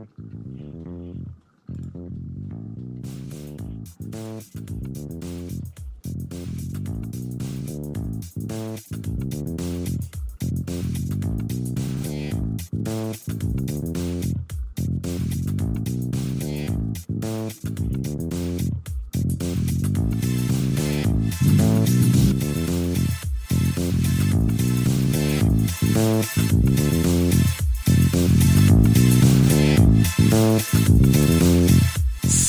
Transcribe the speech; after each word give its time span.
Thank 0.00 0.18
you. 4.54 5.79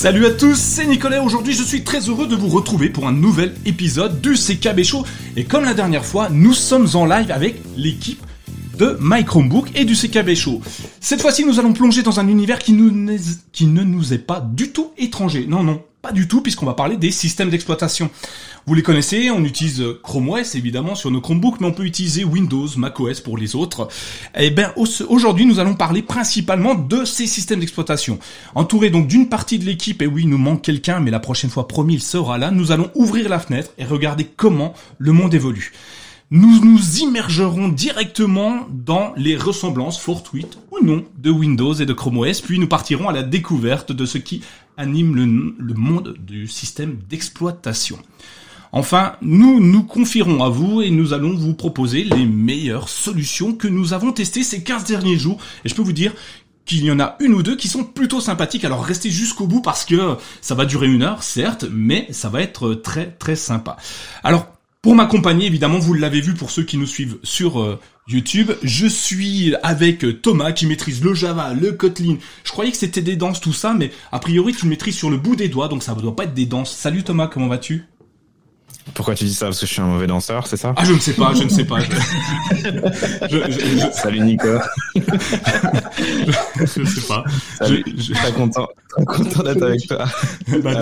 Salut 0.01 0.25
à 0.25 0.31
tous, 0.31 0.55
c'est 0.55 0.87
Nicolas. 0.87 1.21
Aujourd'hui, 1.21 1.53
je 1.53 1.61
suis 1.61 1.83
très 1.83 1.99
heureux 1.99 2.25
de 2.25 2.35
vous 2.35 2.47
retrouver 2.47 2.89
pour 2.89 3.07
un 3.07 3.11
nouvel 3.11 3.53
épisode 3.67 4.19
du 4.19 4.33
CKB 4.33 4.81
Show. 4.81 5.05
Et 5.35 5.43
comme 5.43 5.63
la 5.63 5.75
dernière 5.75 6.05
fois, 6.05 6.29
nous 6.31 6.55
sommes 6.55 6.87
en 6.95 7.05
live 7.05 7.29
avec 7.29 7.61
l'équipe 7.77 8.19
de 8.79 8.97
My 8.99 9.23
Chromebook 9.23 9.69
et 9.75 9.85
du 9.85 9.93
CKB 9.93 10.33
Show. 10.33 10.59
Cette 10.99 11.21
fois-ci, 11.21 11.45
nous 11.45 11.59
allons 11.59 11.73
plonger 11.73 12.01
dans 12.01 12.19
un 12.19 12.27
univers 12.27 12.57
qui, 12.57 12.75
qui 13.51 13.67
ne 13.67 13.83
nous 13.83 14.11
est 14.11 14.17
pas 14.17 14.39
du 14.39 14.71
tout 14.71 14.89
étranger. 14.97 15.45
Non, 15.47 15.61
non, 15.61 15.83
pas 16.01 16.11
du 16.11 16.27
tout, 16.27 16.41
puisqu'on 16.41 16.65
va 16.65 16.73
parler 16.73 16.97
des 16.97 17.11
systèmes 17.11 17.51
d'exploitation. 17.51 18.09
Vous 18.67 18.75
les 18.75 18.83
connaissez, 18.83 19.31
on 19.31 19.43
utilise 19.43 19.83
Chrome 20.03 20.29
OS 20.29 20.53
évidemment 20.53 20.93
sur 20.93 21.09
nos 21.09 21.20
Chromebooks, 21.20 21.59
mais 21.59 21.65
on 21.65 21.71
peut 21.71 21.83
utiliser 21.83 22.23
Windows, 22.23 22.67
macOS 22.77 23.20
pour 23.20 23.35
les 23.35 23.55
autres. 23.55 23.87
Et 24.37 24.45
eh 24.45 24.49
bien 24.51 24.71
aujourd'hui 24.75 25.47
nous 25.47 25.59
allons 25.59 25.73
parler 25.73 26.03
principalement 26.03 26.75
de 26.75 27.03
ces 27.03 27.25
systèmes 27.25 27.59
d'exploitation. 27.59 28.20
Entouré 28.53 28.91
donc 28.91 29.07
d'une 29.07 29.29
partie 29.29 29.57
de 29.57 29.65
l'équipe, 29.65 30.03
et 30.03 30.07
oui 30.07 30.21
il 30.23 30.29
nous 30.29 30.37
manque 30.37 30.61
quelqu'un, 30.61 30.99
mais 30.99 31.09
la 31.09 31.20
prochaine 31.20 31.49
fois 31.49 31.67
promis 31.67 31.95
il 31.95 32.04
sera 32.04 32.37
là, 32.37 32.51
nous 32.51 32.71
allons 32.71 32.91
ouvrir 32.93 33.29
la 33.29 33.39
fenêtre 33.39 33.71
et 33.79 33.84
regarder 33.84 34.26
comment 34.26 34.76
le 34.99 35.12
monde 35.12 35.34
évolue. 35.34 35.71
Nous 36.29 36.63
nous 36.63 36.99
immergerons 36.99 37.67
directement 37.67 38.67
dans 38.70 39.12
les 39.17 39.35
ressemblances 39.35 39.99
fortuites 39.99 40.59
ou 40.70 40.85
non 40.85 41.04
de 41.17 41.32
Windows 41.32 41.73
et 41.73 41.87
de 41.87 41.93
Chrome 41.93 42.20
OS, 42.20 42.41
puis 42.41 42.59
nous 42.59 42.67
partirons 42.67 43.09
à 43.09 43.12
la 43.12 43.23
découverte 43.23 43.91
de 43.91 44.05
ce 44.05 44.20
qui 44.20 44.43
anime 44.77 45.15
le, 45.15 45.55
le 45.57 45.73
monde 45.73 46.15
du 46.20 46.48
système 46.48 46.99
d'exploitation. 47.09 47.98
Enfin, 48.73 49.13
nous 49.21 49.59
nous 49.59 49.83
confierons 49.83 50.43
à 50.43 50.49
vous 50.49 50.81
et 50.81 50.91
nous 50.91 51.13
allons 51.13 51.35
vous 51.35 51.53
proposer 51.53 52.03
les 52.03 52.25
meilleures 52.25 52.87
solutions 52.87 53.53
que 53.53 53.67
nous 53.67 53.93
avons 53.93 54.13
testées 54.13 54.43
ces 54.43 54.63
15 54.63 54.85
derniers 54.85 55.17
jours. 55.17 55.39
Et 55.65 55.69
je 55.69 55.75
peux 55.75 55.81
vous 55.81 55.91
dire 55.91 56.13
qu'il 56.65 56.85
y 56.85 56.91
en 56.91 56.99
a 57.01 57.17
une 57.19 57.33
ou 57.33 57.43
deux 57.43 57.57
qui 57.57 57.67
sont 57.67 57.83
plutôt 57.83 58.21
sympathiques. 58.21 58.63
Alors 58.63 58.83
restez 58.83 59.11
jusqu'au 59.11 59.45
bout 59.45 59.61
parce 59.61 59.83
que 59.83 60.15
ça 60.39 60.55
va 60.55 60.65
durer 60.65 60.87
une 60.87 61.03
heure, 61.03 61.23
certes, 61.23 61.65
mais 61.69 62.07
ça 62.11 62.29
va 62.29 62.41
être 62.41 62.73
très 62.75 63.11
très 63.11 63.35
sympa. 63.35 63.75
Alors, 64.23 64.47
pour 64.81 64.95
m'accompagner, 64.95 65.45
évidemment, 65.45 65.77
vous 65.77 65.94
l'avez 65.94 66.22
vu 66.22 66.33
pour 66.33 66.49
ceux 66.49 66.63
qui 66.63 66.77
nous 66.77 66.88
suivent 66.88 67.19
sur 67.22 67.61
euh, 67.61 67.79
YouTube, 68.07 68.51
je 68.63 68.88
suis 68.88 69.53
avec 69.61 70.22
Thomas 70.23 70.53
qui 70.53 70.66
maîtrise 70.66 71.03
le 71.03 71.13
Java, 71.13 71.53
le 71.53 71.73
Kotlin. 71.73 72.17
Je 72.44 72.51
croyais 72.51 72.72
que 72.72 72.77
c'était 72.77 73.01
des 73.01 73.16
danses 73.16 73.41
tout 73.41 73.53
ça, 73.53 73.75
mais 73.75 73.91
a 74.11 74.19
priori 74.19 74.53
tu 74.53 74.66
le 74.66 74.69
maîtrises 74.69 74.95
sur 74.95 75.11
le 75.11 75.17
bout 75.17 75.35
des 75.35 75.49
doigts, 75.49 75.67
donc 75.67 75.83
ça 75.83 75.94
ne 75.94 76.01
doit 76.01 76.16
pas 76.16 76.23
être 76.23 76.33
des 76.33 76.47
danses. 76.47 76.72
Salut 76.72 77.03
Thomas, 77.03 77.27
comment 77.27 77.47
vas-tu? 77.47 77.91
Pourquoi 78.94 79.16
tu 79.16 79.25
dis 79.25 79.34
ça? 79.34 79.46
Parce 79.46 79.59
que 79.59 79.66
je 79.66 79.74
suis 79.74 79.81
un 79.81 79.85
mauvais 79.85 80.07
danseur, 80.07 80.47
c'est 80.47 80.57
ça? 80.57 80.74
Ah, 80.75 80.84
je 80.84 80.94
ne 80.94 81.00
sais 81.00 81.13
pas, 81.13 81.34
je 81.34 81.44
ne 81.44 81.50
sais 81.50 81.66
pas. 81.66 81.79
Salut 83.94 84.22
Nico. 84.22 84.47
je 84.96 86.79
ne 86.79 86.85
sais 86.85 87.07
pas. 87.07 87.23
Salut. 87.57 87.84
Je, 87.96 88.01
suis 88.01 88.13
très 88.13 88.31
content, 88.34 88.68
très 88.90 89.06
content 89.06 89.44
d'être 89.44 89.63
avec 89.63 89.88
toi. 89.88 90.06
Bah, 90.63 90.75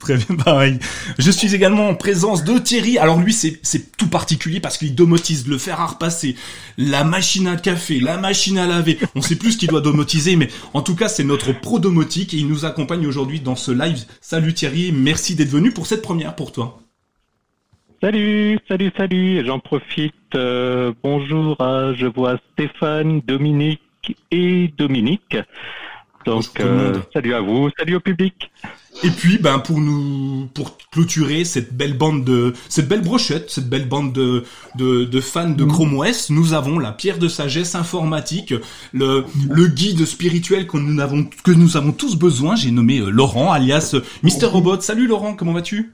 très 0.00 0.16
bien, 0.16 0.36
pareil. 0.36 0.78
Je 1.18 1.30
suis 1.30 1.54
également 1.54 1.88
en 1.88 1.94
présence 1.94 2.44
de 2.44 2.58
Thierry. 2.58 2.98
Alors 2.98 3.20
lui, 3.20 3.32
c'est 3.32 3.60
c'est 3.62 3.96
tout 3.96 4.08
particulier 4.08 4.60
parce 4.60 4.78
qu'il 4.78 4.94
domotise 4.94 5.46
le 5.46 5.58
fer 5.58 5.80
à 5.80 5.86
repasser, 5.86 6.36
la 6.76 7.04
machine 7.04 7.46
à 7.46 7.56
café, 7.56 8.00
la 8.00 8.18
machine 8.18 8.58
à 8.58 8.66
laver. 8.66 8.98
On 9.14 9.22
sait 9.22 9.36
plus 9.36 9.52
ce 9.52 9.58
qu'il 9.58 9.68
doit 9.68 9.80
domotiser, 9.80 10.36
mais 10.36 10.48
en 10.74 10.82
tout 10.82 10.96
cas, 10.96 11.08
c'est 11.08 11.24
notre 11.24 11.52
pro 11.52 11.78
domotique 11.78 12.34
et 12.34 12.38
il 12.38 12.48
nous 12.48 12.64
accompagne 12.64 13.06
aujourd'hui 13.06 13.40
dans 13.40 13.56
ce 13.56 13.70
live. 13.70 14.04
Salut 14.20 14.54
Thierry, 14.54 14.92
merci 14.92 15.34
d'être 15.34 15.50
venu 15.50 15.70
pour 15.70 15.86
cette 15.86 16.02
première 16.02 16.34
pour 16.34 16.52
toi. 16.52 16.85
Salut, 18.02 18.58
salut, 18.68 18.92
salut. 18.94 19.42
J'en 19.46 19.58
profite. 19.58 20.14
Euh, 20.34 20.92
bonjour, 21.02 21.56
je 21.58 22.06
vois 22.06 22.36
Stéphane, 22.52 23.22
Dominique 23.26 23.80
et 24.30 24.68
Dominique. 24.76 25.36
Donc, 26.26 26.60
euh, 26.60 26.98
salut 27.14 27.34
à 27.34 27.40
vous, 27.40 27.70
salut 27.78 27.94
au 27.94 28.00
public. 28.00 28.50
Et 29.02 29.10
puis, 29.10 29.38
ben 29.38 29.60
pour 29.60 29.80
nous, 29.80 30.48
pour 30.52 30.76
clôturer 30.90 31.44
cette 31.44 31.74
belle 31.74 31.96
bande 31.96 32.24
de, 32.24 32.52
cette 32.68 32.88
belle 32.88 33.02
brochette, 33.02 33.48
cette 33.48 33.68
belle 33.68 33.88
bande 33.88 34.12
de 34.12 34.44
de, 34.74 35.20
fans 35.20 35.48
de 35.48 35.64
Chrome 35.64 35.96
OS, 35.96 36.28
nous 36.30 36.52
avons 36.52 36.78
la 36.78 36.92
pierre 36.92 37.18
de 37.18 37.28
sagesse 37.28 37.74
informatique, 37.74 38.52
le 38.92 39.24
le 39.48 39.66
guide 39.68 40.04
spirituel 40.04 40.66
que 40.66 40.76
nous 40.76 41.00
avons 41.00 41.24
que 41.44 41.52
nous 41.52 41.76
avons 41.76 41.92
tous 41.92 42.16
besoin. 42.16 42.56
J'ai 42.56 42.72
nommé 42.72 42.98
euh, 42.98 43.08
Laurent, 43.08 43.52
alias 43.52 43.96
Mister 44.22 44.46
Robot. 44.46 44.80
Salut 44.80 45.06
Laurent, 45.06 45.34
comment 45.34 45.52
vas-tu? 45.52 45.92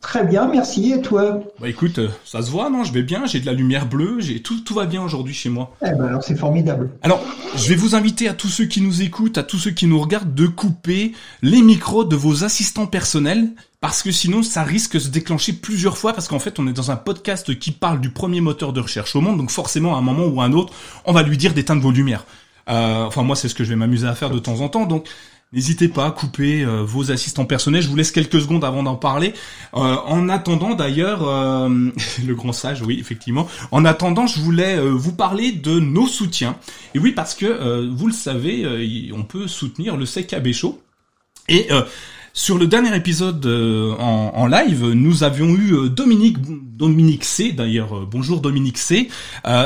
Très 0.00 0.24
bien, 0.24 0.48
merci. 0.48 0.92
Et 0.92 1.00
toi? 1.00 1.40
Bah 1.60 1.68
écoute, 1.68 1.98
euh, 1.98 2.08
ça 2.24 2.42
se 2.42 2.50
voit, 2.50 2.68
non? 2.68 2.82
Je 2.82 2.92
vais 2.92 3.02
bien, 3.02 3.26
j'ai 3.26 3.38
de 3.38 3.46
la 3.46 3.52
lumière 3.52 3.86
bleue, 3.86 4.16
j'ai 4.18 4.42
tout, 4.42 4.60
tout 4.60 4.74
va 4.74 4.86
bien 4.86 5.02
aujourd'hui 5.02 5.34
chez 5.34 5.50
moi. 5.50 5.76
Eh 5.82 5.90
ben 5.92 6.06
alors 6.06 6.22
c'est 6.24 6.34
formidable. 6.34 6.90
Alors, 7.02 7.20
je 7.56 7.68
vais 7.68 7.76
vous 7.76 7.94
inviter 7.94 8.28
à 8.28 8.34
tous 8.34 8.48
ceux 8.48 8.64
qui 8.64 8.80
nous 8.80 9.02
écoutent, 9.02 9.38
à 9.38 9.44
tous 9.44 9.58
ceux 9.58 9.70
qui 9.70 9.86
nous 9.86 10.00
regardent, 10.00 10.34
de 10.34 10.46
couper 10.46 11.12
les 11.42 11.62
micros 11.62 12.04
de 12.04 12.16
vos 12.16 12.42
assistants 12.42 12.86
personnels, 12.86 13.50
parce 13.80 14.02
que 14.02 14.10
sinon 14.10 14.42
ça 14.42 14.64
risque 14.64 14.94
de 14.94 14.98
se 14.98 15.08
déclencher 15.08 15.52
plusieurs 15.52 15.96
fois, 15.96 16.12
parce 16.12 16.26
qu'en 16.26 16.40
fait 16.40 16.58
on 16.58 16.66
est 16.66 16.72
dans 16.72 16.90
un 16.90 16.96
podcast 16.96 17.56
qui 17.58 17.70
parle 17.70 18.00
du 18.00 18.10
premier 18.10 18.40
moteur 18.40 18.72
de 18.72 18.80
recherche 18.80 19.14
au 19.14 19.20
monde, 19.20 19.38
donc 19.38 19.50
forcément 19.50 19.94
à 19.94 19.98
un 19.98 20.02
moment 20.02 20.26
ou 20.26 20.40
à 20.40 20.44
un 20.44 20.52
autre, 20.52 20.72
on 21.04 21.12
va 21.12 21.22
lui 21.22 21.36
dire 21.36 21.54
d'éteindre 21.54 21.82
vos 21.82 21.92
lumières. 21.92 22.24
Euh, 22.68 23.04
enfin 23.04 23.22
moi 23.22 23.36
c'est 23.36 23.48
ce 23.48 23.54
que 23.54 23.62
je 23.62 23.70
vais 23.70 23.76
m'amuser 23.76 24.08
à 24.08 24.14
faire 24.14 24.30
de 24.30 24.40
temps 24.40 24.60
en 24.60 24.68
temps, 24.68 24.86
donc 24.86 25.06
N'hésitez 25.50 25.88
pas 25.88 26.04
à 26.04 26.10
couper 26.10 26.62
euh, 26.62 26.82
vos 26.82 27.10
assistants 27.10 27.46
personnels. 27.46 27.80
Je 27.80 27.88
vous 27.88 27.96
laisse 27.96 28.12
quelques 28.12 28.38
secondes 28.38 28.64
avant 28.64 28.82
d'en 28.82 28.96
parler. 28.96 29.32
Euh, 29.74 29.78
en 29.78 30.28
attendant, 30.28 30.74
d'ailleurs, 30.74 31.26
euh, 31.26 31.90
le 32.26 32.34
grand 32.34 32.52
sage, 32.52 32.82
oui, 32.82 32.98
effectivement. 33.00 33.48
En 33.70 33.86
attendant, 33.86 34.26
je 34.26 34.40
voulais 34.40 34.78
vous 34.78 35.12
parler 35.12 35.52
de 35.52 35.80
nos 35.80 36.06
soutiens. 36.06 36.56
Et 36.94 36.98
oui, 36.98 37.12
parce 37.12 37.34
que 37.34 37.86
vous 37.88 38.06
le 38.06 38.12
savez, 38.12 39.10
on 39.14 39.22
peut 39.22 39.48
soutenir 39.48 39.96
le 39.96 40.04
CKB 40.04 40.52
Show. 40.52 40.82
Et 41.48 41.68
sur 42.38 42.56
le 42.56 42.68
dernier 42.68 42.94
épisode 42.94 43.44
euh, 43.46 43.92
en, 43.98 44.46
live, 44.46 44.92
nous 44.92 45.24
avions 45.24 45.48
eu 45.56 45.72
euh, 45.72 45.88
Dominique 45.88 46.36
Dominique 46.76 47.24
C. 47.24 47.50
D'ailleurs, 47.50 47.98
euh, 47.98 48.08
bonjour 48.08 48.40
Dominique 48.40 48.78
C. 48.78 49.08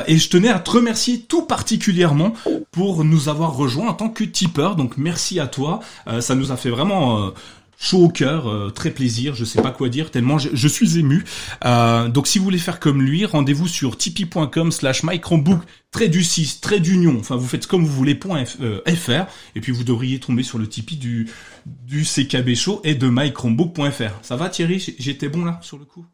et 0.07 0.17
je 0.17 0.31
tenais 0.31 0.49
à 0.49 0.59
te 0.59 0.71
remercier 0.71 1.21
tout 1.21 1.43
particulièrement 1.43 2.33
pour 2.71 3.05
nous 3.05 3.29
avoir 3.29 3.55
rejoint 3.55 3.91
en 3.91 3.93
tant 3.93 4.09
que 4.09 4.25
tipeur. 4.25 4.75
Donc 4.75 4.97
merci 4.97 5.39
à 5.39 5.49
toi. 5.49 5.81
ça 6.21 6.35
nous 6.35 6.51
a 6.51 6.57
fait 6.57 6.71
vraiment 6.71 7.33
chaud 7.83 8.05
au 8.05 8.09
cœur, 8.09 8.49
euh, 8.49 8.71
très 8.71 8.93
plaisir, 8.93 9.35
je 9.35 9.45
sais 9.45 9.61
pas 9.61 9.73
quoi 9.73 9.89
dire, 9.89 10.11
tellement 10.11 10.39
je, 10.39 10.69
suis 10.69 10.99
ému. 10.99 11.25
Euh, 11.65 12.09
donc 12.09 12.29
si 12.29 12.39
vous 12.39 12.45
voulez 12.45 12.59
faire 12.59 12.79
comme 12.79 13.03
lui, 13.03 13.27
rendez-vous 13.27 13.67
sur 13.67 13.97
tipeee.com 13.97 14.71
slash 14.71 15.03
microbook, 15.03 15.61
trait 15.91 16.09
du 16.09 16.23
6, 16.23 16.61
trait 16.61 16.79
d'union, 16.79 17.17
enfin 17.19 17.35
vous 17.35 17.47
faites 17.47 17.67
comme 17.67 17.85
vous 17.85 17.93
voulez, 17.93 18.15
point 18.15 18.45
euh, 18.61 18.81
.fr, 18.87 19.27
et 19.57 19.61
puis 19.61 19.73
vous 19.73 19.83
devriez 19.83 20.21
tomber 20.21 20.45
sur 20.45 20.59
le 20.59 20.69
Tipeee 20.69 20.97
du, 20.97 21.29
du 21.67 22.05
CKB 22.05 22.55
Show 22.55 22.81
et 22.85 22.95
de 22.95 23.09
mychromebook.fr. 23.09 24.13
Ça 24.23 24.37
va 24.37 24.49
Thierry? 24.49 24.95
J'étais 24.99 25.29
bon 25.29 25.45
là, 25.45 25.59
sur 25.63 25.77
le 25.77 25.85
coup? 25.85 26.07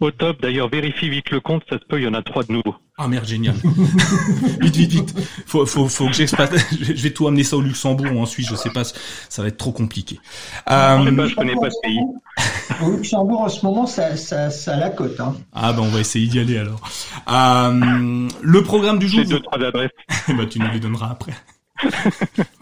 Au 0.00 0.10
top. 0.10 0.40
D'ailleurs, 0.40 0.68
vérifie 0.68 1.08
vite 1.10 1.30
le 1.30 1.40
compte, 1.40 1.62
ça 1.68 1.78
se 1.78 1.84
peut, 1.84 2.00
il 2.00 2.04
y 2.04 2.08
en 2.08 2.14
a 2.14 2.22
trois 2.22 2.44
de 2.44 2.52
nouveaux. 2.52 2.76
Ah 2.96 3.08
merde, 3.08 3.24
génial. 3.26 3.56
vite, 4.60 4.76
vite, 4.76 4.92
vite. 4.92 5.14
Faut, 5.46 5.66
faut, 5.66 5.88
faut 5.88 6.06
que 6.06 6.12
j'expasse. 6.12 6.50
Je 6.80 7.02
vais 7.02 7.10
tout 7.10 7.26
amener 7.26 7.42
ça 7.42 7.56
au 7.56 7.60
Luxembourg 7.60 8.06
ou 8.14 8.20
en 8.20 8.26
Suisse, 8.26 8.48
je 8.48 8.54
sais 8.54 8.70
pas. 8.70 8.84
Ça 8.84 9.42
va 9.42 9.48
être 9.48 9.56
trop 9.56 9.72
compliqué. 9.72 10.20
Euh... 10.70 11.04
Je, 11.04 11.10
pas, 11.10 11.26
je 11.26 11.34
connais 11.34 11.56
pas 11.56 11.70
ce 11.70 11.76
pays. 11.82 12.00
Au 12.82 12.92
Luxembourg, 12.92 13.40
en 13.40 13.48
ce 13.48 13.66
moment, 13.66 13.86
ça, 13.86 14.16
ça, 14.16 14.48
ça 14.50 14.76
la 14.76 14.90
cote. 14.90 15.18
Hein. 15.18 15.34
Ah 15.52 15.72
ben, 15.72 15.82
on 15.82 15.88
va 15.88 15.98
essayer 15.98 16.28
d'y 16.28 16.38
aller 16.38 16.56
alors. 16.56 16.88
Euh, 17.28 18.28
le 18.40 18.62
programme 18.62 19.00
du 19.00 19.08
jour. 19.08 19.20
J'ai 19.24 19.28
deux, 19.28 19.40
trois 19.40 19.60
adresses. 19.60 19.90
bah, 20.28 20.46
tu 20.48 20.60
nous 20.60 20.70
les 20.70 20.80
donneras 20.80 21.10
après. 21.10 21.32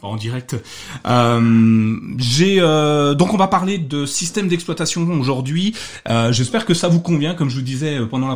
En 0.03 0.17
direct. 0.17 0.57
Euh, 1.07 1.97
j'ai 2.19 2.57
euh, 2.61 3.15
donc 3.15 3.35
on 3.35 3.37
va 3.37 3.47
parler 3.47 3.79
de 3.79 4.07
système 4.07 4.49
d'exploitation 4.49 5.03
aujourd'hui. 5.21 5.75
Euh, 6.09 6.33
J'espère 6.33 6.65
que 6.65 6.75
ça 6.75 6.89
vous 6.89 7.01
convient, 7.01 7.35
comme 7.35 7.51
je 7.51 7.57
vous 7.57 7.63
disais 7.63 7.99
euh, 7.99 8.07
pendant 8.07 8.29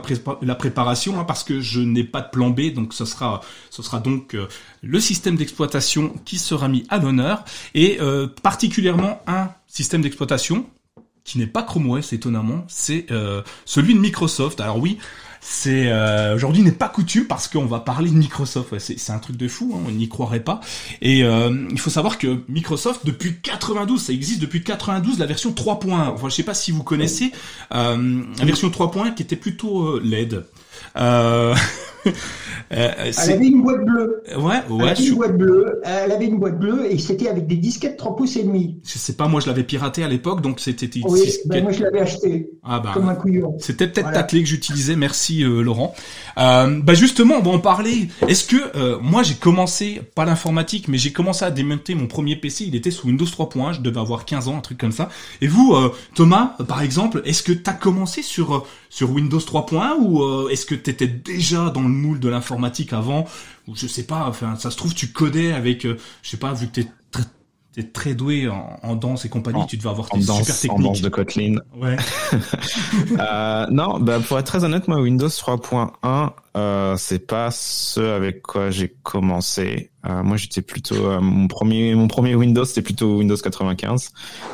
la, 0.42 0.54
préparation, 0.54 1.18
hein, 1.18 1.24
parce 1.24 1.44
que 1.44 1.60
je 1.60 1.80
n'ai 1.80 2.04
pas 2.04 2.20
de 2.20 2.28
plan 2.30 2.50
B, 2.50 2.72
donc 2.74 2.92
ce 2.92 3.04
sera 3.04 3.40
ce 3.70 3.82
sera 3.82 4.00
donc 4.00 4.34
euh, 4.34 4.48
le 4.82 5.00
système 5.00 5.36
d'exploitation 5.36 6.14
qui 6.24 6.38
sera 6.38 6.68
mis 6.68 6.84
à 6.88 6.98
l'honneur 6.98 7.44
et 7.74 7.98
particulièrement 8.42 9.20
un 9.26 9.48
système 9.66 10.02
d'exploitation 10.02 10.66
qui 11.24 11.38
n'est 11.38 11.46
pas 11.46 11.62
Chrome 11.62 11.90
OS 11.90 12.12
étonnamment, 12.12 12.64
c'est 12.68 13.06
celui 13.64 13.94
de 13.94 13.98
Microsoft. 13.98 14.60
Alors 14.60 14.78
oui, 14.78 14.98
C'est 15.48 15.92
euh, 15.92 16.34
aujourd'hui 16.34 16.62
n'est 16.62 16.72
pas 16.72 16.88
coutume 16.88 17.26
parce 17.26 17.46
qu'on 17.46 17.66
va 17.66 17.78
parler 17.78 18.10
de 18.10 18.16
Microsoft. 18.16 18.76
C'est 18.80 19.12
un 19.12 19.18
truc 19.20 19.36
de 19.36 19.46
fou, 19.46 19.72
hein, 19.76 19.80
on 19.86 19.92
n'y 19.92 20.08
croirait 20.08 20.40
pas. 20.40 20.60
Et 21.02 21.22
euh, 21.22 21.68
il 21.70 21.78
faut 21.78 21.88
savoir 21.88 22.18
que 22.18 22.40
Microsoft 22.48 23.06
depuis 23.06 23.36
92, 23.40 24.02
ça 24.02 24.12
existe 24.12 24.40
depuis 24.40 24.64
92 24.64 25.20
la 25.20 25.26
version 25.26 25.52
3.1. 25.52 25.92
Enfin, 25.92 26.28
je 26.28 26.34
sais 26.34 26.42
pas 26.42 26.52
si 26.52 26.72
vous 26.72 26.82
connaissez 26.82 27.30
euh, 27.72 28.24
la 28.38 28.44
version 28.44 28.68
3.1 28.68 29.14
qui 29.14 29.22
était 29.22 29.36
plutôt 29.36 29.84
euh, 29.84 30.02
LED. 30.04 30.44
Euh, 30.96 31.54
Euh, 32.72 32.90
elle 32.98 33.32
avait 33.32 33.46
une 33.46 33.62
boîte 33.62 33.84
bleue. 33.84 34.24
Ouais, 34.36 34.56
ouais. 34.68 34.80
Elle 34.80 34.88
avait 34.88 35.06
une 35.06 35.14
boîte 35.14 35.38
bleue. 35.38 35.80
Elle 35.84 36.10
avait 36.10 36.26
une 36.26 36.38
boîte 36.38 36.58
bleue 36.58 36.92
et 36.92 36.98
c'était 36.98 37.28
avec 37.28 37.46
des 37.46 37.56
disquettes 37.56 37.96
3 37.96 38.16
pouces 38.16 38.36
et 38.36 38.42
demi. 38.42 38.80
Je 38.84 38.98
sais 38.98 39.12
pas, 39.12 39.28
moi 39.28 39.40
je 39.40 39.46
l'avais 39.46 39.62
piraté 39.62 40.02
à 40.02 40.08
l'époque, 40.08 40.40
donc 40.40 40.58
c'était. 40.58 40.90
Oui, 41.04 41.32
ben 41.46 41.62
moi 41.62 41.70
je 41.70 41.82
l'avais 41.82 42.00
acheté. 42.00 42.50
Ah 42.64 42.80
bah, 42.80 42.90
comme 42.92 43.08
un 43.08 43.14
couillon. 43.14 43.56
C'était 43.60 43.86
peut-être 43.86 44.10
ta 44.10 44.24
clé 44.24 44.42
que 44.42 44.48
j'utilisais. 44.48 44.96
Merci 44.96 45.44
euh, 45.44 45.62
Laurent. 45.62 45.94
Euh, 46.38 46.80
bah 46.82 46.94
justement, 46.94 47.36
on 47.36 47.42
va 47.42 47.50
en 47.52 47.58
parler. 47.58 48.08
Est-ce 48.26 48.44
que 48.44 48.56
euh, 48.76 48.98
moi 49.00 49.22
j'ai 49.22 49.34
commencé 49.34 50.00
pas 50.14 50.24
l'informatique, 50.24 50.88
mais 50.88 50.98
j'ai 50.98 51.12
commencé 51.12 51.44
à 51.44 51.50
démonter 51.50 51.94
mon 51.94 52.06
premier 52.06 52.36
PC. 52.36 52.64
Il 52.66 52.74
était 52.74 52.90
sous 52.90 53.06
Windows 53.06 53.24
3.1. 53.24 53.74
Je 53.74 53.80
devais 53.80 54.00
avoir 54.00 54.24
15 54.24 54.48
ans, 54.48 54.56
un 54.56 54.60
truc 54.60 54.78
comme 54.78 54.92
ça. 54.92 55.08
Et 55.40 55.46
vous, 55.46 55.74
euh, 55.74 55.92
Thomas, 56.14 56.56
par 56.66 56.82
exemple, 56.82 57.22
est-ce 57.24 57.42
que 57.42 57.52
t'as 57.52 57.72
commencé 57.72 58.22
sur 58.22 58.66
sur 58.90 59.10
Windows 59.10 59.38
3.1 59.38 60.00
ou 60.00 60.48
est-ce 60.48 60.64
que 60.66 60.74
t'étais 60.74 61.06
déjà 61.06 61.70
dans 61.70 61.82
le 61.82 61.88
moule 61.96 62.20
de 62.20 62.28
l'informatique 62.28 62.92
avant, 62.92 63.26
ou 63.66 63.74
je 63.74 63.86
sais 63.86 64.04
pas, 64.04 64.26
enfin, 64.26 64.56
ça 64.56 64.70
se 64.70 64.76
trouve, 64.76 64.94
tu 64.94 65.08
codais 65.12 65.52
avec, 65.52 65.84
euh, 65.84 65.96
je 66.22 66.30
sais 66.30 66.36
pas, 66.36 66.52
vu 66.52 66.68
que 66.68 66.80
t'es 66.80 66.88
t'es 67.76 67.82
très 67.82 68.14
doué 68.14 68.48
en, 68.48 68.96
danse 68.96 69.26
et 69.26 69.28
compagnie, 69.28 69.66
tu 69.66 69.76
devais 69.76 69.90
avoir 69.90 70.08
tes 70.08 70.22
super 70.22 70.46
techniques. 70.46 70.72
En 70.72 70.78
danse 70.78 71.02
de 71.02 71.10
Kotlin. 71.10 71.56
Ouais. 71.76 71.96
euh, 73.20 73.66
non, 73.70 74.00
bah 74.00 74.18
pour 74.26 74.38
être 74.38 74.46
très 74.46 74.64
honnête, 74.64 74.88
moi 74.88 74.98
Windows 74.98 75.28
3.1, 75.28 76.30
euh, 76.56 76.96
c'est 76.96 77.26
pas 77.26 77.50
ce 77.50 78.00
avec 78.00 78.40
quoi 78.40 78.70
j'ai 78.70 78.96
commencé. 79.02 79.90
Euh, 80.06 80.22
moi 80.22 80.38
j'étais 80.38 80.62
plutôt 80.62 80.94
euh, 80.94 81.20
mon 81.20 81.48
premier 81.48 81.94
mon 81.94 82.08
premier 82.08 82.34
Windows 82.34 82.64
c'était 82.64 82.80
plutôt 82.80 83.18
Windows 83.18 83.36
95. 83.36 84.10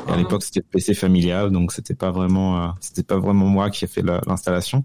Et 0.07 0.11
à 0.11 0.13
ah. 0.13 0.17
l'époque 0.17 0.43
c'était 0.43 0.61
PC 0.61 0.93
familial, 0.93 1.49
donc 1.51 1.71
c'était 1.71 1.95
pas 1.95 2.11
vraiment 2.11 2.73
c'était 2.81 3.03
pas 3.03 3.19
vraiment 3.19 3.45
moi 3.45 3.69
qui 3.69 3.85
ai 3.85 3.87
fait 3.87 4.03
l'installation. 4.03 4.83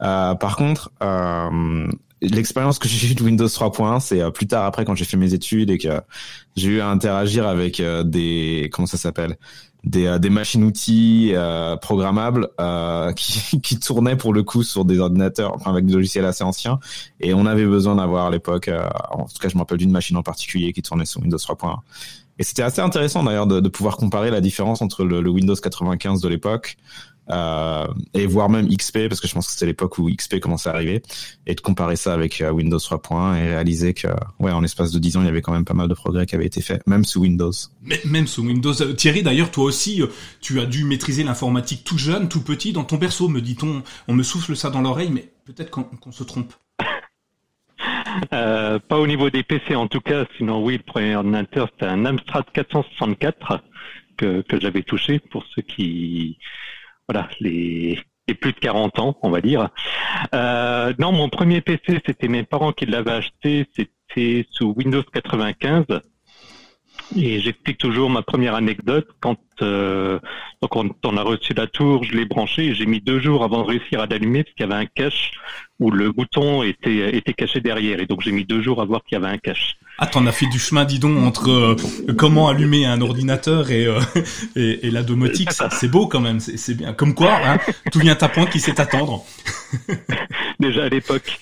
Par 0.00 0.56
contre, 0.56 0.90
l'expérience 2.22 2.78
que 2.78 2.88
j'ai 2.88 3.10
eue 3.10 3.14
de 3.14 3.22
Windows 3.22 3.46
3.1, 3.46 4.00
c'est 4.00 4.20
euh, 4.20 4.30
plus 4.30 4.46
tard 4.46 4.64
après 4.64 4.84
quand 4.84 4.94
j'ai 4.94 5.04
fait 5.04 5.16
mes 5.16 5.34
études 5.34 5.70
et 5.70 5.78
que 5.78 6.00
j'ai 6.56 6.68
eu 6.68 6.80
à 6.80 6.88
interagir 6.88 7.46
avec 7.46 7.80
euh, 7.80 8.02
des 8.02 8.68
comment 8.72 8.86
ça 8.86 8.96
s'appelle? 8.96 9.36
Des, 9.82 10.04
euh, 10.04 10.18
des 10.18 10.28
machines-outils 10.28 11.32
programmables 11.80 12.48
qui, 13.16 13.60
qui 13.62 13.78
tournaient 13.78 14.16
pour 14.16 14.34
le 14.34 14.42
coup 14.42 14.62
sur 14.62 14.84
des 14.84 14.98
ordinateurs, 14.98 15.54
enfin 15.54 15.70
avec 15.70 15.86
des 15.86 15.94
logiciels 15.94 16.26
assez 16.26 16.44
anciens, 16.44 16.78
et 17.18 17.32
on 17.32 17.46
avait 17.46 17.64
besoin 17.64 17.96
d'avoir 17.96 18.26
à 18.26 18.30
l'époque, 18.30 18.70
en 19.10 19.24
tout 19.24 19.38
cas 19.40 19.48
je 19.48 19.54
me 19.54 19.60
rappelle 19.60 19.78
d'une 19.78 19.90
machine 19.90 20.16
en 20.16 20.22
particulier 20.22 20.72
qui 20.72 20.82
tournait 20.82 21.06
sur 21.06 21.22
Windows 21.22 21.38
3.1. 21.38 21.76
Et 22.38 22.42
c'était 22.42 22.62
assez 22.62 22.80
intéressant 22.80 23.22
d'ailleurs 23.22 23.46
de, 23.46 23.60
de, 23.60 23.68
pouvoir 23.68 23.98
comparer 23.98 24.30
la 24.30 24.40
différence 24.40 24.80
entre 24.80 25.04
le, 25.04 25.20
le 25.20 25.28
Windows 25.30 25.54
95 25.54 26.22
de 26.22 26.28
l'époque 26.28 26.78
euh, 26.78 27.09
et 28.14 28.26
voire 28.26 28.48
même 28.48 28.68
XP 28.68 29.08
parce 29.08 29.20
que 29.20 29.28
je 29.28 29.34
pense 29.34 29.46
que 29.46 29.52
c'était 29.52 29.66
l'époque 29.66 29.98
où 29.98 30.10
XP 30.10 30.40
commençait 30.40 30.68
à 30.68 30.72
arriver 30.72 31.02
et 31.46 31.54
de 31.54 31.60
comparer 31.60 31.96
ça 31.96 32.12
avec 32.12 32.40
euh, 32.40 32.50
Windows 32.50 32.78
3.1 32.78 33.36
et 33.36 33.48
réaliser 33.48 33.94
que 33.94 34.08
ouais 34.38 34.52
en 34.52 34.60
l'espace 34.60 34.92
de 34.92 34.98
10 34.98 35.16
ans 35.16 35.20
il 35.22 35.26
y 35.26 35.28
avait 35.28 35.42
quand 35.42 35.52
même 35.52 35.64
pas 35.64 35.74
mal 35.74 35.88
de 35.88 35.94
progrès 35.94 36.26
qui 36.26 36.34
avaient 36.34 36.46
été 36.46 36.60
faits 36.60 36.86
même 36.86 37.04
sous 37.04 37.20
Windows. 37.20 37.52
Mais, 37.82 38.00
même 38.04 38.26
sous 38.26 38.42
Windows 38.42 38.74
Thierry 38.74 39.22
d'ailleurs 39.22 39.50
toi 39.50 39.64
aussi 39.64 40.02
euh, 40.02 40.06
tu 40.40 40.60
as 40.60 40.66
dû 40.66 40.84
maîtriser 40.84 41.24
l'informatique 41.24 41.84
tout 41.84 41.98
jeune 41.98 42.28
tout 42.28 42.42
petit 42.42 42.72
dans 42.72 42.84
ton 42.84 42.96
berceau 42.96 43.28
me 43.28 43.40
dit-on 43.40 43.82
on 44.08 44.14
me 44.14 44.22
souffle 44.22 44.56
ça 44.56 44.70
dans 44.70 44.80
l'oreille 44.80 45.10
mais 45.10 45.32
peut-être 45.44 45.70
qu'on 45.70 46.12
se 46.12 46.24
trompe. 46.24 46.52
Euh, 48.32 48.80
pas 48.80 48.98
au 48.98 49.06
niveau 49.06 49.30
des 49.30 49.44
PC 49.44 49.76
en 49.76 49.86
tout 49.86 50.00
cas, 50.00 50.26
sinon 50.36 50.62
oui, 50.62 50.76
le 50.76 50.82
premier 50.82 51.14
ordinateur 51.14 51.68
c'était 51.72 51.86
un 51.86 52.04
Amstrad 52.04 52.44
464 52.52 53.62
que, 54.16 54.42
que 54.42 54.60
j'avais 54.60 54.82
touché 54.82 55.20
pour 55.20 55.44
ceux 55.54 55.62
qui 55.62 56.36
voilà, 57.10 57.28
les, 57.40 57.98
plus 58.40 58.52
de 58.52 58.60
40 58.60 59.00
ans, 59.00 59.18
on 59.22 59.30
va 59.30 59.40
dire. 59.40 59.70
Euh, 60.32 60.92
non, 61.00 61.10
mon 61.10 61.28
premier 61.28 61.60
PC, 61.60 62.00
c'était 62.06 62.28
mes 62.28 62.44
parents 62.44 62.70
qui 62.70 62.86
l'avaient 62.86 63.10
acheté, 63.10 63.66
c'était 63.76 64.46
sous 64.52 64.72
Windows 64.76 65.02
95. 65.02 65.86
Et 67.16 67.40
j'explique 67.40 67.78
toujours 67.78 68.08
ma 68.10 68.22
première 68.22 68.54
anecdote. 68.54 69.08
Quand 69.18 69.36
euh, 69.62 70.20
donc 70.62 70.76
on, 70.76 71.16
a 71.16 71.22
reçu 71.22 71.52
la 71.54 71.66
tour, 71.66 72.04
je 72.04 72.14
l'ai 72.14 72.26
branché 72.26 72.66
et 72.66 72.74
j'ai 72.74 72.86
mis 72.86 73.00
deux 73.00 73.18
jours 73.18 73.42
avant 73.42 73.62
de 73.62 73.66
réussir 73.66 73.98
à 73.98 74.06
l'allumer 74.06 74.44
parce 74.44 74.54
qu'il 74.54 74.66
y 74.66 74.72
avait 74.72 74.80
un 74.80 74.86
cache 74.86 75.32
où 75.80 75.90
le 75.90 76.12
bouton 76.12 76.62
était, 76.62 77.16
était 77.16 77.32
caché 77.32 77.60
derrière. 77.60 78.00
Et 78.00 78.06
donc 78.06 78.20
j'ai 78.20 78.32
mis 78.32 78.44
deux 78.44 78.60
jours 78.60 78.80
à 78.80 78.84
voir 78.84 79.02
qu'il 79.02 79.18
y 79.18 79.20
avait 79.20 79.32
un 79.32 79.38
cache. 79.38 79.76
Ah, 79.98 80.06
t'en 80.06 80.26
as 80.26 80.32
fait 80.32 80.46
du 80.46 80.58
chemin, 80.58 80.84
dis 80.84 80.98
donc, 80.98 81.18
entre 81.18 81.50
euh, 81.50 81.76
comment 82.16 82.48
allumer 82.48 82.86
un 82.86 83.00
ordinateur 83.00 83.70
et, 83.70 83.86
euh, 83.86 84.00
et, 84.56 84.86
et, 84.86 84.90
la 84.90 85.02
domotique. 85.02 85.50
C'est 85.52 85.90
beau 85.90 86.06
quand 86.06 86.20
même, 86.20 86.40
c'est 86.40 86.74
bien. 86.74 86.92
Comme 86.92 87.14
quoi, 87.14 87.38
hein, 87.44 87.58
tout 87.90 87.98
vient 87.98 88.16
à 88.18 88.28
point 88.28 88.46
qui 88.46 88.60
sait 88.60 88.80
attendre. 88.80 89.24
Déjà 90.60 90.84
à 90.84 90.88
l'époque. 90.88 91.38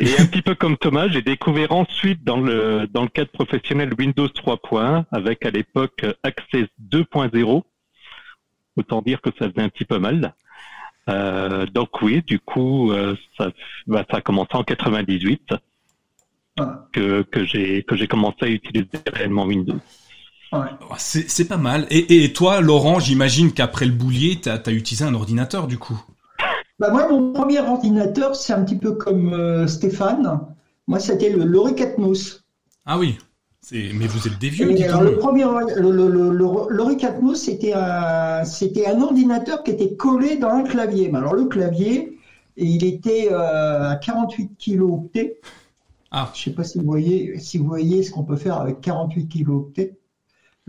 Et 0.00 0.18
un 0.18 0.26
petit 0.26 0.42
peu 0.42 0.54
comme 0.54 0.76
Thomas, 0.76 1.08
j'ai 1.08 1.22
découvert 1.22 1.72
ensuite 1.72 2.24
dans 2.24 2.40
le 2.40 2.86
dans 2.92 3.02
le 3.02 3.08
cadre 3.08 3.30
professionnel 3.30 3.92
Windows 3.98 4.26
3.1 4.26 5.04
avec 5.12 5.44
à 5.44 5.50
l'époque 5.50 6.04
Access 6.22 6.66
2.0. 6.90 7.62
Autant 8.76 9.02
dire 9.02 9.20
que 9.20 9.30
ça 9.38 9.48
faisait 9.48 9.62
un 9.62 9.68
petit 9.68 9.84
peu 9.84 9.98
mal. 9.98 10.34
Euh, 11.08 11.66
donc 11.66 12.02
oui, 12.02 12.22
du 12.26 12.40
coup, 12.40 12.90
euh, 12.90 13.14
ça, 13.38 13.50
bah, 13.86 14.04
ça 14.10 14.18
a 14.18 14.20
commencé 14.20 14.50
en 14.54 14.64
98 14.64 15.54
que, 16.92 17.22
que 17.22 17.44
j'ai 17.44 17.82
que 17.82 17.96
j'ai 17.96 18.08
commencé 18.08 18.38
à 18.42 18.48
utiliser 18.48 18.88
réellement 19.12 19.44
Windows. 19.44 19.78
Ouais. 20.52 20.60
C'est 20.98 21.48
pas 21.48 21.56
mal. 21.56 21.86
Et, 21.90 22.24
et 22.24 22.32
toi, 22.32 22.60
Laurent, 22.60 22.98
j'imagine 22.98 23.52
qu'après 23.52 23.84
le 23.84 23.92
boulier, 23.92 24.40
tu 24.40 24.48
as, 24.48 24.72
utilisé 24.72 25.04
un 25.04 25.14
ordinateur 25.14 25.66
du 25.66 25.78
coup? 25.78 26.00
Bah 26.78 26.90
moi, 26.90 27.08
mon 27.08 27.32
premier 27.32 27.60
ordinateur, 27.60 28.36
c'est 28.36 28.52
un 28.52 28.64
petit 28.64 28.78
peu 28.78 28.92
comme 28.92 29.32
euh, 29.32 29.66
Stéphane. 29.66 30.40
Moi, 30.86 31.00
c'était 31.00 31.30
le 31.30 31.44
Loric 31.44 31.80
Atmos. 31.80 32.44
Ah 32.84 32.98
oui. 32.98 33.18
Mais 33.72 34.06
vous 34.06 34.28
êtes 34.28 34.38
des 34.38 34.48
vieux. 34.48 34.66
le 34.68 35.16
premier, 35.18 35.44
le, 35.76 35.90
le, 35.90 37.34
c'était 37.34 37.72
un, 37.74 38.44
c'était 38.44 38.86
un 38.86 39.00
ordinateur 39.02 39.64
qui 39.64 39.72
était 39.72 39.96
collé 39.96 40.36
dans 40.36 40.50
un 40.50 40.62
clavier. 40.62 41.08
Mais 41.10 41.18
alors 41.18 41.34
le 41.34 41.46
clavier, 41.46 42.16
il 42.56 42.84
était 42.84 43.28
euh, 43.32 43.90
à 43.90 43.96
48 43.96 44.56
kilooctets. 44.56 45.40
Ah. 46.12 46.30
Je 46.32 46.40
ne 46.40 46.44
sais 46.44 46.50
pas 46.52 46.64
si 46.64 46.78
vous 46.78 46.84
voyez, 46.84 47.38
si 47.40 47.58
vous 47.58 47.66
voyez 47.66 48.04
ce 48.04 48.12
qu'on 48.12 48.22
peut 48.22 48.36
faire 48.36 48.58
avec 48.58 48.80
48 48.80 49.28
kilooctets. 49.28 49.96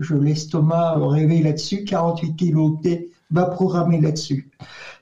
Je 0.00 0.14
laisse 0.14 0.48
Thomas 0.48 0.94
rêver 0.96 1.40
là-dessus. 1.40 1.84
48 1.84 2.34
kilooctets, 2.36 3.10
va 3.30 3.46
programmer 3.46 4.00
là-dessus. 4.00 4.50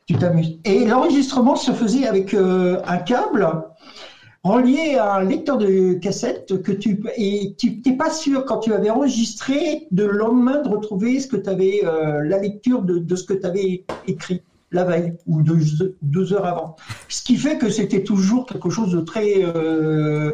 Tu 0.06 0.14
t'amuses. 0.14 0.58
Et 0.64 0.84
l'enregistrement 0.84 1.56
se 1.56 1.72
faisait 1.72 2.06
avec 2.06 2.34
euh, 2.34 2.80
un 2.86 2.98
câble 2.98 3.64
relié 4.46 4.96
à 4.96 5.16
un 5.16 5.24
lecteur 5.24 5.58
de 5.58 5.94
cassette 5.94 6.62
que 6.62 6.72
tu 6.72 7.02
et 7.16 7.54
tu 7.58 7.82
n'es 7.84 7.96
pas 7.96 8.10
sûr 8.10 8.44
quand 8.44 8.58
tu 8.58 8.72
avais 8.72 8.90
enregistré 8.90 9.88
de 9.90 10.04
le 10.04 10.16
lendemain 10.16 10.62
de 10.62 10.68
retrouver 10.68 11.20
ce 11.20 11.26
que 11.26 11.36
tu 11.36 11.48
avais 11.48 11.82
euh, 11.84 12.22
la 12.22 12.38
lecture 12.38 12.82
de, 12.82 13.14
ce 13.14 13.24
que 13.24 13.34
tu 13.34 13.46
avais 13.46 13.84
écrit 14.06 14.42
la 14.72 14.84
veille 14.84 15.14
ou 15.26 15.42
deux, 15.42 16.32
heures 16.32 16.46
avant. 16.46 16.76
Ce 17.08 17.22
qui 17.22 17.36
fait 17.36 17.58
que 17.58 17.70
c'était 17.70 18.02
toujours 18.02 18.46
quelque 18.46 18.68
chose 18.68 18.92
de 18.92 19.00
très 19.00 19.44
euh, 19.44 20.32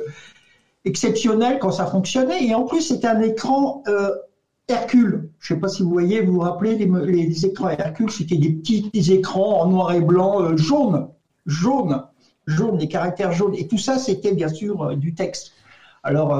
exceptionnel 0.84 1.58
quand 1.60 1.70
ça 1.70 1.86
fonctionnait. 1.86 2.46
Et 2.46 2.54
en 2.54 2.64
plus, 2.64 2.80
c'était 2.80 3.08
un 3.08 3.20
écran 3.20 3.82
euh, 3.88 4.10
Hercule. 4.68 5.28
Je 5.38 5.52
ne 5.52 5.56
sais 5.56 5.60
pas 5.60 5.68
si 5.68 5.82
vous 5.82 5.90
voyez, 5.90 6.22
vous 6.22 6.34
vous 6.34 6.40
rappelez, 6.40 6.76
les, 6.76 7.46
écrans 7.46 7.68
Hercule, 7.68 8.10
c'était 8.10 8.38
des 8.38 8.50
petits 8.50 8.90
écrans 9.12 9.60
en 9.60 9.68
noir 9.68 9.92
et 9.92 10.00
blanc 10.00 10.56
jaune, 10.56 11.08
jaune, 11.46 12.02
jaune, 12.46 12.78
des 12.78 12.88
caractères 12.88 13.32
jaunes. 13.32 13.54
Et 13.54 13.66
tout 13.66 13.78
ça, 13.78 13.98
c'était 13.98 14.32
bien 14.32 14.48
sûr 14.48 14.96
du 14.96 15.14
texte. 15.14 15.52
Alors, 16.02 16.36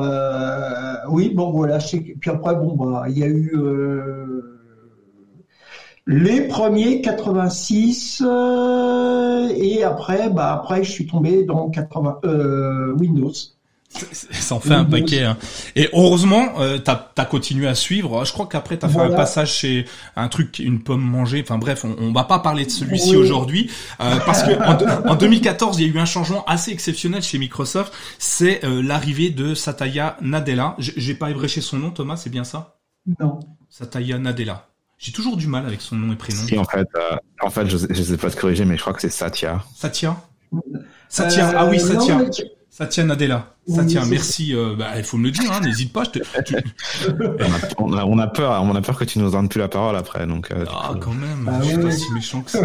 oui, 1.09 1.31
bon, 1.35 1.51
voilà. 1.51 1.79
Puis 1.79 2.31
après, 2.31 2.55
bon, 2.57 2.75
bah, 2.75 3.05
il 3.09 3.19
y 3.19 3.23
a 3.23 3.29
eu 3.29 3.53
les 6.07 6.49
premiers 6.49 7.01
86 7.01 8.25
euh, 8.27 9.49
et 9.55 9.85
après 9.85 10.31
bah 10.31 10.53
après 10.53 10.83
je 10.83 10.91
suis 10.91 11.07
tombé 11.07 11.45
dans 11.45 11.71
80 11.71 12.21
euh, 12.25 12.93
Windows. 12.95 13.33
Ça 14.13 14.55
en 14.55 14.61
fait 14.61 14.75
un 14.75 14.85
paquet. 14.85 15.25
Hein. 15.25 15.37
Et 15.77 15.89
heureusement, 15.93 16.61
euh, 16.61 16.79
t'as 16.79 17.11
as 17.17 17.25
continué 17.25 17.69
à 17.69 17.75
suivre. 17.75 18.25
Je 18.25 18.33
crois 18.33 18.47
qu'après 18.47 18.77
t'as 18.77 18.89
fait 18.89 19.01
un 19.01 19.11
passage 19.11 19.53
chez 19.55 19.87
un 20.17 20.29
truc, 20.29 20.59
une 20.59 20.83
pomme 20.83 21.03
mangée. 21.03 21.43
Enfin 21.43 21.59
bref, 21.59 21.85
on, 21.85 21.95
on 21.99 22.13
va 22.13 22.25
pas 22.25 22.39
parler 22.39 22.65
de 22.65 22.71
celui-ci 22.71 23.17
aujourd'hui 23.17 23.71
euh, 24.01 24.19
parce 24.25 24.43
que 24.43 25.09
en, 25.09 25.15
2014, 25.15 25.79
il 25.79 25.87
y 25.87 25.91
a 25.91 25.95
eu 25.95 25.99
un 25.99 26.05
changement 26.05 26.45
assez 26.47 26.71
exceptionnel 26.71 27.23
chez 27.23 27.39
Microsoft. 27.39 27.93
C'est 28.19 28.65
euh, 28.65 28.83
l'arrivée 28.83 29.31
de 29.31 29.55
Satya 29.55 30.17
Nadella. 30.21 30.75
J'ai 30.79 31.15
pas 31.15 31.31
ébréché 31.31 31.61
son 31.61 31.79
nom, 31.79 31.91
Thomas, 31.91 32.17
c'est 32.17 32.31
bien 32.31 32.45
ça? 32.45 32.79
Non. 33.21 33.41
Satya 33.69 34.19
Nadella. 34.19 34.69
J'ai 34.99 35.13
toujours 35.13 35.37
du 35.37 35.49
mal 35.49 35.67
avec 35.67 35.81
son 35.81 35.97
nom 35.97 36.13
et 36.13 36.17
prénom. 36.17 36.43
Si, 36.43 36.57
en 36.57 36.65
fait, 36.65 36.89
euh, 36.97 37.17
en 37.41 37.51
fait 37.51 37.67
je, 37.67 37.77
je 37.91 38.03
sais 38.03 38.17
pas 38.17 38.31
te 38.31 38.41
corriger, 38.41 38.65
mais 38.65 38.77
je 38.77 38.83
crois 38.83 38.93
que 38.93 39.01
c'est 39.01 39.11
Satya. 39.11 39.63
Satya? 39.75 40.17
Ça 41.09 41.27
tient. 41.27 41.53
ah 41.57 41.67
oui. 41.67 41.81
Ça 41.81 41.97
tient, 42.87 43.11
Adela. 43.11 43.55
Ça 43.69 43.85
tient. 43.85 44.05
Merci. 44.07 44.55
bah, 44.79 44.93
il 44.97 45.05
faut 45.05 45.19
me 45.19 45.25
le 45.25 45.31
dire. 45.31 45.53
Hein, 45.53 45.61
N'hésite 45.61 45.93
pas. 45.93 46.05
Je 46.05 46.11
te, 46.11 46.19
on, 47.79 47.93
a, 47.93 48.05
on, 48.05 48.19
a, 48.19 48.27
peur. 48.27 48.63
On 48.63 48.75
a 48.75 48.81
peur 48.81 48.99
que 48.99 49.05
tu 49.05 49.19
nous 49.19 49.31
donnes 49.31 49.49
plus 49.49 49.61
la 49.61 49.69
parole 49.69 49.97
après. 49.97 50.27
Donc. 50.27 50.49
ah, 50.71 50.95
quand 51.01 51.15
même. 51.15 51.51
Ah, 51.51 51.61
je 51.63 51.69
suis 51.69 51.79
pas 51.79 51.91
si 51.91 52.13
méchant 52.13 52.43
que 52.43 52.51
ça. 52.51 52.61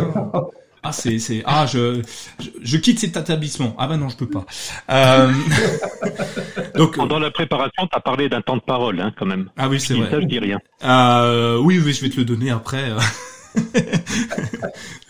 Ah, 0.88 0.94
c'est, 0.94 1.20
c'est, 1.20 1.44
ah, 1.46 1.66
je, 1.66 2.02
je, 2.62 2.78
quitte 2.78 3.00
cet 3.00 3.18
établissement. 3.18 3.76
Ah 3.78 3.88
ben 3.88 3.98
non, 3.98 4.08
je 4.08 4.16
peux 4.16 4.30
pas. 4.30 4.46
Euh... 4.90 5.34
Donc, 6.76 6.96
pendant 6.96 7.20
la 7.20 7.30
préparation, 7.30 7.88
tu 7.88 7.98
as 7.98 8.00
parlé 8.00 8.30
d'un 8.30 8.42
temps 8.42 8.56
de 8.56 8.62
parole, 8.62 9.02
hein, 9.02 9.12
quand 9.18 9.26
même. 9.26 9.50
Ah 9.58 9.68
oui, 9.68 9.82
c'est 9.82 9.96
vrai. 9.96 10.10
Ça, 10.10 10.22
je 10.22 10.26
dis 10.26 10.40
rien. 10.40 10.60
Euh, 10.84 11.58
oui, 11.58 11.82
oui, 11.84 11.92
je 11.92 12.02
vais 12.02 12.10
te 12.10 12.18
le 12.18 12.26
donner 12.26 12.52
après. 12.52 12.92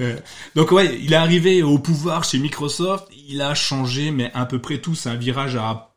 Donc 0.55 0.71
ouais, 0.71 0.97
il 1.01 1.13
est 1.13 1.17
arrivé 1.17 1.63
au 1.63 1.79
pouvoir 1.79 2.23
chez 2.23 2.39
Microsoft, 2.39 3.07
il 3.27 3.41
a 3.41 3.55
changé, 3.55 4.11
mais 4.11 4.31
à 4.33 4.45
peu 4.45 4.59
près 4.59 4.79
tout. 4.79 4.95
C'est 4.95 5.09
un 5.09 5.15
virage 5.15 5.55
à 5.55 5.87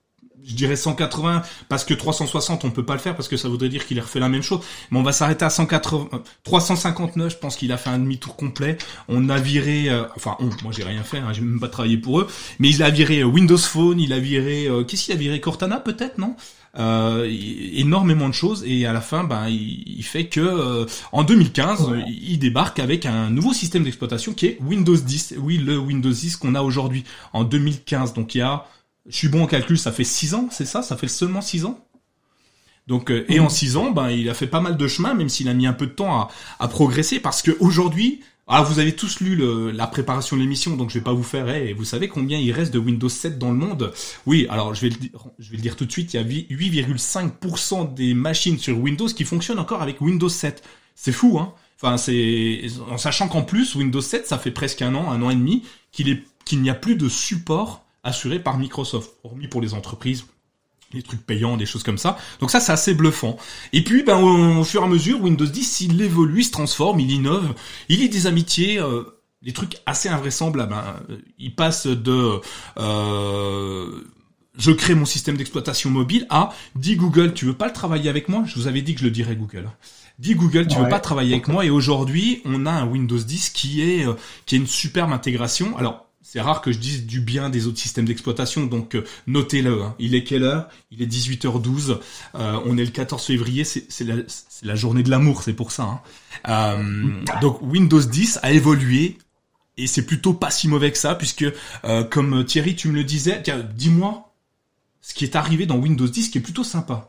je 0.44 0.54
dirais 0.54 0.76
180 0.76 1.42
parce 1.68 1.84
que 1.84 1.94
360 1.94 2.64
on 2.64 2.70
peut 2.70 2.84
pas 2.84 2.94
le 2.94 2.98
faire 2.98 3.14
parce 3.14 3.28
que 3.28 3.36
ça 3.36 3.48
voudrait 3.48 3.68
dire 3.68 3.86
qu'il 3.86 3.98
a 3.98 4.02
refait 4.02 4.20
la 4.20 4.28
même 4.28 4.42
chose. 4.42 4.60
Mais 4.90 4.98
on 4.98 5.02
va 5.02 5.12
s'arrêter 5.12 5.44
à 5.44 5.50
180, 5.50 6.08
359. 6.44 7.32
Je 7.32 7.38
pense 7.38 7.56
qu'il 7.56 7.72
a 7.72 7.76
fait 7.76 7.90
un 7.90 7.98
demi-tour 7.98 8.36
complet. 8.36 8.78
On 9.08 9.28
a 9.28 9.38
viré, 9.38 9.88
euh, 9.88 10.04
enfin 10.16 10.36
moi 10.62 10.72
j'ai 10.72 10.84
rien 10.84 11.02
fait, 11.02 11.18
hein, 11.18 11.32
j'ai 11.32 11.42
même 11.42 11.60
pas 11.60 11.68
travaillé 11.68 11.98
pour 11.98 12.20
eux. 12.20 12.28
Mais 12.58 12.70
il 12.70 12.82
a 12.82 12.90
viré 12.90 13.20
euh, 13.20 13.24
Windows 13.24 13.58
Phone, 13.58 14.00
il 14.00 14.12
a 14.12 14.18
viré, 14.18 14.66
euh, 14.66 14.84
qu'est-ce 14.84 15.04
qu'il 15.04 15.14
a 15.14 15.18
viré? 15.18 15.40
Cortana 15.40 15.80
peut-être 15.80 16.18
non? 16.18 16.36
Euh, 16.78 17.26
énormément 17.28 18.28
de 18.28 18.34
choses 18.34 18.64
et 18.64 18.86
à 18.86 18.92
la 18.92 19.00
fin 19.00 19.24
ben 19.24 19.48
il, 19.48 20.04
fait 20.04 20.26
que 20.26 20.86
en 21.10 21.24
2015 21.24 21.90
il 22.06 22.38
débarque 22.38 22.78
avec 22.78 23.06
un 23.06 23.28
nouveau 23.28 23.52
système 23.52 23.82
d'exploitation 23.82 24.34
qui 24.34 24.46
est 24.46 24.58
Windows 24.60 24.96
10 24.96 25.34
oui 25.38 25.58
le 25.58 25.78
Windows 25.78 26.10
10 26.10 26.36
qu'on 26.36 26.54
a 26.54 26.62
aujourd'hui. 26.62 27.04
En 27.32 27.42
2015 27.42 28.14
donc 28.14 28.36
il 28.36 28.38
y 28.38 28.42
a 28.42 28.66
je 29.06 29.16
suis 29.16 29.28
bon 29.28 29.42
en 29.42 29.46
calcul, 29.46 29.78
ça 29.78 29.92
fait 29.92 30.04
6 30.04 30.34
ans, 30.34 30.48
c'est 30.50 30.64
ça? 30.64 30.82
Ça 30.82 30.96
fait 30.96 31.08
seulement 31.08 31.40
6 31.40 31.64
ans? 31.64 31.84
Donc, 32.86 33.10
euh, 33.10 33.24
et 33.28 33.40
en 33.40 33.48
6 33.48 33.76
ans, 33.76 33.90
ben, 33.90 34.10
il 34.10 34.28
a 34.28 34.34
fait 34.34 34.46
pas 34.46 34.60
mal 34.60 34.76
de 34.76 34.88
chemin, 34.88 35.14
même 35.14 35.28
s'il 35.28 35.48
a 35.48 35.54
mis 35.54 35.66
un 35.66 35.72
peu 35.72 35.86
de 35.86 35.92
temps 35.92 36.20
à, 36.20 36.28
à 36.58 36.68
progresser, 36.68 37.20
parce 37.20 37.42
que 37.42 37.56
aujourd'hui, 37.60 38.20
ah, 38.52 38.62
vous 38.62 38.80
avez 38.80 38.96
tous 38.96 39.20
lu 39.20 39.36
la 39.72 39.86
préparation 39.86 40.36
de 40.36 40.42
l'émission, 40.42 40.76
donc 40.76 40.90
je 40.90 40.94
vais 40.94 41.04
pas 41.04 41.12
vous 41.12 41.22
faire. 41.22 41.48
et 41.48 41.72
vous 41.72 41.84
savez 41.84 42.08
combien 42.08 42.38
il 42.38 42.50
reste 42.52 42.74
de 42.74 42.78
Windows 42.78 43.08
7 43.08 43.38
dans 43.38 43.50
le 43.50 43.56
monde? 43.56 43.92
Oui, 44.26 44.46
alors 44.50 44.74
je 44.74 44.82
vais, 44.82 44.88
le, 44.88 45.56
dire 45.56 45.76
tout 45.76 45.86
de 45.86 45.92
suite. 45.92 46.14
Il 46.14 46.16
y 46.16 46.20
a 46.20 46.24
8,5% 46.24 47.94
des 47.94 48.12
machines 48.12 48.58
sur 48.58 48.78
Windows 48.78 49.06
qui 49.06 49.24
fonctionnent 49.24 49.60
encore 49.60 49.82
avec 49.82 50.00
Windows 50.00 50.28
7. 50.28 50.62
C'est 50.96 51.12
fou, 51.12 51.38
hein? 51.38 51.54
En 51.82 52.98
sachant 52.98 53.28
qu'en 53.28 53.42
plus 53.42 53.74
Windows 53.74 54.00
7, 54.00 54.26
ça 54.26 54.36
fait 54.36 54.50
presque 54.50 54.82
un 54.82 54.94
an, 54.94 55.10
un 55.10 55.22
an 55.22 55.30
et 55.30 55.36
demi 55.36 55.62
qu'il 55.92 56.08
est 56.08 56.24
qu'il 56.44 56.62
n'y 56.62 56.70
a 56.70 56.74
plus 56.74 56.96
de 56.96 57.08
support 57.08 57.84
assuré 58.02 58.40
par 58.40 58.58
Microsoft, 58.58 59.12
hormis 59.22 59.46
pour 59.46 59.60
les 59.60 59.74
entreprises 59.74 60.24
les 60.92 61.02
trucs 61.02 61.24
payants, 61.24 61.56
des 61.56 61.66
choses 61.66 61.82
comme 61.82 61.98
ça. 61.98 62.18
Donc 62.40 62.50
ça, 62.50 62.60
c'est 62.60 62.72
assez 62.72 62.94
bluffant. 62.94 63.36
Et 63.72 63.84
puis, 63.84 64.02
ben, 64.02 64.18
au, 64.18 64.64
fur 64.64 64.82
et 64.82 64.84
à 64.84 64.88
mesure, 64.88 65.20
Windows 65.22 65.46
10, 65.46 65.82
il 65.82 66.00
évolue, 66.02 66.40
il 66.40 66.44
se 66.44 66.50
transforme, 66.50 67.00
il 67.00 67.10
innove, 67.10 67.54
il 67.88 68.00
lit 68.00 68.08
des 68.08 68.26
amitiés, 68.26 68.78
euh, 68.80 69.04
des 69.42 69.52
trucs 69.52 69.76
assez 69.86 70.08
invraisemblables. 70.08 70.70
Ben, 70.70 70.96
il 71.38 71.54
passe 71.54 71.86
de 71.86 72.40
euh, 72.78 74.00
je 74.58 74.72
crée 74.72 74.94
mon 74.94 75.04
système 75.04 75.36
d'exploitation 75.36 75.90
mobile 75.90 76.26
à 76.28 76.50
dis 76.74 76.96
Google, 76.96 77.32
tu 77.34 77.46
veux 77.46 77.54
pas 77.54 77.66
le 77.66 77.72
travailler 77.72 78.10
avec 78.10 78.28
moi? 78.28 78.42
Je 78.46 78.56
vous 78.56 78.66
avais 78.66 78.82
dit 78.82 78.94
que 78.94 79.00
je 79.00 79.04
le 79.04 79.10
dirais 79.10 79.36
Google. 79.36 79.68
Dis 80.18 80.34
Google, 80.34 80.66
tu 80.66 80.78
veux 80.78 80.88
pas 80.88 81.00
travailler 81.00 81.32
avec 81.32 81.48
moi? 81.48 81.64
Et 81.64 81.70
aujourd'hui, 81.70 82.42
on 82.44 82.66
a 82.66 82.70
un 82.70 82.86
Windows 82.86 83.18
10 83.18 83.50
qui 83.50 83.80
est 83.82 84.06
euh, 84.06 84.14
qui 84.44 84.56
est 84.56 84.58
une 84.58 84.66
superbe 84.66 85.12
intégration. 85.12 85.78
Alors 85.78 86.09
c'est 86.22 86.40
rare 86.40 86.60
que 86.60 86.70
je 86.70 86.78
dise 86.78 87.06
du 87.06 87.20
bien 87.20 87.50
des 87.50 87.66
autres 87.66 87.78
systèmes 87.78 88.04
d'exploitation, 88.04 88.66
donc 88.66 88.94
euh, 88.94 89.04
notez-le. 89.26 89.82
Hein. 89.82 89.94
Il 89.98 90.14
est 90.14 90.22
quelle 90.22 90.42
heure? 90.42 90.68
Il 90.90 91.02
est 91.02 91.06
18h12. 91.06 91.98
Euh, 92.34 92.60
on 92.66 92.76
est 92.76 92.84
le 92.84 92.90
14 92.90 93.24
février, 93.24 93.64
c'est 93.64 94.04
la, 94.04 94.16
la, 94.62 94.74
journée 94.74 95.02
de 95.02 95.10
l'amour, 95.10 95.42
c'est 95.42 95.54
pour 95.54 95.72
ça. 95.72 95.84
Hein. 95.84 96.00
Euh, 96.48 97.40
donc 97.40 97.60
Windows 97.62 98.00
10 98.00 98.40
a 98.42 98.52
évolué 98.52 99.18
et 99.76 99.86
c'est 99.86 100.04
plutôt 100.04 100.34
pas 100.34 100.50
si 100.50 100.68
mauvais 100.68 100.92
que 100.92 100.98
ça, 100.98 101.14
puisque 101.14 101.46
euh, 101.84 102.04
comme 102.04 102.44
Thierry, 102.44 102.76
tu 102.76 102.88
me 102.88 102.94
le 102.94 103.04
disais, 103.04 103.42
tiens, 103.42 103.66
dis-moi 103.74 104.32
ce 105.00 105.14
qui 105.14 105.24
est 105.24 105.36
arrivé 105.36 105.64
dans 105.64 105.76
Windows 105.76 106.06
10 106.06 106.28
qui 106.28 106.38
est 106.38 106.42
plutôt 106.42 106.64
sympa. 106.64 107.08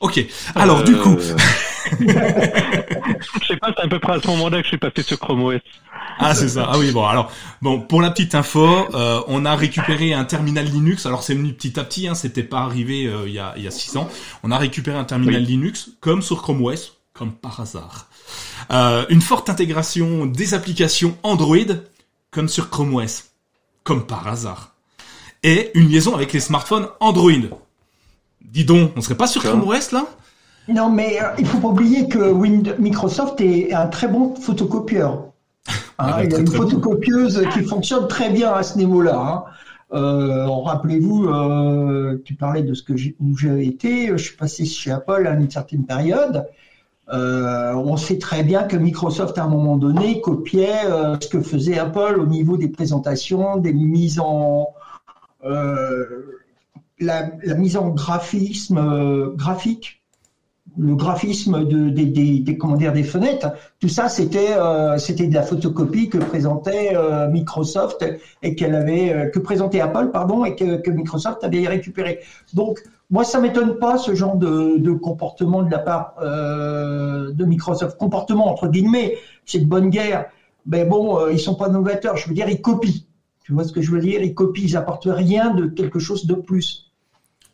Ok, 0.00 0.24
alors 0.54 0.82
du 0.82 0.96
coup... 0.96 1.16
je 2.00 3.46
sais 3.46 3.56
pas, 3.56 3.72
c'est 3.76 3.84
à 3.84 3.88
peu 3.88 3.98
près 3.98 4.14
à 4.14 4.20
ce 4.20 4.26
moment-là 4.28 4.58
que 4.58 4.64
je 4.64 4.68
suis 4.68 4.78
passé 4.78 5.02
sur 5.02 5.18
Chrome 5.18 5.42
OS. 5.42 5.60
Ah 6.18 6.34
c'est 6.34 6.48
ça. 6.48 6.68
Ah 6.70 6.78
oui 6.78 6.90
bon 6.90 7.06
alors 7.06 7.30
bon 7.62 7.80
pour 7.80 8.02
la 8.02 8.10
petite 8.10 8.34
info, 8.34 8.66
euh, 8.94 9.20
on 9.28 9.44
a 9.44 9.54
récupéré 9.54 10.14
un 10.14 10.24
terminal 10.24 10.66
Linux. 10.66 11.06
Alors 11.06 11.22
c'est 11.22 11.34
venu 11.34 11.52
petit 11.52 11.78
à 11.78 11.84
petit, 11.84 12.08
hein, 12.08 12.14
c'était 12.14 12.42
pas 12.42 12.60
arrivé 12.60 13.06
euh, 13.06 13.28
il 13.28 13.34
y 13.34 13.38
a 13.38 13.54
il 13.56 13.62
y 13.62 13.66
a 13.66 13.70
six 13.70 13.96
ans. 13.96 14.08
On 14.42 14.50
a 14.50 14.58
récupéré 14.58 14.98
un 14.98 15.04
terminal 15.04 15.42
Linux 15.42 15.90
comme 16.00 16.22
sur 16.22 16.42
Chrome 16.42 16.62
OS, 16.64 16.98
comme 17.12 17.32
par 17.32 17.60
hasard. 17.60 18.08
Euh, 18.70 19.06
une 19.08 19.22
forte 19.22 19.48
intégration 19.48 20.26
des 20.26 20.54
applications 20.54 21.16
Android 21.22 21.56
comme 22.30 22.48
sur 22.48 22.68
Chrome 22.68 22.94
OS, 22.94 23.26
comme 23.84 24.06
par 24.06 24.26
hasard. 24.26 24.74
Et 25.42 25.70
une 25.74 25.88
liaison 25.88 26.14
avec 26.14 26.32
les 26.32 26.40
smartphones 26.40 26.88
Android. 27.00 27.32
Dis 28.42 28.64
donc, 28.64 28.92
on 28.96 29.00
serait 29.00 29.16
pas 29.16 29.26
sur 29.26 29.42
Chrome 29.42 29.66
OS 29.68 29.92
là? 29.92 30.06
Non, 30.68 30.90
mais 30.90 31.18
il 31.38 31.46
faut 31.46 31.58
pas 31.58 31.68
oublier 31.68 32.08
que 32.08 32.32
Microsoft 32.78 33.40
est 33.40 33.72
un 33.72 33.86
très 33.86 34.08
bon 34.08 34.34
photocopieur. 34.34 35.24
Ah, 35.98 36.14
ah, 36.14 36.24
il 36.24 36.32
y 36.32 36.34
a 36.34 36.38
une 36.38 36.46
photocopieuse 36.46 37.44
qui 37.52 37.62
fonctionne 37.64 38.06
très 38.06 38.30
bien 38.30 38.52
à 38.52 38.62
ce 38.62 38.78
niveau-là. 38.78 39.18
Hein. 39.18 39.44
Euh, 39.92 40.46
Rappelez-vous, 40.46 41.26
euh, 41.26 42.22
tu 42.24 42.34
parlais 42.34 42.62
de 42.62 42.74
ce 42.74 42.82
que 42.82 42.92
où 42.92 43.36
j'ai 43.36 43.66
été. 43.66 44.08
Je 44.08 44.16
suis 44.16 44.36
passé 44.36 44.64
chez 44.64 44.90
Apple 44.90 45.26
à 45.26 45.34
une 45.34 45.50
certaine 45.50 45.84
période. 45.84 46.46
Euh, 47.10 47.72
on 47.74 47.96
sait 47.96 48.18
très 48.18 48.42
bien 48.42 48.64
que 48.64 48.76
Microsoft, 48.76 49.38
à 49.38 49.44
un 49.44 49.48
moment 49.48 49.76
donné, 49.76 50.20
copiait 50.20 50.84
euh, 50.84 51.16
ce 51.20 51.28
que 51.28 51.40
faisait 51.40 51.78
Apple 51.78 52.16
au 52.18 52.26
niveau 52.26 52.58
des 52.58 52.68
présentations, 52.68 53.56
des 53.56 53.72
mises 53.72 54.20
en 54.20 54.68
euh, 55.44 56.04
la, 57.00 57.30
la, 57.42 57.54
mise 57.54 57.76
en 57.76 57.88
graphisme 57.88 58.78
euh, 58.78 59.30
graphique 59.34 59.97
le 60.76 60.94
graphisme 60.94 61.64
de, 61.64 61.88
des, 61.88 62.06
des, 62.40 62.58
comment 62.58 62.76
dire, 62.76 62.92
des 62.92 63.02
fenêtres, 63.02 63.52
tout 63.80 63.88
ça 63.88 64.08
c'était 64.08 64.52
euh, 64.52 64.96
de 64.96 65.34
la 65.34 65.42
photocopie 65.42 66.08
que 66.08 66.18
présentait 66.18 66.94
euh, 66.94 67.28
Microsoft 67.28 68.04
et 68.42 68.54
qu'elle 68.54 68.74
avait 68.74 69.12
euh, 69.12 69.30
que 69.30 69.38
présentait 69.38 69.80
Apple 69.80 70.10
pardon 70.12 70.44
et 70.44 70.54
que, 70.54 70.90
Microsoft 70.90 71.42
avait 71.42 71.66
récupéré. 71.66 72.20
Donc 72.54 72.82
moi 73.10 73.24
ça 73.24 73.40
m'étonne 73.40 73.78
pas 73.78 73.98
ce 73.98 74.14
genre 74.14 74.36
de, 74.36 74.78
de 74.78 74.92
comportement 74.92 75.62
de 75.62 75.70
la 75.70 75.78
part 75.78 76.14
de 76.20 77.44
Microsoft. 77.44 77.96
Comportement 77.96 78.48
entre 78.48 78.68
guillemets, 78.68 79.16
c'est 79.46 79.60
de 79.60 79.66
bonne 79.66 79.90
guerre. 79.90 80.26
Mais 80.66 80.84
bon, 80.84 81.28
ils 81.28 81.40
sont 81.40 81.54
pas 81.54 81.68
novateurs. 81.68 82.16
Je 82.16 82.28
veux 82.28 82.34
dire, 82.34 82.48
ils 82.48 82.60
copient. 82.60 83.04
Tu 83.42 83.54
vois 83.54 83.64
ce 83.64 83.72
que 83.72 83.80
je 83.80 83.90
veux 83.90 84.00
dire? 84.00 84.20
Ils 84.22 84.34
copient. 84.34 84.64
Ils 84.64 84.76
apportent 84.76 85.08
rien 85.08 85.54
de 85.54 85.66
quelque 85.66 85.98
chose 85.98 86.26
de 86.26 86.34
plus. 86.34 86.87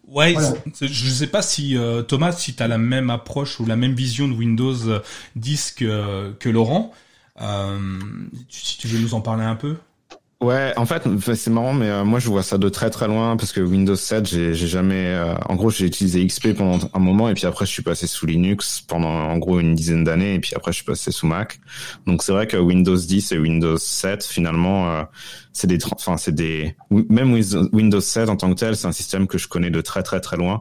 Ouais, 0.08 0.34
je 0.80 1.11
sais 1.11 1.26
pas 1.26 1.42
si 1.42 1.76
euh, 1.76 2.02
Thomas, 2.02 2.32
si 2.32 2.54
tu 2.54 2.62
as 2.62 2.68
la 2.68 2.78
même 2.78 3.11
approche 3.11 3.58
ou 3.61 3.66
la 3.66 3.76
même 3.76 3.94
vision 3.94 4.28
de 4.28 4.34
Windows 4.34 5.00
10 5.37 5.73
que, 5.73 6.32
que 6.38 6.49
Laurent. 6.49 6.92
Euh, 7.40 7.99
si 8.49 8.78
tu 8.78 8.87
veux 8.87 8.99
nous 9.00 9.14
en 9.14 9.20
parler 9.20 9.44
un 9.44 9.56
peu. 9.56 9.76
Ouais, 10.45 10.75
en 10.77 10.85
fait, 10.85 11.09
c'est 11.37 11.49
marrant, 11.49 11.73
mais 11.73 11.89
euh, 11.89 12.05
moi 12.05 12.19
je 12.19 12.29
vois 12.29 12.43
ça 12.43 12.59
de 12.59 12.69
très 12.69 12.91
très 12.91 13.07
loin 13.09 13.39
parce 13.39 13.51
que 13.51 13.63
Windows 13.63 13.97
7, 13.97 14.27
j'ai 14.29 14.55
jamais. 14.55 15.07
Euh, 15.07 15.35
en 15.49 15.55
gros, 15.55 15.71
j'ai 15.71 15.87
utilisé 15.87 16.27
XP 16.27 16.53
pendant 16.53 16.87
un 16.93 16.99
moment 16.99 17.31
et 17.31 17.35
puis 17.35 17.47
après 17.47 17.65
je 17.65 17.71
suis 17.71 17.83
passé 17.83 18.07
sous 18.07 18.27
Linux 18.27 18.83
pendant 18.83 19.09
en 19.09 19.39
gros 19.39 19.59
une 19.59 19.75
dizaine 19.75 20.05
d'années 20.05 20.35
et 20.35 20.41
puis 20.41 20.53
après 20.55 20.71
je 20.73 20.77
suis 20.77 20.85
passé 20.85 21.13
sous 21.13 21.27
Mac. 21.27 21.61
Donc 22.07 22.23
c'est 22.23 22.33
vrai 22.33 22.47
que 22.47 22.59
Windows 22.59 22.95
10 22.95 23.33
et 23.33 23.39
Windows 23.39 23.79
7 23.79 24.23
finalement, 24.23 24.91
euh, 24.91 25.05
c'est 25.55 25.67
des, 25.67 25.79
enfin 25.93 26.19
c'est 26.19 26.35
des, 26.35 26.77
même 26.91 27.33
Windows 27.33 28.01
7 28.03 28.29
en 28.29 28.37
tant 28.37 28.53
que 28.53 28.61
tel, 28.61 28.77
c'est 28.77 28.87
un 28.87 28.93
système 28.93 29.27
que 29.27 29.39
je 29.39 29.49
connais 29.49 29.71
de 29.71 29.81
très 29.81 30.03
très 30.03 30.21
très 30.21 30.37
loin. 30.37 30.61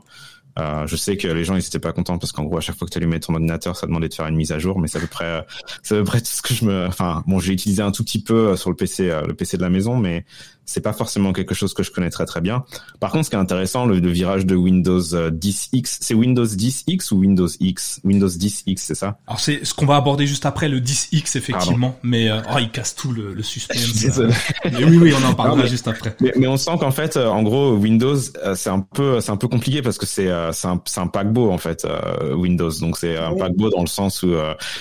Euh, 0.60 0.86
je 0.86 0.96
sais 0.96 1.18
que 1.18 1.28
les 1.28 1.44
gens 1.44 1.56
ils 1.56 1.66
étaient 1.66 1.80
pas 1.80 1.94
contents 1.94 2.20
parce 2.20 2.32
qu'en 2.32 2.44
gros 2.44 2.58
à 2.58 2.62
chaque 2.62 2.78
fois 2.78 2.88
que 2.88 2.92
tu 2.92 3.00
allumais 3.00 3.20
ton 3.20 3.34
ordinateur 3.34 3.76
ça 3.76 3.88
demandait 3.88 4.08
de 4.08 4.14
faire 4.14 4.28
une 4.28 4.36
mise 4.36 4.52
à 4.52 4.60
jour 4.60 4.80
mais 4.80 4.88
c'est 4.88 5.00
à 5.00 5.02
peu 5.02 5.08
près 5.08 5.44
c'est 5.82 5.96
à 5.96 5.98
peu 5.98 6.04
près 6.04 6.20
tout 6.22 6.28
ce 6.28 6.44
que 6.44 6.54
je 6.54 6.66
me 6.66 6.86
enfin 6.86 7.24
bon 7.26 7.40
j'ai 7.40 7.54
utilisé 7.54 7.82
un 7.82 7.92
tout 7.92 8.04
petit 8.04 8.22
peu 8.22 8.50
euh, 8.50 8.56
sur 8.56 8.70
le 8.70 8.76
PC 8.76 9.10
euh, 9.10 9.24
le 9.26 9.34
PC 9.34 9.58
de 9.58 9.64
la 9.64 9.72
maison 9.72 9.98
mais 9.98 10.26
c'est 10.66 10.82
pas 10.82 10.94
forcément 10.94 11.34
quelque 11.34 11.54
chose 11.54 11.74
que 11.74 11.84
je 11.84 11.92
connais 11.92 12.10
très 12.10 12.26
très 12.26 12.42
bien. 12.42 12.64
Par 13.00 13.12
contre, 13.12 13.26
ce 13.26 13.30
qui 13.30 13.36
est 13.36 13.40
intéressant, 13.40 13.86
le, 13.86 14.00
virage 14.14 14.46
de 14.46 14.56
Windows 14.56 15.00
10X, 15.00 15.76
euh, 15.76 15.98
c'est 16.02 16.14
Windows 16.14 16.46
10X 16.46 17.14
ou 17.14 17.18
Windows 17.18 17.48
X? 17.60 18.00
Windows 18.04 18.28
10X, 18.28 18.78
c'est 18.78 18.96
ça? 18.96 19.18
Alors 19.28 19.40
c'est 19.40 19.66
ce 19.66 19.74
qu'on 19.74 19.86
va 19.86 19.96
aborder 19.96 20.28
juste 20.28 20.46
après 20.46 20.70
le 20.70 20.80
10X 20.80 21.38
effectivement, 21.38 21.98
mais 22.04 22.30
euh, 22.30 22.42
oh, 22.54 22.58
il 22.60 22.70
casse 22.70 22.96
tout 22.96 23.12
le, 23.12 23.34
le 23.34 23.44
suspense. 23.44 23.80
mais 24.66 24.84
oui 24.84 24.98
oui, 24.98 25.14
on 25.20 25.26
en 25.26 25.34
parlera 25.34 25.66
juste 25.66 25.88
après. 25.88 26.16
Mais, 26.22 26.48
on 26.48 26.58
sent 26.58 26.78
qu'en 26.80 26.92
fait, 26.92 27.18
euh, 27.18 27.28
en 27.28 27.44
gros, 27.44 27.76
Windows, 27.76 28.18
c'est 28.56 28.70
un 28.70 28.82
peu 28.82 29.20
c'est 29.20 29.32
un 29.32 29.38
peu 29.38 29.48
compliqué 29.48 29.82
parce 29.82 29.98
que 29.98 30.06
c'est 30.06 30.30
c'est 30.52 30.68
un 30.68 30.82
c'est 30.86 31.00
un 31.00 31.08
paquebot 31.08 31.52
en 31.52 31.58
fait 31.58 31.88
Windows, 32.34 32.72
donc 32.80 32.98
c'est 32.98 33.18
un 33.18 33.36
paquebot 33.36 33.70
dans 33.70 33.82
le 33.82 33.88
sens 33.88 34.24
où 34.24 34.34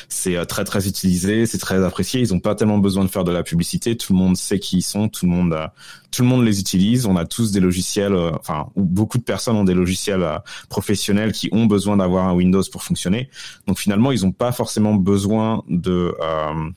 c'est 0.09 0.45
très 0.47 0.65
très 0.65 0.87
utilisé, 0.87 1.47
c'est 1.47 1.59
très 1.59 1.83
apprécié. 1.85 2.21
Ils 2.21 2.35
ont 2.35 2.41
pas 2.41 2.55
tellement 2.55 2.79
besoin 2.79 3.05
de 3.05 3.11
faire 3.11 3.25
de 3.25 3.33
la 3.33 3.43
publicité, 3.43 3.97
tout 3.97 4.13
le 4.13 4.19
monde 4.19 4.37
sait 4.37 4.59
qui 4.59 4.79
ils 4.79 4.83
sont, 4.83 5.09
tout 5.09 5.27
le 5.27 5.33
monde 5.33 5.57
tout 6.11 6.23
le 6.23 6.29
monde 6.29 6.45
les 6.45 6.61
utilise. 6.61 7.07
On 7.07 7.17
a 7.17 7.25
tous 7.25 7.53
des 7.53 7.61
logiciels, 7.61 8.15
euh, 8.15 8.31
enfin, 8.39 8.69
beaucoup 8.77 9.19
de 9.19 9.23
personnes 9.23 9.57
ont 9.57 9.65
des 9.65 9.75
logiciels 9.75 10.23
euh, 10.23 10.39
professionnels 10.69 11.33
qui 11.33 11.49
ont 11.53 11.67
besoin 11.67 11.97
d'avoir 11.97 12.29
un 12.29 12.35
Windows 12.35 12.63
pour 12.71 12.83
fonctionner. 12.83 13.31
Donc 13.67 13.79
finalement, 13.79 14.13
ils 14.13 14.23
n'ont 14.23 14.33
pas 14.33 14.53
forcément 14.53 14.95
besoin 14.95 15.63
de, 15.69 16.15
euh, 16.21 16.71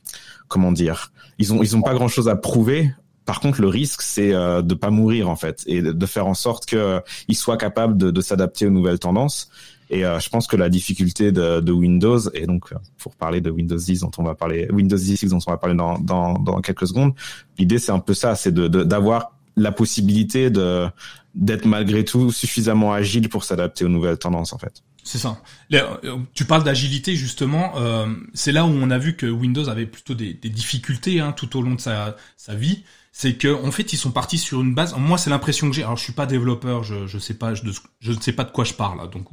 comment 0.48 0.72
dire, 0.72 1.12
ils 1.38 1.54
ont 1.54 1.62
ils 1.62 1.76
ont 1.76 1.82
pas 1.82 1.94
grand 1.94 2.08
chose 2.08 2.30
à 2.30 2.36
prouver. 2.36 2.92
Par 3.26 3.40
contre, 3.40 3.60
le 3.60 3.68
risque, 3.68 4.04
c'est 4.04 4.34
euh, 4.34 4.62
de 4.62 4.76
pas 4.76 4.92
mourir 4.92 5.30
en 5.30 5.36
fait 5.36 5.64
et 5.66 5.82
de 5.82 6.06
faire 6.06 6.28
en 6.28 6.36
sorte 6.36 6.66
qu'ils 6.68 7.36
soient 7.36 7.58
capables 7.58 7.98
de, 7.98 8.12
de 8.12 8.22
s'adapter 8.22 8.68
aux 8.68 8.72
nouvelles 8.72 9.00
tendances. 9.00 9.50
Et 9.90 10.06
euh, 10.06 10.20
je 10.20 10.30
pense 10.30 10.48
que 10.48 10.56
la 10.56 10.70
difficulté 10.70 11.32
de, 11.32 11.60
de, 11.60 11.72
Windows, 11.72 12.20
et 12.34 12.48
donc 12.48 12.72
euh, 12.72 12.76
pour 12.98 13.16
parler 13.16 13.42
de 13.42 13.52
Windows 13.52 13.78
10 13.78 14.02
dont 14.02 14.12
on 14.18 14.24
va 14.24 14.34
parler, 14.34 14.68
Windows 14.72 14.98
10 14.98 15.26
dont 15.26 15.40
on 15.46 15.52
va 15.52 15.58
parler 15.58 15.76
dans, 15.76 16.00
dans, 16.00 16.34
dans 16.34 16.62
quelques 16.62 16.88
secondes, 16.88 17.14
l'idée 17.60 17.78
c'est 17.78 17.92
un 17.92 18.00
peu 18.00 18.14
ça, 18.14 18.36
c'est 18.36 18.52
de, 18.52 18.68
d'avoir 18.68 19.34
la 19.56 19.72
possibilité 19.72 20.50
de 20.50 20.88
d'être 21.36 21.66
malgré 21.66 22.06
tout 22.06 22.32
suffisamment 22.32 22.94
agile 22.94 23.28
pour 23.28 23.44
s'adapter 23.44 23.84
aux 23.84 23.90
nouvelles 23.90 24.18
tendances 24.18 24.54
en 24.54 24.58
fait. 24.58 24.82
C'est 25.04 25.20
ça. 25.20 25.40
Euh, 25.74 26.18
tu 26.34 26.46
parles 26.46 26.64
d'agilité 26.64 27.16
justement. 27.16 27.78
Euh, 27.78 28.08
c'est 28.34 28.52
là 28.52 28.66
où 28.66 28.70
on 28.70 28.90
a 28.90 28.98
vu 28.98 29.16
que 29.16 29.28
Windows 29.28 29.70
avait 29.70 29.86
plutôt 29.86 30.16
des, 30.16 30.34
des 30.34 30.50
difficultés 30.50 31.20
hein, 31.20 31.32
tout 31.32 31.58
au 31.58 31.62
long 31.62 31.76
de 31.76 31.80
sa, 31.80 32.16
sa 32.38 32.56
vie 32.56 32.84
c'est 33.18 33.36
que 33.36 33.48
en 33.48 33.72
fait 33.72 33.94
ils 33.94 33.98
sont 33.98 34.12
partis 34.12 34.38
sur 34.38 34.60
une 34.60 34.76
base. 34.76 34.94
Moi 34.98 35.18
c'est 35.18 35.30
l'impression 35.30 35.70
que 35.70 35.76
j'ai. 35.76 35.84
Alors 35.84 35.96
je 35.96 36.04
suis 36.04 36.12
pas 36.12 36.26
développeur, 36.26 36.84
je 36.84 37.08
je 37.08 37.18
sais 37.18 37.34
pas, 37.34 37.54
je, 37.54 37.62
je 38.02 38.12
ne 38.12 38.20
sais 38.20 38.34
pas 38.34 38.44
de 38.44 38.52
quoi 38.52 38.66
je 38.66 38.74
parle, 38.74 39.10
donc 39.10 39.28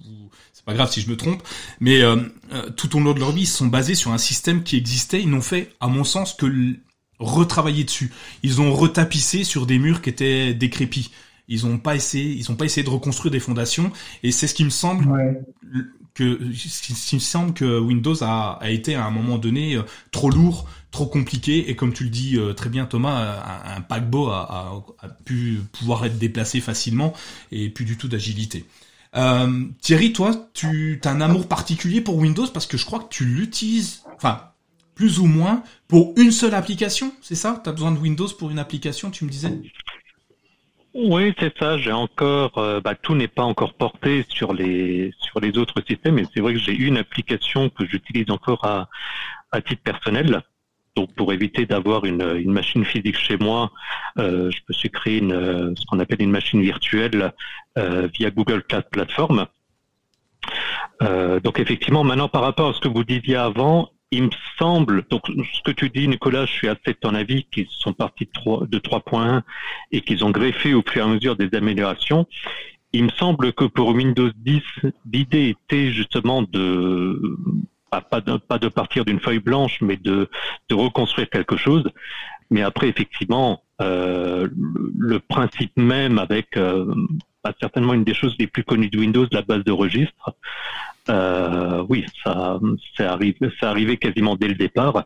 c'est 0.52 0.64
pas 0.64 0.72
grave 0.72 0.88
si 0.88 1.00
je 1.00 1.10
me 1.10 1.16
trompe. 1.16 1.42
Mais 1.80 2.00
euh, 2.00 2.14
euh, 2.52 2.70
tout 2.70 2.96
au 2.96 3.00
long 3.00 3.12
de 3.12 3.18
leur 3.18 3.32
vie 3.32 3.42
ils 3.42 3.46
sont 3.46 3.66
basés 3.66 3.96
sur 3.96 4.12
un 4.12 4.18
système 4.18 4.62
qui 4.62 4.76
existait. 4.76 5.20
Ils 5.20 5.28
n'ont 5.28 5.40
fait, 5.40 5.72
à 5.80 5.88
mon 5.88 6.04
sens, 6.04 6.34
que 6.34 6.46
retravailler 7.18 7.82
dessus. 7.82 8.12
Ils 8.44 8.60
ont 8.60 8.72
retapissé 8.72 9.42
sur 9.42 9.66
des 9.66 9.80
murs 9.80 10.00
qui 10.00 10.10
étaient 10.10 10.54
décrépits. 10.54 11.10
Ils 11.48 11.66
ont 11.66 11.78
pas 11.78 11.96
essayé, 11.96 12.34
ils 12.34 12.52
ont 12.52 12.54
pas 12.54 12.66
essayé 12.66 12.84
de 12.84 12.90
reconstruire 12.90 13.32
des 13.32 13.40
fondations. 13.40 13.90
Et 14.22 14.30
c'est 14.30 14.46
ce 14.46 14.54
qui 14.54 14.64
me 14.64 14.70
semble 14.70 15.42
que, 16.14 16.38
ce 16.54 17.16
me 17.16 17.20
semble 17.20 17.52
que 17.52 17.80
Windows 17.80 18.22
a, 18.22 18.58
a 18.60 18.70
été 18.70 18.94
à 18.94 19.04
un 19.04 19.10
moment 19.10 19.38
donné 19.38 19.74
euh, 19.74 19.82
trop 20.12 20.30
lourd 20.30 20.68
trop 20.92 21.06
compliqué 21.06 21.70
et 21.70 21.74
comme 21.74 21.92
tu 21.92 22.04
le 22.04 22.10
dis 22.10 22.36
euh, 22.36 22.52
très 22.52 22.70
bien 22.70 22.86
Thomas, 22.86 23.42
un, 23.64 23.80
paquebot 23.80 24.28
a, 24.28 24.84
pu 25.24 25.58
pouvoir 25.72 26.04
être 26.04 26.18
déplacé 26.18 26.60
facilement 26.60 27.14
et 27.50 27.70
plus 27.70 27.84
du 27.84 27.96
tout 27.96 28.06
d'agilité. 28.06 28.66
Euh, 29.16 29.64
Thierry, 29.80 30.12
toi, 30.12 30.48
tu 30.54 31.00
as 31.04 31.10
un 31.10 31.20
amour 31.20 31.48
particulier 31.48 32.00
pour 32.00 32.16
Windows 32.16 32.46
parce 32.46 32.66
que 32.66 32.76
je 32.76 32.86
crois 32.86 33.00
que 33.00 33.08
tu 33.08 33.24
l'utilises, 33.24 34.04
enfin 34.14 34.48
plus 34.94 35.18
ou 35.18 35.26
moins 35.26 35.64
pour 35.88 36.12
une 36.16 36.30
seule 36.30 36.54
application, 36.54 37.12
c'est 37.22 37.34
ça? 37.34 37.60
Tu 37.64 37.70
as 37.70 37.72
besoin 37.72 37.92
de 37.92 37.98
Windows 37.98 38.28
pour 38.38 38.50
une 38.50 38.58
application, 38.58 39.10
tu 39.10 39.24
me 39.24 39.30
disais? 39.30 39.58
Oui, 40.94 41.32
c'est 41.38 41.56
ça. 41.58 41.78
J'ai 41.78 41.92
encore, 41.92 42.58
euh, 42.58 42.80
bah, 42.80 42.94
tout 42.94 43.14
n'est 43.14 43.28
pas 43.28 43.42
encore 43.42 43.72
porté 43.74 44.26
sur 44.28 44.52
les 44.52 45.14
sur 45.18 45.40
les 45.40 45.56
autres 45.56 45.82
systèmes, 45.86 46.18
et 46.18 46.26
c'est 46.32 46.40
vrai 46.40 46.52
que 46.52 46.60
j'ai 46.60 46.74
une 46.74 46.98
application 46.98 47.70
que 47.70 47.86
j'utilise 47.86 48.30
encore 48.30 48.64
à 48.66 48.88
à 49.50 49.62
titre 49.62 49.82
personnel. 49.82 50.42
Donc 50.94 51.14
pour 51.14 51.32
éviter 51.32 51.64
d'avoir 51.64 52.04
une, 52.04 52.36
une, 52.36 52.52
machine 52.52 52.84
physique 52.84 53.18
chez 53.18 53.38
moi, 53.38 53.70
euh, 54.18 54.50
je 54.50 54.58
me 54.68 54.74
suis 54.74 54.90
créé 54.90 55.18
une, 55.18 55.32
euh, 55.32 55.72
ce 55.76 55.86
qu'on 55.86 55.98
appelle 56.00 56.20
une 56.20 56.30
machine 56.30 56.60
virtuelle 56.60 57.32
euh, 57.78 58.08
via 58.12 58.30
Google 58.30 58.62
Cloud 58.62 58.84
Platform. 58.90 59.46
Euh, 61.02 61.40
donc 61.40 61.58
effectivement, 61.58 62.04
maintenant 62.04 62.28
par 62.28 62.42
rapport 62.42 62.70
à 62.70 62.72
ce 62.74 62.80
que 62.80 62.88
vous 62.88 63.04
disiez 63.04 63.36
avant, 63.36 63.90
il 64.10 64.24
me 64.24 64.30
semble, 64.58 65.04
donc 65.08 65.22
ce 65.26 65.62
que 65.62 65.70
tu 65.70 65.88
dis 65.88 66.06
Nicolas, 66.06 66.44
je 66.44 66.52
suis 66.52 66.68
assez 66.68 66.88
de 66.88 66.98
ton 67.00 67.14
avis, 67.14 67.44
qu'ils 67.44 67.68
sont 67.70 67.94
partis 67.94 68.26
de, 68.26 68.66
de 68.66 68.78
3.1 68.78 69.40
et 69.90 70.02
qu'ils 70.02 70.22
ont 70.24 70.30
greffé 70.30 70.74
au 70.74 70.82
fur 70.86 71.00
et 71.00 71.04
à 71.04 71.08
mesure 71.08 71.36
des 71.36 71.56
améliorations. 71.56 72.26
Il 72.92 73.04
me 73.04 73.10
semble 73.10 73.54
que 73.54 73.64
pour 73.64 73.88
Windows 73.88 74.30
10, 74.36 74.60
l'idée 75.10 75.48
était 75.48 75.92
justement 75.92 76.42
de 76.42 77.38
pas, 78.00 78.20
de, 78.20 78.36
pas 78.36 78.58
de 78.58 78.68
partir 78.68 79.04
d'une 79.04 79.20
feuille 79.20 79.38
blanche, 79.38 79.78
mais 79.80 79.96
de, 79.96 80.28
de 80.68 80.74
reconstruire 80.74 81.28
quelque 81.28 81.56
chose. 81.56 81.84
Mais 82.50 82.62
après, 82.62 82.88
effectivement, 82.88 83.62
euh, 83.80 84.48
le, 84.98 85.18
principe 85.20 85.72
même 85.76 86.18
avec 86.18 86.56
euh, 86.56 86.94
bah, 87.42 87.52
certainement 87.60 87.94
une 87.94 88.04
des 88.04 88.14
choses 88.14 88.36
les 88.38 88.46
plus 88.46 88.62
connues 88.62 88.90
de 88.90 88.98
Windows, 88.98 89.26
la 89.32 89.42
base 89.42 89.64
de 89.64 89.72
registre, 89.72 90.34
euh, 91.08 91.84
oui, 91.88 92.04
ça, 92.22 92.60
c'est 92.96 93.04
arrivé, 93.04 93.38
c'est 93.58 93.66
arrivé 93.66 93.96
quasiment 93.96 94.36
dès 94.36 94.48
le 94.48 94.54
départ, 94.54 95.04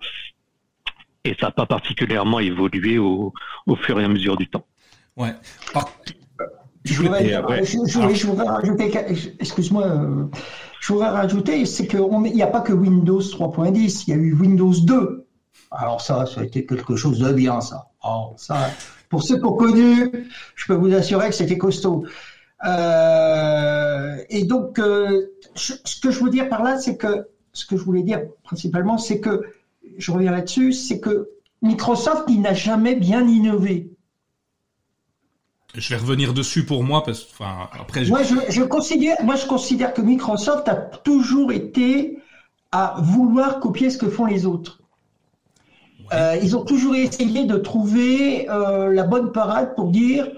et 1.24 1.36
ça 1.40 1.46
n'a 1.46 1.52
pas 1.52 1.66
particulièrement 1.66 2.40
évolué 2.40 2.98
au, 2.98 3.32
au 3.66 3.76
fur 3.76 3.98
et 4.00 4.04
à 4.04 4.08
mesure 4.08 4.36
du 4.36 4.48
temps. 4.48 4.66
Ouais. 5.16 5.32
je, 6.84 7.00
voudrais, 7.00 7.28
je, 7.64 8.26
voudrais, 8.26 8.48
rajouter, 8.48 8.92
excuse-moi, 9.38 10.28
je 10.86 10.92
voudrais 10.92 11.08
rajouter, 11.08 11.66
c'est 11.66 11.88
qu'il 11.88 12.00
n'y 12.00 12.42
a 12.44 12.46
pas 12.46 12.60
que 12.60 12.72
Windows 12.72 13.18
3.10, 13.18 14.04
il 14.06 14.10
y 14.10 14.12
a 14.12 14.16
eu 14.16 14.34
Windows 14.34 14.72
2. 14.72 15.26
Alors 15.72 16.00
ça, 16.00 16.26
ça 16.26 16.42
a 16.42 16.44
été 16.44 16.64
quelque 16.64 16.94
chose 16.94 17.18
de 17.18 17.32
bien, 17.32 17.60
ça. 17.60 17.88
Oh, 18.04 18.34
ça 18.36 18.70
pour 19.08 19.24
ceux 19.24 19.38
qui 19.38 19.44
ont 19.44 19.54
connu, 19.54 20.28
je 20.54 20.66
peux 20.66 20.74
vous 20.74 20.94
assurer 20.94 21.30
que 21.30 21.34
c'était 21.34 21.58
costaud. 21.58 22.04
Euh, 22.64 24.16
et 24.30 24.44
donc, 24.44 24.78
euh, 24.78 25.26
ce 25.56 26.00
que 26.00 26.12
je 26.12 26.22
veux 26.22 26.30
dire 26.30 26.48
par 26.48 26.62
là, 26.62 26.78
c'est 26.78 26.96
que, 26.96 27.26
ce 27.52 27.66
que 27.66 27.76
je 27.76 27.82
voulais 27.82 28.04
dire 28.04 28.20
principalement, 28.44 28.96
c'est 28.96 29.18
que, 29.18 29.42
je 29.98 30.12
reviens 30.12 30.30
là-dessus, 30.30 30.72
c'est 30.72 31.00
que 31.00 31.30
Microsoft, 31.62 32.26
il 32.28 32.42
n'a 32.42 32.54
jamais 32.54 32.94
bien 32.94 33.26
innové 33.26 33.90
je 35.76 35.94
vais 35.94 36.00
revenir 36.00 36.32
dessus 36.32 36.64
pour 36.64 36.82
moi 36.82 37.04
parce 37.04 37.20
que 37.20 37.30
enfin 37.32 37.68
après 37.78 38.04
je... 38.04 38.10
Moi, 38.10 38.22
je, 38.22 38.62
considère 38.62 39.16
moi 39.24 39.36
je 39.36 39.46
considère 39.46 39.92
que 39.92 40.00
Microsoft 40.00 40.68
a 40.68 40.74
toujours 40.74 41.52
été 41.52 42.18
à 42.72 42.96
vouloir 42.98 43.60
copier 43.60 43.90
ce 43.90 43.98
que 43.98 44.08
font 44.08 44.26
les 44.26 44.46
autres. 44.46 44.80
Euh, 46.12 46.36
ils 46.42 46.56
ont 46.56 46.64
toujours 46.64 46.94
essayé 46.94 47.44
de 47.44 47.56
trouver 47.56 48.48
euh, 48.48 48.92
la 48.92 49.04
bonne 49.04 49.32
parade 49.32 49.74
pour 49.74 49.90
dire 49.90 50.28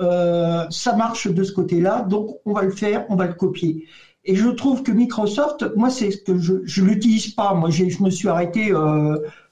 euh, 0.00 0.64
ça 0.70 0.94
marche 0.94 1.28
de 1.28 1.44
ce 1.44 1.52
côté-là, 1.52 2.02
donc 2.02 2.36
on 2.44 2.52
va 2.52 2.62
le 2.62 2.70
faire, 2.70 3.04
on 3.08 3.16
va 3.16 3.26
le 3.26 3.34
copier. 3.34 3.86
Et 4.24 4.34
je 4.36 4.48
trouve 4.48 4.82
que 4.82 4.92
Microsoft, 4.92 5.64
moi 5.76 5.90
c'est 5.90 6.10
ce 6.10 6.18
que 6.18 6.38
je 6.38 6.54
je 6.64 6.82
l'utilise 6.82 7.28
pas. 7.28 7.54
Moi 7.54 7.70
je 7.70 8.02
me 8.02 8.10
suis 8.10 8.28
arrêté 8.28 8.72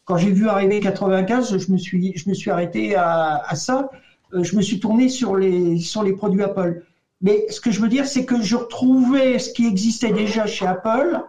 quand 0.05 0.17
j'ai 0.17 0.31
vu 0.31 0.49
arriver 0.49 0.81
95, 0.81 1.59
je 1.59 1.73
me 1.73 1.79
suis 1.79 2.17
je 2.17 2.29
me 2.29 2.35
suis 2.35 2.51
arrêté 2.51 2.95
à, 2.95 3.43
à 3.47 3.55
ça 3.55 3.91
je 4.33 4.57
me 4.57 4.63
suis 4.63 4.81
tourné 4.81 5.09
sur 5.09 5.37
les, 5.37 5.79
sur 5.79 6.03
les 6.03 6.13
produits 6.13 6.43
Apple. 6.43 6.85
Mais 7.23 7.47
ce 7.51 7.61
que 7.61 7.71
je 7.71 7.81
veux 7.81 7.89
dire, 7.89 8.07
c'est 8.07 8.25
que 8.25 8.43
je 8.43 8.57
retrouvais 8.57 9.39
ce 9.39 9.53
qui 9.53 9.67
existait 9.67 10.13
déjà 10.13 10.47
chez 10.47 10.67
Apple, 10.67 11.21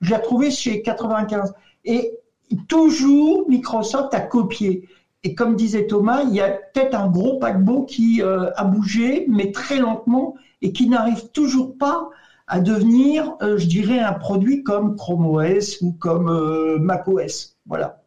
je 0.00 0.10
l'ai 0.10 0.16
retrouvé 0.16 0.50
chez 0.50 0.82
95. 0.82 1.52
Et 1.84 2.18
toujours, 2.68 3.48
Microsoft 3.48 4.14
a 4.14 4.20
copié. 4.20 4.88
Et 5.24 5.34
comme 5.34 5.56
disait 5.56 5.86
Thomas, 5.86 6.22
il 6.22 6.34
y 6.34 6.40
a 6.40 6.50
peut-être 6.50 6.94
un 6.94 7.08
gros 7.08 7.38
paquebot 7.38 7.84
qui 7.84 8.22
euh, 8.22 8.50
a 8.56 8.64
bougé, 8.64 9.26
mais 9.28 9.52
très 9.52 9.78
lentement, 9.78 10.34
et 10.62 10.72
qui 10.72 10.88
n'arrive 10.88 11.28
toujours 11.32 11.76
pas 11.76 12.10
à 12.48 12.60
devenir, 12.60 13.34
euh, 13.40 13.56
je 13.56 13.66
dirais, 13.66 14.00
un 14.00 14.12
produit 14.12 14.62
comme 14.62 14.96
Chrome 14.96 15.26
OS 15.26 15.78
ou 15.80 15.92
comme 15.92 16.78
Mac 16.80 17.06
OS. 17.08 17.56
Voilà. 17.66 18.02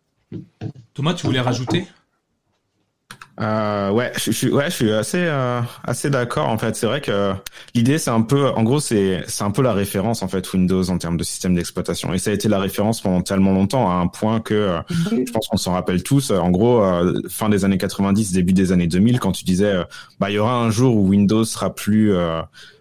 Thomas, 0.93 1.13
tu 1.13 1.25
voulais 1.25 1.39
rajouter? 1.39 1.85
Euh, 3.41 3.91
ouais, 3.91 4.13
je, 4.15 4.31
suis 4.31 4.49
ouais, 4.49 4.69
je 4.69 4.75
suis 4.75 4.91
assez 4.91 5.19
euh, 5.19 5.61
assez 5.83 6.09
d'accord 6.09 6.47
en 6.47 6.57
fait. 6.57 6.75
C'est 6.75 6.85
vrai 6.85 7.01
que 7.01 7.33
l'idée 7.73 7.97
c'est 7.97 8.09
un 8.09 8.21
peu, 8.21 8.47
en 8.47 8.63
gros 8.63 8.79
c'est 8.79 9.23
c'est 9.27 9.43
un 9.43 9.51
peu 9.51 9.61
la 9.61 9.73
référence 9.73 10.23
en 10.23 10.29
fait 10.29 10.53
Windows 10.53 10.89
en 10.89 10.97
termes 10.97 11.17
de 11.17 11.23
système 11.23 11.53
d'exploitation 11.53 12.13
et 12.13 12.17
ça 12.17 12.31
a 12.31 12.33
été 12.33 12.47
la 12.47 12.59
référence 12.59 13.01
pendant 13.01 13.21
tellement 13.21 13.51
longtemps 13.51 13.91
à 13.91 13.95
un 13.95 14.07
point 14.07 14.39
que 14.39 14.53
euh, 14.53 14.79
je 15.11 15.31
pense 15.31 15.49
qu'on 15.49 15.57
s'en 15.57 15.73
rappelle 15.73 16.01
tous. 16.01 16.31
En 16.31 16.49
gros, 16.49 16.81
euh, 16.81 17.21
fin 17.29 17.49
des 17.49 17.65
années 17.65 17.77
90, 17.77 18.31
début 18.31 18.53
des 18.53 18.71
années 18.71 18.87
2000, 18.87 19.19
quand 19.19 19.33
tu 19.33 19.43
disais 19.43 19.83
bah 20.19 20.29
il 20.29 20.35
y 20.35 20.39
aura 20.39 20.55
un 20.55 20.69
jour 20.69 20.95
où 20.95 21.09
Windows 21.09 21.43
sera 21.43 21.75
plus 21.75 22.13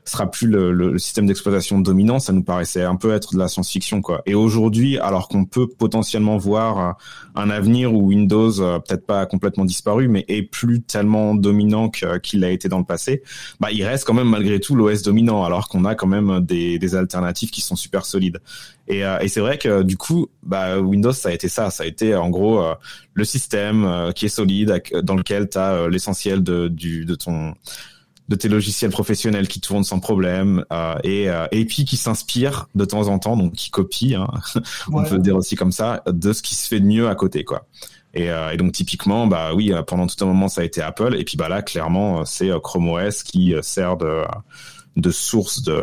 sera 0.05 0.31
plus 0.31 0.47
le, 0.47 0.73
le 0.73 0.99
système 0.99 1.27
d'exploitation 1.27 1.81
dominant, 1.81 2.19
ça 2.19 2.33
nous 2.33 2.43
paraissait 2.43 2.83
un 2.83 2.97
peu 2.97 3.13
être 3.15 3.33
de 3.33 3.39
la 3.39 3.49
science-fiction 3.49 4.03
quoi. 4.03 4.23
Et 4.27 4.35
aujourd'hui, 4.35 4.99
alors 4.99 5.29
qu'on 5.29 5.45
peut 5.47 5.67
potentiellement 5.67 6.37
voir 6.37 6.99
un 7.35 7.51
avenir 7.51 7.95
où 7.95 8.09
Windows 8.09 8.53
peut-être 8.53 9.07
pas 9.07 9.25
complètement 9.27 9.65
disparu, 9.65 10.09
mais 10.09 10.25
est 10.29 10.43
plus 10.43 10.83
tellement 10.83 11.35
dominant 11.35 11.89
qu'il 11.89 12.45
a 12.45 12.51
été 12.51 12.69
dans 12.69 12.79
le 12.79 12.85
passé, 12.85 13.23
bah 13.61 13.69
il 13.73 13.83
reste 13.85 14.05
quand 14.05 14.15
même 14.15 14.29
malgré 14.29 14.61
tout 14.61 14.75
l'OS 14.75 15.03
dominant, 15.03 15.43
alors 15.45 15.69
qu'on 15.69 15.85
a 15.85 15.95
quand 15.95 16.07
même 16.07 16.41
des, 16.41 16.79
des 16.79 16.95
alternatives 16.95 17.51
qui 17.51 17.61
sont 17.61 17.77
super 17.77 18.05
solides. 18.05 18.41
Et, 18.87 19.01
et 19.01 19.29
c'est 19.29 19.41
vrai 19.41 19.57
que 19.57 19.83
du 19.83 19.97
coup, 19.97 20.29
bah 20.43 20.79
Windows 20.79 21.13
ça 21.13 21.31
a 21.31 21.33
été 21.33 21.49
ça, 21.49 21.71
ça 21.71 21.85
a 21.85 21.87
été 21.87 22.15
en 22.15 22.29
gros 22.29 22.63
le 23.15 23.25
système 23.25 24.13
qui 24.15 24.27
est 24.27 24.29
solide, 24.29 24.83
dans 25.03 25.15
lequel 25.15 25.49
tu 25.49 25.57
as 25.57 25.89
l'essentiel 25.89 26.43
de, 26.43 26.69
de 26.69 27.15
ton 27.15 27.55
de 28.29 28.37
tes 28.37 28.49
logiciels 28.49 28.91
professionnels 28.91 29.49
qui 29.49 29.61
tournent 29.61 29.85
sans 29.85 30.01
problème 30.01 30.65
euh, 30.73 30.95
et, 31.05 31.29
euh, 31.29 31.47
et 31.53 31.65
puis 31.67 31.85
qui 31.85 31.97
s'inspirent 31.97 32.69
de 32.75 32.85
temps 32.85 33.09
en 33.09 33.19
temps, 33.19 33.37
donc 33.37 33.53
qui 33.53 33.71
copient, 33.71 34.23
hein, 34.23 34.61
on 34.93 35.03
peut 35.05 35.17
le 35.17 35.23
dire 35.23 35.37
aussi 35.37 35.57
comme 35.57 35.73
ça, 35.73 36.03
de 36.07 36.33
ce 36.33 36.43
qui 36.43 36.55
se 36.55 36.69
fait 36.69 36.81
de 36.81 36.87
mieux 36.87 37.09
à 37.09 37.15
côté, 37.15 37.45
quoi. 37.45 37.67
Et, 38.15 38.31
euh, 38.31 38.53
et, 38.53 38.57
donc 38.57 38.73
typiquement, 38.73 39.27
bah 39.27 39.55
oui, 39.55 39.73
pendant 39.87 40.07
tout 40.07 40.23
un 40.25 40.27
moment 40.27 40.49
ça 40.49 40.63
a 40.63 40.65
été 40.65 40.81
Apple, 40.81 41.17
et 41.19 41.25
puis 41.25 41.37
bah 41.37 41.49
là 41.49 41.63
clairement 41.63 42.25
c'est 42.25 42.51
Chrome 42.63 42.89
OS 42.89 43.23
qui 43.23 43.55
sert 43.63 43.97
de 43.97 44.23
de 44.97 45.11
source 45.11 45.63
de 45.63 45.83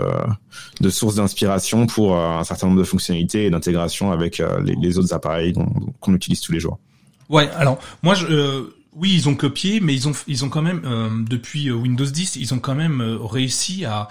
de 0.79 0.89
source 0.89 1.15
d'inspiration 1.15 1.85
pour 1.85 2.17
un 2.17 2.45
certain 2.45 2.67
nombre 2.67 2.79
de 2.79 2.85
fonctionnalités 2.85 3.45
et 3.45 3.49
d'intégration 3.49 4.13
avec 4.13 4.41
les, 4.63 4.75
les, 4.75 4.97
autres 4.97 5.13
appareils 5.13 5.53
qu'on 5.99 6.15
utilise 6.15 6.39
tous 6.39 6.53
les 6.53 6.61
jours. 6.61 6.79
Ouais, 7.29 7.49
alors 7.57 7.79
moi 8.01 8.15
je 8.15 8.71
oui, 8.93 9.13
ils 9.13 9.29
ont 9.29 9.35
copié, 9.35 9.79
mais 9.79 9.93
ils 9.93 10.07
ont 10.07 10.13
ils 10.27 10.43
ont 10.43 10.49
quand 10.49 10.61
même 10.61 10.81
euh, 10.85 11.09
depuis 11.27 11.69
euh, 11.69 11.73
Windows 11.73 12.05
10, 12.05 12.35
ils 12.35 12.53
ont 12.53 12.59
quand 12.59 12.75
même 12.75 13.01
euh, 13.01 13.17
réussi 13.17 13.85
à, 13.85 14.09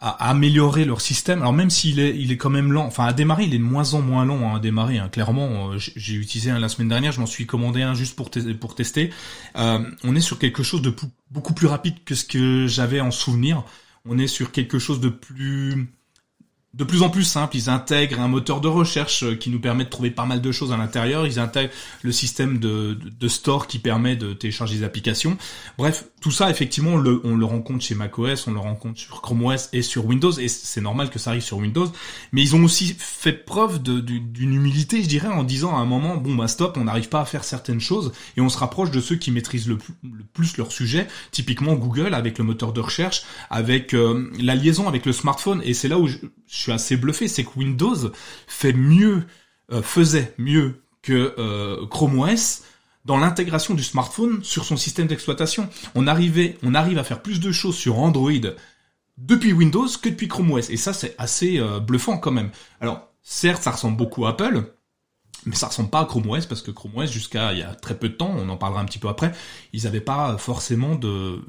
améliorer 0.00 0.84
leur 0.84 1.00
système. 1.00 1.40
Alors 1.40 1.52
même 1.52 1.70
s'il 1.70 1.98
est 1.98 2.16
il 2.16 2.30
est 2.30 2.36
quand 2.36 2.50
même 2.50 2.72
lent, 2.72 2.86
enfin 2.86 3.04
à 3.06 3.12
démarrer, 3.12 3.44
il 3.44 3.54
est 3.54 3.58
de 3.58 3.64
moins 3.64 3.94
en 3.94 4.00
moins 4.00 4.24
long 4.24 4.54
à 4.54 4.60
démarrer. 4.60 4.98
Hein. 4.98 5.08
Clairement, 5.08 5.72
j'ai 5.76 6.14
utilisé 6.14 6.50
un 6.52 6.60
la 6.60 6.68
semaine 6.68 6.88
dernière, 6.88 7.10
je 7.10 7.18
m'en 7.18 7.26
suis 7.26 7.46
commandé 7.46 7.82
un 7.82 7.94
juste 7.94 8.14
pour 8.14 8.30
pour 8.60 8.74
tester. 8.76 9.10
on 9.56 10.14
est 10.14 10.20
sur 10.20 10.38
quelque 10.38 10.62
chose 10.62 10.82
de 10.82 10.94
beaucoup 11.32 11.52
plus 11.52 11.66
rapide 11.66 11.96
que 12.04 12.14
ce 12.14 12.24
que 12.24 12.68
j'avais 12.68 13.00
en 13.00 13.10
souvenir. 13.10 13.64
On 14.04 14.18
est 14.18 14.28
sur 14.28 14.52
quelque 14.52 14.78
chose 14.78 15.00
de 15.00 15.08
plus 15.08 15.88
de 16.78 16.84
plus 16.84 17.02
en 17.02 17.10
plus 17.10 17.24
simple. 17.24 17.56
Ils 17.56 17.68
intègrent 17.68 18.20
un 18.20 18.28
moteur 18.28 18.60
de 18.60 18.68
recherche 18.68 19.24
euh, 19.24 19.34
qui 19.34 19.50
nous 19.50 19.60
permet 19.60 19.84
de 19.84 19.90
trouver 19.90 20.12
pas 20.12 20.24
mal 20.24 20.40
de 20.40 20.52
choses 20.52 20.72
à 20.72 20.76
l'intérieur. 20.76 21.26
Ils 21.26 21.40
intègrent 21.40 21.72
le 22.02 22.12
système 22.12 22.58
de, 22.58 22.96
store 23.26 23.66
qui 23.66 23.80
permet 23.80 24.16
de 24.16 24.32
télécharger 24.32 24.78
des 24.78 24.84
applications. 24.84 25.36
Bref, 25.76 26.04
tout 26.20 26.30
ça, 26.30 26.50
effectivement, 26.50 26.92
on 26.92 26.96
le, 26.96 27.20
on 27.24 27.36
le 27.36 27.44
rencontre 27.44 27.84
chez 27.84 27.96
macOS, 27.96 28.46
on 28.46 28.52
le 28.52 28.60
rencontre 28.60 28.98
sur 28.98 29.20
Chrome 29.20 29.44
OS 29.44 29.68
et 29.72 29.82
sur 29.82 30.06
Windows. 30.06 30.30
Et 30.32 30.46
c'est 30.46 30.80
normal 30.80 31.10
que 31.10 31.18
ça 31.18 31.30
arrive 31.30 31.42
sur 31.42 31.58
Windows. 31.58 31.90
Mais 32.32 32.42
ils 32.42 32.54
ont 32.54 32.62
aussi 32.62 32.94
fait 32.96 33.32
preuve 33.32 33.82
d'une 33.82 34.54
humilité, 34.54 35.02
je 35.02 35.08
dirais, 35.08 35.28
en 35.28 35.42
disant 35.42 35.76
à 35.76 35.80
un 35.80 35.84
moment, 35.84 36.16
bon 36.16 36.36
bah 36.36 36.46
stop, 36.46 36.76
on 36.76 36.84
n'arrive 36.84 37.08
pas 37.08 37.20
à 37.20 37.24
faire 37.24 37.42
certaines 37.42 37.80
choses 37.80 38.12
et 38.36 38.40
on 38.40 38.48
se 38.48 38.58
rapproche 38.58 38.92
de 38.92 39.00
ceux 39.00 39.16
qui 39.16 39.32
maîtrisent 39.32 39.66
le, 39.66 39.78
plus 40.32 40.56
leur 40.56 40.70
sujet. 40.70 41.08
Typiquement 41.32 41.74
Google 41.74 42.14
avec 42.14 42.38
le 42.38 42.44
moteur 42.44 42.72
de 42.72 42.80
recherche, 42.80 43.24
avec 43.50 43.94
euh, 43.94 44.30
la 44.38 44.54
liaison 44.54 44.86
avec 44.86 45.06
le 45.06 45.12
smartphone. 45.12 45.60
Et 45.64 45.74
c'est 45.74 45.88
là 45.88 45.98
où 45.98 46.06
je, 46.06 46.18
je 46.46 46.67
suis 46.68 46.74
assez 46.74 46.96
bluffé, 46.96 47.28
c'est 47.28 47.44
que 47.44 47.50
Windows 47.56 48.12
fait 48.46 48.72
mieux, 48.72 49.24
euh, 49.72 49.82
faisait 49.82 50.34
mieux 50.38 50.82
que 51.02 51.34
euh, 51.38 51.86
Chrome 51.86 52.18
OS 52.18 52.62
dans 53.04 53.16
l'intégration 53.16 53.74
du 53.74 53.82
smartphone 53.82 54.42
sur 54.42 54.64
son 54.64 54.76
système 54.76 55.06
d'exploitation. 55.06 55.68
On 55.94 56.06
arrivait, 56.06 56.58
on 56.62 56.74
arrive 56.74 56.98
à 56.98 57.04
faire 57.04 57.22
plus 57.22 57.40
de 57.40 57.52
choses 57.52 57.76
sur 57.76 57.98
Android 57.98 58.32
depuis 59.16 59.52
Windows 59.52 59.88
que 60.00 60.10
depuis 60.10 60.28
Chrome 60.28 60.52
OS. 60.52 60.70
Et 60.70 60.76
ça, 60.76 60.92
c'est 60.92 61.14
assez 61.18 61.58
euh, 61.58 61.80
bluffant 61.80 62.18
quand 62.18 62.30
même. 62.30 62.50
Alors, 62.80 63.08
certes, 63.22 63.62
ça 63.62 63.70
ressemble 63.70 63.96
beaucoup 63.96 64.26
à 64.26 64.30
Apple, 64.30 64.74
mais 65.46 65.54
ça 65.54 65.68
ressemble 65.68 65.88
pas 65.88 66.00
à 66.00 66.04
Chrome 66.04 66.28
OS 66.28 66.44
parce 66.44 66.60
que 66.60 66.70
Chrome 66.70 66.96
OS 66.96 67.10
jusqu'à 67.10 67.52
il 67.54 67.60
y 67.60 67.62
a 67.62 67.74
très 67.74 67.98
peu 67.98 68.10
de 68.10 68.14
temps, 68.14 68.34
on 68.36 68.48
en 68.50 68.56
parlera 68.58 68.82
un 68.82 68.84
petit 68.84 68.98
peu 68.98 69.08
après, 69.08 69.32
ils 69.72 69.84
n'avaient 69.84 70.00
pas 70.02 70.36
forcément 70.36 70.94
de 70.94 71.40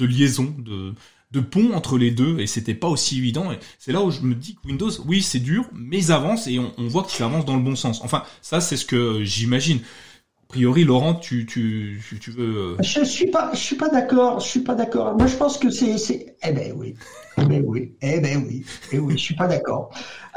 liaison, 0.00 0.54
de 0.58 0.94
de 1.34 1.40
pont 1.40 1.72
entre 1.74 1.98
les 1.98 2.12
deux 2.12 2.38
et 2.38 2.46
c'était 2.46 2.74
pas 2.74 2.88
aussi 2.88 3.18
évident. 3.18 3.50
Et 3.52 3.58
c'est 3.78 3.92
là 3.92 4.02
où 4.02 4.10
je 4.10 4.20
me 4.20 4.34
dis 4.34 4.54
que 4.54 4.68
Windows, 4.68 4.90
oui, 5.06 5.20
c'est 5.20 5.40
dur, 5.40 5.64
mais 5.74 5.98
ils 5.98 6.12
avancent 6.12 6.46
et 6.46 6.58
on, 6.58 6.72
voit 6.88 7.02
qu'ils 7.02 7.24
avancent 7.24 7.44
dans 7.44 7.56
le 7.56 7.62
bon 7.62 7.76
sens. 7.76 8.00
Enfin, 8.02 8.22
ça, 8.40 8.60
c'est 8.60 8.76
ce 8.76 8.86
que 8.86 9.24
j'imagine. 9.24 9.78
A 9.78 10.46
priori, 10.54 10.84
Laurent, 10.84 11.14
tu, 11.14 11.46
tu, 11.46 12.00
tu 12.20 12.30
veux. 12.30 12.76
Euh, 12.76 12.76
je 12.80 13.02
suis 13.02 13.26
pas, 13.26 13.50
je 13.52 13.58
suis 13.58 13.74
pas 13.74 13.88
d'accord. 13.88 14.38
Je 14.38 14.46
suis 14.46 14.60
pas 14.60 14.76
d'accord. 14.76 15.16
Moi, 15.16 15.26
je 15.26 15.34
pense 15.34 15.58
que 15.58 15.70
c'est, 15.70 15.98
c'est. 15.98 16.36
Eh 16.46 16.52
ben 16.52 16.72
oui. 16.76 16.94
Eh 17.38 17.44
ben 17.44 17.64
oui. 17.66 17.96
Eh 18.00 18.20
ben 18.20 18.44
oui. 18.46 18.64
Eh 18.92 19.00
oui. 19.00 19.14
Je 19.18 19.22
suis 19.22 19.34
pas 19.34 19.48
d'accord. 19.48 19.90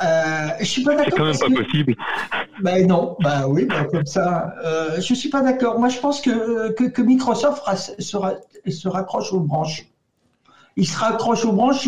Euh, 0.04 0.48
je 0.60 0.66
suis 0.66 0.84
pas 0.84 0.96
d'accord. 0.96 1.36
C'est 1.36 1.42
quand 1.42 1.50
même 1.50 1.58
pas 1.58 1.64
possible. 1.64 1.96
Ben 2.64 2.88
non. 2.88 3.16
Ben 3.20 3.46
oui. 3.48 3.66
Ben 3.66 3.86
comme 3.92 4.08
ça. 4.08 4.56
Euh, 4.66 5.00
je 5.00 5.14
suis 5.14 5.30
pas 5.30 5.42
d'accord. 5.44 5.78
Moi, 5.78 5.90
je 5.90 6.00
pense 6.00 6.22
que 6.22 6.72
que, 6.72 6.86
que 6.86 7.04
Microsoft 7.04 7.62
se, 8.00 8.18
se 8.72 8.88
raccroche 8.88 9.32
aux 9.34 9.42
branches 9.42 9.86
il 10.78 10.88
se 10.88 10.98
raccroche 10.98 11.44
aux 11.44 11.52
branches. 11.52 11.88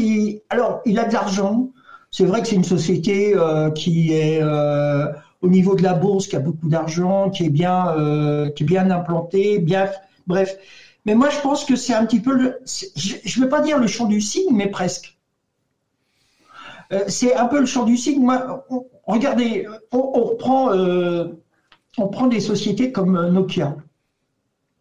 Alors, 0.49 0.81
il 0.85 0.99
a 0.99 1.05
de 1.05 1.13
l'argent. 1.13 1.69
C'est 2.11 2.25
vrai 2.25 2.41
que 2.41 2.47
c'est 2.47 2.55
une 2.55 2.63
société 2.63 3.35
euh, 3.35 3.69
qui 3.69 4.13
est 4.13 4.41
euh, 4.41 5.05
au 5.41 5.47
niveau 5.47 5.75
de 5.75 5.83
la 5.83 5.93
bourse, 5.93 6.27
qui 6.27 6.35
a 6.35 6.39
beaucoup 6.39 6.67
d'argent, 6.67 7.29
qui 7.29 7.45
est 7.45 7.49
bien, 7.49 7.95
euh, 7.97 8.49
implantée, 8.89 9.59
bien, 9.59 9.89
bref. 10.25 10.57
Mais 11.05 11.13
moi, 11.13 11.29
je 11.29 11.39
pense 11.39 11.65
que 11.65 11.75
c'est 11.75 11.93
un 11.93 12.05
petit 12.05 12.19
peu 12.19 12.57
je 12.95 13.39
ne 13.39 13.43
veux 13.43 13.49
pas 13.49 13.61
dire 13.61 13.77
le 13.77 13.87
champ 13.87 14.05
du 14.05 14.21
cygne, 14.21 14.53
mais 14.53 14.67
presque. 14.67 15.17
c'est 17.07 17.35
un 17.35 17.45
peu 17.45 17.59
le 17.59 17.67
champ 17.67 17.85
du. 17.85 17.97
Moi, 18.17 18.65
regardez, 19.05 19.67
on, 19.91 20.11
on 20.15 20.35
prend, 20.35 20.71
on 21.97 22.07
prend 22.07 22.27
des 22.27 22.39
sociétés 22.39 22.91
comme 22.91 23.29
Nokia. 23.29 23.77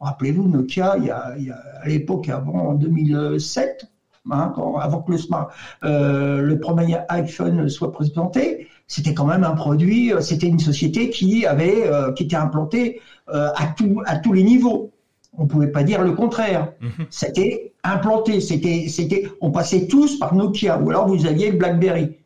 Rappelez-vous, 0.01 0.49
Nokia, 0.49 0.97
il 0.99 1.05
y 1.05 1.11
a 1.11 1.35
à 1.83 1.89
l'époque, 1.89 2.29
avant 2.29 2.71
en 2.71 2.75
2007, 2.75 3.87
Hein, 4.31 4.53
avant 4.81 5.01
que 5.01 5.13
le, 5.13 5.19
smart, 5.19 5.49
euh, 5.85 6.41
le 6.43 6.59
premier 6.59 6.99
iPhone 7.09 7.69
soit 7.69 7.93
présenté, 7.93 8.69
c'était 8.87 9.15
quand 9.15 9.27
même 9.27 9.45
un 9.45 9.53
produit, 9.53 10.13
euh, 10.13 10.21
c'était 10.21 10.49
une 10.49 10.59
société 10.59 11.11
qui 11.11 11.47
avait, 11.47 11.87
euh, 11.87 12.13
qui 12.13 12.25
était 12.25 12.37
implantée 12.37 13.01
à, 13.31 13.75
tout, 13.77 14.01
à 14.07 14.17
tous 14.17 14.33
les 14.33 14.43
niveaux. 14.43 14.91
On 15.37 15.45
ne 15.45 15.49
pouvait 15.49 15.69
pas 15.69 15.83
dire 15.83 16.03
le 16.03 16.13
contraire. 16.13 16.73
Mhm. 16.81 17.07
C'était 17.11 17.73
implanté, 17.85 18.41
c'était, 18.41 18.87
c'était, 18.89 19.31
on 19.43 19.51
passait 19.51 19.87
tous 19.87 20.19
par 20.19 20.35
Nokia, 20.35 20.79
ou 20.79 20.89
alors 20.91 21.07
vous 21.07 21.27
aviez 21.27 21.51
le 21.51 21.59
BlackBerry. 21.59 22.17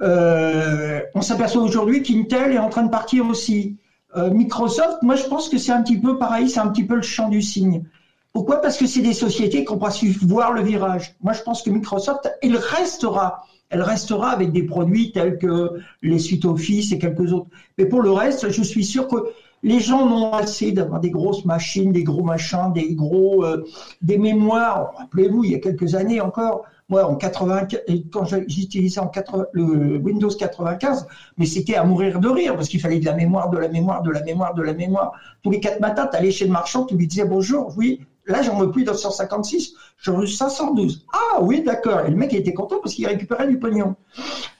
on 0.00 1.20
s'aperçoit 1.20 1.62
aujourd'hui 1.62 2.02
qu'Intel 2.02 2.52
est 2.52 2.58
en 2.58 2.68
train 2.68 2.84
de 2.84 2.90
partir 2.90 3.26
aussi. 3.26 3.76
Microsoft, 4.16 5.02
moi 5.02 5.16
je 5.16 5.24
pense 5.24 5.48
que 5.48 5.58
c'est 5.58 5.72
un 5.72 5.82
petit 5.82 5.98
peu 5.98 6.16
pareil, 6.16 6.48
c'est 6.48 6.60
un 6.60 6.68
petit 6.68 6.84
peu 6.84 6.94
le 6.94 7.02
champ 7.02 7.28
du 7.28 7.42
signe. 7.42 7.84
Pourquoi 8.32 8.60
Parce 8.60 8.76
que 8.76 8.86
c'est 8.86 9.00
des 9.00 9.14
sociétés 9.14 9.64
qui 9.64 9.72
n'ont 9.72 9.78
pas 9.78 9.90
su 9.90 10.10
voir 10.10 10.52
le 10.52 10.62
virage. 10.62 11.16
Moi, 11.20 11.32
je 11.32 11.42
pense 11.42 11.62
que 11.62 11.70
Microsoft, 11.70 12.30
elle 12.42 12.56
restera. 12.56 13.42
Elle 13.70 13.82
restera 13.82 14.30
avec 14.30 14.52
des 14.52 14.62
produits 14.62 15.12
tels 15.12 15.38
que 15.38 15.80
les 16.02 16.18
suites 16.18 16.44
Office 16.44 16.92
et 16.92 16.98
quelques 16.98 17.32
autres. 17.32 17.48
Mais 17.76 17.86
pour 17.86 18.00
le 18.00 18.10
reste, 18.10 18.48
je 18.50 18.62
suis 18.62 18.84
sûr 18.84 19.08
que 19.08 19.16
les 19.62 19.80
gens 19.80 20.06
n'ont 20.06 20.32
assez 20.32 20.72
d'avoir 20.72 21.00
des 21.00 21.10
grosses 21.10 21.44
machines, 21.44 21.92
des 21.92 22.04
gros 22.04 22.22
machins, 22.22 22.72
des 22.72 22.94
gros, 22.94 23.44
euh, 23.44 23.64
des 24.02 24.18
mémoires. 24.18 24.92
Rappelez-vous, 24.96 25.44
il 25.44 25.52
y 25.52 25.54
a 25.54 25.58
quelques 25.58 25.94
années 25.94 26.20
encore, 26.20 26.64
moi, 26.88 27.04
en 27.04 27.16
80, 27.16 27.66
quand 28.10 28.24
j'utilisais 28.24 29.00
en 29.00 29.08
80, 29.08 29.46
le 29.52 29.98
Windows 29.98 30.30
95, 30.30 31.06
mais 31.36 31.44
c'était 31.44 31.74
à 31.74 31.84
mourir 31.84 32.18
de 32.20 32.28
rire 32.28 32.54
parce 32.54 32.68
qu'il 32.68 32.80
fallait 32.80 33.00
de 33.00 33.04
la 33.04 33.14
mémoire, 33.14 33.50
de 33.50 33.58
la 33.58 33.68
mémoire, 33.68 34.02
de 34.02 34.10
la 34.10 34.22
mémoire, 34.22 34.54
de 34.54 34.62
la 34.62 34.72
mémoire. 34.72 35.12
Tous 35.42 35.50
les 35.50 35.60
quatre 35.60 35.80
matins, 35.80 36.08
tu 36.10 36.16
allais 36.16 36.30
chez 36.30 36.46
le 36.46 36.52
marchand, 36.52 36.84
tu 36.84 36.96
lui 36.96 37.06
disais 37.06 37.26
bonjour, 37.26 37.74
oui, 37.76 38.00
Là, 38.28 38.42
j'en 38.42 38.58
veux 38.58 38.70
plus 38.70 38.84
956, 38.84 39.74
j'en 40.02 40.18
veux 40.18 40.26
512. 40.26 41.06
Ah 41.12 41.42
oui, 41.42 41.62
d'accord. 41.62 42.00
Et 42.06 42.10
le 42.10 42.16
mec, 42.16 42.32
il 42.32 42.38
était 42.38 42.54
content 42.54 42.78
parce 42.82 42.94
qu'il 42.94 43.06
récupérait 43.06 43.48
du 43.48 43.58
pognon. 43.58 43.96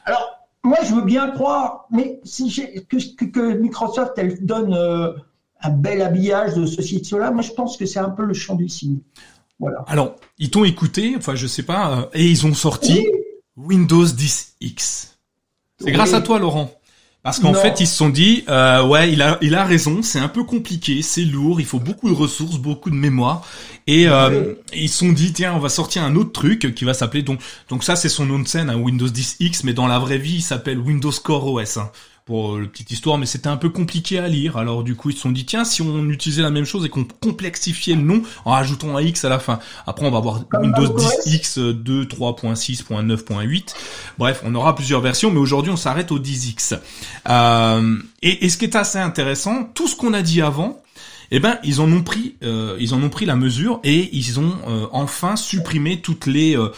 Alors, 0.05 0.27
moi, 0.65 0.79
je 0.83 0.95
veux 0.95 1.03
bien 1.03 1.31
croire, 1.31 1.87
mais 1.91 2.21
si 2.25 2.51
que, 2.89 3.25
que, 3.27 3.53
Microsoft, 3.59 4.13
elle 4.17 4.45
donne 4.45 4.75
euh, 4.75 5.13
un 5.63 5.71
bel 5.71 6.03
habillage 6.03 6.55
de 6.55 6.67
ceci, 6.67 7.01
de 7.01 7.07
cela, 7.07 7.31
moi, 7.31 7.43
je 7.43 7.53
pense 7.53 7.77
que 7.77 7.87
c'est 7.87 7.99
un 7.99 8.11
peu 8.11 8.25
le 8.25 8.35
champ 8.35 8.55
du 8.55 8.69
signe. 8.69 8.99
Voilà. 9.61 9.85
Alors, 9.87 10.17
ils 10.39 10.51
t'ont 10.51 10.65
écouté, 10.65 11.15
enfin, 11.17 11.35
je 11.35 11.47
sais 11.47 11.65
pas, 11.65 11.99
euh, 11.99 12.07
et 12.15 12.27
ils 12.27 12.47
ont 12.47 12.55
sorti 12.55 13.07
Windows 13.57 14.05
10X. 14.05 15.15
C'est 15.81 15.93
grâce 15.93 16.15
à 16.15 16.21
toi, 16.21 16.39
Laurent. 16.39 16.71
Parce 17.23 17.41
qu'en 17.41 17.53
fait, 17.53 17.81
ils 17.81 17.87
se 17.87 17.97
sont 17.97 18.09
dit, 18.09 18.45
euh, 18.49 18.83
ouais, 18.85 19.13
il 19.13 19.21
a, 19.23 19.39
il 19.43 19.55
a 19.55 19.65
raison, 19.65 20.03
c'est 20.03 20.21
un 20.21 20.29
peu 20.29 20.45
compliqué, 20.45 21.03
c'est 21.03 21.25
lourd, 21.25 21.61
il 21.61 21.67
faut 21.67 21.81
beaucoup 21.81 22.09
de 22.09 22.15
ressources, 22.15 22.59
beaucoup 22.59 22.91
de 22.91 22.95
mémoire. 22.95 23.47
Et 23.87 24.09
euh, 24.09 24.55
ils 24.73 24.89
se 24.89 24.99
sont 24.99 25.13
dit, 25.13 25.33
tiens, 25.33 25.53
on 25.55 25.59
va 25.59 25.69
sortir 25.69 26.05
un 26.05 26.15
autre 26.15 26.33
truc 26.33 26.75
qui 26.75 26.85
va 26.85 26.95
s'appeler 26.95 27.23
donc, 27.23 27.41
donc 27.69 27.85
ça 27.85 27.97
c'est 27.97 28.09
son 28.09 28.25
nom 28.25 28.39
de 28.39 28.47
scène, 28.47 28.71
un 28.71 28.77
Windows 28.77 29.09
10 29.09 29.37
X, 29.41 29.65
mais 29.65 29.73
dans 29.73 29.87
la 29.87 29.99
vraie 29.99 30.19
vie, 30.19 30.37
il 30.37 30.43
s'appelle 30.43 30.79
Windows 30.79 31.13
Core 31.23 31.53
OS. 31.53 31.77
Hein. 31.77 31.91
Pour 32.29 32.57
euh, 32.57 32.61
le 32.61 32.69
petite 32.69 32.91
histoire, 32.91 33.17
mais 33.17 33.25
c'était 33.25 33.49
un 33.49 33.57
peu 33.57 33.71
compliqué 33.71 34.19
à 34.19 34.29
lire. 34.29 34.59
Alors 34.59 34.85
du 34.85 34.95
coup, 34.95 35.09
ils 35.09 35.15
se 35.15 35.23
sont 35.23 35.31
dit 35.31 35.47
tiens, 35.47 35.65
si 35.65 35.81
on 35.81 36.11
utilisait 36.11 36.43
la 36.43 36.51
même 36.51 36.67
chose 36.67 36.85
et 36.85 36.91
qu'on 36.91 37.05
complexifiait 37.05 37.95
le 37.95 38.03
nom 38.03 38.23
en 38.45 38.51
rajoutant 38.51 38.99
un 38.99 39.01
X 39.01 39.25
à 39.25 39.31
la 39.31 39.39
fin. 39.39 39.59
Après, 39.87 40.07
on 40.07 40.11
va 40.11 40.19
avoir 40.19 40.45
Windows 40.61 40.95
10 41.25 41.35
X 41.35 41.59
2, 41.59 42.05
3.6.9.8. 42.05 43.75
Bref, 44.19 44.43
on 44.45 44.55
aura 44.55 44.75
plusieurs 44.75 45.01
versions, 45.01 45.31
mais 45.31 45.41
aujourd'hui, 45.41 45.73
on 45.73 45.77
s'arrête 45.77 46.13
au 46.13 46.19
10X. 46.19 46.79
Euh, 47.31 47.97
et, 48.21 48.45
et, 48.45 48.51
ce 48.51 48.59
qui 48.59 48.67
est 48.67 48.77
assez 48.77 48.99
intéressant, 48.99 49.65
tout 49.73 49.89
ce 49.89 49.97
qu'on 49.97 50.13
a 50.13 50.21
dit 50.21 50.43
avant, 50.43 50.83
eh 51.31 51.41
ben, 51.41 51.59
ils 51.65 51.81
en 51.81 51.91
ont 51.91 52.03
pris, 52.03 52.37
euh, 52.43 52.77
ils 52.79 52.95
en 52.95 53.03
ont 53.03 53.11
pris 53.11 53.27
la 53.27 53.37
mesure 53.37 53.81
et 53.85 54.11
ils 54.13 54.39
ont 54.39 54.53
euh, 54.67 54.87
enfin 54.93 55.37
supprimé 55.37 56.01
toutes 56.01 56.27
les 56.27 56.57
euh, 56.57 56.69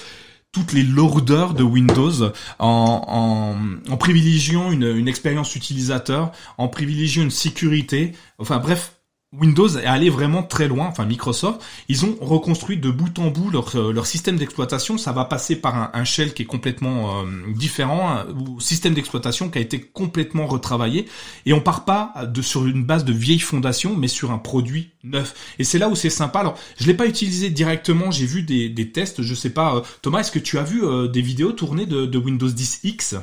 toutes 0.52 0.72
les 0.72 0.82
lourdeurs 0.82 1.54
de 1.54 1.62
Windows 1.62 2.32
en, 2.58 3.54
en, 3.88 3.96
privilégiant 3.96 4.72
une 4.72 5.08
expérience 5.08 5.54
utilisateur, 5.54 6.32
en 6.58 6.68
privilégiant 6.68 7.22
une 7.22 7.30
sécurité. 7.30 8.12
Enfin 8.38 8.58
bref, 8.58 8.99
Windows 9.32 9.68
est 9.78 9.86
allé 9.86 10.10
vraiment 10.10 10.42
très 10.42 10.66
loin, 10.66 10.88
enfin 10.88 11.04
Microsoft, 11.04 11.62
ils 11.86 12.04
ont 12.04 12.16
reconstruit 12.20 12.78
de 12.78 12.90
bout 12.90 13.16
en 13.20 13.28
bout 13.28 13.48
leur, 13.50 13.76
euh, 13.76 14.02
système 14.02 14.36
d'exploitation. 14.36 14.98
Ça 14.98 15.12
va 15.12 15.24
passer 15.24 15.54
par 15.54 15.94
un, 15.94 16.04
shell 16.04 16.34
qui 16.34 16.42
est 16.42 16.46
complètement 16.46 17.22
euh, 17.22 17.52
différent, 17.54 18.10
un 18.10 18.26
système 18.58 18.92
d'exploitation 18.92 19.48
qui 19.48 19.58
a 19.58 19.60
été 19.60 19.80
complètement 19.80 20.46
retravaillé. 20.48 21.06
Et 21.46 21.52
on 21.52 21.60
part 21.60 21.84
pas 21.84 22.12
de 22.26 22.42
sur 22.42 22.66
une 22.66 22.84
base 22.84 23.04
de 23.04 23.12
vieille 23.12 23.38
fondation, 23.38 23.94
mais 23.96 24.08
sur 24.08 24.32
un 24.32 24.38
produit 24.38 24.90
neuf. 25.04 25.54
Et 25.60 25.64
c'est 25.64 25.78
là 25.78 25.88
où 25.88 25.94
c'est 25.94 26.10
sympa. 26.10 26.40
Alors, 26.40 26.58
je 26.80 26.86
l'ai 26.88 26.94
pas 26.94 27.06
utilisé 27.06 27.50
directement. 27.50 28.10
J'ai 28.10 28.26
vu 28.26 28.42
des, 28.42 28.68
des, 28.68 28.90
tests. 28.90 29.22
Je 29.22 29.34
sais 29.34 29.50
pas, 29.50 29.76
euh, 29.76 29.80
Thomas, 30.02 30.20
est-ce 30.20 30.32
que 30.32 30.40
tu 30.40 30.58
as 30.58 30.64
vu 30.64 30.82
des 31.08 31.22
vidéos 31.22 31.52
tournées 31.52 31.86
de, 31.86 32.04
de 32.04 32.18
Windows 32.18 32.50
10 32.50 32.80
X? 32.82 33.14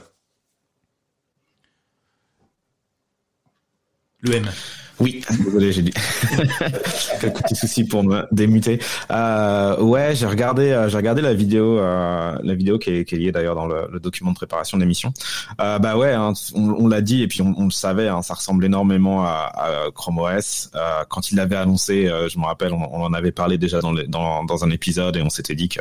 Le 4.22 4.36
M. 4.36 4.50
Oui, 5.00 5.22
désolé, 5.30 5.72
j'ai 5.72 5.84
dit 5.84 5.94
quelques 7.22 7.44
petits 7.44 7.56
soucis 7.56 7.84
pour 7.84 8.04
me 8.04 8.24
démuter. 8.32 8.80
Euh, 9.12 9.80
ouais, 9.80 10.16
j'ai 10.16 10.26
regardé, 10.26 10.72
euh, 10.72 10.90
j'ai 10.90 10.98
regardé 10.98 11.22
la 11.22 11.36
vidéo, 11.36 11.78
euh, 11.78 12.36
la 12.42 12.56
vidéo 12.56 12.80
qui 12.80 12.90
est, 12.90 13.06
qui 13.06 13.14
est 13.14 13.18
liée 13.20 13.32
d'ailleurs 13.32 13.54
dans 13.54 13.68
le, 13.68 13.88
le, 13.92 14.00
document 14.00 14.32
de 14.32 14.36
préparation 14.36 14.76
de 14.76 14.82
l'émission. 14.82 15.14
Euh, 15.62 15.78
bah 15.78 15.98
ouais, 15.98 16.14
hein, 16.14 16.34
on, 16.56 16.62
on 16.80 16.88
l'a 16.88 17.02
dit 17.02 17.22
et 17.22 17.28
puis 17.28 17.44
on, 17.44 17.54
on 17.58 17.66
le 17.66 17.72
savait, 17.72 18.08
hein, 18.08 18.24
ça 18.24 18.34
ressemble 18.34 18.66
énormément 18.66 19.24
à, 19.24 19.52
à 19.56 19.92
Chrome 19.94 20.18
OS. 20.18 20.72
Euh, 20.74 21.04
quand 21.08 21.32
il 21.32 21.36
l'avait 21.36 21.58
annoncé, 21.58 22.08
euh, 22.08 22.28
je 22.28 22.40
me 22.40 22.46
rappelle, 22.46 22.74
on, 22.74 22.82
on, 22.92 23.04
en 23.04 23.14
avait 23.14 23.32
parlé 23.32 23.60
déjà 23.60 23.82
dans, 23.82 23.92
les, 23.92 24.08
dans, 24.08 24.46
dans 24.46 24.64
un 24.64 24.72
épisode 24.72 25.16
et 25.16 25.22
on 25.22 25.30
s'était 25.30 25.56
dit 25.56 25.70
que, 25.70 25.80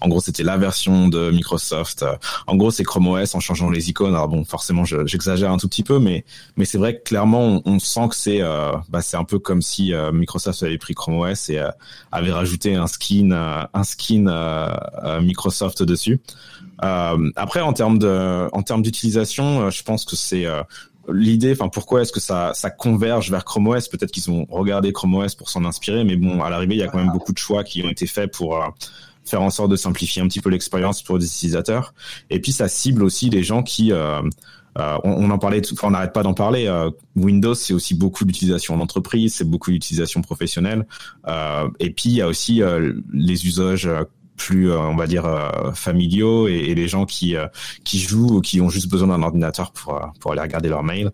en 0.00 0.08
gros, 0.08 0.20
c'était 0.20 0.42
la 0.42 0.56
version 0.56 1.06
de 1.06 1.30
Microsoft. 1.30 2.04
En 2.48 2.56
gros, 2.56 2.72
c'est 2.72 2.84
Chrome 2.84 3.06
OS 3.06 3.36
en 3.36 3.40
changeant 3.40 3.70
les 3.70 3.88
icônes. 3.88 4.14
Alors 4.14 4.28
bon, 4.28 4.44
forcément, 4.44 4.84
j'exagère 4.84 5.52
un 5.52 5.58
tout 5.58 5.68
petit 5.68 5.84
peu, 5.84 6.00
mais 6.00 6.24
mais 6.56 6.64
c'est 6.64 6.78
vrai 6.78 6.96
que 6.96 7.04
clairement, 7.04 7.42
on, 7.42 7.62
on 7.64 7.78
sent 7.78 8.08
que 8.08 8.16
c'est 8.16 8.47
bah, 8.88 9.02
c'est 9.02 9.16
un 9.16 9.24
peu 9.24 9.38
comme 9.38 9.62
si 9.62 9.92
euh, 9.92 10.12
Microsoft 10.12 10.62
avait 10.62 10.78
pris 10.78 10.94
Chrome 10.94 11.18
OS 11.18 11.50
et 11.50 11.58
euh, 11.58 11.70
avait 12.12 12.32
rajouté 12.32 12.74
un 12.74 12.86
skin, 12.86 13.30
un 13.32 13.84
skin 13.84 14.26
Microsoft 15.20 15.82
dessus. 15.82 16.20
après, 16.78 17.60
en 17.60 17.72
termes 17.72 17.98
d'utilisation, 18.82 19.70
je 19.70 19.82
pense 19.82 20.04
que 20.04 20.16
c'est 20.16 20.46
l'idée, 21.10 21.52
enfin 21.52 21.68
pourquoi 21.68 22.02
est-ce 22.02 22.12
que 22.12 22.20
ça, 22.20 22.52
converge 22.76 23.30
vers 23.30 23.44
Chrome 23.44 23.68
OS 23.68 23.88
Peut-être 23.88 24.10
qu'ils 24.10 24.30
ont 24.30 24.46
regardé 24.50 24.92
Chrome 24.92 25.14
OS 25.14 25.34
pour 25.34 25.48
s'en 25.48 25.64
inspirer, 25.64 26.04
mais 26.04 26.16
bon, 26.16 26.42
à 26.42 26.50
l'arrivée, 26.50 26.74
il 26.74 26.78
y 26.80 26.82
a 26.82 26.88
quand 26.88 26.98
même 26.98 27.12
beaucoup 27.12 27.32
de 27.32 27.38
choix 27.38 27.64
qui 27.64 27.82
ont 27.82 27.88
été 27.88 28.06
faits 28.06 28.32
pour 28.32 28.62
faire 29.28 29.42
en 29.42 29.50
sorte 29.50 29.70
de 29.70 29.76
simplifier 29.76 30.22
un 30.22 30.28
petit 30.28 30.40
peu 30.40 30.50
l'expérience 30.50 31.02
pour 31.02 31.18
les 31.18 31.26
utilisateurs. 31.26 31.94
Et 32.30 32.40
puis 32.40 32.52
ça 32.52 32.68
cible 32.68 33.02
aussi 33.02 33.30
les 33.30 33.42
gens 33.42 33.62
qui 33.62 33.92
euh, 33.92 34.22
euh, 34.78 34.98
on, 35.04 35.30
en 35.30 35.38
parlait, 35.38 35.62
enfin, 35.72 35.88
on 35.88 35.90
n'arrête 35.90 36.12
pas 36.12 36.22
d'en 36.22 36.34
parler. 36.34 36.66
Euh, 36.66 36.90
Windows, 37.16 37.54
c'est 37.54 37.74
aussi 37.74 37.94
beaucoup 37.94 38.24
d'utilisation 38.24 38.74
en 38.74 38.80
entreprise, 38.80 39.34
c'est 39.34 39.48
beaucoup 39.48 39.70
d'utilisation 39.70 40.22
professionnelle. 40.22 40.86
Euh, 41.26 41.68
et 41.80 41.90
puis 41.90 42.10
il 42.10 42.16
y 42.16 42.22
a 42.22 42.28
aussi 42.28 42.62
les 43.12 43.46
usages 43.46 43.90
plus, 44.36 44.72
on 44.72 44.94
va 44.94 45.06
dire, 45.08 45.26
familiaux 45.74 46.46
et, 46.46 46.74
les 46.74 46.88
gens 46.88 47.06
qui 47.06 47.34
qui 47.84 47.98
jouent 47.98 48.36
ou 48.36 48.40
qui 48.40 48.60
ont 48.60 48.70
juste 48.70 48.88
besoin 48.88 49.08
d'un 49.08 49.22
ordinateur 49.22 49.72
pour 49.72 50.00
pour 50.20 50.32
aller 50.32 50.42
regarder 50.42 50.68
leur 50.68 50.84
mail. 50.84 51.10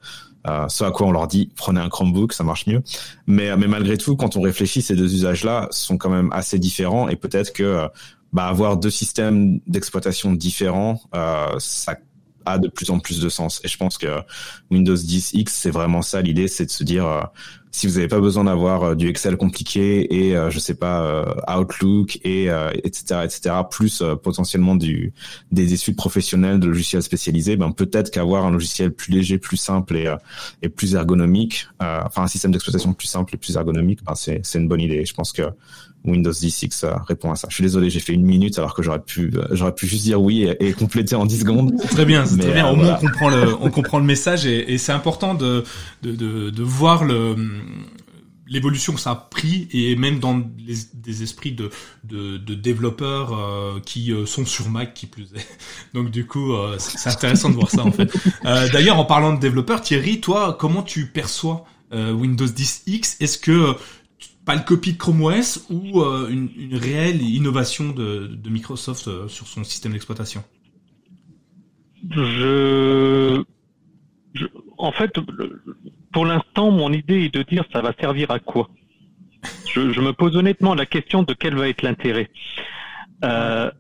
Euh, 0.47 0.69
ce 0.69 0.85
à 0.85 0.91
quoi 0.91 1.07
on 1.07 1.13
leur 1.13 1.27
dit 1.27 1.51
prenez 1.57 1.81
un 1.81 1.89
Chromebook, 1.89 2.33
ça 2.35 2.45
marche 2.45 2.67
mieux. 2.67 2.83
Mais 3.27 3.57
mais 3.57 3.67
malgré 3.67 3.97
tout, 3.97 4.17
quand 4.17 4.37
on 4.37 4.43
réfléchit, 4.43 4.83
ces 4.83 4.95
deux 4.95 5.15
usages-là 5.15 5.69
sont 5.71 5.97
quand 5.97 6.11
même 6.11 6.31
assez 6.33 6.59
différents 6.59 7.09
et 7.09 7.17
peut-être 7.17 7.53
que 7.53 7.89
bah, 8.33 8.47
avoir 8.47 8.77
deux 8.77 8.91
systèmes 8.91 9.61
d'exploitation 9.67 10.33
différents, 10.33 11.01
euh, 11.15 11.47
ça 11.59 11.97
a 12.47 12.59
de 12.59 12.69
plus 12.69 12.91
en 12.91 12.99
plus 12.99 13.21
de 13.21 13.29
sens. 13.29 13.61
Et 13.65 13.69
je 13.69 13.77
pense 13.77 13.99
que 13.99 14.07
Windows 14.71 14.97
10 14.97 15.33
X, 15.35 15.53
c'est 15.55 15.71
vraiment 15.71 16.03
ça 16.03 16.21
l'idée, 16.23 16.49
c'est 16.49 16.67
de 16.67 16.71
se 16.71 16.85
dire 16.85 17.07
euh, 17.07 17.21
si 17.71 17.87
vous 17.87 17.95
n'avez 17.95 18.09
pas 18.09 18.21
besoin 18.21 18.45
d'avoir 18.45 18.83
euh, 18.83 18.95
du 18.95 19.09
Excel 19.09 19.37
compliqué 19.37 20.29
et 20.29 20.37
euh, 20.37 20.51
je 20.51 20.59
sais 20.59 20.75
pas 20.75 21.25
Outlook 21.49 22.19
et 22.25 22.49
etc 22.85 23.21
etc 23.25 23.57
plus 23.71 24.03
potentiellement 24.23 24.77
du 24.77 25.13
des 25.51 25.77
suites 25.77 25.97
professionnelles 25.97 26.61
de 26.61 26.67
logiciels 26.67 27.03
spécialisés, 27.03 27.57
ben 27.57 27.73
peut-être 27.73 28.11
qu'avoir 28.11 28.45
un 28.45 28.51
logiciel 28.51 28.93
plus 28.93 29.13
léger, 29.13 29.39
plus 29.39 29.57
simple 29.57 29.97
et 29.97 30.15
et 30.63 30.69
plus 30.69 30.95
ergonomique, 30.95 31.69
enfin 31.81 32.23
un 32.23 32.27
système 32.29 32.53
d'exploitation 32.53 32.93
plus 32.93 33.09
simple 33.09 33.35
et 33.35 33.39
plus 33.39 33.57
ergonomique, 33.57 34.05
ben 34.05 34.15
c'est 34.15 34.41
c'est 34.45 34.59
une 34.59 34.69
bonne 34.69 34.81
idée. 34.81 35.05
Je 35.05 35.15
pense 35.15 35.33
que 35.33 35.43
Windows 36.05 36.33
10 36.33 36.63
X 36.63 36.85
répond 37.09 37.31
à 37.31 37.37
ça. 37.37 37.49
Je 37.51 37.55
suis 37.55 37.63
désolé, 37.63 37.89
j'ai 37.89 38.01
fait 38.01 38.13
une 38.13 38.25
minute 38.25 38.59
alors 38.59 38.75
que 38.75 38.83
j'aurais 38.83 39.01
pu, 39.01 39.33
euh, 39.35 39.47
j'aurais 39.53 39.75
pu 39.75 39.87
juste 39.87 40.05
dire 40.05 40.21
oui 40.21 40.47
et, 40.61 40.73
compléter 40.75 41.15
en 41.15 41.25
10 41.25 41.41
secondes. 41.41 41.75
Très 41.91 42.05
bien, 42.05 42.27
c'est 42.27 42.39
très 42.39 42.53
bien. 42.53 42.69
Au 42.69 42.77
moins, 42.77 42.99
on 43.01 43.07
comprend 43.07 43.29
le, 43.31 43.55
on 43.61 43.71
comprend 43.71 43.99
le 43.99 44.05
message 44.05 44.45
et, 44.47 44.73
et 44.73 44.79
c'est 44.79 44.93
important 44.93 45.35
de, 45.35 45.65
de, 46.03 46.13
de, 46.13 46.51
de, 46.51 46.63
voir 46.63 47.05
le, 47.05 47.37
l'évolution 48.47 48.93
que 48.93 49.01
ça 49.01 49.13
a 49.13 49.15
pris 49.15 49.67
et 49.73 49.97
même 49.97 50.19
dans 50.19 50.43
les, 50.59 50.75
des 50.93 51.23
esprits 51.23 51.53
de, 51.53 51.71
de, 52.05 52.37
de 52.37 52.55
développeurs 52.55 53.33
euh, 53.33 53.81
qui 53.81 54.13
euh, 54.13 54.27
sont 54.27 54.45
sur 54.45 54.69
Mac 54.69 54.93
qui 54.93 55.07
plus 55.07 55.33
est. 55.35 55.47
Donc 55.95 56.11
du 56.11 56.27
coup, 56.27 56.53
c'est 56.79 57.09
intéressant 57.09 57.49
de 57.49 57.55
voir 57.55 57.71
ça 57.71 57.83
en 57.83 57.93
fait. 57.93 58.13
D'ailleurs, 58.43 58.99
en 58.99 59.07
parlant 59.07 59.33
de 59.33 59.41
développeurs, 59.41 59.81
Thierry, 59.81 60.21
toi, 60.21 60.57
comment 60.59 60.83
tu 60.83 61.07
perçois 61.07 61.65
Windows 61.93 62.47
10 62.47 62.83
X? 62.89 63.17
Est-ce 63.21 63.39
que 63.39 63.77
pas 64.45 64.55
le 64.55 64.63
copie 64.63 64.93
de 64.93 64.99
Chrome 64.99 65.23
OS 65.23 65.67
ou 65.71 66.01
euh, 66.01 66.29
une, 66.29 66.77
réelle 66.77 67.23
innovation 67.23 67.91
de, 67.91 68.39
Microsoft 68.49 69.09
euh, 69.09 69.29
sur 69.29 69.47
son 69.47 69.65
système 69.65 69.93
d'exploitation? 69.93 70.45
Je... 72.11 73.43
je, 74.35 74.47
en 74.77 74.93
fait, 74.93 75.13
pour 76.13 76.27
l'instant, 76.27 76.71
mon 76.71 76.93
idée 76.93 77.25
est 77.25 77.35
de 77.35 77.43
dire 77.43 77.65
ça 77.73 77.81
va 77.81 77.93
servir 77.99 78.31
à 78.31 78.39
quoi? 78.39 78.69
Je, 79.67 79.93
je, 79.93 80.01
me 80.01 80.13
pose 80.13 80.37
honnêtement 80.37 80.75
la 80.75 80.87
question 80.87 81.23
de 81.23 81.35
quel 81.35 81.55
va 81.55 81.69
être 81.69 81.83
l'intérêt. 81.83 82.31
Euh, 83.25 83.71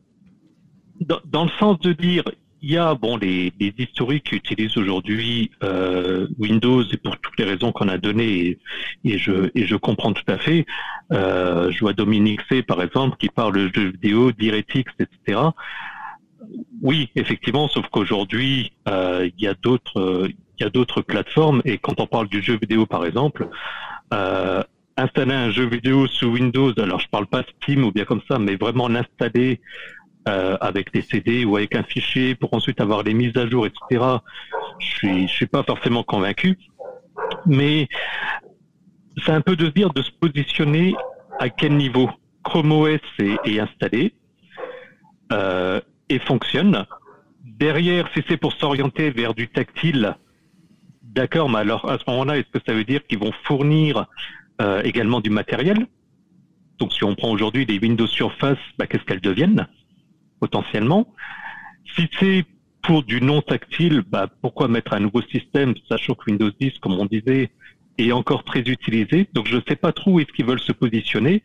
dans, 1.00 1.44
le 1.44 1.50
sens 1.58 1.78
de 1.80 1.92
dire 1.92 2.24
il 2.64 2.72
y 2.72 2.78
a 2.78 2.94
bon 2.94 3.18
les, 3.18 3.52
les 3.60 3.74
historiques 3.76 4.24
qui 4.24 4.36
utilisent 4.36 4.78
aujourd'hui 4.78 5.50
euh, 5.62 6.26
Windows 6.38 6.82
et 6.82 6.96
pour 6.96 7.18
toutes 7.18 7.38
les 7.38 7.44
raisons 7.44 7.72
qu'on 7.72 7.88
a 7.88 7.98
données 7.98 8.58
et, 9.04 9.18
je 9.18 9.50
et 9.54 9.66
je 9.66 9.76
comprends 9.76 10.14
tout 10.14 10.28
à 10.28 10.38
fait. 10.38 10.64
Euh, 11.12 11.70
je 11.70 11.80
vois 11.80 11.92
Dominique 11.92 12.40
C 12.48 12.62
par 12.62 12.80
exemple 12.82 13.18
qui 13.18 13.28
parle 13.28 13.52
de 13.54 13.70
jeux 13.74 13.90
vidéo, 13.90 14.32
DirectX, 14.32 14.90
etc. 14.98 15.40
Oui, 16.80 17.10
effectivement, 17.16 17.68
sauf 17.68 17.86
qu'aujourd'hui 17.88 18.72
euh, 18.88 19.28
il 19.36 19.44
y 19.44 19.46
a 19.46 19.54
d'autres 19.54 20.30
il 20.58 20.62
y 20.64 20.66
a 20.66 20.70
d'autres 20.70 21.02
plateformes 21.02 21.60
et 21.66 21.76
quand 21.76 22.00
on 22.00 22.06
parle 22.06 22.28
du 22.28 22.40
jeu 22.42 22.56
vidéo 22.58 22.86
par 22.86 23.04
exemple. 23.04 23.48
Euh, 24.14 24.62
installer 24.96 25.34
un 25.34 25.50
jeu 25.50 25.66
vidéo 25.66 26.06
sous 26.06 26.28
Windows, 26.28 26.72
alors 26.78 27.00
je 27.00 27.08
parle 27.08 27.26
pas 27.26 27.42
Steam 27.42 27.84
ou 27.84 27.90
bien 27.90 28.04
comme 28.04 28.20
ça, 28.28 28.38
mais 28.38 28.54
vraiment 28.54 28.88
l'installer 28.88 29.60
euh, 30.28 30.56
avec 30.60 30.92
des 30.92 31.02
CD 31.02 31.44
ou 31.44 31.56
avec 31.56 31.74
un 31.74 31.82
fichier 31.82 32.34
pour 32.34 32.54
ensuite 32.54 32.80
avoir 32.80 33.02
les 33.02 33.14
mises 33.14 33.36
à 33.36 33.46
jour, 33.46 33.66
etc. 33.66 34.04
Je 34.78 34.86
suis, 34.86 35.28
je 35.28 35.32
suis 35.32 35.46
pas 35.46 35.62
forcément 35.62 36.02
convaincu, 36.02 36.58
mais 37.46 37.88
c'est 39.24 39.32
un 39.32 39.40
peu 39.40 39.56
de 39.56 39.68
dire 39.68 39.92
de 39.92 40.02
se 40.02 40.10
positionner 40.10 40.94
à 41.38 41.48
quel 41.48 41.76
niveau 41.76 42.10
Chrome 42.42 42.72
OS 42.72 43.00
est, 43.18 43.36
est 43.44 43.60
installé 43.60 44.14
euh, 45.32 45.80
et 46.08 46.18
fonctionne. 46.18 46.86
Derrière, 47.44 48.08
si 48.14 48.22
c'est 48.28 48.36
pour 48.36 48.52
s'orienter 48.52 49.10
vers 49.10 49.34
du 49.34 49.48
tactile, 49.48 50.16
d'accord, 51.02 51.48
mais 51.48 51.58
alors 51.58 51.88
à 51.88 51.98
ce 51.98 52.04
moment-là, 52.08 52.38
est-ce 52.38 52.48
que 52.48 52.64
ça 52.66 52.74
veut 52.74 52.84
dire 52.84 53.06
qu'ils 53.06 53.18
vont 53.18 53.32
fournir 53.44 54.06
euh, 54.60 54.82
également 54.82 55.20
du 55.20 55.30
matériel? 55.30 55.86
Donc 56.78 56.92
si 56.92 57.04
on 57.04 57.14
prend 57.14 57.30
aujourd'hui 57.30 57.66
des 57.66 57.78
Windows 57.78 58.06
Surface, 58.06 58.58
bah, 58.78 58.86
qu'est-ce 58.86 59.04
qu'elles 59.04 59.20
deviennent? 59.20 59.66
Potentiellement. 60.40 61.12
Si 61.96 62.08
c'est 62.18 62.44
pour 62.82 63.02
du 63.02 63.20
non 63.20 63.40
tactile, 63.40 64.02
bah, 64.06 64.28
pourquoi 64.42 64.68
mettre 64.68 64.92
un 64.92 65.00
nouveau 65.00 65.22
système, 65.22 65.74
sachant 65.88 66.14
que 66.14 66.30
Windows 66.30 66.50
10, 66.60 66.78
comme 66.80 66.92
on 66.94 67.06
disait, 67.06 67.50
est 67.98 68.12
encore 68.12 68.44
très 68.44 68.60
utilisé. 68.60 69.28
Donc 69.32 69.48
je 69.48 69.56
ne 69.56 69.62
sais 69.66 69.76
pas 69.76 69.92
trop 69.92 70.12
où 70.12 70.20
est-ce 70.20 70.32
qu'ils 70.32 70.44
veulent 70.44 70.60
se 70.60 70.72
positionner. 70.72 71.42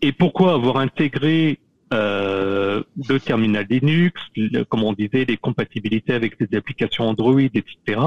Et 0.00 0.12
pourquoi 0.12 0.54
avoir 0.54 0.78
intégré 0.78 1.58
euh, 1.92 2.82
le 3.08 3.20
terminal 3.20 3.66
Linux, 3.68 4.20
comme 4.68 4.82
on 4.82 4.92
disait, 4.92 5.24
les 5.26 5.36
compatibilités 5.36 6.14
avec 6.14 6.40
les 6.40 6.56
applications 6.56 7.08
Android, 7.08 7.40
etc., 7.40 8.00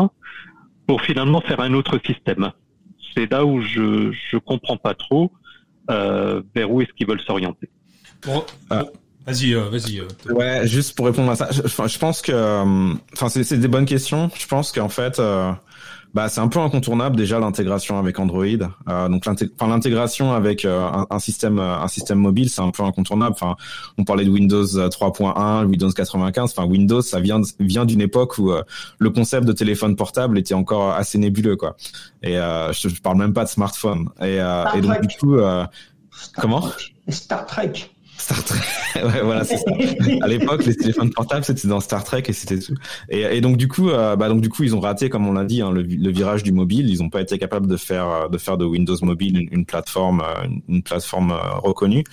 pour 0.88 1.02
finalement 1.02 1.42
faire 1.42 1.60
un 1.60 1.74
autre 1.74 2.00
système? 2.06 2.52
C'est 3.14 3.32
là 3.32 3.46
où 3.46 3.62
je 3.62 4.12
je 4.12 4.38
comprends 4.38 4.78
pas 4.78 4.94
trop 4.94 5.32
euh, 5.90 6.42
vers 6.54 6.72
où 6.72 6.82
est-ce 6.82 6.92
qu'ils 6.94 7.08
veulent 7.08 7.22
s'orienter. 7.22 7.70
Ah. 8.70 8.86
Vas-y, 9.26 9.54
euh, 9.54 9.70
vas-y. 9.70 10.00
Euh, 10.00 10.34
ouais, 10.34 10.68
juste 10.68 10.96
pour 10.96 11.06
répondre 11.08 11.32
à 11.32 11.36
ça, 11.36 11.50
je, 11.52 11.62
je 11.64 12.00
pense 12.00 12.22
que, 12.22 12.62
enfin, 13.14 13.30
c'est 13.30 13.58
des 13.58 13.68
bonnes 13.68 13.86
questions. 13.86 14.30
Je 14.38 14.48
pense 14.48 14.72
qu'en 14.72 14.90
fait, 14.90 15.20
bah, 16.16 16.30
c'est 16.30 16.40
un 16.40 16.48
peu 16.48 16.60
incontournable 16.60 17.18
déjà 17.18 17.40
l'intégration 17.40 18.00
avec 18.00 18.20
Android. 18.20 18.46
Euh, 18.88 19.10
donc 19.10 19.26
l'intégration 19.26 20.32
avec 20.32 20.64
euh, 20.64 20.90
un, 21.10 21.20
système 21.20 21.60
euh, 21.60 21.78
un 21.78 21.90
système 21.90 22.20
mobile, 22.20 22.50
c'est 22.50 22.62
un 22.62 22.72
peu 22.72 22.84
incontournable. 22.84 23.34
Enfin, 23.34 23.58
on 23.98 24.06
parlait 24.06 24.24
de 24.24 24.30
Windows 24.30 24.64
3.1, 24.64 25.66
Windows 25.66 25.92
95. 25.92 26.54
Enfin, 26.56 26.66
Windows, 26.70 27.02
ça 27.02 27.20
vient 27.20 27.42
vient 27.60 27.84
d'une 27.84 28.00
époque 28.00 28.38
où 28.38 28.50
le 28.98 29.10
concept 29.10 29.46
de 29.46 29.52
téléphone 29.52 29.98
portable 29.98 30.40
était 30.40 30.54
encore 30.54 30.94
assez 30.94 31.18
nébuleux, 31.18 31.58
quoi. 31.58 31.76
Et 32.24 32.36
je, 32.36 32.88
je 32.88 33.02
parle 33.02 33.18
même 33.18 33.34
pas 33.34 33.44
de 33.44 33.50
smartphone. 33.50 34.08
Et, 34.22 34.38
et 34.38 34.82
donc 34.82 35.02
du 35.02 35.18
coup, 35.18 35.36
comment? 36.38 36.70
Star 37.10 37.46
Trek. 37.46 37.74
Star 38.26 38.44
Trek. 38.44 38.60
ouais, 38.96 39.22
voilà, 39.22 39.44
c'est 39.44 39.58
ça. 39.58 39.72
À 40.22 40.28
l'époque, 40.28 40.66
les 40.66 40.76
téléphones 40.76 41.12
portables, 41.12 41.46
c'était 41.46 41.68
dans 41.68 41.80
Star 41.80 42.04
Trek 42.04 42.24
et 42.28 42.34
c'était 42.34 42.58
tout. 42.58 42.74
Et, 43.08 43.22
et, 43.22 43.40
donc 43.40 43.56
du 43.58 43.68
coup, 43.68 43.90
euh, 43.90 44.16
bah 44.16 44.30
donc 44.30 44.42
du 44.42 44.50
coup, 44.50 44.64
ils 44.64 44.76
ont 44.76 44.80
raté, 44.80 45.10
comme 45.10 45.28
on 45.28 45.34
l'a 45.34 45.46
dit, 45.46 45.62
hein, 45.62 45.72
le, 45.72 45.84
le, 45.84 46.10
virage 46.10 46.42
du 46.42 46.52
mobile. 46.52 46.90
Ils 46.90 47.04
n'ont 47.04 47.12
pas 47.12 47.22
été 47.22 47.38
capables 47.38 47.68
de 47.68 47.78
faire 47.78 48.10
euh, 48.10 48.28
de 48.28 48.40
faire 48.40 48.58
de 48.58 48.66
Windows 48.66 48.98
Mobile 49.04 49.48
une, 49.52 49.64
plateforme, 49.64 50.24
une, 50.68 50.82
plateforme 50.82 51.38
reconnue. 51.62 52.04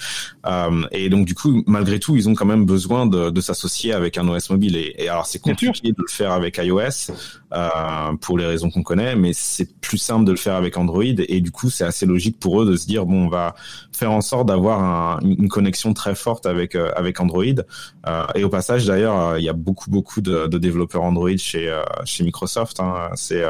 Euh, 0.45 0.83
et 0.91 1.09
donc 1.09 1.25
du 1.25 1.35
coup, 1.35 1.63
malgré 1.67 1.99
tout, 1.99 2.15
ils 2.15 2.29
ont 2.29 2.35
quand 2.35 2.45
même 2.45 2.67
besoin 2.67 3.07
de, 3.07 3.31
de 3.31 3.41
s'associer 3.41 3.95
avec 3.95 4.19
un 4.19 4.29
OS 4.29 4.51
mobile. 4.51 4.77
Et, 4.77 4.95
et 4.99 5.09
alors, 5.09 5.25
c'est 5.25 5.39
compliqué 5.39 5.93
de 5.93 5.97
le 5.97 6.09
faire 6.11 6.33
avec 6.33 6.59
iOS 6.59 7.11
euh, 7.55 8.17
pour 8.21 8.39
les 8.39 8.47
raisons 8.47 8.71
qu'on 8.71 8.83
connaît, 8.83 9.15
mais 9.17 9.33
c'est 9.33 9.69
plus 9.81 9.99
simple 9.99 10.25
de 10.25 10.31
le 10.31 10.37
faire 10.37 10.55
avec 10.55 10.77
Android. 10.77 11.03
Et 11.05 11.41
du 11.41 11.51
coup, 11.51 11.71
c'est 11.71 11.85
assez 11.85 12.07
logique 12.07 12.39
pour 12.41 12.63
eux 12.63 12.67
de 12.67 12.77
se 12.77 12.87
dire 12.87 13.07
bon, 13.07 13.27
on 13.27 13.29
va 13.29 13.55
faire 13.93 14.13
en 14.13 14.21
sorte 14.21 14.49
d'avoir 14.49 14.83
un, 14.83 15.21
une 15.21 15.49
connexion 15.49 15.93
très 15.95 16.15
forte 16.15 16.47
avec 16.47 16.75
euh, 16.75 16.91
avec 16.97 17.21
Android. 17.21 17.45
Euh, 18.07 18.27
et 18.35 18.45
au 18.45 18.49
passage, 18.49 18.87
d'ailleurs, 18.87 19.19
euh, 19.19 19.39
il 19.39 19.45
y 19.45 19.49
a 19.49 19.53
beaucoup 19.53 19.91
beaucoup 19.91 20.21
de, 20.21 20.47
développeurs 20.47 21.03
Android 21.03 21.37
chez 21.37 21.73
chez 22.05 22.25
Microsoft. 22.25 22.81
Hein. 22.81 23.11
C'est 23.15 23.45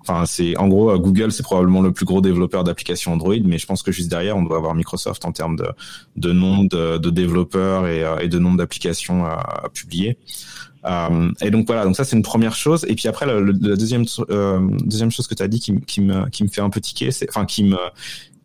enfin 0.00 0.24
c'est 0.26 0.56
en 0.56 0.68
gros 0.68 0.98
Google, 0.98 1.32
c'est 1.32 1.42
probablement 1.42 1.82
le 1.82 1.92
plus 1.92 2.06
gros 2.06 2.20
développeur 2.20 2.64
d'applications 2.64 3.12
Android, 3.12 3.34
mais 3.44 3.58
je 3.58 3.66
pense 3.66 3.82
que 3.82 3.92
juste 3.92 4.08
derrière, 4.08 4.36
on 4.36 4.42
doit 4.42 4.56
avoir 4.56 4.74
Microsoft 4.74 5.24
en 5.24 5.32
termes 5.32 5.56
de 5.56 5.66
de 6.16 6.32
nombre 6.32 6.68
de, 6.68 6.98
de 6.98 7.10
développeurs 7.10 7.86
et, 7.86 8.28
de 8.28 8.38
nombre 8.38 8.58
d'applications 8.58 9.24
à, 9.24 9.68
publier. 9.72 10.10
Euh, 10.10 10.16
et 11.40 11.50
donc 11.50 11.66
voilà, 11.66 11.84
donc 11.84 11.96
ça 11.96 12.04
c'est 12.04 12.16
une 12.16 12.22
première 12.22 12.54
chose. 12.54 12.84
Et 12.88 12.94
puis 12.94 13.08
après, 13.08 13.26
la 13.26 13.40
deuxième 13.40 14.04
euh, 14.30 14.60
deuxième 14.84 15.10
chose 15.10 15.26
que 15.26 15.34
tu 15.34 15.42
as 15.42 15.48
dit 15.48 15.60
qui, 15.60 15.80
qui 15.82 16.00
me 16.00 16.28
qui 16.30 16.42
me 16.42 16.48
fait 16.48 16.60
un 16.60 16.70
peu 16.70 16.80
tiquer, 16.80 17.10
enfin 17.28 17.46
qui 17.46 17.64
me 17.64 17.78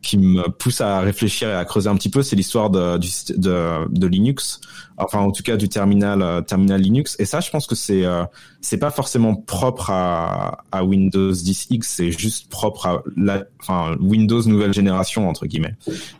qui 0.01 0.17
me 0.17 0.49
pousse 0.49 0.81
à 0.81 0.99
réfléchir 1.01 1.49
et 1.49 1.53
à 1.55 1.65
creuser 1.65 1.89
un 1.89 1.95
petit 1.95 2.09
peu, 2.09 2.21
c'est 2.21 2.35
l'histoire 2.35 2.69
de, 2.69 2.97
de, 2.97 3.87
de, 3.89 4.07
Linux, 4.07 4.61
enfin 4.97 5.19
en 5.19 5.31
tout 5.31 5.43
cas 5.43 5.57
du 5.57 5.69
terminal 5.69 6.21
euh, 6.21 6.41
terminal 6.41 6.81
Linux. 6.81 7.15
Et 7.19 7.25
ça, 7.25 7.39
je 7.39 7.49
pense 7.49 7.67
que 7.67 7.75
c'est 7.75 8.03
euh, 8.05 8.23
c'est 8.61 8.77
pas 8.77 8.89
forcément 8.89 9.35
propre 9.35 9.91
à, 9.91 10.63
à 10.71 10.83
Windows 10.83 11.31
10X, 11.31 11.83
c'est 11.83 12.11
juste 12.11 12.49
propre 12.49 12.87
à 12.87 13.03
la, 13.15 13.43
enfin 13.61 13.95
Windows 13.99 14.41
nouvelle 14.43 14.73
génération 14.73 15.29
entre 15.29 15.45
guillemets. 15.45 15.75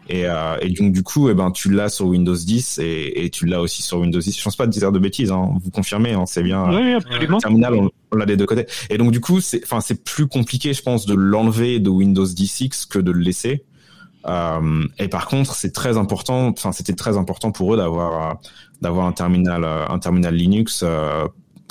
Et, 0.09 0.25
euh, 0.25 0.57
et 0.61 0.69
donc 0.69 0.93
du 0.93 1.03
coup, 1.03 1.29
eh 1.29 1.33
ben 1.33 1.51
tu 1.51 1.71
l'as 1.71 1.89
sur 1.89 2.05
Windows 2.05 2.35
10 2.35 2.79
et, 2.79 3.25
et 3.25 3.29
tu 3.29 3.45
l'as 3.47 3.61
aussi 3.61 3.81
sur 3.81 3.99
Windows 3.99 4.19
10. 4.19 4.37
Je 4.37 4.43
pense 4.43 4.55
pas 4.55 4.67
de 4.67 4.71
dire 4.71 4.91
de 4.91 4.99
bêtises, 4.99 5.31
hein, 5.31 5.49
vous 5.61 5.71
confirmez, 5.71 6.13
hein, 6.13 6.25
c'est 6.27 6.43
bien. 6.43 6.69
Oui, 6.69 6.93
absolument. 6.93 7.39
terminal, 7.39 7.73
on, 7.73 7.91
on 8.11 8.15
l'a 8.15 8.25
des 8.25 8.37
deux 8.37 8.45
côtés. 8.45 8.67
Et 8.89 8.97
donc 8.97 9.11
du 9.11 9.19
coup, 9.19 9.41
c'est 9.41 9.63
enfin 9.63 9.81
c'est 9.81 10.03
plus 10.03 10.27
compliqué, 10.27 10.73
je 10.73 10.83
pense, 10.83 11.05
de 11.05 11.15
l'enlever 11.15 11.79
de 11.79 11.89
Windows 11.89 12.25
10X 12.25 12.87
que 12.87 12.99
de 12.99 13.11
le 13.11 13.19
laisser. 13.19 13.65
Euh, 14.27 14.85
et 14.99 15.07
par 15.07 15.27
contre, 15.27 15.55
c'est 15.55 15.71
très 15.71 15.97
important. 15.97 16.47
Enfin, 16.47 16.71
c'était 16.71 16.93
très 16.93 17.17
important 17.17 17.51
pour 17.51 17.73
eux 17.73 17.77
d'avoir 17.77 18.31
euh, 18.31 18.33
d'avoir 18.81 19.07
un 19.07 19.11
terminal 19.11 19.63
euh, 19.63 19.87
un 19.87 19.99
terminal 19.99 20.35
Linux 20.35 20.83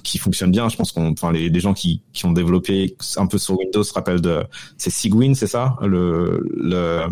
qui 0.03 0.19
fonctionne 0.19 0.53
bien. 0.53 0.69
Je 0.69 0.77
pense 0.77 0.93
qu'on, 0.93 1.11
enfin, 1.13 1.33
les, 1.33 1.49
les, 1.49 1.61
gens 1.61 1.75
qui, 1.75 2.01
qui 2.13 2.27
ont 2.27 2.33
développé 2.33 2.97
un 3.17 3.27
peu 3.27 3.39
sur 3.39 3.59
Windows 3.59 3.83
se 3.83 3.93
rappellent 3.93 4.21
de, 4.21 4.45
c'est 4.79 4.91
Sigwin, 4.91 5.35
c'est 5.35 5.49
ça, 5.49 5.77
le, 5.83 6.49
le, 6.55 7.07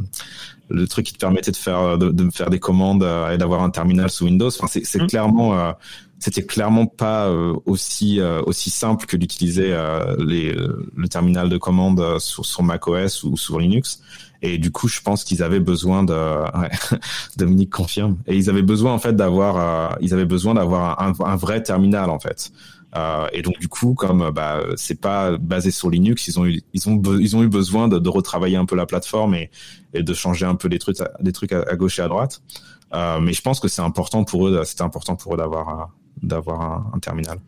le 0.68 0.86
truc 0.86 1.06
qui 1.06 1.12
te 1.12 1.18
permettait 1.18 1.50
de 1.50 1.56
faire, 1.56 1.98
de, 1.98 2.10
de 2.10 2.30
faire 2.30 2.50
des 2.50 2.60
commandes 2.60 3.02
et 3.32 3.36
d'avoir 3.36 3.62
un 3.62 3.70
terminal 3.70 4.10
sous 4.10 4.26
Windows. 4.26 4.46
Enfin, 4.46 4.68
c'est, 4.68 4.84
c'est 4.84 5.02
mmh. 5.02 5.06
clairement, 5.08 5.74
c'était 6.20 6.46
clairement 6.46 6.86
pas 6.86 7.32
aussi 7.66 8.20
aussi 8.46 8.70
simple 8.70 9.06
que 9.06 9.16
d'utiliser 9.16 9.76
les 10.18 10.52
le 10.52 11.08
terminal 11.08 11.48
de 11.48 11.56
commande 11.56 12.20
sur, 12.20 12.46
sur 12.46 12.62
macOS 12.62 13.24
ou 13.24 13.36
sur 13.36 13.58
Linux. 13.58 14.02
Et 14.46 14.58
du 14.58 14.70
coup, 14.70 14.88
je 14.88 15.00
pense 15.00 15.24
qu'ils 15.24 15.42
avaient 15.42 15.58
besoin 15.58 16.02
de, 16.04 16.12
ouais, 16.58 16.70
Dominique 17.38 17.70
confirme, 17.70 18.18
et 18.26 18.36
ils 18.36 18.50
avaient 18.50 18.62
besoin 18.62 18.92
en 18.92 18.98
fait 18.98 19.16
d'avoir, 19.16 19.56
euh, 19.56 19.96
ils 20.02 20.12
avaient 20.12 20.26
besoin 20.26 20.52
d'avoir 20.52 21.00
un, 21.00 21.14
un, 21.18 21.36
vrai 21.36 21.62
terminal 21.62 22.10
en 22.10 22.18
fait. 22.18 22.52
Euh, 22.94 23.26
et 23.32 23.40
donc 23.40 23.58
du 23.58 23.68
coup, 23.68 23.94
comme 23.94 24.30
bah 24.30 24.60
c'est 24.76 25.00
pas 25.00 25.38
basé 25.38 25.70
sur 25.70 25.88
Linux, 25.88 26.28
ils 26.28 26.38
ont 26.38 26.44
eu, 26.44 26.60
ils 26.74 26.88
ont, 26.90 27.00
ils 27.18 27.36
ont 27.36 27.42
eu 27.42 27.48
besoin 27.48 27.88
de, 27.88 27.98
de 27.98 28.08
retravailler 28.10 28.58
un 28.58 28.66
peu 28.66 28.76
la 28.76 28.84
plateforme 28.84 29.34
et, 29.34 29.50
et, 29.94 30.02
de 30.02 30.14
changer 30.14 30.44
un 30.44 30.56
peu 30.56 30.68
des 30.68 30.78
trucs, 30.78 30.98
des 31.20 31.32
trucs 31.32 31.52
à, 31.52 31.74
gauche 31.74 31.98
et 31.98 32.02
à 32.02 32.08
droite. 32.08 32.42
Euh, 32.92 33.20
mais 33.20 33.32
je 33.32 33.40
pense 33.40 33.60
que 33.60 33.68
c'est 33.68 33.82
important 33.82 34.24
pour 34.24 34.46
eux, 34.46 34.62
c'était 34.66 34.82
important 34.82 35.16
pour 35.16 35.34
eux 35.34 35.38
d'avoir, 35.38 35.90
d'avoir 36.22 36.60
un, 36.60 36.90
un, 36.92 36.98
terminal. 36.98 37.38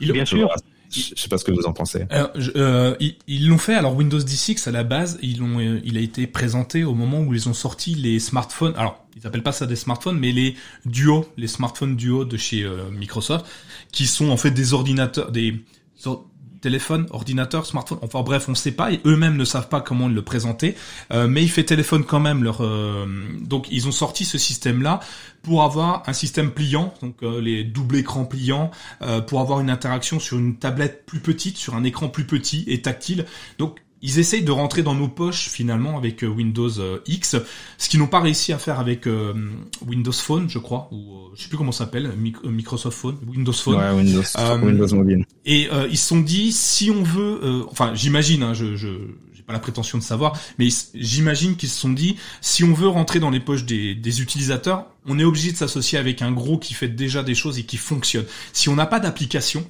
Bien 0.00 0.26
sûr. 0.26 0.50
Je 0.92 1.20
sais 1.20 1.28
pas 1.28 1.38
ce 1.38 1.44
que 1.44 1.52
vous 1.52 1.66
en 1.66 1.72
pensez. 1.72 2.06
Euh, 2.12 2.96
ils 3.26 3.48
l'ont 3.48 3.58
fait. 3.58 3.74
Alors 3.74 3.96
Windows 3.96 4.18
10 4.18 4.66
à 4.66 4.70
la 4.70 4.84
base, 4.84 5.18
ils 5.22 5.38
l'ont, 5.38 5.58
euh, 5.58 5.80
il 5.84 5.96
a 5.96 6.00
été 6.00 6.26
présenté 6.26 6.84
au 6.84 6.94
moment 6.94 7.20
où 7.20 7.32
ils 7.34 7.48
ont 7.48 7.54
sorti 7.54 7.94
les 7.94 8.18
smartphones. 8.18 8.74
Alors 8.76 9.04
ils 9.16 9.26
appellent 9.26 9.42
pas 9.42 9.52
ça 9.52 9.66
des 9.66 9.76
smartphones, 9.76 10.18
mais 10.18 10.32
les 10.32 10.54
Duo, 10.84 11.26
les 11.36 11.46
smartphones 11.46 11.96
Duo 11.96 12.24
de 12.24 12.36
chez 12.36 12.62
euh, 12.62 12.90
Microsoft, 12.90 13.46
qui 13.90 14.06
sont 14.06 14.30
en 14.30 14.36
fait 14.36 14.50
des 14.50 14.74
ordinateurs, 14.74 15.32
des 15.32 15.62
téléphone, 16.62 17.06
ordinateur, 17.10 17.66
smartphone, 17.66 17.98
enfin 18.00 18.22
bref, 18.22 18.46
on 18.48 18.52
ne 18.52 18.56
sait 18.56 18.72
pas, 18.72 18.92
et 18.92 19.00
eux-mêmes 19.04 19.36
ne 19.36 19.44
savent 19.44 19.68
pas 19.68 19.82
comment 19.82 20.08
le 20.08 20.22
présenter, 20.22 20.74
euh, 21.12 21.28
mais 21.28 21.42
il 21.42 21.50
fait 21.50 21.64
téléphone 21.64 22.04
quand 22.04 22.20
même. 22.20 22.42
Leur, 22.42 22.62
euh, 22.62 23.04
donc 23.40 23.66
ils 23.70 23.86
ont 23.88 23.92
sorti 23.92 24.24
ce 24.24 24.38
système-là 24.38 25.00
pour 25.42 25.64
avoir 25.64 26.04
un 26.06 26.12
système 26.12 26.52
pliant, 26.52 26.94
donc 27.02 27.16
euh, 27.22 27.40
les 27.40 27.64
double 27.64 27.96
écrans 27.96 28.24
pliants, 28.24 28.70
pour 29.26 29.40
avoir 29.40 29.60
une 29.60 29.70
interaction 29.70 30.20
sur 30.20 30.38
une 30.38 30.56
tablette 30.56 31.04
plus 31.04 31.18
petite, 31.20 31.56
sur 31.56 31.74
un 31.74 31.82
écran 31.82 32.08
plus 32.08 32.24
petit 32.24 32.64
et 32.68 32.80
tactile. 32.80 33.26
Donc 33.58 33.80
ils 34.02 34.18
essayent 34.18 34.42
de 34.42 34.50
rentrer 34.50 34.82
dans 34.82 34.94
nos 34.94 35.08
poches 35.08 35.48
finalement 35.48 35.96
avec 35.96 36.24
euh, 36.24 36.26
Windows 36.26 36.78
euh, 36.78 36.98
X, 37.06 37.36
ce 37.78 37.88
qu'ils 37.88 38.00
n'ont 38.00 38.06
pas 38.06 38.20
réussi 38.20 38.52
à 38.52 38.58
faire 38.58 38.80
avec 38.80 39.06
euh, 39.06 39.32
Windows 39.86 40.12
Phone, 40.12 40.48
je 40.50 40.58
crois, 40.58 40.88
ou 40.92 41.30
je 41.34 41.42
sais 41.42 41.48
plus 41.48 41.56
comment 41.56 41.72
ça 41.72 41.84
s'appelle, 41.84 42.12
Microsoft 42.44 42.98
Phone, 42.98 43.16
Windows 43.26 43.52
Phone. 43.52 43.76
Ouais, 43.76 43.90
Windows, 43.92 44.22
Windows 44.62 44.96
Mobile. 44.96 45.24
Et 45.44 45.68
ils 45.90 45.98
se 45.98 46.08
sont 46.08 46.20
dit, 46.20 46.52
si 46.52 46.90
on 46.90 47.02
veut, 47.02 47.64
enfin 47.70 47.92
j'imagine, 47.94 48.42
hein, 48.42 48.54
je, 48.54 48.76
je 48.76 48.88
pas 49.46 49.52
la 49.52 49.58
prétention 49.58 49.98
de 49.98 50.02
savoir, 50.02 50.38
mais 50.58 50.68
j'imagine 50.94 51.56
qu'ils 51.56 51.68
se 51.68 51.80
sont 51.80 51.90
dit, 51.92 52.16
si 52.40 52.64
on 52.64 52.72
veut 52.72 52.88
rentrer 52.88 53.20
dans 53.20 53.30
les 53.30 53.40
poches 53.40 53.64
des, 53.64 53.94
des 53.94 54.22
utilisateurs, 54.22 54.86
on 55.06 55.18
est 55.18 55.24
obligé 55.24 55.52
de 55.52 55.56
s'associer 55.56 55.98
avec 55.98 56.22
un 56.22 56.32
gros 56.32 56.58
qui 56.58 56.74
fait 56.74 56.88
déjà 56.88 57.22
des 57.22 57.34
choses 57.34 57.58
et 57.58 57.64
qui 57.64 57.76
fonctionne. 57.76 58.24
Si 58.52 58.68
on 58.68 58.76
n'a 58.76 58.86
pas 58.86 59.00
d'application, 59.00 59.66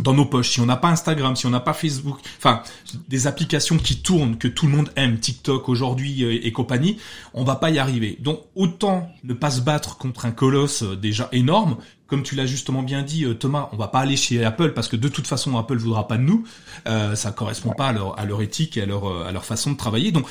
dans 0.00 0.14
nos 0.14 0.24
poches, 0.24 0.50
si 0.50 0.60
on 0.60 0.66
n'a 0.66 0.76
pas 0.76 0.88
Instagram, 0.88 1.36
si 1.36 1.46
on 1.46 1.50
n'a 1.50 1.60
pas 1.60 1.72
Facebook, 1.72 2.18
enfin 2.38 2.62
des 3.08 3.26
applications 3.26 3.76
qui 3.78 4.00
tournent, 4.00 4.36
que 4.36 4.48
tout 4.48 4.66
le 4.66 4.72
monde 4.72 4.90
aime, 4.96 5.18
TikTok 5.18 5.68
aujourd'hui 5.68 6.24
euh, 6.24 6.46
et, 6.46 6.52
compagnie, 6.52 6.98
on 7.34 7.44
va 7.44 7.56
pas 7.56 7.70
y 7.70 7.78
arriver. 7.78 8.16
Donc 8.20 8.42
autant 8.54 9.10
ne 9.24 9.34
pas 9.34 9.50
se 9.50 9.60
battre 9.60 9.98
contre 9.98 10.26
un 10.26 10.30
colosse 10.30 10.82
euh, 10.82 10.96
déjà 10.96 11.28
énorme, 11.32 11.76
comme 12.08 12.22
tu 12.22 12.34
l'as 12.34 12.46
justement 12.46 12.82
bien 12.82 13.02
dit 13.02 13.24
euh, 13.24 13.34
Thomas, 13.34 13.68
on 13.72 13.76
va 13.76 13.88
pas 13.88 14.00
aller 14.00 14.16
chez 14.16 14.42
Apple 14.44 14.72
parce 14.72 14.88
que 14.88 14.96
de 14.96 15.08
toute 15.08 15.26
façon 15.26 15.56
Apple 15.56 15.76
voudra 15.76 16.08
pas 16.08 16.16
de 16.16 16.22
nous, 16.22 16.44
euh, 16.88 17.14
ça 17.14 17.30
correspond 17.30 17.72
pas 17.72 17.88
à 17.88 18.24
leur, 18.24 18.42
éthique 18.42 18.76
et 18.76 18.82
à 18.82 18.86
leur, 18.86 19.26
à 19.26 19.30
leur 19.30 19.44
façon 19.44 19.72
de 19.72 19.76
travailler. 19.76 20.10
Donc 20.10 20.26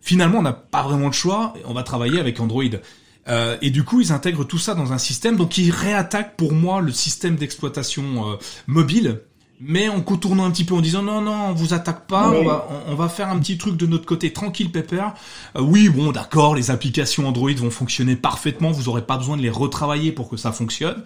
finalement 0.00 0.38
on 0.38 0.42
n'a 0.42 0.52
pas 0.52 0.82
vraiment 0.82 1.08
de 1.08 1.14
choix, 1.14 1.54
on 1.64 1.72
va 1.72 1.82
travailler 1.82 2.18
avec 2.18 2.40
Android. 2.40 2.64
Euh, 3.30 3.56
et 3.62 3.70
du 3.70 3.84
coup, 3.84 4.00
ils 4.00 4.12
intègrent 4.12 4.44
tout 4.44 4.58
ça 4.58 4.74
dans 4.74 4.92
un 4.92 4.98
système, 4.98 5.36
donc 5.36 5.56
ils 5.56 5.70
réattaquent 5.70 6.36
pour 6.36 6.52
moi 6.52 6.80
le 6.80 6.92
système 6.92 7.36
d'exploitation 7.36 8.28
euh, 8.28 8.36
mobile, 8.66 9.20
mais 9.60 9.88
en 9.88 10.00
contournant 10.00 10.44
un 10.44 10.50
petit 10.50 10.64
peu 10.64 10.74
en 10.74 10.80
disant 10.80 11.02
non 11.02 11.20
non, 11.20 11.50
on 11.50 11.52
vous 11.52 11.72
attaque 11.72 12.06
pas, 12.06 12.32
on, 12.88 12.94
va, 12.94 13.08
faire 13.08 13.28
un 13.28 13.38
petit 13.38 13.56
truc 13.56 13.76
de 13.76 13.86
notre 13.86 14.06
côté 14.06 14.32
tranquille 14.32 14.72
pépère. 14.72 15.14
Euh, 15.56 15.60
oui 15.60 15.88
bon 15.88 16.10
d'accord, 16.12 16.56
les 16.56 16.70
applications 16.70 17.28
Android 17.28 17.52
vont 17.52 17.70
fonctionner 17.70 18.16
parfaitement, 18.16 18.72
vous 18.72 18.88
aurez 18.88 19.02
pas 19.02 19.16
besoin 19.16 19.36
de 19.36 19.42
les 19.42 19.50
retravailler 19.50 20.12
pour 20.12 20.28
que 20.28 20.36
ça 20.36 20.50
fonctionne. 20.50 21.04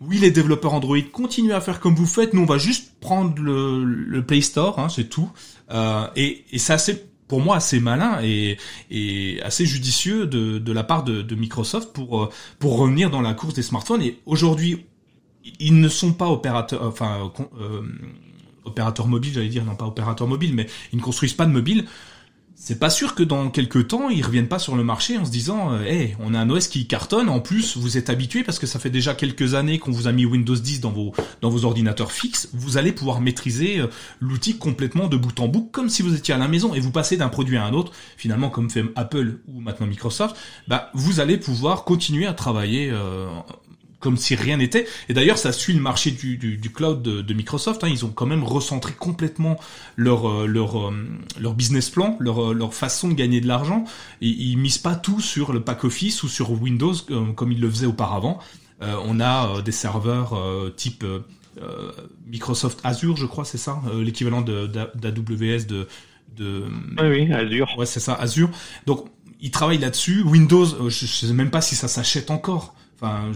Oui, 0.00 0.18
les 0.18 0.32
développeurs 0.32 0.74
Android 0.74 0.98
continuent 1.12 1.52
à 1.52 1.60
faire 1.60 1.78
comme 1.78 1.94
vous 1.94 2.04
faites. 2.04 2.34
Nous, 2.34 2.42
on 2.42 2.46
va 2.46 2.58
juste 2.58 2.98
prendre 3.00 3.40
le, 3.40 4.22
Play 4.26 4.40
Store, 4.40 4.78
hein, 4.80 4.88
c'est 4.88 5.08
tout. 5.08 5.30
et, 6.16 6.44
et 6.50 6.58
c'est 6.58 6.72
assez 6.72 7.06
pour 7.28 7.40
moi 7.40 7.56
assez 7.56 7.80
malin 7.80 8.20
et, 8.22 8.58
assez 9.42 9.66
judicieux 9.66 10.26
de, 10.26 10.72
la 10.72 10.84
part 10.84 11.04
de, 11.04 11.34
Microsoft 11.34 11.92
pour 11.92 12.30
pour 12.58 12.78
revenir 12.78 13.10
dans 13.10 13.22
la 13.22 13.34
course 13.34 13.54
des 13.54 13.62
smartphones. 13.62 14.02
Et 14.02 14.18
aujourd'hui, 14.26 14.86
ils 15.60 15.78
ne 15.78 15.88
sont 15.88 16.12
pas 16.12 16.28
opérateurs, 16.28 16.82
enfin 16.82 17.32
euh, 17.60 17.82
opérateurs 18.64 19.06
mobiles, 19.06 19.32
j'allais 19.34 19.48
dire, 19.48 19.64
non 19.64 19.76
pas 19.76 19.86
opérateurs 19.86 20.26
mobiles, 20.26 20.54
mais 20.54 20.66
ils 20.92 20.96
ne 20.96 21.02
construisent 21.02 21.34
pas 21.34 21.46
de 21.46 21.52
mobiles 21.52 21.84
c'est 22.56 22.78
pas 22.78 22.90
sûr 22.90 23.14
que 23.14 23.22
dans 23.22 23.50
quelques 23.50 23.88
temps, 23.88 24.08
ils 24.08 24.24
reviennent 24.24 24.48
pas 24.48 24.58
sur 24.58 24.76
le 24.76 24.84
marché 24.84 25.18
en 25.18 25.24
se 25.24 25.30
disant 25.30 25.78
hey, 25.80 26.16
on 26.20 26.34
a 26.34 26.38
un 26.38 26.48
OS 26.50 26.68
qui 26.68 26.86
cartonne, 26.86 27.28
en 27.28 27.40
plus 27.40 27.76
vous 27.76 27.98
êtes 27.98 28.10
habitué 28.10 28.42
parce 28.42 28.58
que 28.58 28.66
ça 28.66 28.78
fait 28.78 28.90
déjà 28.90 29.14
quelques 29.14 29.54
années 29.54 29.78
qu'on 29.78 29.90
vous 29.90 30.06
a 30.06 30.12
mis 30.12 30.24
Windows 30.24 30.54
10 30.54 30.80
dans 30.80 30.90
vos 30.90 31.12
dans 31.40 31.50
vos 31.50 31.64
ordinateurs 31.64 32.12
fixes, 32.12 32.48
vous 32.52 32.76
allez 32.76 32.92
pouvoir 32.92 33.20
maîtriser 33.20 33.80
euh, 33.80 33.88
l'outil 34.20 34.56
complètement 34.56 35.08
de 35.08 35.16
bout 35.16 35.38
en 35.40 35.48
bout 35.48 35.68
comme 35.72 35.88
si 35.88 36.02
vous 36.02 36.14
étiez 36.14 36.34
à 36.34 36.38
la 36.38 36.48
maison 36.48 36.74
et 36.74 36.80
vous 36.80 36.90
passez 36.90 37.16
d'un 37.16 37.28
produit 37.28 37.56
à 37.56 37.64
un 37.64 37.72
autre, 37.72 37.92
finalement 38.16 38.50
comme 38.50 38.70
fait 38.70 38.84
Apple 38.96 39.38
ou 39.48 39.60
maintenant 39.60 39.86
Microsoft, 39.86 40.36
bah 40.68 40.90
vous 40.94 41.20
allez 41.20 41.36
pouvoir 41.36 41.84
continuer 41.84 42.26
à 42.26 42.32
travailler 42.32 42.90
euh, 42.90 43.26
comme 44.04 44.18
si 44.18 44.34
rien 44.34 44.58
n'était. 44.58 44.86
Et 45.08 45.14
d'ailleurs, 45.14 45.38
ça 45.38 45.50
suit 45.50 45.72
le 45.72 45.80
marché 45.80 46.10
du, 46.10 46.36
du, 46.36 46.58
du 46.58 46.70
cloud 46.70 47.00
de, 47.00 47.22
de 47.22 47.34
Microsoft. 47.34 47.82
Hein. 47.84 47.88
Ils 47.88 48.04
ont 48.04 48.10
quand 48.10 48.26
même 48.26 48.44
recentré 48.44 48.92
complètement 48.92 49.58
leur 49.96 50.28
euh, 50.28 50.46
leur 50.46 50.78
euh, 50.78 50.94
leur 51.40 51.54
business 51.54 51.88
plan, 51.88 52.18
leur 52.20 52.50
euh, 52.50 52.52
leur 52.52 52.74
façon 52.74 53.08
de 53.08 53.14
gagner 53.14 53.40
de 53.40 53.48
l'argent. 53.48 53.86
Et 54.20 54.28
ils 54.28 54.58
misent 54.58 54.76
pas 54.76 54.94
tout 54.94 55.20
sur 55.20 55.54
le 55.54 55.60
pack 55.60 55.84
Office 55.84 56.22
ou 56.22 56.28
sur 56.28 56.50
Windows 56.50 56.92
comme 57.34 57.50
ils 57.50 57.60
le 57.60 57.70
faisaient 57.70 57.86
auparavant. 57.86 58.38
on 58.80 59.20
a 59.20 59.62
des 59.62 59.72
serveurs 59.72 60.38
type 60.76 61.04
Microsoft 62.26 62.80
Azure, 62.84 63.16
je 63.16 63.26
crois, 63.26 63.44
c'est 63.44 63.58
ça, 63.58 63.80
l'équivalent 63.94 64.42
d'AWS 64.42 65.66
de, 65.66 65.88
de, 66.36 66.64
Oui, 67.00 67.08
oui, 67.08 67.32
Azure. 67.32 67.68
Ouais, 67.78 67.86
c'est 67.86 68.00
ça, 68.00 68.14
Azure. 68.14 68.50
Donc 68.86 69.06
ils 69.40 69.50
travaillent 69.50 69.78
là-dessus. 69.78 70.22
Windows, 70.22 70.66
je, 70.66 71.06
je 71.06 71.26
sais 71.26 71.32
même 71.32 71.50
pas 71.50 71.62
si 71.62 71.74
ça 71.74 71.88
s'achète 71.88 72.30
encore. 72.30 72.74
Enfin, 72.94 73.32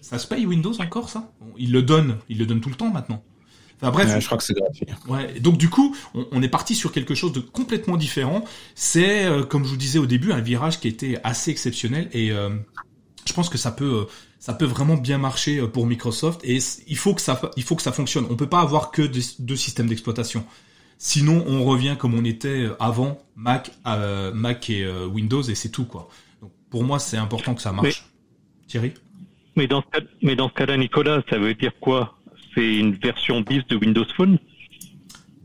ça 0.00 0.18
se 0.18 0.26
paye 0.26 0.46
Windows 0.46 0.72
encore 0.80 1.10
ça? 1.10 1.30
Il 1.56 1.72
le 1.72 1.82
donne, 1.82 2.18
il 2.28 2.38
le 2.38 2.46
donne 2.46 2.60
tout 2.60 2.70
le 2.70 2.74
temps 2.74 2.90
maintenant. 2.90 3.22
Enfin 3.80 3.92
bref, 3.92 4.18
je 4.18 4.26
crois 4.26 4.38
que 4.38 4.44
c'est 4.44 4.54
gratuit. 4.54 4.86
Ouais, 5.06 5.38
donc 5.40 5.56
du 5.56 5.68
coup, 5.68 5.94
on, 6.32 6.42
est 6.42 6.48
parti 6.48 6.74
sur 6.74 6.90
quelque 6.90 7.14
chose 7.14 7.32
de 7.32 7.40
complètement 7.40 7.96
différent. 7.96 8.44
C'est, 8.74 9.26
euh, 9.26 9.44
comme 9.44 9.64
je 9.64 9.70
vous 9.70 9.76
disais 9.76 10.00
au 10.00 10.06
début, 10.06 10.32
un 10.32 10.40
virage 10.40 10.80
qui 10.80 10.88
était 10.88 11.20
assez 11.22 11.52
exceptionnel 11.52 12.08
et 12.12 12.32
euh, 12.32 12.50
je 13.24 13.32
pense 13.32 13.48
que 13.48 13.58
ça 13.58 13.70
peut, 13.70 13.84
euh, 13.84 14.04
ça 14.40 14.52
peut 14.52 14.64
vraiment 14.64 14.96
bien 14.96 15.18
marcher 15.18 15.64
pour 15.68 15.86
Microsoft 15.86 16.40
et 16.42 16.58
il 16.88 16.96
faut 16.96 17.14
que 17.14 17.20
ça, 17.20 17.40
il 17.56 17.62
faut 17.62 17.76
que 17.76 17.82
ça 17.82 17.92
fonctionne. 17.92 18.26
On 18.30 18.36
peut 18.36 18.48
pas 18.48 18.60
avoir 18.60 18.90
que 18.90 19.02
deux 19.02 19.56
systèmes 19.56 19.86
d'exploitation. 19.86 20.44
Sinon, 21.00 21.44
on 21.46 21.62
revient 21.64 21.94
comme 21.96 22.14
on 22.14 22.24
était 22.24 22.68
avant 22.80 23.22
Mac, 23.36 23.70
Mac 24.34 24.70
et 24.70 24.88
Windows 25.04 25.42
et 25.42 25.54
c'est 25.54 25.68
tout 25.68 25.84
quoi. 25.84 26.08
Donc 26.42 26.50
pour 26.70 26.82
moi, 26.82 26.98
c'est 26.98 27.16
important 27.16 27.54
que 27.54 27.62
ça 27.62 27.70
marche. 27.70 28.04
Thierry 28.68 28.92
mais 29.58 29.66
dans, 29.66 29.82
ce 29.82 29.86
cas, 29.98 30.06
mais 30.22 30.36
dans 30.36 30.48
ce 30.48 30.54
cas-là, 30.54 30.76
Nicolas, 30.76 31.20
ça 31.28 31.36
veut 31.36 31.52
dire 31.52 31.72
quoi? 31.80 32.16
C'est 32.54 32.76
une 32.76 32.94
version 32.94 33.40
bis 33.40 33.66
de 33.68 33.74
Windows 33.74 34.04
Phone? 34.16 34.38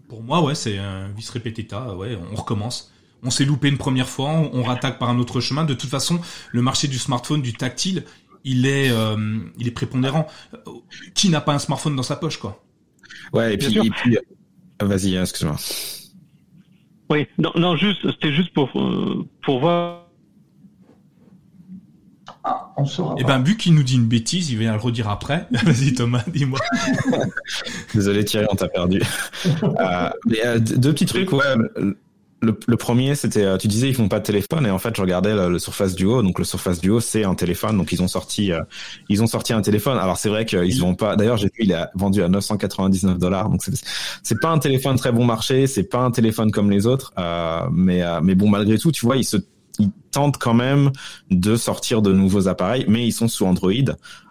Pour 0.08 0.22
moi, 0.22 0.44
ouais, 0.44 0.54
c'est 0.54 0.78
un 0.78 1.08
vis 1.08 1.28
repetita. 1.32 1.96
Ouais, 1.96 2.16
on 2.32 2.36
recommence. 2.36 2.94
On 3.24 3.32
s'est 3.32 3.44
loupé 3.44 3.70
une 3.70 3.80
première 3.80 4.08
fois, 4.08 4.30
on, 4.30 4.62
rattaque 4.62 5.00
par 5.00 5.10
un 5.10 5.18
autre 5.18 5.42
chemin. 5.42 5.66
De 5.66 5.74
toute 5.74 5.90
façon, 5.90 6.22
le 6.52 6.62
marché 6.62 6.88
du 6.88 7.00
smartphone, 7.00 7.42
du 7.42 7.54
tactile, 7.54 8.04
il 8.44 8.68
est, 8.68 8.92
euh, 8.92 9.40
il 9.58 9.68
est 9.68 9.72
prépondérant. 9.72 10.28
Qui 11.16 11.30
n'a 11.30 11.42
pas 11.42 11.54
un 11.54 11.60
smartphone 11.60 11.96
dans 11.96 12.04
sa 12.04 12.16
poche, 12.16 12.38
quoi? 12.38 12.64
Ouais, 13.34 13.56
et 13.56 13.58
puis, 13.58 13.90
puis... 13.90 14.18
Euh, 14.18 14.86
vas-y, 14.86 15.18
hein, 15.18 15.22
excuse-moi. 15.22 15.56
Oui, 17.10 17.26
non, 17.40 17.52
non, 17.56 17.76
juste, 17.78 18.12
c'était 18.12 18.34
juste 18.34 18.54
pour 18.54 18.70
euh, 18.80 19.28
pour 19.42 19.60
voir 19.60 20.03
ah, 20.03 20.03
on 22.78 22.86
saura. 22.86 23.16
Eh 23.18 23.24
ben, 23.24 23.42
vu 23.42 23.58
qu'il 23.58 23.74
nous 23.74 23.84
dit 23.84 23.96
une 23.96 24.08
bêtise, 24.08 24.50
il 24.52 24.64
va 24.64 24.72
le 24.72 24.78
redire 24.78 25.10
après. 25.10 25.48
Vas-y, 25.52 25.94
Thomas, 25.94 26.24
dis-moi. 26.28 26.60
Désolé, 27.94 28.26
Thierry, 28.26 28.48
on 28.50 28.56
t'a 28.56 28.68
perdu. 28.68 29.02
euh, 29.64 30.10
euh 30.46 30.60
deux 30.60 30.94
petits 30.94 31.06
trucs, 31.06 31.32
ouais. 31.32 31.44
Le, 32.42 32.76
premier, 32.76 33.16
c'était, 33.16 33.46
euh, 33.46 33.56
tu 33.56 33.70
disais, 33.70 33.88
ils 33.88 33.96
font 33.96 34.10
pas 34.10 34.20
de 34.20 34.26
téléphone, 34.26 34.66
et 34.66 34.70
en 34.70 34.78
fait, 34.78 34.94
je 34.94 35.02
regardais 35.02 35.34
le, 35.34 35.60
Surface 35.60 35.96
Duo. 35.96 36.22
Donc, 36.22 36.40
le 36.40 36.44
Surface 36.44 36.82
Duo, 36.82 37.00
c'est 37.00 37.24
un 37.24 37.36
téléphone. 37.36 37.78
Donc, 37.78 37.94
ils 37.94 38.04
ont 38.04 38.10
sorti, 38.10 38.52
euh, 38.52 38.62
ils 39.08 39.24
ont 39.24 39.28
sorti 39.28 39.54
un 39.54 39.62
téléphone. 39.62 39.98
Alors, 39.98 40.18
c'est 40.18 40.28
vrai 40.28 40.46
qu'ils 40.46 40.82
vont 40.82 40.94
pas. 40.94 41.16
D'ailleurs, 41.16 41.38
j'ai 41.38 41.48
vu, 41.48 41.60
il 41.60 41.72
est 41.72 41.86
vendu 41.96 42.22
à 42.22 42.28
999 42.28 43.18
dollars. 43.18 43.50
Donc, 43.50 43.62
c'est 44.24 44.42
pas 44.42 44.50
un 44.50 44.60
téléphone 44.60 44.98
très 44.98 45.14
bon 45.14 45.24
marché. 45.24 45.68
C'est 45.68 45.84
pas 45.84 46.00
un 46.00 46.12
téléphone 46.12 46.52
comme 46.52 46.70
les 46.70 46.86
autres. 46.86 47.14
mais, 47.72 48.04
mais 48.22 48.36
bon, 48.36 48.50
malgré 48.50 48.78
tout, 48.78 48.92
tu 48.92 49.06
vois, 49.06 49.16
ils 49.16 49.24
se 49.24 49.38
ils 49.80 49.92
tentent 50.12 50.38
quand 50.38 50.54
même 50.54 50.92
de 51.32 51.56
sortir 51.56 52.02
de 52.02 52.14
nouveaux 52.14 52.48
appareils, 52.48 52.86
mais 52.88 53.06
ils 53.06 53.12
sont 53.12 53.28
sous 53.28 53.46
Android. 53.46 53.72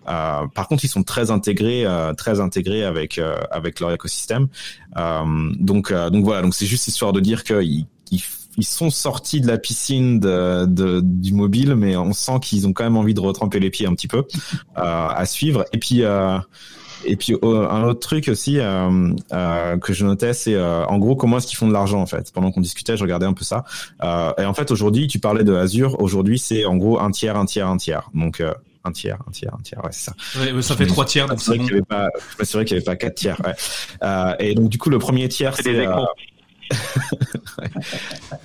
Euh, 0.08 0.46
par 0.54 0.68
contre, 0.68 0.84
ils 0.84 0.88
sont 0.88 1.02
très 1.02 1.30
intégrés, 1.30 1.84
euh, 1.84 2.12
très 2.12 2.40
intégrés 2.40 2.84
avec 2.84 3.18
euh, 3.18 3.36
avec 3.50 3.80
leur 3.80 3.92
écosystème. 3.92 4.48
donc 4.96 5.92
donc 5.92 6.24
voilà, 6.24 6.42
donc 6.42 6.54
c'est 6.54 6.66
juste 6.66 6.88
histoire 6.88 7.12
de 7.12 7.20
dire 7.20 7.44
qu'ils 7.44 7.86
ils, 8.10 8.64
sont 8.64 8.90
sortis 8.90 9.40
de 9.40 9.46
la 9.46 9.58
piscine 9.58 10.20
du 10.20 11.32
mobile, 11.34 11.74
mais 11.74 11.96
on 11.96 12.12
sent 12.12 12.38
qu'ils 12.42 12.66
ont 12.66 12.72
quand 12.72 12.84
même 12.84 12.96
envie 12.96 13.14
de 13.14 13.20
retremper 13.20 13.60
les 13.60 13.70
pieds 13.70 13.86
un 13.86 13.94
petit 13.94 14.08
peu 14.08 14.24
à 14.74 15.24
suivre. 15.26 15.64
Et 15.72 15.78
puis 15.78 16.02
et 17.04 17.16
puis 17.16 17.34
euh, 17.42 17.68
un 17.68 17.84
autre 17.84 18.00
truc 18.00 18.28
aussi 18.28 18.58
euh, 18.58 19.10
euh, 19.32 19.76
que 19.78 19.92
je 19.92 20.04
notais, 20.04 20.32
c'est 20.32 20.60
en 20.60 20.98
gros 20.98 21.16
comment 21.16 21.38
est-ce 21.38 21.46
qu'ils 21.46 21.56
font 21.56 21.68
de 21.68 21.72
l'argent 21.72 22.00
en 22.00 22.06
fait. 22.06 22.32
Pendant 22.32 22.50
qu'on 22.50 22.60
discutait, 22.60 22.96
je 22.96 23.02
regardais 23.02 23.26
un 23.26 23.34
peu 23.34 23.44
ça. 23.44 23.64
et 24.02 24.44
en 24.44 24.54
fait 24.54 24.70
aujourd'hui, 24.70 25.06
tu 25.06 25.18
parlais 25.18 25.44
de 25.44 25.54
Azure. 25.54 26.00
Aujourd'hui, 26.00 26.38
c'est 26.38 26.64
en 26.64 26.76
gros 26.76 27.00
un 27.00 27.10
tiers, 27.10 27.36
un 27.36 27.46
tiers, 27.46 27.68
un 27.68 27.76
tiers. 27.76 28.10
Donc 28.14 28.42
un 28.84 28.92
tiers, 28.92 29.18
un 29.28 29.30
tiers, 29.30 29.54
un 29.54 29.62
tiers, 29.62 29.84
ouais, 29.84 29.90
c'est 29.92 30.10
ça. 30.10 30.14
Ouais, 30.40 30.62
ça 30.62 30.76
fait 30.76 30.86
trois 30.86 31.04
tiers, 31.04 31.26
donc 31.26 31.40
c'est 31.40 31.56
bon. 31.56 31.66
Je 31.66 31.80
m'assurais 32.38 32.64
qu'il 32.64 32.76
n'y 32.76 32.78
avait 32.78 32.84
pas 32.84 32.96
quatre 32.96 33.14
tiers. 33.14 33.40
Ouais. 33.44 33.54
Euh, 34.02 34.34
et 34.38 34.54
donc 34.54 34.68
du 34.68 34.78
coup, 34.78 34.90
le 34.90 34.98
premier 34.98 35.28
tiers, 35.28 35.56
c'est 35.56 35.86
euh, 35.86 36.04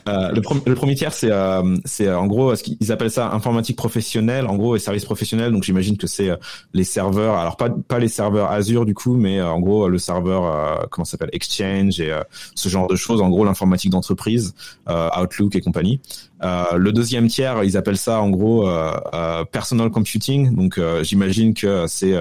le, 0.05 0.41
le, 0.65 0.75
premier 0.75 0.95
tiers, 0.95 1.13
c'est 1.13 1.31
euh, 1.31 1.77
c'est 1.85 2.07
euh, 2.07 2.19
en 2.19 2.27
gros 2.27 2.55
ce 2.55 2.63
qu'ils 2.63 2.91
appellent 2.91 3.11
ça 3.11 3.31
informatique 3.31 3.77
professionnelle, 3.77 4.47
en 4.47 4.55
gros 4.55 4.75
et 4.75 4.79
services 4.79 5.05
professionnels. 5.05 5.51
Donc 5.51 5.63
j'imagine 5.63 5.97
que 5.97 6.07
c'est 6.07 6.29
les 6.73 6.83
serveurs, 6.83 7.35
alors 7.35 7.57
pas 7.57 7.69
pas 7.69 7.99
les 7.99 8.07
serveurs 8.07 8.51
Azure 8.51 8.85
du 8.85 8.93
coup, 8.93 9.15
mais 9.15 9.41
en 9.41 9.59
gros 9.59 9.89
le 9.89 9.97
serveur 9.97 10.87
comment 10.89 11.05
s'appelle 11.05 11.29
Exchange 11.33 11.99
et 11.99 12.13
ce 12.55 12.69
genre 12.69 12.87
de 12.87 12.95
choses. 12.95 13.21
En 13.21 13.29
gros 13.29 13.45
l'informatique 13.45 13.91
d'entreprise, 13.91 14.53
Outlook 14.87 15.55
et 15.55 15.61
compagnie. 15.61 15.99
Euh, 16.43 16.77
le 16.77 16.91
deuxième 16.91 17.27
tiers, 17.27 17.63
ils 17.63 17.77
appellent 17.77 17.97
ça 17.97 18.21
en 18.21 18.29
gros 18.29 18.67
euh, 18.67 18.91
euh 19.13 19.43
personal 19.45 19.89
computing. 19.89 20.53
Donc 20.55 20.79
j'imagine 21.01 21.53
que 21.53 21.85
c'est 21.87 22.15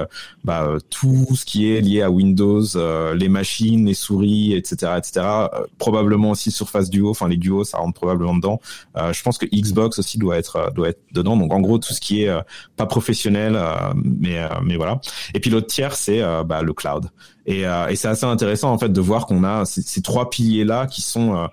bah, 0.45 0.77
tout 0.91 1.27
ce 1.35 1.45
qui 1.45 1.71
est 1.71 1.81
lié 1.81 2.03
à 2.03 2.11
Windows, 2.11 2.65
les 3.15 3.29
machines, 3.29 3.87
les 3.87 3.95
souris, 3.95 4.55
etc., 4.55 4.93
etc. 4.97 5.27
probablement 5.79 6.31
aussi 6.31 6.51
Surface 6.51 6.91
Duo. 6.91 7.11
Enfin 7.11 7.29
les 7.29 7.37
duos, 7.37 7.65
ça 7.65 7.79
rentre 7.79 7.95
probablement 7.95 8.35
dedans. 8.35 8.61
je 8.97 9.23
pense 9.23 9.39
que 9.39 9.47
Xbox 9.47 9.99
aussi 9.99 10.19
doit 10.19 10.37
être 10.37 10.73
doit 10.75 10.89
être 10.89 11.01
dedans. 11.13 11.37
Donc 11.37 11.53
en 11.53 11.61
gros 11.61 11.79
tout 11.79 11.93
ce 11.93 12.01
qui 12.01 12.23
est 12.23 12.35
pas 12.77 12.87
professionnel, 12.87 13.59
mais 14.03 14.41
mais 14.63 14.77
voilà. 14.77 15.01
Et 15.35 15.41
puis 15.41 15.51
l'autre 15.51 15.67
tiers, 15.67 15.95
c'est 15.95 16.23
bah, 16.45 16.63
le 16.63 16.73
cloud. 16.73 17.07
Et, 17.47 17.63
et 17.63 17.97
c'est 17.97 18.09
assez 18.09 18.27
intéressant 18.27 18.73
en 18.73 18.79
fait 18.79 18.89
de 18.89 19.01
voir 19.01 19.27
qu'on 19.27 19.45
a 19.45 19.65
ces, 19.65 19.83
ces 19.83 20.03
trois 20.03 20.31
piliers 20.31 20.65
là 20.65 20.87
qui 20.87 21.03
sont 21.03 21.49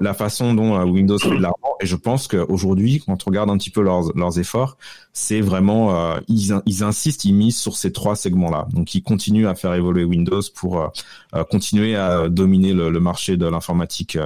la 0.00 0.14
façon 0.14 0.54
dont 0.54 0.76
euh, 0.76 0.84
Windows 0.84 1.18
fait 1.18 1.30
de 1.30 1.42
l'argent. 1.42 1.76
Et 1.80 1.86
je 1.86 1.96
pense 1.96 2.28
qu'aujourd'hui, 2.28 3.02
quand 3.04 3.26
on 3.26 3.30
regarde 3.30 3.50
un 3.50 3.56
petit 3.56 3.70
peu 3.70 3.82
leurs, 3.82 4.16
leurs 4.16 4.38
efforts, 4.38 4.76
c'est 5.12 5.40
vraiment 5.40 5.94
euh, 5.94 6.20
ils, 6.28 6.54
ils 6.66 6.82
insistent, 6.82 7.24
ils 7.24 7.34
misent 7.34 7.56
sur 7.56 7.76
ces 7.76 7.92
trois 7.92 8.16
segments-là. 8.16 8.66
Donc 8.72 8.94
ils 8.94 9.02
continuent 9.02 9.46
à 9.46 9.54
faire 9.54 9.74
évoluer 9.74 10.04
Windows 10.04 10.42
pour 10.54 10.80
euh, 10.80 11.44
continuer 11.50 11.96
à 11.96 12.28
dominer 12.28 12.72
le, 12.72 12.90
le 12.90 13.00
marché 13.00 13.36
de 13.36 13.46
l'informatique 13.46 14.18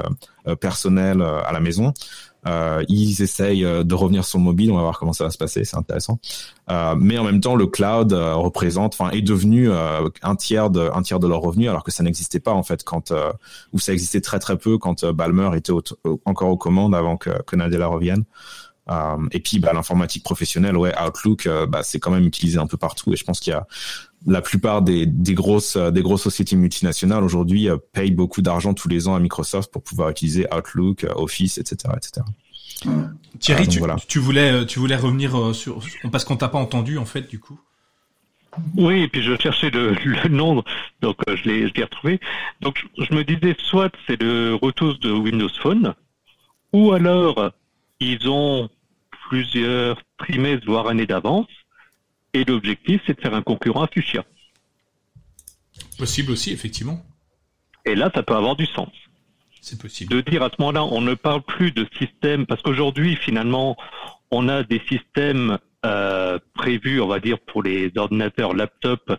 personnelle 0.60 1.22
à 1.22 1.52
la 1.52 1.60
maison. 1.60 1.92
Euh, 2.46 2.84
ils 2.88 3.22
essayent 3.22 3.64
euh, 3.64 3.84
de 3.84 3.94
revenir 3.94 4.24
sur 4.24 4.38
le 4.38 4.44
mobile. 4.44 4.70
On 4.70 4.76
va 4.76 4.82
voir 4.82 4.98
comment 4.98 5.12
ça 5.12 5.24
va 5.24 5.30
se 5.30 5.38
passer. 5.38 5.64
C'est 5.64 5.76
intéressant. 5.76 6.18
Euh, 6.70 6.94
mais 6.98 7.18
en 7.18 7.24
même 7.24 7.40
temps, 7.40 7.56
le 7.56 7.66
cloud 7.66 8.12
euh, 8.12 8.34
représente, 8.34 8.94
enfin, 8.98 9.10
est 9.10 9.22
devenu 9.22 9.70
un 9.70 10.36
tiers 10.36 10.70
de 10.70 10.90
un 10.92 11.02
tiers 11.02 11.20
de 11.20 11.28
leurs 11.28 11.40
revenus, 11.40 11.68
alors 11.68 11.84
que 11.84 11.90
ça 11.90 12.02
n'existait 12.02 12.40
pas 12.40 12.52
en 12.52 12.62
fait 12.62 12.84
quand 12.84 13.12
ou 13.72 13.78
ça 13.78 13.92
existait 13.92 14.20
très 14.20 14.38
très 14.38 14.56
peu 14.56 14.78
quand 14.78 15.04
Balmer 15.04 15.50
était 15.56 15.72
encore 16.24 16.50
aux 16.50 16.56
commandes 16.56 16.94
avant 16.94 17.16
que, 17.16 17.30
que 17.42 17.56
Nadella 17.56 17.86
revienne. 17.86 18.24
Euh, 18.90 19.16
et 19.32 19.40
puis 19.40 19.60
bah, 19.60 19.72
l'informatique 19.72 20.24
professionnelle, 20.24 20.76
ouais, 20.76 20.92
Outlook, 21.00 21.48
bah, 21.68 21.82
c'est 21.82 21.98
quand 21.98 22.10
même 22.10 22.26
utilisé 22.26 22.58
un 22.58 22.66
peu 22.66 22.76
partout. 22.76 23.12
Et 23.12 23.16
je 23.16 23.24
pense 23.24 23.40
qu'il 23.40 23.52
y 23.52 23.56
a 23.56 23.66
la 24.26 24.40
plupart 24.40 24.82
des, 24.82 25.06
des 25.06 25.34
grosses 25.34 25.76
des 25.76 26.02
grosses 26.02 26.22
sociétés 26.22 26.56
multinationales 26.56 27.24
aujourd'hui 27.24 27.68
euh, 27.68 27.76
payent 27.92 28.10
beaucoup 28.10 28.42
d'argent 28.42 28.74
tous 28.74 28.88
les 28.88 29.08
ans 29.08 29.14
à 29.14 29.20
Microsoft 29.20 29.72
pour 29.72 29.82
pouvoir 29.82 30.10
utiliser 30.10 30.46
Outlook, 30.54 31.04
euh, 31.04 31.12
Office, 31.16 31.58
etc., 31.58 31.94
etc. 31.96 32.26
Thierry, 33.38 33.64
ah, 33.66 33.96
tu, 33.96 34.06
tu, 34.06 34.18
voulais 34.18 34.52
euh, 34.52 34.64
tu 34.64 34.78
voulais 34.78 34.96
revenir 34.96 35.54
sur 35.54 35.80
parce 36.10 36.24
qu'on 36.24 36.36
t'a 36.36 36.48
pas 36.48 36.58
entendu 36.58 36.98
en 36.98 37.04
fait 37.04 37.28
du 37.28 37.38
coup. 37.38 37.58
Oui, 38.76 39.02
et 39.02 39.08
puis 39.08 39.22
je 39.22 39.36
cherchais 39.40 39.70
le, 39.70 39.94
le 40.04 40.28
nom, 40.28 40.62
donc 41.00 41.16
je 41.26 41.48
l'ai 41.48 41.68
je 41.68 41.74
l'ai 41.74 41.84
retrouvé. 41.84 42.20
Donc 42.60 42.86
je 42.98 43.14
me 43.14 43.24
disais 43.24 43.56
soit 43.58 43.92
c'est 44.06 44.20
le 44.20 44.54
retour 44.54 44.98
de 44.98 45.10
Windows 45.10 45.48
Phone, 45.62 45.94
ou 46.72 46.92
alors 46.92 47.50
ils 48.00 48.28
ont 48.28 48.68
plusieurs 49.28 50.00
trimestres, 50.18 50.66
voire 50.66 50.88
années 50.88 51.06
d'avance, 51.06 51.48
et 52.34 52.44
l'objectif 52.44 53.00
c'est 53.06 53.16
de 53.16 53.20
faire 53.20 53.34
un 53.34 53.42
concurrent 53.42 53.84
à 53.84 53.88
Fuchsia. 53.88 54.24
Possible 55.98 56.32
aussi, 56.32 56.52
effectivement. 56.52 57.00
Et 57.84 57.94
là, 57.94 58.10
ça 58.14 58.22
peut 58.22 58.34
avoir 58.34 58.56
du 58.56 58.66
sens. 58.66 58.90
C'est 59.60 59.80
possible. 59.80 60.14
De 60.14 60.20
dire 60.20 60.42
à 60.42 60.50
ce 60.50 60.56
moment-là, 60.58 60.84
on 60.84 61.00
ne 61.00 61.14
parle 61.14 61.42
plus 61.42 61.72
de 61.72 61.86
système, 61.98 62.46
parce 62.46 62.60
qu'aujourd'hui, 62.62 63.16
finalement, 63.16 63.76
on 64.30 64.48
a 64.48 64.62
des 64.62 64.82
systèmes 64.88 65.58
euh, 65.86 66.38
prévus, 66.54 67.00
on 67.00 67.06
va 67.06 67.20
dire, 67.20 67.38
pour 67.38 67.62
les 67.62 67.90
ordinateurs 67.96 68.54
laptop 68.54 69.18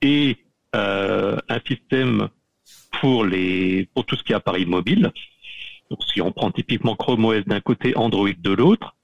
et 0.00 0.38
euh, 0.74 1.36
un 1.48 1.60
système 1.66 2.28
pour 3.00 3.24
les 3.24 3.88
pour 3.94 4.06
tout 4.06 4.16
ce 4.16 4.22
qui 4.22 4.32
est 4.32 4.36
appareil 4.36 4.66
mobile. 4.66 5.12
Donc, 5.90 6.00
si 6.12 6.22
on 6.22 6.32
prend 6.32 6.50
typiquement 6.50 6.96
Chrome 6.96 7.24
OS 7.24 7.44
d'un 7.46 7.60
côté, 7.60 7.96
Android 7.96 8.30
de 8.38 8.50
l'autre, 8.50 8.94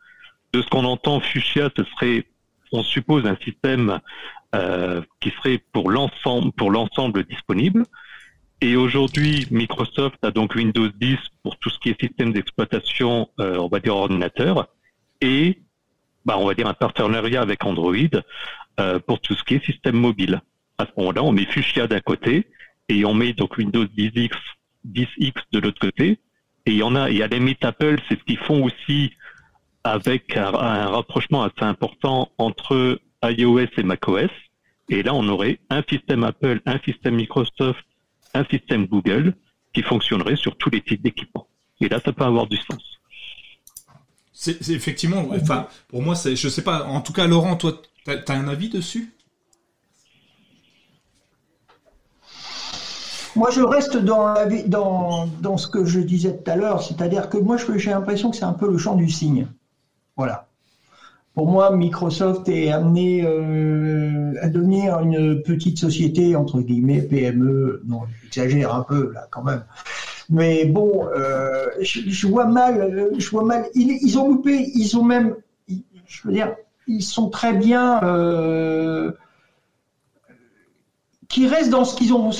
de 0.53 0.63
ce 0.63 0.67
qu'on 0.69 0.85
entend, 0.85 1.21
Fuchsia, 1.21 1.71
ce 1.77 1.85
serait, 1.85 2.25
on 2.73 2.83
suppose, 2.83 3.27
un 3.27 3.37
système 3.45 4.01
euh, 4.55 5.03
qui 5.21 5.31
serait 5.31 5.62
pour 5.73 5.91
l'ensemble 5.91 6.53
pour 6.53 6.71
l'ensemble 6.71 7.25
disponible. 7.25 7.85
Et 8.61 8.77
aujourd'hui, 8.77 9.47
Microsoft 9.51 10.16
a 10.23 10.31
donc 10.31 10.55
Windows 10.55 10.89
10 10.89 11.16
pour 11.43 11.57
tout 11.59 11.71
ce 11.71 11.79
qui 11.79 11.91
est 11.91 12.01
système 12.01 12.33
d'exploitation, 12.33 13.29
euh, 13.39 13.57
on 13.59 13.69
va 13.69 13.79
dire 13.79 13.95
ordinateur, 13.95 14.66
et 15.21 15.61
bah, 16.25 16.37
on 16.39 16.47
va 16.47 16.55
dire 16.55 16.66
un 16.66 16.75
partenariat 16.75 17.41
avec 17.41 17.64
Android 17.64 17.95
euh, 18.81 18.99
pour 18.99 19.21
tout 19.21 19.35
ce 19.35 19.45
qui 19.45 19.55
est 19.55 19.64
système 19.64 19.97
mobile. 19.97 20.41
À 20.79 20.87
ce 20.87 20.91
moment-là, 20.97 21.23
on 21.23 21.33
met 21.33 21.45
Fuchsia 21.45 21.87
d'un 21.87 22.01
côté 22.01 22.49
et 22.89 23.05
on 23.05 23.14
met 23.14 23.33
donc 23.33 23.57
Windows 23.59 23.85
10X, 23.85 24.33
10X 24.87 25.35
de 25.53 25.59
l'autre 25.61 25.81
côté. 25.81 26.19
Et 26.66 26.73
il 26.73 26.77
y 26.79 26.83
en 26.83 26.97
a, 26.97 27.11
et 27.11 27.23
à 27.23 27.29
la 27.29 27.37
limite 27.37 27.64
Apple, 27.64 27.99
c'est 28.09 28.19
ce 28.19 28.25
qu'ils 28.25 28.39
font 28.39 28.64
aussi 28.64 29.12
avec 29.93 30.36
un, 30.36 30.55
un, 30.55 30.86
rapprochement 30.89 31.45
assez 31.45 31.62
important 31.62 32.30
entre 32.39 33.01
iOS 33.22 33.68
et 33.76 33.82
macOS. 33.82 34.30
Et 34.89 35.03
là, 35.03 35.14
on 35.14 35.26
aurait 35.28 35.59
un 35.70 35.82
système 35.89 36.24
Apple, 36.24 36.61
un 36.66 36.78
système 36.80 37.16
Microsoft, 37.16 37.84
un 38.34 38.45
système 38.45 38.86
Google 38.86 39.34
qui 39.74 39.82
fonctionnerait 39.82 40.36
sur 40.36 40.57
tous 40.57 40.70
les 40.70 40.80
types 40.80 41.03
d'équipements. 41.03 41.47
Et 41.80 41.89
là, 41.89 42.01
ça 42.05 42.12
peut 42.12 42.24
avoir 42.24 42.47
du 42.47 42.57
sens. 42.57 42.82
C'est 44.32 44.70
effectivement, 44.70 45.26
enfin, 45.32 45.66
pour 45.89 46.01
moi, 46.01 46.14
je 46.14 46.49
sais 46.49 46.62
pas. 46.62 46.84
En 46.84 47.01
tout 47.01 47.12
cas, 47.12 47.26
Laurent, 47.26 47.57
toi, 47.57 47.82
t'as 48.05 48.20
as 48.28 48.32
un 48.32 48.47
avis 48.47 48.68
dessus? 48.68 49.12
Moi, 53.34 53.51
je 53.51 53.61
reste 53.61 53.97
dans, 53.97 54.34
dans, 54.66 55.26
dans 55.41 55.57
ce 55.57 55.68
que 55.68 55.84
je 55.84 56.01
disais 56.01 56.36
tout 56.36 56.51
à 56.51 56.57
l'heure, 56.57 56.82
c'est-à-dire 56.82 57.28
que 57.28 57.36
moi, 57.36 57.57
j'ai 57.76 57.91
l'impression 57.91 58.30
que 58.30 58.36
c'est 58.36 58.45
un 58.45 58.53
peu 58.53 58.70
le 58.70 58.78
champ 58.78 58.95
du 58.95 59.09
signe. 59.11 59.49
Voilà. 60.19 60.49
Pour 61.35 61.47
moi, 61.47 61.71
Microsoft 61.71 62.49
est 62.49 62.73
amené 62.73 63.23
euh, 63.25 64.35
à 64.43 64.49
devenir 64.49 64.99
une 64.99 65.41
petite 65.43 65.79
société, 65.79 66.35
entre 66.35 66.61
guillemets, 66.61 67.01
PME. 67.03 67.83
Non, 67.87 68.01
j'exagère 68.25 68.75
un 68.75 68.83
peu, 68.83 69.12
là, 69.12 69.29
quand 69.31 69.45
même. 69.45 69.62
Mais 70.29 70.64
bon, 70.64 71.07
euh, 71.16 71.66
je, 71.81 72.27
vois 72.27 72.47
mal, 72.47 73.11
je 73.16 73.31
vois 73.31 73.45
mal. 73.45 73.66
Ils, 73.77 74.19
ont 74.19 74.29
loupé, 74.29 74.73
ils 74.75 74.99
ont 74.99 75.05
même, 75.05 75.37
je 75.69 76.23
veux 76.25 76.33
dire, 76.33 76.57
ils 76.89 77.05
sont 77.05 77.31
très 77.31 77.53
bien. 77.53 78.03
Euh, 78.03 79.12
qui 81.29 81.47
restent 81.47 81.70
dans 81.70 81.85
ce 81.85 81.95
qu'ils 81.95 82.12
ont 82.14 82.31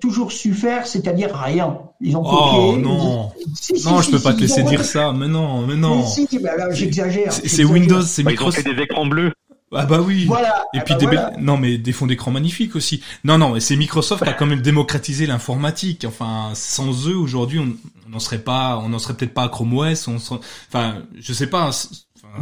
toujours 0.00 0.32
su 0.32 0.54
faire, 0.54 0.86
c'est-à-dire 0.86 1.34
rien. 1.34 1.78
Ils 2.00 2.16
ont 2.16 2.22
copié. 2.22 2.58
Oh 2.58 2.76
non, 2.78 3.30
si, 3.54 3.78
si, 3.78 3.86
non, 3.86 4.00
si, 4.00 4.06
je 4.06 4.16
peux 4.16 4.22
pas 4.22 4.32
te 4.32 4.40
laisser 4.40 4.62
dire 4.62 4.84
ça. 4.84 5.12
Mais 5.12 5.28
non, 5.28 5.66
mais 5.66 5.76
non. 5.76 6.06
Si, 6.06 6.26
bah 6.38 6.56
là, 6.56 6.70
j'exagère. 6.72 7.32
C'est 7.32 7.64
Windows, 7.64 8.00
c'est 8.02 8.22
Microsoft. 8.22 8.58
Ils 8.58 8.60
ont 8.60 8.64
fait 8.64 8.74
des 8.74 8.82
écrans 8.82 9.06
bleus. 9.06 9.32
Ah 9.72 9.86
bah 9.86 10.00
oui. 10.00 10.24
Voilà. 10.24 10.64
Et 10.74 10.80
puis 10.80 10.94
bah 10.94 11.00
des 11.00 11.06
voilà. 11.06 11.32
non 11.38 11.56
mais 11.56 11.78
des 11.78 11.92
fonds 11.92 12.08
d'écran 12.08 12.32
magnifiques 12.32 12.74
aussi. 12.74 13.02
Non 13.22 13.38
non, 13.38 13.54
c'est 13.60 13.76
Microsoft 13.76 14.24
qui 14.24 14.28
a 14.28 14.32
quand 14.32 14.46
même 14.46 14.62
démocratisé 14.62 15.26
l'informatique. 15.26 16.04
Enfin, 16.08 16.50
sans 16.54 17.06
eux 17.08 17.16
aujourd'hui, 17.16 17.60
on 17.60 17.76
n'en 18.10 18.18
serait 18.18 18.40
pas, 18.40 18.80
on 18.84 18.88
n'en 18.88 18.98
serait 18.98 19.14
peut-être 19.14 19.34
pas 19.34 19.44
à 19.44 19.48
Chrome 19.48 19.72
OS. 19.74 20.08
On 20.08 20.18
serait... 20.18 20.40
enfin, 20.68 21.04
je 21.16 21.32
sais 21.32 21.46
pas. 21.46 21.70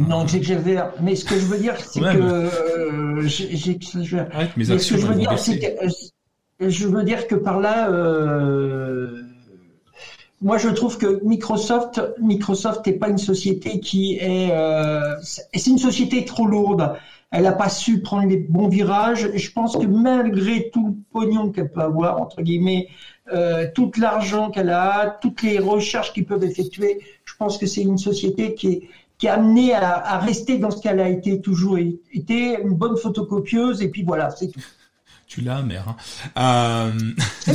Non, 0.07 0.27
j'exagère. 0.27 0.93
Mais 1.01 1.15
ce 1.15 1.25
que 1.25 1.35
je 1.35 1.45
veux 1.45 1.57
dire, 1.57 1.75
c'est 1.79 1.99
que 1.99 2.05
euh, 2.05 3.21
j'exagère. 3.21 4.29
Ouais, 4.37 4.49
mais 4.55 4.63
ce 4.63 4.93
que 4.93 4.99
je 4.99 5.05
veux 5.05 5.15
dire, 5.15 5.37
c'est 5.37 5.59
que 5.59 6.69
je 6.69 6.87
veux 6.87 7.03
dire 7.03 7.27
que 7.27 7.35
par 7.35 7.59
là, 7.59 7.89
euh, 7.89 9.23
moi 10.41 10.57
je 10.57 10.69
trouve 10.69 10.97
que 10.97 11.23
Microsoft, 11.23 12.01
Microsoft 12.21 12.85
n'est 12.85 12.93
pas 12.93 13.09
une 13.09 13.17
société 13.17 13.79
qui 13.79 14.15
est, 14.15 14.51
euh, 14.51 15.15
c'est 15.21 15.69
une 15.69 15.77
société 15.77 16.25
trop 16.25 16.45
lourde. 16.45 16.95
Elle 17.31 17.43
n'a 17.43 17.51
pas 17.51 17.69
su 17.69 18.01
prendre 18.01 18.27
les 18.27 18.37
bons 18.37 18.69
virages. 18.69 19.29
Je 19.35 19.51
pense 19.51 19.77
que 19.77 19.85
malgré 19.85 20.71
tout 20.71 20.87
le 20.87 20.93
pognon 21.11 21.51
qu'elle 21.51 21.71
peut 21.71 21.81
avoir 21.81 22.19
entre 22.19 22.41
guillemets, 22.41 22.87
euh, 23.31 23.67
tout 23.73 23.91
l'argent 23.97 24.49
qu'elle 24.49 24.71
a, 24.71 25.17
toutes 25.21 25.43
les 25.43 25.59
recherches 25.59 26.11
qu'ils 26.13 26.25
peuvent 26.25 26.43
effectuer, 26.43 26.99
je 27.25 27.33
pense 27.37 27.59
que 27.59 27.67
c'est 27.67 27.83
une 27.83 27.99
société 27.99 28.55
qui 28.55 28.67
est 28.67 28.89
qui 29.19 29.27
est 29.27 29.29
amenée 29.29 29.73
à, 29.73 29.97
à 29.97 30.17
rester 30.17 30.57
dans 30.57 30.71
ce 30.71 30.81
qu'elle 30.81 30.99
a 30.99 31.09
été 31.09 31.41
toujours 31.41 31.77
été, 31.77 32.59
une 32.59 32.73
bonne 32.73 32.97
photocopieuse 32.97 33.83
et 33.83 33.89
puis 33.89 34.03
voilà, 34.03 34.31
c'est 34.31 34.47
tout. 34.47 34.61
Tu 35.27 35.41
l'as, 35.41 35.61
mère. 35.61 35.95
Hein. 36.35 36.89
Euh... 36.95 37.53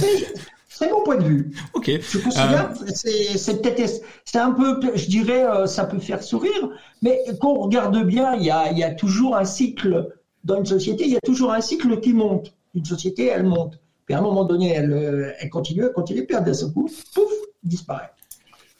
C'est 0.68 0.90
mon 0.90 1.02
point 1.02 1.16
de 1.16 1.24
vue. 1.24 1.52
Ok. 1.72 1.86
Je 1.86 2.18
considère, 2.18 2.72
euh... 2.80 2.86
c'est 2.94 3.62
peut-être, 3.62 4.02
c'est 4.24 4.38
un 4.38 4.50
peu, 4.50 4.80
je 4.94 5.06
dirais, 5.06 5.44
euh, 5.44 5.66
ça 5.66 5.84
peut 5.84 5.98
faire 5.98 6.22
sourire, 6.22 6.68
mais 7.00 7.18
quand 7.40 7.52
on 7.52 7.62
regarde 7.62 8.04
bien, 8.04 8.34
il 8.34 8.44
y 8.44 8.50
a, 8.50 8.70
il 8.70 8.78
y 8.78 8.84
a 8.84 8.92
toujours 8.92 9.36
un 9.36 9.44
cycle 9.44 10.12
dans 10.44 10.58
une 10.58 10.66
société, 10.66 11.04
il 11.04 11.12
y 11.12 11.16
a 11.16 11.20
toujours 11.20 11.52
un 11.52 11.60
cycle 11.60 11.98
qui 12.00 12.12
monte. 12.12 12.52
Une 12.74 12.84
société, 12.84 13.26
elle 13.26 13.44
monte. 13.44 13.78
Puis 14.04 14.14
à 14.14 14.18
un 14.18 14.22
moment 14.22 14.44
donné, 14.44 14.72
elle, 14.72 14.92
euh, 14.92 15.32
elle 15.40 15.48
continue, 15.48 15.84
elle 15.84 15.92
continue, 15.92 16.26
puis 16.26 16.36
d'un 16.36 16.52
seul 16.52 16.72
coup, 16.72 16.90
pouf, 17.14 17.32
disparaît. 17.62 18.10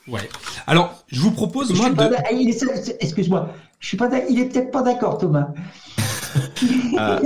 Ouais. 0.09 0.29
Alors, 0.67 1.05
je 1.09 1.21
vous 1.21 1.31
propose 1.31 1.73
moi 1.75 1.91
de. 1.91 2.97
Excuse-moi, 3.01 3.49
je 3.81 3.89
suis 3.89 3.97
pas. 3.97 4.09
Il 4.29 4.41
est 4.41 4.47
peut-être 4.47 4.71
pas 4.71 4.83
d'accord, 4.83 5.19
Thomas. 5.19 5.49
euh, 6.99 7.19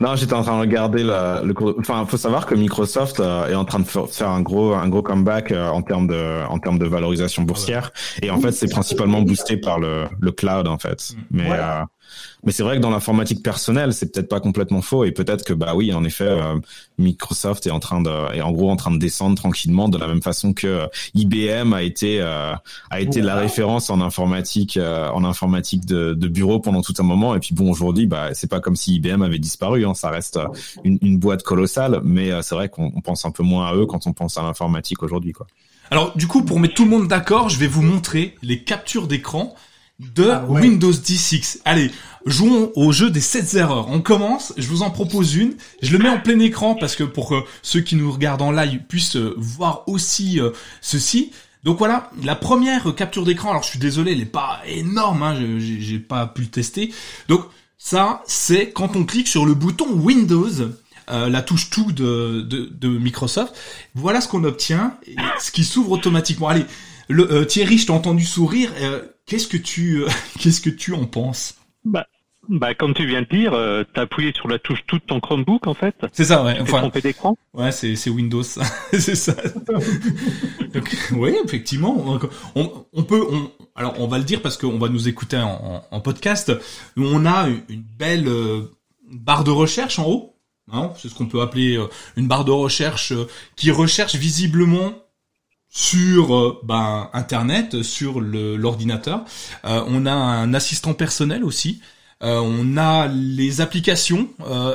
non, 0.00 0.16
j'étais 0.16 0.34
en 0.34 0.42
train 0.42 0.56
de 0.56 0.60
regarder 0.60 1.02
le, 1.02 1.44
le 1.44 1.54
cours. 1.54 1.74
Enfin, 1.78 2.04
faut 2.06 2.16
savoir 2.16 2.46
que 2.46 2.54
Microsoft 2.54 3.20
euh, 3.20 3.48
est 3.48 3.54
en 3.54 3.64
train 3.64 3.80
de 3.80 3.84
faire 3.84 4.28
un 4.28 4.40
gros, 4.40 4.72
un 4.72 4.88
gros 4.88 5.02
comeback 5.02 5.52
euh, 5.52 5.68
en 5.68 5.82
termes 5.82 6.06
de, 6.06 6.46
en 6.48 6.58
termes 6.58 6.78
de 6.78 6.86
valorisation 6.86 7.42
boursière. 7.42 7.90
Et 8.22 8.30
en 8.30 8.40
fait, 8.40 8.52
c'est 8.52 8.70
principalement 8.70 9.22
boosté 9.22 9.56
par 9.56 9.78
le, 9.78 10.06
le 10.20 10.32
cloud, 10.32 10.68
en 10.68 10.78
fait. 10.78 11.12
Mais, 11.30 11.46
voilà. 11.46 11.86
Mais 12.44 12.52
c'est 12.52 12.62
vrai 12.62 12.76
que 12.76 12.82
dans 12.82 12.90
l'informatique 12.90 13.42
personnelle, 13.42 13.92
c'est 13.92 14.12
peut-être 14.12 14.28
pas 14.28 14.40
complètement 14.40 14.82
faux. 14.82 15.04
Et 15.04 15.12
peut-être 15.12 15.44
que 15.44 15.52
bah 15.52 15.74
oui, 15.76 15.92
en 15.92 16.02
effet, 16.02 16.26
euh, 16.26 16.58
Microsoft 16.98 17.66
est 17.66 17.70
en 17.70 17.78
train 17.78 18.00
de, 18.00 18.34
est 18.34 18.40
en 18.40 18.50
gros 18.50 18.70
en 18.70 18.76
train 18.76 18.90
de 18.90 18.98
descendre 18.98 19.36
tranquillement 19.36 19.88
de 19.88 19.96
la 19.96 20.08
même 20.08 20.22
façon 20.22 20.52
que 20.52 20.66
euh, 20.66 20.86
IBM 21.14 21.72
a 21.72 21.82
été 21.82 22.20
euh, 22.20 22.52
a 22.90 23.00
été 23.00 23.20
la 23.20 23.36
référence 23.36 23.90
en 23.90 24.00
informatique 24.00 24.78
en 24.78 25.24
informatique 25.24 25.86
de, 25.86 26.14
de, 26.14 26.28
bureau 26.28 26.58
pendant 26.58 26.82
tout 26.82 26.94
un 26.98 27.04
moment. 27.04 27.34
Et 27.34 27.40
puis 27.40 27.54
bon 27.54 27.70
aujourd'hui 27.70 28.06
bah 28.06 28.34
c'est 28.34 28.50
pas 28.50 28.60
comme 28.60 28.76
si 28.76 28.96
IBM 28.96 29.22
avait 29.22 29.38
disparu, 29.38 29.86
hein, 29.86 29.94
ça 29.94 30.10
reste 30.10 30.38
une, 30.84 30.98
une 31.02 31.18
boîte 31.18 31.42
colossale, 31.42 32.00
mais 32.02 32.30
c'est 32.42 32.54
vrai 32.54 32.68
qu'on 32.68 32.90
pense 33.02 33.24
un 33.24 33.30
peu 33.30 33.42
moins 33.42 33.66
à 33.68 33.74
eux 33.74 33.86
quand 33.86 34.06
on 34.06 34.12
pense 34.12 34.36
à 34.38 34.42
l'informatique 34.42 35.02
aujourd'hui 35.02 35.32
quoi. 35.32 35.46
Alors 35.90 36.16
du 36.16 36.26
coup 36.26 36.42
pour 36.42 36.58
mettre 36.58 36.74
tout 36.74 36.84
le 36.84 36.90
monde 36.90 37.06
d'accord, 37.06 37.48
je 37.48 37.58
vais 37.58 37.66
vous 37.66 37.82
montrer 37.82 38.34
les 38.42 38.64
captures 38.64 39.06
d'écran 39.06 39.54
de 40.14 40.28
ah 40.30 40.44
ouais. 40.46 40.60
Windows 40.62 40.92
10X. 40.92 41.58
Allez, 41.64 41.90
jouons 42.26 42.72
au 42.74 42.92
jeu 42.92 43.10
des 43.10 43.20
7 43.20 43.54
erreurs. 43.54 43.88
On 43.88 44.00
commence, 44.00 44.52
je 44.56 44.66
vous 44.68 44.82
en 44.82 44.90
propose 44.90 45.34
une. 45.34 45.54
Je 45.82 45.96
le 45.96 46.02
mets 46.02 46.08
en 46.08 46.20
plein 46.20 46.38
écran 46.38 46.74
parce 46.74 46.96
que 46.96 47.04
pour 47.04 47.28
que 47.28 47.36
ceux 47.62 47.80
qui 47.80 47.96
nous 47.96 48.10
regardent 48.10 48.42
en 48.42 48.52
live 48.52 48.80
puissent 48.88 49.16
voir 49.16 49.84
aussi 49.86 50.40
euh, 50.40 50.50
ceci. 50.80 51.32
Donc 51.64 51.78
voilà, 51.78 52.10
la 52.24 52.34
première 52.34 52.92
capture 52.94 53.24
d'écran, 53.24 53.50
alors 53.50 53.62
je 53.62 53.68
suis 53.68 53.78
désolé, 53.78 54.12
elle 54.12 54.20
est 54.20 54.24
pas 54.24 54.60
énorme, 54.66 55.22
hein, 55.22 55.36
j'ai 55.58 56.00
pas 56.00 56.26
pu 56.26 56.42
le 56.42 56.48
tester. 56.48 56.92
Donc 57.28 57.44
ça, 57.78 58.22
c'est 58.26 58.72
quand 58.72 58.96
on 58.96 59.04
clique 59.04 59.28
sur 59.28 59.46
le 59.46 59.54
bouton 59.54 59.92
Windows, 59.92 60.50
euh, 61.10 61.28
la 61.28 61.42
touche 61.42 61.70
tout 61.70 61.92
de, 61.92 62.40
de, 62.42 62.68
de 62.72 62.88
Microsoft. 62.88 63.54
Voilà 63.94 64.20
ce 64.20 64.28
qu'on 64.28 64.44
obtient, 64.44 64.96
ce 65.40 65.52
qui 65.52 65.64
s'ouvre 65.64 65.92
automatiquement. 65.92 66.48
Allez, 66.48 66.64
le, 67.08 67.30
euh, 67.30 67.44
Thierry, 67.44 67.78
je 67.78 67.86
t'ai 67.86 67.92
entendu 67.92 68.24
sourire. 68.24 68.70
Euh, 68.80 69.02
qu'est-ce 69.26 69.48
que 69.48 69.56
tu, 69.56 70.04
qu'est-ce 70.38 70.60
que 70.60 70.70
tu 70.70 70.92
en 70.92 71.06
penses 71.06 71.56
bah, 71.84 72.06
bah, 72.48 72.74
comme 72.74 72.92
tu 72.92 73.06
viens 73.06 73.22
de 73.22 73.28
dire, 73.28 73.52
euh, 73.54 73.84
t'as 73.94 74.02
appuyé 74.02 74.32
sur 74.34 74.48
la 74.48 74.58
touche 74.58 74.80
toute 74.86 75.06
ton 75.06 75.20
Chromebook 75.20 75.68
en 75.68 75.74
fait. 75.74 75.94
C'est 76.12 76.24
ça, 76.24 76.42
ouais. 76.42 76.56
Tu 76.56 76.62
enfin, 76.62 76.80
trompé 76.80 77.00
d'écran. 77.00 77.36
Ouais, 77.54 77.70
c'est 77.70 77.94
c'est 77.94 78.10
Windows, 78.10 78.42
c'est 78.92 79.14
ça. 79.14 79.34
Donc, 80.74 80.96
oui, 81.12 81.36
effectivement, 81.44 82.04
on, 82.56 82.86
on 82.92 83.02
peut, 83.04 83.24
on, 83.30 83.50
alors 83.76 83.94
on 83.98 84.08
va 84.08 84.18
le 84.18 84.24
dire 84.24 84.42
parce 84.42 84.56
qu'on 84.56 84.78
va 84.78 84.88
nous 84.88 85.08
écouter 85.08 85.36
en, 85.36 85.50
en, 85.50 85.96
en, 85.96 86.00
podcast. 86.00 86.52
On 86.96 87.26
a 87.26 87.46
une 87.68 87.84
belle 87.96 88.28
barre 89.12 89.44
de 89.44 89.50
recherche 89.50 90.00
en 90.00 90.08
haut. 90.08 90.36
Hein, 90.72 90.92
c'est 90.96 91.08
ce 91.08 91.14
qu'on 91.14 91.26
peut 91.26 91.42
appeler 91.42 91.78
une 92.16 92.26
barre 92.26 92.44
de 92.44 92.50
recherche 92.50 93.12
qui 93.56 93.70
recherche 93.70 94.16
visiblement 94.16 94.94
sur 95.74 96.60
ben, 96.64 97.08
Internet, 97.14 97.82
sur 97.82 98.20
l'ordinateur. 98.20 99.24
on 99.64 100.06
a 100.06 100.12
un 100.12 100.52
assistant 100.54 100.92
personnel 100.92 101.44
aussi. 101.44 101.80
on 102.20 102.76
a 102.76 103.08
les 103.08 103.62
applications 103.62 104.28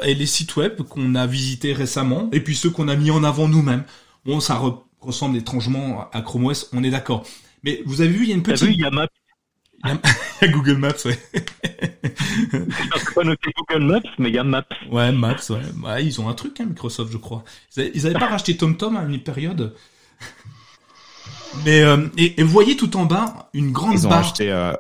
et 0.04 0.16
les 0.16 0.26
sites 0.26 0.56
web 0.56 0.82
qu'on 0.82 1.14
a 1.14 1.28
visités 1.28 1.72
récemment, 1.72 2.30
et 2.32 2.41
puis 2.41 2.56
ceux 2.56 2.72
qu'on 2.72 2.88
a 2.88 2.95
mis 2.95 3.12
en 3.12 3.24
avant 3.24 3.48
nous-mêmes. 3.48 3.84
Bon, 4.26 4.39
ça 4.39 4.60
ressemble 5.00 5.38
étrangement 5.38 6.10
à 6.12 6.22
Chrome 6.22 6.45
OS, 6.45 6.70
on 6.74 6.84
est 6.84 6.89
d'accord. 6.89 7.24
Mais 7.64 7.82
vous 7.86 8.02
avez 8.02 8.10
vu, 8.10 8.24
il 8.24 8.30
y 8.30 8.32
a 8.32 8.36
une 8.36 8.43
petite... 8.43 8.68
Vu, 8.68 8.74
il 8.74 8.80
y 8.80 8.86
a 8.86 8.91
Maps. 8.91 9.08
Il 9.84 10.00
y 10.41 10.45
a 10.45 10.48
Google 10.52 10.78
Maps, 10.78 11.06
ouais. 11.06 11.20
Pas 13.16 13.24
noté 13.24 13.52
Google 13.58 13.84
Maps, 13.84 14.10
mais 14.18 14.30
il 14.30 14.36
y 14.36 14.39
a 14.39 14.43
Maps. 14.43 14.64
Ouais, 14.91 15.12
Maps, 15.12 15.36
ouais. 15.50 15.62
ouais 15.84 16.06
ils 16.06 16.20
ont 16.20 16.30
un 16.30 16.34
truc, 16.34 16.60
hein, 16.60 16.66
Microsoft, 16.66 17.12
je 17.12 17.18
crois. 17.18 17.43
Ils 17.78 18.06
avaient, 18.06 18.18
pas 18.18 18.28
racheté 18.30 18.58
TomTom 18.58 18.95
à 18.95 19.04
une 19.04 19.22
période? 19.22 19.76
Mais 21.66 21.82
euh, 21.82 22.08
et, 22.18 22.41
vous 22.41 22.49
voyez 22.49 22.76
tout 22.76 22.95
en 22.97 23.05
bas 23.05 23.49
une 23.53 23.72
grande 23.72 23.93
ils 23.93 24.08
ont 24.08 24.10
barre. 24.10 24.20
Racheté, 24.20 24.51
euh, 24.51 24.74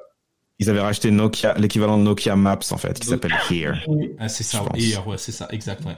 ils 0.59 0.69
avaient 0.69 0.81
racheté 0.81 1.11
Nokia, 1.11 1.53
l'équivalent 1.57 1.97
de 1.97 2.03
Nokia 2.03 2.35
Maps 2.35 2.59
en 2.71 2.77
fait, 2.77 2.99
qui 2.99 3.07
s'appelle 3.07 3.35
Here. 3.49 3.75
Ah, 4.19 4.27
c'est 4.27 4.43
ça, 4.43 4.63
Here, 4.75 5.07
ouais, 5.07 5.17
c'est 5.17 5.31
ça, 5.31 5.47
exact. 5.51 5.85
Ouais. 5.85 5.95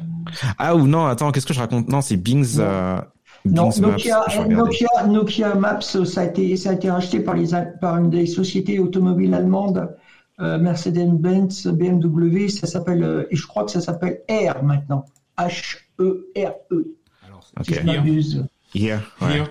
Ah 0.58 0.76
ou 0.76 0.86
non, 0.86 1.06
attends, 1.06 1.32
qu'est-ce 1.32 1.46
que 1.46 1.54
je 1.54 1.60
raconte? 1.60 1.88
Non, 1.88 2.02
c'est 2.02 2.18
Bing's. 2.18 2.58
Euh, 2.60 3.00
non, 3.46 3.70
Nokia, 3.80 4.26
Nokia, 4.50 5.08
Nokia, 5.08 5.56
Maps, 5.56 5.82
ça 5.82 6.22
a 6.22 6.26
été, 6.26 6.58
ça 6.58 6.72
a 6.72 6.74
été 6.74 6.92
racheté 6.92 7.22
par, 7.22 7.36
les, 7.36 7.48
par 7.80 7.98
une 7.98 8.10
des 8.10 8.26
sociétés 8.26 8.80
automobiles 8.80 9.34
allemandes, 9.34 9.96
euh, 10.42 10.58
Mercedes-Benz, 10.58 11.68
BMW. 11.68 12.50
Ça 12.50 12.68
s'appelle, 12.68 13.04
euh, 13.04 13.28
et 13.32 13.38
je 13.38 13.48
crois 13.48 13.64
que 13.64 13.72
ça 13.72 13.80
s'appelle 13.80 14.22
R 14.30 14.62
maintenant. 14.64 15.06
H-E-R-E. 15.38 16.76
-E, 16.76 17.64
si 17.64 17.74
je 17.74 17.82
m'abuse. 17.82 18.46
Here, 18.76 19.00
ouais. 19.22 19.44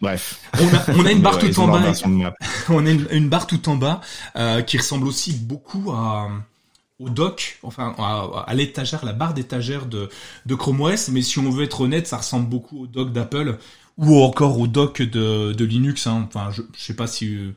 Bref. 0.00 0.40
On 0.94 1.04
a, 1.04 1.12
une 1.12 1.20
barre 1.20 1.38
tout 1.38 1.60
en 1.60 1.68
bas. 1.68 1.92
on 2.68 2.86
a 2.86 2.90
une, 2.90 3.28
barre 3.28 3.46
tout 3.46 3.68
en 3.68 3.76
bas 3.76 4.00
euh, 4.36 4.62
qui 4.62 4.78
ressemble 4.78 5.06
aussi 5.06 5.32
beaucoup 5.32 5.92
à 5.92 6.28
au 6.98 7.10
dock, 7.10 7.58
enfin 7.62 7.94
à, 7.98 8.54
l'étagère, 8.54 9.04
la 9.04 9.12
barre 9.12 9.34
d'étagère 9.34 9.86
de, 9.86 10.08
de 10.46 10.54
Chrome 10.54 10.80
OS, 10.80 11.08
mais 11.08 11.20
si 11.20 11.38
on 11.38 11.50
veut 11.50 11.64
être 11.64 11.82
honnête, 11.82 12.06
ça 12.06 12.16
ressemble 12.16 12.48
beaucoup 12.48 12.84
au 12.84 12.86
dock 12.86 13.12
d'Apple 13.12 13.58
ou 13.98 14.22
encore 14.22 14.58
au 14.58 14.66
dock 14.66 15.02
de, 15.02 15.52
de 15.52 15.64
Linux. 15.64 16.06
Hein. 16.06 16.26
Enfin, 16.26 16.50
je, 16.50 16.62
je 16.74 16.82
sais 16.82 16.96
pas 16.96 17.06
si 17.06 17.34
euh, 17.34 17.54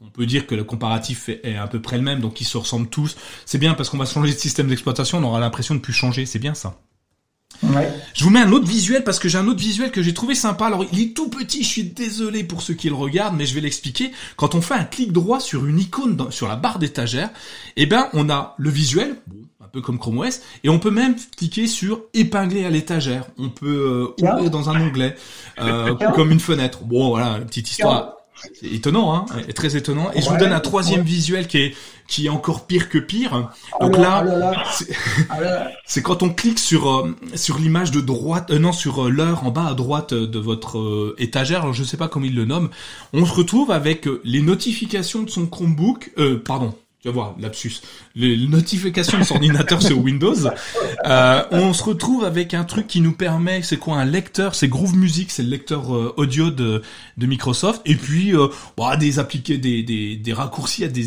on 0.00 0.08
peut 0.08 0.26
dire 0.26 0.46
que 0.46 0.54
le 0.54 0.62
comparatif 0.62 1.28
est, 1.28 1.40
est, 1.44 1.56
à 1.56 1.66
peu 1.66 1.80
près 1.82 1.96
le 1.96 2.04
même, 2.04 2.20
donc 2.20 2.40
ils 2.40 2.44
se 2.44 2.58
ressemblent 2.58 2.88
tous. 2.88 3.16
C'est 3.44 3.58
bien 3.58 3.74
parce 3.74 3.90
qu'on 3.90 3.98
va 3.98 4.06
changer 4.06 4.32
de 4.32 4.38
système 4.38 4.68
d'exploitation, 4.68 5.18
on 5.18 5.24
aura 5.24 5.40
l'impression 5.40 5.74
de 5.74 5.80
plus 5.80 5.92
changer. 5.92 6.24
C'est 6.24 6.38
bien 6.38 6.54
ça. 6.54 6.76
Je 8.14 8.24
vous 8.24 8.30
mets 8.30 8.40
un 8.40 8.52
autre 8.52 8.66
visuel 8.66 9.04
parce 9.04 9.18
que 9.18 9.28
j'ai 9.28 9.38
un 9.38 9.46
autre 9.46 9.60
visuel 9.60 9.90
que 9.90 10.02
j'ai 10.02 10.14
trouvé 10.14 10.34
sympa. 10.34 10.66
Alors 10.66 10.84
il 10.92 11.00
est 11.00 11.14
tout 11.14 11.28
petit, 11.28 11.62
je 11.62 11.68
suis 11.68 11.84
désolé 11.84 12.44
pour 12.44 12.62
ceux 12.62 12.74
qui 12.74 12.88
le 12.88 12.94
regardent, 12.94 13.36
mais 13.36 13.46
je 13.46 13.54
vais 13.54 13.60
l'expliquer. 13.60 14.12
Quand 14.36 14.54
on 14.54 14.60
fait 14.60 14.74
un 14.74 14.84
clic 14.84 15.12
droit 15.12 15.40
sur 15.40 15.66
une 15.66 15.78
icône 15.78 16.30
sur 16.30 16.48
la 16.48 16.56
barre 16.56 16.78
d'étagère, 16.78 17.30
eh 17.76 17.86
ben 17.86 18.08
on 18.12 18.30
a 18.30 18.54
le 18.58 18.70
visuel, 18.70 19.16
un 19.62 19.68
peu 19.68 19.80
comme 19.80 19.98
Chrome 19.98 20.18
OS, 20.18 20.40
et 20.64 20.68
on 20.68 20.78
peut 20.78 20.90
même 20.90 21.16
cliquer 21.36 21.66
sur 21.66 22.02
épingler 22.14 22.64
à 22.64 22.70
l'étagère. 22.70 23.24
On 23.38 23.50
peut 23.50 24.14
euh, 24.20 24.24
ouvrir 24.24 24.50
dans 24.50 24.70
un 24.70 24.80
onglet, 24.80 25.16
euh, 25.58 25.94
comme 26.14 26.30
une 26.30 26.40
fenêtre. 26.40 26.80
Bon 26.84 27.10
voilà, 27.10 27.38
une 27.38 27.46
petite 27.46 27.70
histoire. 27.70 28.19
C'est 28.54 28.72
étonnant, 28.72 29.14
hein, 29.14 29.26
très 29.54 29.76
étonnant. 29.76 30.10
Et 30.14 30.22
je 30.22 30.28
vous 30.28 30.36
donne 30.36 30.52
un 30.52 30.60
troisième 30.60 31.02
visuel 31.02 31.46
qui 31.46 31.58
est 31.58 31.74
qui 32.10 32.26
est 32.26 32.30
encore 32.30 32.66
pire 32.66 32.88
que 32.88 32.98
pire. 32.98 33.50
Donc 33.80 33.96
là, 33.96 34.24
c'est 35.86 36.02
quand 36.02 36.22
on 36.22 36.30
clique 36.30 36.58
sur 36.58 36.90
euh, 36.90 37.16
sur 37.34 37.58
l'image 37.58 37.92
de 37.92 38.00
droite, 38.00 38.50
euh, 38.50 38.58
non 38.58 38.72
sur 38.72 39.06
euh, 39.06 39.10
l'heure 39.10 39.46
en 39.46 39.50
bas 39.50 39.68
à 39.68 39.74
droite 39.74 40.12
de 40.12 40.38
votre 40.38 41.14
étagère. 41.18 41.62
Alors 41.62 41.72
je 41.72 41.84
sais 41.84 41.96
pas 41.96 42.08
comment 42.08 42.26
il 42.26 42.34
le 42.34 42.44
nomme. 42.44 42.68
On 43.12 43.24
se 43.24 43.32
retrouve 43.32 43.70
avec 43.70 44.08
les 44.24 44.42
notifications 44.42 45.22
de 45.22 45.30
son 45.30 45.46
Chromebook, 45.46 46.12
pardon, 46.44 46.74
tu 47.02 47.08
vas 47.08 47.14
voir, 47.14 47.34
lapsus, 47.40 47.80
les 48.14 48.46
notifications 48.46 49.18
de 49.18 49.24
son 49.24 49.36
ordinateur 49.36 49.80
sur 49.80 49.98
Windows, 49.98 50.34
euh, 51.06 51.42
on 51.50 51.72
se 51.72 51.82
retrouve 51.82 52.24
avec 52.24 52.52
un 52.52 52.64
truc 52.64 52.86
qui 52.86 53.00
nous 53.00 53.12
permet, 53.12 53.62
c'est 53.62 53.78
quoi 53.78 53.96
un 53.96 54.04
lecteur, 54.04 54.54
c'est 54.54 54.68
Groove 54.68 54.96
Music, 54.96 55.30
c'est 55.30 55.42
le 55.42 55.48
lecteur 55.48 55.94
euh, 55.94 56.12
audio 56.18 56.50
de, 56.50 56.82
de 57.16 57.26
Microsoft, 57.26 57.80
et 57.86 57.94
puis 57.94 58.36
euh, 58.36 58.48
bah, 58.76 58.98
des 58.98 59.18
appliqués, 59.18 59.56
des, 59.56 59.82
des, 59.82 60.16
des 60.16 60.32
raccourcis 60.34 60.84
à 60.84 60.88
des, 60.88 61.04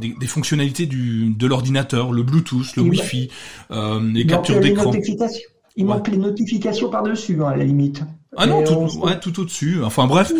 des, 0.00 0.14
des 0.18 0.26
fonctionnalités 0.26 0.86
du, 0.86 1.34
de 1.34 1.46
l'ordinateur, 1.46 2.12
le 2.12 2.22
Bluetooth, 2.22 2.74
le 2.76 2.82
Wi-Fi, 2.82 3.28
euh, 3.72 4.00
les 4.12 4.26
captures 4.26 4.60
d'écran. 4.60 4.90
Il 5.78 5.84
manque 5.84 6.08
les 6.08 6.16
notifications 6.16 6.88
par-dessus, 6.88 7.42
hein, 7.42 7.48
à 7.48 7.56
la 7.56 7.64
limite. 7.64 8.02
Ah 8.38 8.46
non, 8.46 8.64
tout, 8.64 9.00
ouais, 9.00 9.20
tout 9.20 9.38
au-dessus. 9.38 9.84
Enfin 9.84 10.06
bref. 10.06 10.32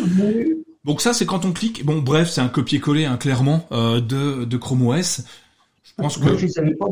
Donc 0.86 1.00
ça, 1.00 1.12
c'est 1.12 1.26
quand 1.26 1.44
on 1.44 1.52
clique. 1.52 1.84
Bon, 1.84 2.00
bref, 2.00 2.30
c'est 2.30 2.40
un 2.40 2.48
copier-coller, 2.48 3.04
hein, 3.04 3.16
clairement, 3.16 3.66
euh, 3.72 4.00
de, 4.00 4.44
de 4.44 4.56
Chrome 4.56 4.86
OS. 4.86 5.22
Je 5.82 5.92
pense 5.96 6.16
que. 6.16 6.36
Je 6.36 6.46
pas. 6.76 6.86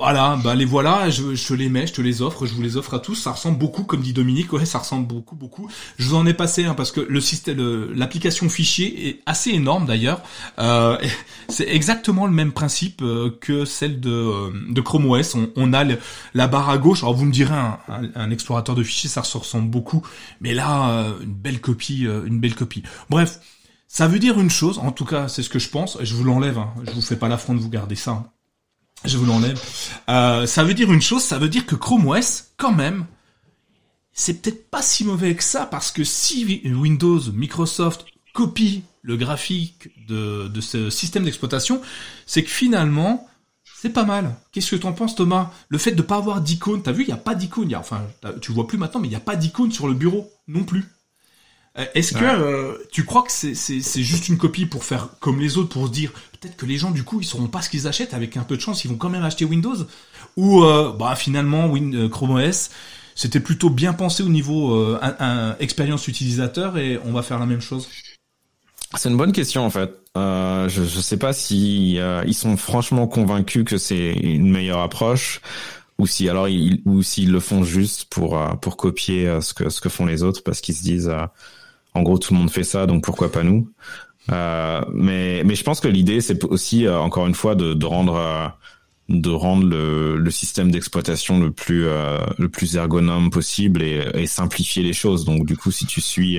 Voilà, 0.00 0.38
bah 0.42 0.54
les 0.54 0.64
voilà, 0.64 1.10
je, 1.10 1.34
je 1.34 1.54
les 1.54 1.68
mets, 1.68 1.86
je 1.86 1.92
te 1.92 2.00
les 2.00 2.22
offre, 2.22 2.46
je 2.46 2.54
vous 2.54 2.62
les 2.62 2.78
offre 2.78 2.94
à 2.94 3.00
tous. 3.00 3.16
Ça 3.16 3.32
ressemble 3.32 3.58
beaucoup, 3.58 3.84
comme 3.84 4.00
dit 4.00 4.14
Dominique, 4.14 4.50
ouais, 4.54 4.64
ça 4.64 4.78
ressemble 4.78 5.06
beaucoup, 5.06 5.36
beaucoup. 5.36 5.68
Je 5.98 6.06
vous 6.06 6.14
en 6.14 6.24
ai 6.24 6.32
passé, 6.32 6.64
hein, 6.64 6.72
parce 6.72 6.90
que 6.90 7.02
le 7.02 7.20
système, 7.20 7.92
l'application 7.94 8.48
fichier 8.48 9.08
est 9.08 9.20
assez 9.26 9.50
énorme 9.50 9.84
d'ailleurs. 9.84 10.22
Euh, 10.58 10.96
c'est 11.50 11.68
exactement 11.68 12.24
le 12.24 12.32
même 12.32 12.52
principe 12.52 13.02
euh, 13.02 13.36
que 13.42 13.66
celle 13.66 14.00
de, 14.00 14.10
euh, 14.10 14.82
Chrome 14.82 15.04
OS. 15.04 15.36
On, 15.54 15.72
a 15.74 15.84
la 16.32 16.46
barre 16.46 16.70
à 16.70 16.78
gauche. 16.78 17.02
Alors 17.02 17.12
vous 17.12 17.26
me 17.26 17.32
direz, 17.32 17.52
un, 17.52 17.78
un, 18.14 18.30
explorateur 18.30 18.74
de 18.74 18.82
fichiers, 18.82 19.10
ça 19.10 19.20
ressemble 19.20 19.68
beaucoup, 19.68 20.02
mais 20.40 20.54
là, 20.54 21.08
une 21.22 21.34
belle 21.34 21.60
copie, 21.60 22.04
une 22.04 22.40
belle 22.40 22.54
copie. 22.54 22.82
Bref. 23.10 23.40
Ça 23.86 24.06
veut 24.06 24.20
dire 24.20 24.38
une 24.38 24.50
chose, 24.50 24.78
en 24.78 24.92
tout 24.92 25.04
cas 25.04 25.26
c'est 25.26 25.42
ce 25.42 25.50
que 25.50 25.58
je 25.58 25.68
pense, 25.68 25.98
je 26.00 26.14
vous 26.14 26.22
l'enlève, 26.22 26.58
hein, 26.58 26.72
je 26.86 26.92
vous 26.92 27.02
fais 27.02 27.16
pas 27.16 27.26
l'affront 27.26 27.54
de 27.54 27.58
vous 27.58 27.68
garder 27.68 27.96
ça. 27.96 28.12
Hein 28.12 28.30
je 29.04 29.16
vous 29.16 29.26
l'enlève. 29.26 29.60
Euh, 30.08 30.46
ça 30.46 30.64
veut 30.64 30.74
dire 30.74 30.92
une 30.92 31.02
chose, 31.02 31.22
ça 31.22 31.38
veut 31.38 31.48
dire 31.48 31.66
que 31.66 31.74
Chrome 31.74 32.08
OS, 32.08 32.52
quand 32.56 32.72
même, 32.72 33.06
c'est 34.12 34.42
peut-être 34.42 34.70
pas 34.70 34.82
si 34.82 35.04
mauvais 35.04 35.34
que 35.34 35.44
ça, 35.44 35.66
parce 35.66 35.90
que 35.90 36.04
si 36.04 36.62
Windows, 36.64 37.20
Microsoft 37.32 38.04
copie 38.34 38.82
le 39.02 39.16
graphique 39.16 39.90
de, 40.06 40.48
de 40.48 40.60
ce 40.60 40.90
système 40.90 41.24
d'exploitation, 41.24 41.80
c'est 42.26 42.44
que 42.44 42.50
finalement, 42.50 43.26
c'est 43.80 43.90
pas 43.90 44.04
mal. 44.04 44.36
Qu'est-ce 44.52 44.72
que 44.72 44.76
t'en 44.76 44.92
penses, 44.92 45.14
Thomas? 45.14 45.50
Le 45.70 45.78
fait 45.78 45.92
de 45.92 46.02
pas 46.02 46.16
avoir 46.16 46.42
d'icône, 46.42 46.82
t'as 46.82 46.92
vu, 46.92 47.04
il 47.04 47.08
y 47.08 47.12
a 47.12 47.16
pas 47.16 47.34
d'icône. 47.34 47.74
Enfin, 47.74 48.02
tu 48.42 48.52
vois 48.52 48.66
plus 48.66 48.76
maintenant, 48.76 49.00
mais 49.00 49.08
il 49.08 49.12
y 49.12 49.16
a 49.16 49.20
pas 49.20 49.36
d'icône 49.36 49.72
sur 49.72 49.88
le 49.88 49.94
bureau 49.94 50.30
non 50.48 50.64
plus. 50.64 50.84
Euh, 51.78 51.86
est-ce 51.94 52.12
que 52.12 52.24
euh, 52.24 52.78
tu 52.90 53.04
crois 53.04 53.22
que 53.22 53.30
c'est 53.30 54.02
juste 54.02 54.28
une 54.28 54.38
copie 54.38 54.66
pour 54.66 54.84
faire 54.84 55.08
comme 55.20 55.40
les 55.40 55.56
autres, 55.56 55.68
pour 55.68 55.86
se 55.86 55.92
dire 55.92 56.12
peut-être 56.40 56.56
que 56.56 56.66
les 56.66 56.76
gens 56.76 56.90
du 56.90 57.04
coup 57.04 57.20
ils 57.20 57.24
sauront 57.24 57.46
pas 57.46 57.62
ce 57.62 57.70
qu'ils 57.70 57.86
achètent, 57.86 58.12
avec 58.12 58.36
un 58.36 58.42
peu 58.42 58.56
de 58.56 58.60
chance 58.60 58.84
ils 58.84 58.88
vont 58.88 58.96
quand 58.96 59.08
même 59.10 59.22
acheter 59.22 59.44
Windows? 59.44 59.76
Ou 60.36 60.64
euh, 60.64 60.92
bah 60.92 61.14
finalement 61.14 61.66
Win 61.68 62.08
Chrome 62.08 62.32
OS 62.32 62.70
c'était 63.14 63.40
plutôt 63.40 63.70
bien 63.70 63.92
pensé 63.92 64.22
au 64.22 64.28
niveau 64.28 64.74
un, 65.02 65.54
expérience 65.60 66.08
utilisateur 66.08 66.78
et 66.78 66.98
on 67.04 67.12
va 67.12 67.22
faire 67.22 67.38
la 67.38 67.46
même 67.46 67.60
chose? 67.60 67.88
C'est 68.96 69.10
une 69.10 69.16
bonne 69.16 69.32
question 69.32 69.64
en 69.64 69.70
fait. 69.70 69.92
je 70.16 70.68
je 70.68 71.00
sais 71.00 71.18
pas 71.18 71.32
si 71.32 71.98
ils 72.26 72.34
sont 72.34 72.56
franchement 72.56 73.06
convaincus 73.06 73.64
que 73.64 73.78
c'est 73.78 74.12
une 74.12 74.50
meilleure 74.50 74.80
approche 74.80 75.40
ou 75.98 76.06
si 76.06 76.28
alors 76.30 76.48
ils 76.48 76.80
ou 76.86 77.02
s'ils 77.02 77.30
le 77.30 77.40
font 77.40 77.62
juste 77.62 78.06
pour 78.06 78.40
pour 78.60 78.76
copier 78.76 79.38
ce 79.42 79.52
que 79.52 79.68
ce 79.68 79.80
que 79.80 79.90
font 79.90 80.06
les 80.06 80.22
autres 80.22 80.42
parce 80.42 80.60
qu'ils 80.62 80.76
se 80.76 80.82
disent 80.82 81.12
en 81.94 82.02
gros, 82.02 82.18
tout 82.18 82.34
le 82.34 82.40
monde 82.40 82.50
fait 82.50 82.64
ça, 82.64 82.86
donc 82.86 83.04
pourquoi 83.04 83.32
pas 83.32 83.42
nous? 83.42 83.68
Euh, 84.30 84.80
mais, 84.92 85.42
mais 85.44 85.54
je 85.54 85.64
pense 85.64 85.80
que 85.80 85.88
l'idée, 85.88 86.20
c'est 86.20 86.44
aussi, 86.44 86.86
euh, 86.86 86.98
encore 86.98 87.26
une 87.26 87.34
fois, 87.34 87.54
de, 87.54 87.74
de 87.74 87.86
rendre, 87.86 88.16
euh, 88.16 88.46
de 89.08 89.30
rendre 89.30 89.66
le, 89.66 90.16
le 90.16 90.30
système 90.30 90.70
d'exploitation 90.70 91.40
le 91.40 91.50
plus, 91.50 91.86
euh, 91.86 92.18
le 92.38 92.48
plus 92.48 92.76
ergonome 92.76 93.30
possible 93.30 93.82
et, 93.82 94.08
et, 94.14 94.26
simplifier 94.26 94.82
les 94.82 94.92
choses. 94.92 95.24
Donc, 95.24 95.46
du 95.46 95.56
coup, 95.56 95.72
si 95.72 95.86
tu 95.86 96.00
suis 96.00 96.38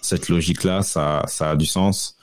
cette 0.00 0.28
logique-là, 0.28 0.82
ça, 0.82 1.22
ça 1.26 1.50
a 1.50 1.56
du 1.56 1.66
sens. 1.66 2.16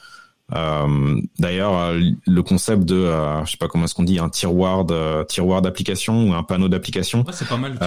D'ailleurs, 1.39 1.93
le 2.28 2.41
concept 2.41 2.84
de, 2.84 3.07
je 3.45 3.51
sais 3.51 3.57
pas 3.57 3.67
comment 3.67 3.86
est-ce 3.86 3.95
qu'on 3.95 4.03
dit, 4.03 4.19
un 4.19 4.30
tiroir 4.30 4.86
de, 4.86 5.24
tiroir 5.26 5.61
d'application 5.61 6.30
ou 6.30 6.34
un 6.34 6.43
panneau 6.43 6.69
d'application. 6.69 7.24
Ouais, 7.26 7.34
c'est 7.34 7.47
pas 7.47 7.57
mal. 7.57 7.78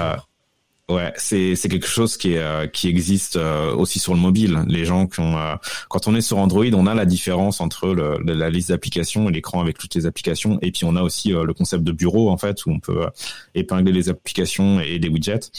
Ouais, 0.89 1.13
c'est 1.17 1.57
c'est 1.57 1.69
quelque 1.69 1.89
chose 1.89 2.17
qui 2.17 2.37
euh, 2.37 2.69
qui 2.69 2.87
existe 2.87 3.35
euh, 3.35 3.75
aussi 3.75 3.99
sur 3.99 4.15
le 4.15 4.21
mobile. 4.21 4.63
Les 4.69 4.85
gens 4.85 5.09
qui 5.09 5.19
ont 5.19 5.37
euh, 5.37 5.57
quand 5.89 6.07
on 6.07 6.15
est 6.15 6.21
sur 6.21 6.39
Android, 6.39 6.65
on 6.75 6.87
a 6.87 6.95
la 6.95 7.07
différence 7.07 7.61
entre 7.61 7.89
le, 7.89 8.19
la 8.23 8.51
liste 8.51 8.69
d'applications 8.69 9.29
et 9.29 9.33
l'écran 9.33 9.61
avec 9.61 9.79
toutes 9.79 9.97
les 9.97 10.07
applications, 10.07 10.61
et 10.63 10.71
puis 10.71 10.85
on 10.85 10.95
a 10.95 11.03
aussi 11.03 11.31
le 11.31 11.53
concept 11.55 11.83
de 11.83 11.91
bureau 11.91 12.31
en 12.31 12.37
fait 12.37 12.65
où 12.67 12.71
on 12.71 12.79
peut 12.79 13.05
épingler 13.57 13.91
les 13.91 14.09
applications 14.09 14.79
et 14.79 15.01
des 15.01 15.09
widgets. 15.09 15.51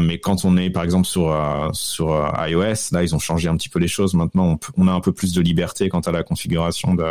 Mais 0.00 0.18
quand 0.18 0.44
on 0.44 0.56
est 0.56 0.70
par 0.70 0.84
exemple 0.84 1.06
sur 1.06 1.34
sur 1.72 2.32
iOS, 2.46 2.92
là 2.92 3.02
ils 3.02 3.14
ont 3.14 3.18
changé 3.18 3.48
un 3.48 3.56
petit 3.56 3.68
peu 3.68 3.78
les 3.78 3.88
choses. 3.88 4.14
Maintenant, 4.14 4.58
on, 4.76 4.84
on 4.84 4.88
a 4.88 4.92
un 4.92 5.00
peu 5.00 5.12
plus 5.12 5.32
de 5.32 5.40
liberté 5.40 5.88
quant 5.88 6.00
à 6.00 6.12
la 6.12 6.22
configuration 6.22 6.94
de, 6.94 7.04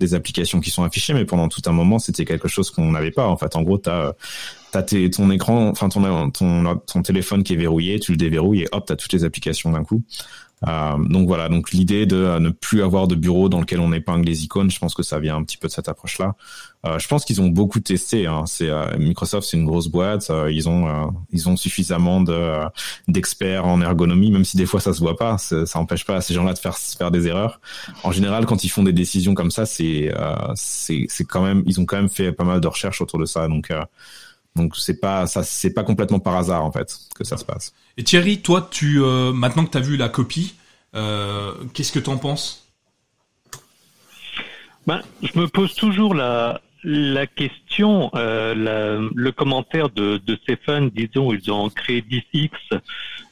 des 0.00 0.14
applications 0.14 0.60
qui 0.60 0.70
sont 0.70 0.82
affichées. 0.82 1.14
Mais 1.14 1.24
pendant 1.24 1.48
tout 1.48 1.62
un 1.66 1.72
moment, 1.72 1.98
c'était 1.98 2.24
quelque 2.24 2.48
chose 2.48 2.70
qu'on 2.70 2.92
n'avait 2.92 3.10
pas. 3.10 3.26
En 3.26 3.36
fait, 3.36 3.56
en 3.56 3.62
gros, 3.62 3.78
t'as 3.78 4.12
t'as 4.72 4.82
ton 4.82 5.30
écran, 5.30 5.68
enfin 5.68 5.88
ton, 5.88 6.30
ton, 6.30 6.76
ton 6.86 7.02
téléphone 7.02 7.42
qui 7.42 7.54
est 7.54 7.56
verrouillé, 7.56 7.98
tu 7.98 8.12
le 8.12 8.16
déverrouilles 8.16 8.62
et 8.62 8.68
hop, 8.72 8.84
t'as 8.86 8.96
toutes 8.96 9.12
les 9.12 9.24
applications 9.24 9.70
d'un 9.72 9.84
coup. 9.84 10.02
Euh, 10.68 10.98
donc 10.98 11.26
voilà, 11.26 11.48
donc 11.48 11.70
l'idée 11.70 12.04
de 12.04 12.16
euh, 12.16 12.38
ne 12.38 12.50
plus 12.50 12.82
avoir 12.82 13.08
de 13.08 13.14
bureau 13.14 13.48
dans 13.48 13.60
lequel 13.60 13.80
on 13.80 13.92
épingle 13.92 14.26
les 14.26 14.44
icônes, 14.44 14.70
je 14.70 14.78
pense 14.78 14.94
que 14.94 15.02
ça 15.02 15.18
vient 15.18 15.36
un 15.36 15.42
petit 15.42 15.56
peu 15.56 15.68
de 15.68 15.72
cette 15.72 15.88
approche-là. 15.88 16.34
Euh, 16.86 16.98
je 16.98 17.08
pense 17.08 17.24
qu'ils 17.24 17.40
ont 17.40 17.48
beaucoup 17.48 17.80
testé. 17.80 18.26
Hein. 18.26 18.44
C'est 18.46 18.70
Microsoft, 18.98 19.48
c'est 19.48 19.56
une 19.56 19.66
grosse 19.66 19.88
boîte. 19.88 20.30
ils 20.50 20.68
ont 20.68 21.12
ils 21.30 21.48
ont 21.48 21.56
suffisamment 21.56 22.20
de 22.20 22.52
d'experts 23.08 23.66
en 23.66 23.80
ergonomie, 23.80 24.30
même 24.30 24.44
si 24.44 24.56
des 24.56 24.66
fois 24.66 24.80
ça 24.80 24.92
se 24.92 25.00
voit 25.00 25.16
pas. 25.16 25.38
Ça 25.38 25.78
empêche 25.78 26.04
pas 26.04 26.16
à 26.16 26.20
ces 26.20 26.34
gens-là 26.34 26.52
de 26.52 26.58
faire 26.58 26.76
faire 26.76 27.10
des 27.10 27.26
erreurs. 27.26 27.60
En 28.02 28.12
général, 28.12 28.46
quand 28.46 28.64
ils 28.64 28.68
font 28.68 28.82
des 28.82 28.92
décisions 28.92 29.34
comme 29.34 29.50
ça, 29.50 29.66
c'est 29.66 30.12
c'est 30.54 31.24
quand 31.24 31.42
même 31.42 31.62
ils 31.66 31.80
ont 31.80 31.86
quand 31.86 31.96
même 31.96 32.08
fait 32.10 32.32
pas 32.32 32.44
mal 32.44 32.60
de 32.60 32.68
recherches 32.68 33.00
autour 33.00 33.18
de 33.18 33.26
ça. 33.26 33.48
Donc 33.48 33.70
donc 34.56 34.76
c'est 34.76 35.00
pas 35.00 35.26
ça 35.26 35.42
c'est 35.42 35.72
pas 35.72 35.84
complètement 35.84 36.18
par 36.18 36.36
hasard 36.36 36.64
en 36.64 36.72
fait 36.72 36.98
que 37.14 37.24
ça 37.24 37.36
se 37.36 37.44
passe. 37.44 37.72
Et 37.96 38.04
Thierry, 38.04 38.42
toi 38.42 38.68
tu 38.70 39.02
euh, 39.02 39.32
maintenant 39.32 39.64
que 39.64 39.70
tu 39.70 39.78
as 39.78 39.82
vu 39.82 39.96
la 39.96 40.08
copie, 40.08 40.54
euh, 40.94 41.52
qu'est-ce 41.72 41.92
que 41.92 41.98
tu 41.98 42.10
en 42.10 42.18
penses? 42.18 42.66
Ben, 44.86 45.02
je 45.22 45.38
me 45.38 45.46
pose 45.46 45.74
toujours 45.74 46.14
la 46.14 46.60
la 46.82 47.26
question, 47.26 48.10
euh, 48.14 49.10
le 49.14 49.32
commentaire 49.32 49.90
de, 49.90 50.16
de 50.16 50.36
Stéphane, 50.36 50.88
disons, 50.88 51.30
ils 51.30 51.52
ont 51.52 51.68
créé 51.68 52.00
10X 52.00 52.50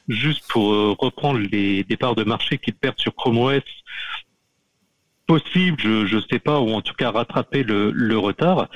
juste 0.06 0.44
pour 0.50 0.68
reprendre 0.98 1.38
les 1.38 1.82
départs 1.82 2.14
de 2.14 2.24
marché 2.24 2.58
qu'ils 2.58 2.74
perdent 2.74 2.98
sur 2.98 3.14
Chrome 3.14 3.38
OS. 3.38 3.62
Possible, 5.26 5.80
je 5.80 6.16
ne 6.16 6.22
sais 6.30 6.38
pas, 6.38 6.60
ou 6.60 6.74
en 6.74 6.82
tout 6.82 6.92
cas 6.92 7.10
rattraper 7.10 7.62
le, 7.62 7.90
le 7.90 8.18
retard 8.18 8.68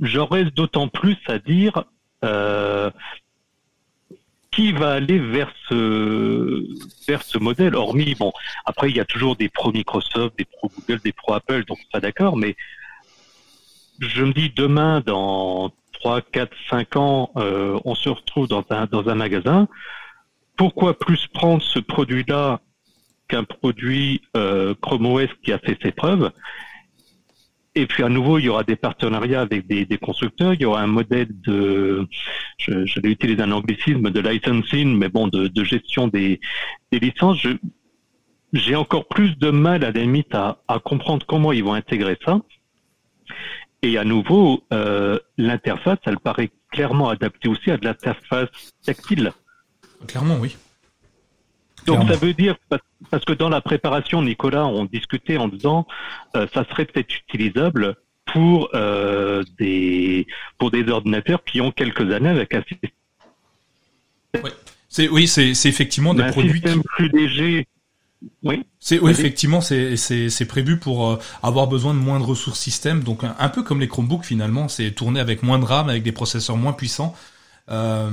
reste 0.00 0.54
d'autant 0.54 0.88
plus 0.88 1.18
à 1.26 1.38
dire 1.38 1.84
euh, 2.24 2.90
qui 4.50 4.72
va 4.72 4.92
aller 4.92 5.18
vers 5.18 5.52
ce 5.68 6.62
vers 7.06 7.22
ce 7.22 7.38
modèle. 7.38 7.74
Hormis 7.74 8.14
bon, 8.14 8.32
après 8.66 8.90
il 8.90 8.96
y 8.96 9.00
a 9.00 9.04
toujours 9.04 9.36
des 9.36 9.48
pro 9.48 9.72
Microsoft, 9.72 10.36
des 10.38 10.44
pro 10.44 10.70
Google, 10.76 11.00
des 11.02 11.12
pro 11.12 11.34
Apple, 11.34 11.64
donc 11.64 11.78
pas 11.92 12.00
d'accord, 12.00 12.36
mais 12.36 12.54
je 13.98 14.24
me 14.24 14.32
dis 14.32 14.50
demain 14.50 15.00
dans 15.00 15.72
3, 15.94 16.20
4, 16.20 16.52
5 16.70 16.96
ans, 16.96 17.30
euh, 17.36 17.78
on 17.84 17.94
se 17.94 18.08
retrouve 18.08 18.48
dans 18.48 18.64
un 18.70 18.86
dans 18.86 19.08
un 19.08 19.14
magasin. 19.14 19.68
Pourquoi 20.56 20.98
plus 20.98 21.26
prendre 21.28 21.62
ce 21.62 21.78
produit-là 21.78 22.60
qu'un 23.28 23.44
produit 23.44 24.20
euh, 24.36 24.74
Chrome 24.82 25.06
OS 25.06 25.28
qui 25.42 25.52
a 25.52 25.58
fait 25.58 25.78
ses 25.82 25.92
preuves? 25.92 26.30
Et 27.74 27.86
puis 27.86 28.02
à 28.02 28.08
nouveau, 28.08 28.38
il 28.38 28.44
y 28.44 28.48
aura 28.48 28.64
des 28.64 28.76
partenariats 28.76 29.40
avec 29.40 29.66
des, 29.66 29.98
constructeurs. 29.98 30.52
Il 30.54 30.60
y 30.60 30.64
aura 30.64 30.82
un 30.82 30.86
modèle 30.86 31.28
de, 31.30 32.06
vais 32.68 33.10
utiliser 33.10 33.42
un 33.42 33.52
anglicisme 33.52 34.10
de 34.10 34.20
licensing, 34.20 34.96
mais 34.96 35.08
bon, 35.08 35.28
de, 35.28 35.64
gestion 35.64 36.08
des, 36.08 36.38
licences. 36.92 37.46
J'ai 38.52 38.76
encore 38.76 39.08
plus 39.08 39.38
de 39.38 39.50
mal 39.50 39.84
à 39.84 39.90
la 39.90 40.00
limite 40.02 40.34
à, 40.34 40.58
à, 40.68 40.78
comprendre 40.78 41.24
comment 41.26 41.52
ils 41.52 41.64
vont 41.64 41.72
intégrer 41.72 42.18
ça. 42.22 42.42
Et 43.80 43.96
à 43.96 44.04
nouveau, 44.04 44.62
euh, 44.72 45.18
l'interface, 45.38 45.98
elle 46.04 46.18
paraît 46.18 46.50
clairement 46.70 47.08
adaptée 47.08 47.48
aussi 47.48 47.70
à 47.70 47.78
de 47.78 47.86
l'interface 47.86 48.48
tactile. 48.84 49.32
Clairement, 50.06 50.36
oui. 50.38 50.56
Donc 51.86 52.08
ça 52.08 52.16
veut 52.16 52.34
dire 52.34 52.56
parce 53.10 53.24
que 53.24 53.32
dans 53.32 53.48
la 53.48 53.60
préparation, 53.60 54.22
Nicolas, 54.22 54.66
on 54.66 54.84
discutait 54.84 55.36
en 55.36 55.48
disant 55.48 55.86
euh, 56.36 56.46
ça 56.54 56.64
serait 56.70 56.84
peut-être 56.84 57.14
utilisable 57.28 57.96
pour 58.26 58.70
euh, 58.74 59.42
des 59.58 60.26
pour 60.58 60.70
des 60.70 60.88
ordinateurs 60.88 61.42
qui 61.44 61.60
ont 61.60 61.72
quelques 61.72 62.10
années 62.12 62.28
avec 62.28 62.54
un 62.54 62.62
système. 62.62 62.90
C'est 64.88 65.08
oui, 65.08 65.26
c'est 65.26 65.50
effectivement 65.64 66.14
des 66.14 66.24
produits 66.24 66.52
système 66.52 66.82
plus 66.96 67.08
léger. 67.08 67.66
Oui. 68.44 68.62
C'est 68.78 69.00
oui, 69.00 69.10
effectivement, 69.10 69.60
c'est 69.60 69.96
c'est 69.96 70.46
prévu 70.46 70.78
pour 70.78 71.08
euh, 71.08 71.18
avoir 71.42 71.66
besoin 71.66 71.92
de 71.92 71.98
moins 71.98 72.20
de 72.20 72.24
ressources 72.24 72.60
système, 72.60 73.02
donc 73.02 73.24
un, 73.24 73.34
un 73.38 73.48
peu 73.48 73.64
comme 73.64 73.80
les 73.80 73.88
Chromebooks 73.88 74.24
finalement, 74.24 74.68
c'est 74.68 74.92
tourné 74.92 75.18
avec 75.18 75.42
moins 75.42 75.58
de 75.58 75.64
RAM, 75.64 75.88
avec 75.88 76.04
des 76.04 76.12
processeurs 76.12 76.56
moins 76.56 76.72
puissants 76.72 77.16
euh, 77.70 78.10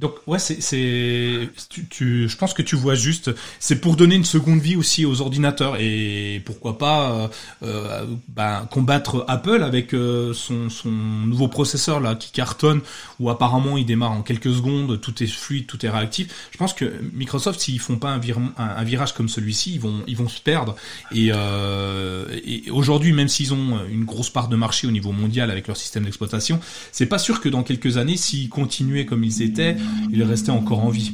donc 0.00 0.14
ouais, 0.28 0.38
c'est, 0.38 1.50
tu, 1.68 1.86
tu, 1.88 2.28
je 2.28 2.36
pense 2.36 2.54
que 2.54 2.62
tu 2.62 2.76
vois 2.76 2.94
juste, 2.94 3.32
c'est 3.58 3.80
pour 3.80 3.96
donner 3.96 4.14
une 4.14 4.24
seconde 4.24 4.60
vie 4.60 4.76
aussi 4.76 5.04
aux 5.04 5.20
ordinateurs 5.20 5.76
et 5.80 6.40
pourquoi 6.44 6.78
pas 6.78 7.12
euh, 7.12 7.28
euh 7.64 8.06
ben, 8.28 8.68
combattre 8.70 9.24
Apple 9.26 9.64
avec 9.64 9.92
euh, 9.92 10.32
son, 10.34 10.70
son 10.70 10.90
nouveau 10.90 11.48
processeur 11.48 12.00
là 12.00 12.14
qui 12.14 12.30
cartonne 12.30 12.80
où 13.18 13.28
apparemment 13.28 13.76
il 13.76 13.86
démarre 13.86 14.12
en 14.12 14.22
quelques 14.22 14.52
secondes, 14.52 15.00
tout 15.00 15.20
est 15.22 15.26
fluide, 15.26 15.66
tout 15.66 15.84
est 15.84 15.90
réactif. 15.90 16.48
Je 16.52 16.58
pense 16.58 16.72
que 16.72 16.92
Microsoft 17.12 17.58
s'ils 17.58 17.80
font 17.80 17.96
pas 17.96 18.10
un, 18.10 18.20
un, 18.56 18.84
virage 18.84 19.14
comme 19.14 19.28
celui-ci, 19.28 19.74
ils 19.74 19.80
vont 19.80 20.04
ils 20.06 20.16
vont 20.16 20.28
se 20.28 20.40
perdre 20.40 20.76
et, 21.10 21.30
euh, 21.34 22.24
et 22.44 22.70
aujourd'hui 22.70 23.12
même 23.12 23.28
s'ils 23.28 23.52
ont 23.52 23.80
une 23.90 24.04
grosse 24.04 24.30
part 24.30 24.46
de 24.46 24.56
marché 24.56 24.86
au 24.86 24.92
niveau 24.92 25.10
mondial 25.10 25.50
avec 25.50 25.66
leur 25.66 25.76
système 25.76 26.04
d'exploitation, 26.04 26.60
c'est 26.92 27.06
pas 27.06 27.18
sûr 27.18 27.40
que 27.40 27.48
dans 27.48 27.64
quelques 27.64 27.96
années 27.96 28.16
s'ils 28.16 28.48
continuent 28.48 28.91
comme 29.06 29.24
ils 29.24 29.42
étaient, 29.42 29.76
ils 30.10 30.22
restaient 30.22 30.50
encore 30.50 30.84
en 30.84 30.88
vie. 30.88 31.12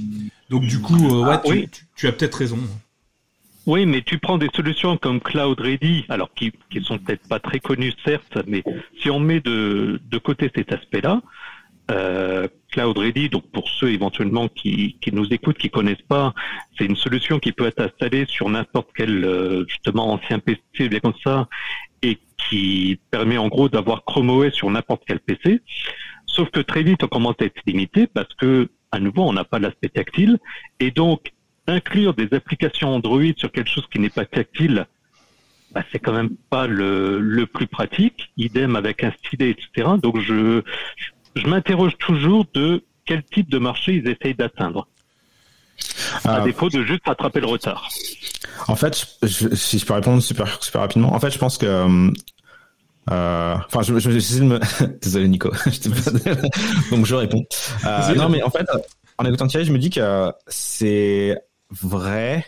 Donc 0.50 0.64
du 0.64 0.80
coup, 0.80 1.08
euh, 1.08 1.24
ouais, 1.24 1.34
ah, 1.34 1.42
tu, 1.94 2.06
as 2.06 2.12
peut-être 2.12 2.34
raison. 2.36 2.58
Oui, 3.66 3.84
mais 3.84 4.02
tu 4.02 4.18
prends 4.18 4.38
des 4.38 4.48
solutions 4.54 4.96
comme 4.96 5.20
Cloud 5.20 5.60
Ready, 5.60 6.06
alors 6.08 6.32
qui, 6.34 6.52
qui 6.70 6.82
sont 6.82 6.98
peut-être 6.98 7.28
pas 7.28 7.38
très 7.38 7.60
connues 7.60 7.92
certes, 8.04 8.38
mais 8.46 8.64
si 9.00 9.10
on 9.10 9.20
met 9.20 9.40
de, 9.40 10.00
de 10.10 10.18
côté 10.18 10.50
cet 10.54 10.72
aspect-là, 10.72 11.20
euh, 11.90 12.48
Cloud 12.72 12.98
Ready, 12.98 13.28
donc 13.28 13.50
pour 13.50 13.68
ceux 13.68 13.90
éventuellement 13.90 14.48
qui, 14.48 14.98
qui 15.00 15.12
nous 15.12 15.26
écoutent, 15.32 15.58
qui 15.58 15.70
connaissent 15.70 15.96
pas, 16.08 16.34
c'est 16.76 16.84
une 16.84 16.96
solution 16.96 17.38
qui 17.38 17.52
peut 17.52 17.66
être 17.66 17.80
installée 17.80 18.26
sur 18.26 18.48
n'importe 18.48 18.88
quel 18.94 19.24
euh, 19.24 19.64
justement 19.68 20.12
ancien 20.12 20.38
PC, 20.38 20.88
bien 20.88 21.00
comme 21.00 21.14
ça, 21.24 21.48
et 22.02 22.18
qui 22.48 22.98
permet 23.10 23.38
en 23.38 23.48
gros 23.48 23.68
d'avoir 23.68 24.04
Chrome 24.04 24.30
OS 24.30 24.52
sur 24.52 24.70
n'importe 24.70 25.02
quel 25.06 25.20
PC. 25.20 25.60
Sauf 26.38 26.50
que 26.50 26.60
très 26.60 26.84
vite, 26.84 27.02
on 27.02 27.08
commence 27.08 27.34
à 27.40 27.46
être 27.46 27.60
limité 27.66 28.06
parce 28.06 28.32
que, 28.34 28.68
à 28.92 29.00
nouveau, 29.00 29.22
on 29.24 29.32
n'a 29.32 29.42
pas 29.42 29.58
l'aspect 29.58 29.88
tactile. 29.88 30.38
Et 30.78 30.92
donc, 30.92 31.32
inclure 31.66 32.14
des 32.14 32.28
applications 32.32 32.94
Android 32.94 33.32
sur 33.36 33.50
quelque 33.50 33.68
chose 33.68 33.84
qui 33.90 33.98
n'est 33.98 34.08
pas 34.08 34.24
tactile, 34.24 34.86
bah, 35.72 35.82
c'est 35.90 35.98
quand 35.98 36.12
même 36.12 36.36
pas 36.48 36.68
le, 36.68 37.18
le 37.18 37.46
plus 37.46 37.66
pratique. 37.66 38.30
Idem 38.36 38.76
avec 38.76 39.02
un 39.02 39.10
stylet, 39.10 39.50
etc. 39.50 39.88
Donc, 40.00 40.20
je, 40.20 40.62
je 41.34 41.46
m'interroge 41.48 41.98
toujours 41.98 42.46
de 42.54 42.84
quel 43.04 43.24
type 43.24 43.50
de 43.50 43.58
marché 43.58 43.94
ils 43.94 44.08
essayent 44.08 44.36
d'atteindre. 44.36 44.86
À 46.24 46.36
ah. 46.36 46.40
défaut 46.42 46.68
de 46.68 46.84
juste 46.84 47.02
rattraper 47.04 47.40
le 47.40 47.46
retard. 47.46 47.88
En 48.68 48.76
fait, 48.76 49.18
je, 49.22 49.54
si 49.56 49.80
je 49.80 49.84
peux 49.84 49.94
répondre 49.94 50.22
super, 50.22 50.62
super 50.62 50.82
rapidement, 50.82 51.12
en 51.12 51.18
fait, 51.18 51.30
je 51.30 51.38
pense 51.38 51.58
que 51.58 51.66
euh, 51.66 52.10
enfin, 53.10 53.82
je, 53.82 53.98
je, 53.98 54.10
je, 54.18 54.42
me... 54.42 54.58
Désolé 55.02 55.28
Nico. 55.28 55.50
Donc 56.90 57.06
je 57.06 57.14
réponds. 57.14 57.44
Euh, 57.84 58.14
non, 58.14 58.28
mais 58.28 58.42
en 58.42 58.50
fait, 58.50 58.66
en 59.18 59.24
écoutant 59.24 59.46
Thierry, 59.46 59.64
je 59.64 59.72
me 59.72 59.78
dis 59.78 59.90
que 59.90 60.32
c'est 60.48 61.36
vrai 61.70 62.44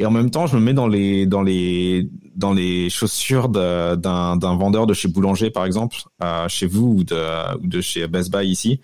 et 0.00 0.06
en 0.06 0.10
même 0.10 0.30
temps, 0.30 0.46
je 0.46 0.56
me 0.56 0.62
mets 0.62 0.72
dans 0.72 0.88
les 0.88 1.26
dans 1.26 1.42
les 1.42 2.08
dans 2.34 2.54
les 2.54 2.88
chaussures 2.88 3.50
d'un 3.50 3.96
d'un 3.98 4.56
vendeur 4.56 4.86
de 4.86 4.94
chez 4.94 5.08
Boulanger, 5.08 5.50
par 5.50 5.66
exemple, 5.66 5.96
euh, 6.22 6.48
chez 6.48 6.66
vous 6.66 6.94
ou 6.98 7.04
de 7.04 7.56
ou 7.58 7.66
de 7.66 7.80
chez 7.82 8.06
Best 8.06 8.32
Buy 8.32 8.48
ici. 8.48 8.80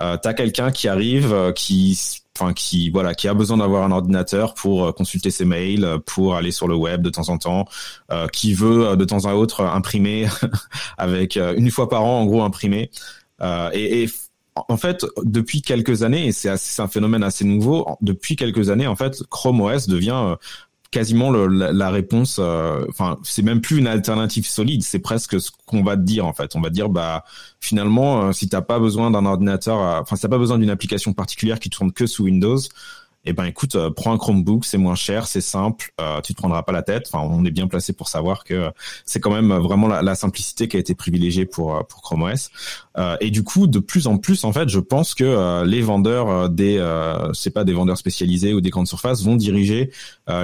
Euh, 0.00 0.16
T'as 0.20 0.34
quelqu'un 0.34 0.70
qui 0.70 0.88
arrive, 0.88 1.32
euh, 1.32 1.52
qui 1.52 1.96
enfin 2.38 2.52
qui 2.52 2.90
voilà 2.90 3.14
qui 3.14 3.28
a 3.28 3.34
besoin 3.34 3.58
d'avoir 3.58 3.84
un 3.84 3.92
ordinateur 3.92 4.54
pour 4.54 4.86
euh, 4.86 4.92
consulter 4.92 5.30
ses 5.30 5.44
mails, 5.44 5.84
euh, 5.84 5.98
pour 5.98 6.34
aller 6.34 6.50
sur 6.50 6.66
le 6.66 6.74
web 6.74 7.02
de 7.02 7.10
temps 7.10 7.28
en 7.28 7.38
temps, 7.38 7.66
euh, 8.10 8.26
qui 8.28 8.54
veut 8.54 8.96
de 8.96 9.04
temps 9.04 9.24
à 9.26 9.34
autre 9.34 9.62
imprimer 9.62 10.26
avec 10.98 11.36
une 11.36 11.70
fois 11.70 11.88
par 11.88 12.04
an 12.04 12.20
en 12.20 12.26
gros 12.26 12.42
imprimer. 12.42 12.90
et, 13.72 14.02
et 14.04 14.10
en 14.68 14.76
fait, 14.76 15.04
depuis 15.24 15.62
quelques 15.62 16.04
années, 16.04 16.28
et 16.28 16.32
c'est 16.32 16.48
un 16.80 16.88
phénomène 16.88 17.24
assez 17.24 17.44
nouveau, 17.44 17.86
depuis 18.00 18.36
quelques 18.36 18.70
années, 18.70 18.86
en 18.86 18.94
fait, 18.94 19.20
Chrome 19.28 19.60
OS 19.60 19.88
devient 19.88 20.36
quasiment 20.94 21.32
la, 21.32 21.90
réponse. 21.90 22.36
Euh, 22.40 22.86
enfin, 22.88 23.18
c'est 23.24 23.42
même 23.42 23.60
plus 23.60 23.78
une 23.78 23.88
alternative 23.88 24.46
solide. 24.46 24.84
C'est 24.84 25.00
presque 25.00 25.40
ce 25.40 25.50
qu'on 25.66 25.82
va 25.82 25.96
te 25.96 26.02
dire 26.02 26.24
en 26.24 26.32
fait. 26.32 26.54
On 26.54 26.60
va 26.60 26.70
dire 26.70 26.88
bah 26.88 27.24
finalement, 27.58 28.28
euh, 28.28 28.32
si 28.32 28.48
t'as 28.48 28.62
pas 28.62 28.78
besoin 28.78 29.10
d'un 29.10 29.26
ordinateur, 29.26 29.78
enfin 30.00 30.14
si 30.14 30.22
t'as 30.22 30.28
pas 30.28 30.38
besoin 30.38 30.56
d'une 30.56 30.70
application 30.70 31.12
particulière 31.12 31.58
qui 31.58 31.68
tourne 31.68 31.92
que 31.92 32.06
sous 32.06 32.24
Windows, 32.24 32.60
eh 33.24 33.32
ben 33.32 33.44
écoute, 33.44 33.74
euh, 33.74 33.90
prends 33.90 34.12
un 34.12 34.18
Chromebook, 34.18 34.64
c'est 34.64 34.78
moins 34.78 34.94
cher, 34.94 35.26
c'est 35.26 35.40
simple, 35.40 35.92
euh, 36.00 36.20
tu 36.20 36.34
te 36.34 36.38
prendras 36.38 36.62
pas 36.62 36.72
la 36.72 36.82
tête. 36.82 37.08
Enfin, 37.10 37.26
on 37.26 37.44
est 37.44 37.50
bien 37.50 37.66
placé 37.66 37.92
pour 37.92 38.08
savoir 38.08 38.44
que 38.44 38.70
c'est 39.06 39.20
quand 39.20 39.30
même 39.30 39.52
vraiment 39.54 39.88
la, 39.88 40.14
simplicité 40.14 40.68
qui 40.68 40.76
a 40.76 40.80
été 40.80 40.94
privilégiée 40.94 41.46
pour 41.46 41.74
euh, 41.74 41.82
pour 41.82 42.02
Chrome 42.02 42.22
OS. 42.22 42.50
Euh, 42.98 43.16
et 43.20 43.30
du 43.30 43.42
coup, 43.42 43.66
de 43.66 43.78
plus 43.78 44.06
en 44.06 44.18
plus, 44.18 44.44
en 44.44 44.52
fait, 44.52 44.68
je 44.68 44.78
pense 44.78 45.14
que 45.14 45.64
les 45.64 45.80
vendeurs 45.80 46.48
des, 46.48 46.78
c'est 47.32 47.50
pas 47.50 47.64
des 47.64 47.72
vendeurs 47.72 47.98
spécialisés 47.98 48.52
ou 48.54 48.60
des 48.60 48.70
grandes 48.70 48.86
surfaces 48.86 49.22
vont 49.22 49.36
diriger 49.36 49.90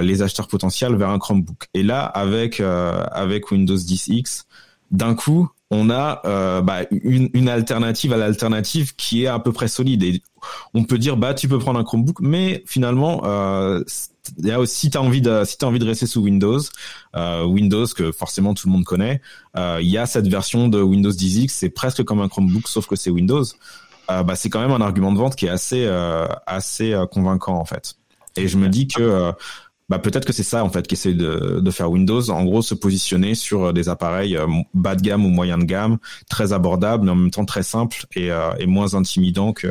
les 0.01 0.21
acheteurs 0.21 0.47
potentiels 0.47 0.95
vers 0.95 1.09
un 1.09 1.19
Chromebook. 1.19 1.67
Et 1.73 1.83
là, 1.83 2.03
avec 2.03 2.59
avec 2.59 3.51
Windows 3.51 3.77
10X, 3.77 4.45
d'un 4.91 5.15
coup, 5.15 5.49
on 5.71 5.89
a 5.89 6.21
euh, 6.25 6.61
bah, 6.61 6.81
une, 6.91 7.47
alternative 7.47 8.11
à 8.11 8.17
l'alternative 8.17 8.93
qui 8.95 9.23
est 9.23 9.27
à 9.27 9.39
peu 9.39 9.53
près 9.53 9.69
solide. 9.69 10.03
Et 10.03 10.21
on 10.73 10.83
peut 10.83 10.97
dire 10.97 11.15
bah 11.15 11.33
tu 11.33 11.47
peux 11.47 11.57
prendre 11.57 11.79
un 11.79 11.83
Chromebook, 11.85 12.19
mais 12.19 12.61
finalement 12.67 13.21
euh, 13.23 13.81
si 14.65 14.89
t'as 14.89 14.99
envie 14.99 15.21
de 15.21 15.43
si 15.45 15.57
envie 15.63 15.79
de 15.79 15.85
rester 15.85 16.05
sous 16.07 16.21
Windows, 16.21 16.59
euh, 17.15 17.45
Windows 17.45 17.85
que 17.87 18.11
forcément 18.11 18.53
tout 18.53 18.67
le 18.67 18.73
monde 18.73 18.83
connaît, 18.83 19.21
il 19.55 19.87
y 19.87 19.97
a 19.97 20.05
cette 20.05 20.27
version 20.27 20.67
de 20.67 20.81
Windows 20.81 21.11
10X, 21.11 21.49
c'est 21.49 21.69
presque 21.69 22.03
comme 22.03 22.19
un 22.19 22.27
Chromebook 22.27 22.67
sauf 22.67 22.85
que 22.85 22.97
c'est 22.97 23.09
Windows. 23.09 23.45
Bah 24.09 24.35
c'est 24.35 24.49
quand 24.49 24.59
même 24.59 24.71
un 24.71 24.81
argument 24.81 25.13
de 25.13 25.17
vente 25.17 25.37
qui 25.37 25.45
est 25.45 25.49
assez 25.49 25.87
assez 26.45 26.93
convaincant 27.11 27.55
en 27.55 27.65
fait. 27.65 27.95
Et 28.35 28.49
je 28.49 28.57
me 28.57 28.67
dis 28.67 28.87
que 28.87 29.31
bah 29.91 29.99
peut-être 29.99 30.25
que 30.25 30.31
c'est 30.31 30.43
ça 30.43 30.63
en 30.63 30.69
fait 30.69 30.87
qu'essaie 30.87 31.13
de, 31.13 31.59
de 31.59 31.71
faire 31.71 31.91
Windows, 31.91 32.29
en 32.29 32.45
gros 32.45 32.61
se 32.61 32.73
positionner 32.73 33.35
sur 33.35 33.73
des 33.73 33.89
appareils 33.89 34.37
bas 34.73 34.95
de 34.95 35.01
gamme 35.01 35.25
ou 35.25 35.29
moyen 35.29 35.57
de 35.57 35.65
gamme, 35.65 35.97
très 36.29 36.53
abordables 36.53 37.03
mais 37.05 37.11
en 37.11 37.15
même 37.15 37.31
temps 37.31 37.45
très 37.45 37.63
simples 37.63 38.05
et, 38.15 38.29
et 38.59 38.65
moins 38.67 38.93
intimidants 38.95 39.51
que 39.51 39.67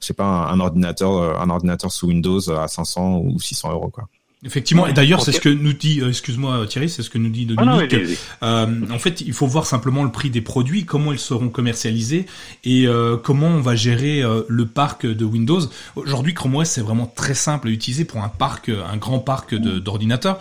je 0.00 0.06
sais 0.06 0.14
pas 0.14 0.24
un, 0.24 0.60
ordinateur 0.60 1.40
un 1.40 1.50
ordinateur 1.50 1.92
sous 1.92 2.08
Windows 2.08 2.50
à 2.50 2.68
500 2.68 3.18
ou 3.18 3.38
600 3.38 3.72
euros 3.72 3.90
quoi. 3.90 4.08
Effectivement, 4.44 4.86
et 4.86 4.92
d'ailleurs 4.92 5.22
c'est 5.22 5.32
ce 5.32 5.40
que 5.40 5.48
nous 5.48 5.72
dit, 5.72 6.00
euh, 6.00 6.10
excuse-moi 6.10 6.66
Thierry, 6.66 6.90
c'est 6.90 7.02
ce 7.02 7.08
que 7.08 7.16
nous 7.16 7.30
dit 7.30 7.46
Dominique. 7.46 7.94
euh, 8.42 8.66
en 8.90 8.98
fait, 8.98 9.22
il 9.22 9.32
faut 9.32 9.46
voir 9.46 9.64
simplement 9.64 10.04
le 10.04 10.10
prix 10.10 10.28
des 10.28 10.42
produits, 10.42 10.84
comment 10.84 11.12
ils 11.12 11.18
seront 11.18 11.48
commercialisés 11.48 12.26
et 12.64 12.86
euh, 12.86 13.16
comment 13.16 13.48
on 13.48 13.60
va 13.60 13.74
gérer 13.74 14.22
euh, 14.22 14.42
le 14.48 14.66
parc 14.66 15.06
de 15.06 15.24
Windows. 15.24 15.60
Aujourd'hui, 15.96 16.34
Chrome 16.34 16.56
OS 16.56 16.68
c'est 16.68 16.82
vraiment 16.82 17.06
très 17.06 17.34
simple 17.34 17.68
à 17.68 17.70
utiliser 17.70 18.04
pour 18.04 18.22
un 18.22 18.28
parc, 18.28 18.68
un 18.68 18.96
grand 18.98 19.18
parc 19.18 19.54
d'ordinateurs 19.54 20.38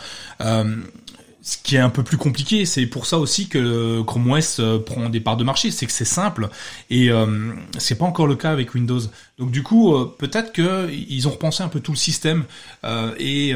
ce 1.44 1.58
qui 1.58 1.76
est 1.76 1.80
un 1.80 1.90
peu 1.90 2.04
plus 2.04 2.16
compliqué, 2.16 2.66
c'est 2.66 2.86
pour 2.86 3.06
ça 3.06 3.20
aussi 3.20 3.50
que 3.50 4.02
Chrome 4.04 4.32
OS 4.32 4.62
euh, 4.62 4.80
prend 4.80 5.10
des 5.10 5.20
parts 5.20 5.36
de 5.36 5.44
marché, 5.44 5.72
c'est 5.72 5.86
que 5.86 5.92
c'est 5.92 6.06
simple 6.06 6.48
et 6.90 7.12
euh, 7.12 7.52
c'est 7.78 7.98
pas 7.98 8.06
encore 8.06 8.28
le 8.28 8.36
cas 8.36 8.52
avec 8.52 8.74
Windows. 8.74 9.02
Donc 9.38 9.52
du 9.52 9.62
coup, 9.62 9.94
euh, 9.94 10.16
peut-être 10.18 10.54
que 10.54 10.90
ils 10.90 11.28
ont 11.28 11.32
repensé 11.32 11.62
un 11.62 11.68
peu 11.68 11.82
tout 11.82 11.92
le 11.92 11.98
système 11.98 12.46
euh, 12.86 13.14
et 13.20 13.54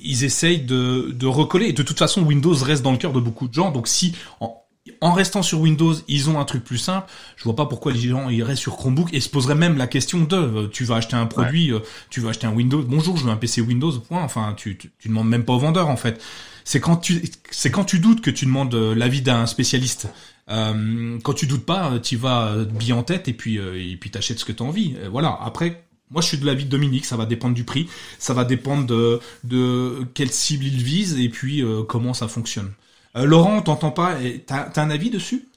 ils 0.00 0.24
essayent 0.24 0.62
de, 0.62 1.10
de 1.12 1.26
recoller. 1.26 1.66
Et 1.66 1.72
de 1.72 1.82
toute 1.82 1.98
façon, 1.98 2.22
Windows 2.22 2.54
reste 2.54 2.82
dans 2.82 2.92
le 2.92 2.98
cœur 2.98 3.12
de 3.12 3.20
beaucoup 3.20 3.48
de 3.48 3.54
gens. 3.54 3.72
Donc 3.72 3.88
si 3.88 4.14
en, 4.38 4.62
en 5.00 5.12
restant 5.12 5.42
sur 5.42 5.60
Windows, 5.60 5.94
ils 6.06 6.30
ont 6.30 6.38
un 6.38 6.44
truc 6.44 6.62
plus 6.62 6.78
simple. 6.78 7.10
Je 7.34 7.42
vois 7.42 7.56
pas 7.56 7.66
pourquoi 7.66 7.90
les 7.90 8.00
gens 8.00 8.28
ils 8.28 8.44
restent 8.44 8.62
sur 8.62 8.76
Chromebook 8.76 9.12
et 9.12 9.18
se 9.18 9.28
poseraient 9.28 9.56
même 9.56 9.76
la 9.76 9.88
question 9.88 10.20
de 10.20 10.68
tu 10.72 10.84
vas 10.84 10.96
acheter 10.96 11.16
un 11.16 11.26
produit, 11.26 11.72
tu 12.10 12.20
vas 12.20 12.30
acheter 12.30 12.46
un 12.46 12.52
Windows. 12.52 12.84
Bonjour, 12.86 13.16
je 13.16 13.24
veux 13.24 13.30
un 13.32 13.36
PC 13.36 13.60
Windows. 13.60 13.90
Point. 13.98 14.22
Enfin, 14.22 14.54
tu, 14.56 14.78
tu, 14.78 14.92
tu 15.00 15.08
demandes 15.08 15.28
même 15.28 15.44
pas 15.44 15.54
au 15.54 15.58
vendeur 15.58 15.88
en 15.88 15.96
fait 15.96 16.22
c'est 16.64 16.80
quand 16.80 16.96
tu 16.96 17.22
c'est 17.50 17.70
quand 17.70 17.84
tu 17.84 17.98
doutes 17.98 18.20
que 18.20 18.30
tu 18.30 18.46
demandes 18.46 18.74
euh, 18.74 18.94
l'avis 18.94 19.22
d'un 19.22 19.46
spécialiste. 19.46 20.08
Euh, 20.48 21.18
quand 21.22 21.34
tu 21.34 21.46
doutes 21.46 21.64
pas, 21.64 21.98
tu 22.00 22.16
vas 22.16 22.48
euh, 22.48 22.64
bien 22.64 22.96
en 22.96 23.02
tête 23.02 23.28
et 23.28 23.32
puis 23.32 23.58
euh, 23.58 23.80
et 23.80 23.96
puis 23.96 24.10
t'achètes 24.10 24.38
ce 24.38 24.44
que 24.44 24.52
tu 24.52 24.62
as 24.62 24.66
envie. 24.66 24.96
Voilà. 25.10 25.38
Après, 25.40 25.84
moi 26.10 26.20
je 26.20 26.28
suis 26.28 26.38
de 26.38 26.46
l'avis 26.46 26.64
de 26.64 26.70
Dominique. 26.70 27.06
Ça 27.06 27.16
va 27.16 27.26
dépendre 27.26 27.54
du 27.54 27.64
prix, 27.64 27.88
ça 28.18 28.34
va 28.34 28.44
dépendre 28.44 28.86
de 28.86 29.20
de 29.44 30.06
quelle 30.14 30.30
cible 30.30 30.64
il 30.64 30.82
vise 30.82 31.18
et 31.18 31.28
puis 31.28 31.64
comment 31.88 32.14
ça 32.14 32.28
fonctionne. 32.28 32.72
Laurent, 33.14 33.60
t'entends 33.62 33.90
pas 33.90 34.16
T'as 34.46 34.70
as 34.74 34.80
un 34.80 34.90
avis 34.90 35.10
dessus? 35.10 35.48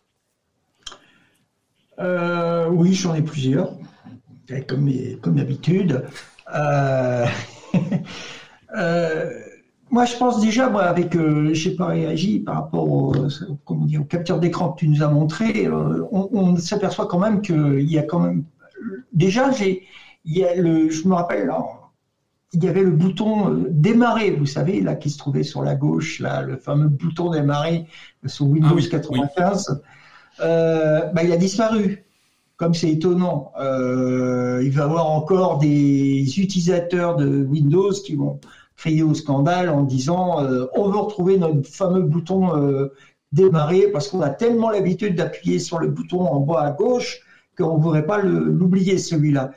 Oui, 1.98 2.94
j'en 2.94 3.16
ai 3.16 3.22
plusieurs, 3.22 3.72
comme 4.68 4.92
comme 5.22 5.36
d'habitude. 5.36 6.04
Euh... 9.96 10.00
Moi, 10.00 10.06
je 10.06 10.18
pense 10.18 10.42
déjà, 10.42 10.70
moi, 10.70 10.84
avec, 10.84 11.16
euh, 11.16 11.54
j'ai 11.54 11.76
pas 11.76 11.88
réagi 11.88 12.40
par 12.40 12.56
rapport 12.56 12.90
au, 12.90 13.14
comment 13.66 13.86
dire, 13.86 14.02
au 14.02 14.06
capteur 14.06 14.40
d'écran 14.40 14.74
que 14.74 14.80
tu 14.80 14.88
nous 14.88 15.02
as 15.04 15.10
montré, 15.10 15.68
euh, 15.68 16.04
on, 16.12 16.30
on 16.34 16.58
s'aperçoit 16.58 17.08
quand 17.08 17.20
même 17.20 17.42
qu'il 17.42 17.90
y 17.90 17.98
a 17.98 18.04
quand 18.04 18.20
même, 18.20 18.44
déjà, 19.14 19.52
j'ai, 19.52 19.84
il 20.26 20.38
y 20.38 20.44
a 20.44 20.56
le, 20.56 20.90
je 20.90 21.08
me 21.08 21.14
rappelle, 21.14 21.50
il 22.54 22.64
y 22.64 22.68
avait 22.68 22.84
le 22.84 22.92
bouton 22.92 23.52
euh, 23.52 23.68
démarrer, 23.70 24.32
vous 24.32 24.46
savez, 24.46 24.82
là, 24.82 24.96
qui 24.96 25.10
se 25.10 25.18
trouvait 25.18 25.44
sur 25.44 25.64
la 25.64 25.76
gauche, 25.76 26.20
là, 26.20 26.42
le 26.42 26.58
fameux 26.58 26.88
bouton 26.88 27.30
démarrer 27.30 27.86
sur 28.26 28.48
Windows 28.48 28.78
95. 28.78 29.82
Ah 30.38 30.44
euh, 30.44 31.02
bah, 31.14 31.24
il 31.24 31.32
a 31.32 31.38
disparu. 31.38 32.02
Comme 32.58 32.74
c'est 32.74 32.90
étonnant, 32.90 33.52
euh, 33.60 34.62
il 34.64 34.72
va 34.72 34.84
y 34.84 34.86
avoir 34.86 35.08
encore 35.08 35.58
des 35.58 36.40
utilisateurs 36.40 37.18
de 37.18 37.44
Windows 37.44 37.92
qui 37.92 38.16
vont 38.16 38.40
crier 38.76 39.04
au 39.04 39.14
scandale 39.14 39.70
en 39.70 39.84
disant 39.84 40.44
euh, 40.44 40.66
on 40.76 40.90
veut 40.90 40.98
retrouver 40.98 41.38
notre 41.38 41.68
fameux 41.68 42.02
bouton 42.02 42.56
euh, 42.58 42.94
démarrer 43.32 43.88
parce 43.92 44.10
qu'on 44.10 44.22
a 44.22 44.30
tellement 44.30 44.70
l'habitude 44.70 45.16
d'appuyer 45.16 45.60
sur 45.60 45.80
le 45.80 45.88
bouton 45.88 46.22
en 46.22 46.40
bas 46.40 46.62
à 46.62 46.72
gauche 46.72 47.22
qu'on 47.58 47.78
ne 47.78 47.82
voudrait 47.82 48.06
pas 48.06 48.22
l'oublier 48.22 48.98
celui-là. 48.98 49.52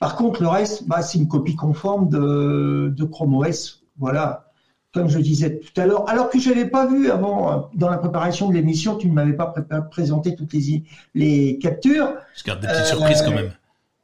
Par 0.00 0.16
contre, 0.16 0.42
le 0.42 0.48
reste, 0.48 0.86
bah, 0.88 1.02
c'est 1.02 1.18
une 1.18 1.28
copie 1.28 1.56
conforme 1.56 2.08
de, 2.08 2.92
de 2.94 3.04
Chrome 3.04 3.34
OS. 3.34 3.82
Voilà, 3.98 4.50
comme 4.92 5.08
je 5.08 5.18
disais 5.18 5.60
tout 5.60 5.80
à 5.80 5.86
l'heure. 5.86 6.08
Alors 6.08 6.30
que 6.30 6.38
je 6.38 6.48
n'avais 6.48 6.66
pas 6.66 6.86
vu 6.86 7.10
avant, 7.10 7.52
euh, 7.52 7.60
dans 7.74 7.90
la 7.90 7.98
préparation 7.98 8.48
de 8.48 8.54
l'émission, 8.54 8.96
tu 8.96 9.08
ne 9.08 9.12
m'avais 9.12 9.34
pas 9.34 9.52
présenté 9.90 10.34
toutes 10.34 10.52
les, 10.52 10.84
les 11.14 11.58
captures. 11.58 12.14
Je 12.34 12.44
garde 12.44 12.60
des 12.60 12.68
petites 12.68 12.86
surprises 12.86 13.22
quand 13.22 13.32
même. 13.32 13.52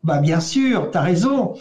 Bah 0.03 0.18
bien 0.18 0.40
sûr, 0.40 0.90
tu 0.90 0.96
as 0.96 1.03
raison. 1.03 1.55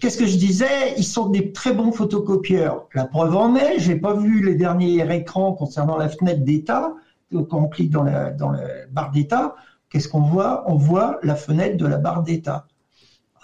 Qu'est-ce 0.00 0.18
que 0.18 0.26
je 0.26 0.36
disais? 0.36 0.94
Ils 0.98 1.04
sont 1.04 1.30
des 1.30 1.52
très 1.52 1.72
bons 1.72 1.92
photocopieurs. 1.92 2.86
La 2.92 3.06
preuve 3.06 3.34
en 3.34 3.56
est, 3.56 3.78
j'ai 3.78 3.96
pas 3.96 4.12
vu 4.12 4.44
les 4.44 4.54
derniers 4.54 5.02
écrans 5.14 5.52
concernant 5.54 5.96
la 5.96 6.10
fenêtre 6.10 6.44
d'état. 6.44 6.92
Quand 7.32 7.58
on 7.58 7.68
clique 7.68 7.90
dans 7.90 8.04
la, 8.04 8.30
dans 8.30 8.50
la 8.50 8.60
barre 8.90 9.12
d'état, 9.12 9.56
qu'est-ce 9.88 10.08
qu'on 10.08 10.20
voit? 10.20 10.64
On 10.66 10.74
voit 10.74 11.18
la 11.22 11.34
fenêtre 11.34 11.78
de 11.78 11.86
la 11.86 11.96
barre 11.96 12.22
d'état. 12.22 12.66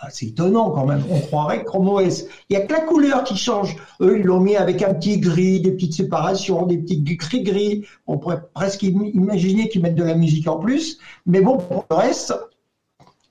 Ah, 0.04 0.08
c'est 0.10 0.26
étonnant 0.26 0.70
quand 0.70 0.84
même. 0.84 1.02
On 1.10 1.20
croirait 1.20 1.64
Chrome 1.64 1.88
OS. 1.88 2.24
Il 2.50 2.54
y 2.54 2.56
a 2.56 2.66
que 2.66 2.72
la 2.72 2.80
couleur 2.80 3.22
qui 3.24 3.36
change. 3.36 3.76
Eux, 4.00 4.18
ils 4.18 4.24
l'ont 4.24 4.40
mis 4.40 4.56
avec 4.56 4.82
un 4.82 4.92
petit 4.94 5.18
gris, 5.18 5.60
des 5.60 5.70
petites 5.70 5.94
séparations, 5.94 6.66
des 6.66 6.76
petits 6.78 7.00
gris-gris. 7.00 7.86
On 8.06 8.18
pourrait 8.18 8.42
presque 8.52 8.82
imaginer 8.82 9.68
qu'ils 9.68 9.80
mettent 9.80 9.94
de 9.94 10.02
la 10.02 10.16
musique 10.16 10.48
en 10.48 10.58
plus. 10.58 10.98
Mais 11.24 11.40
bon, 11.40 11.56
pour 11.56 11.86
le 11.88 11.96
reste, 11.96 12.34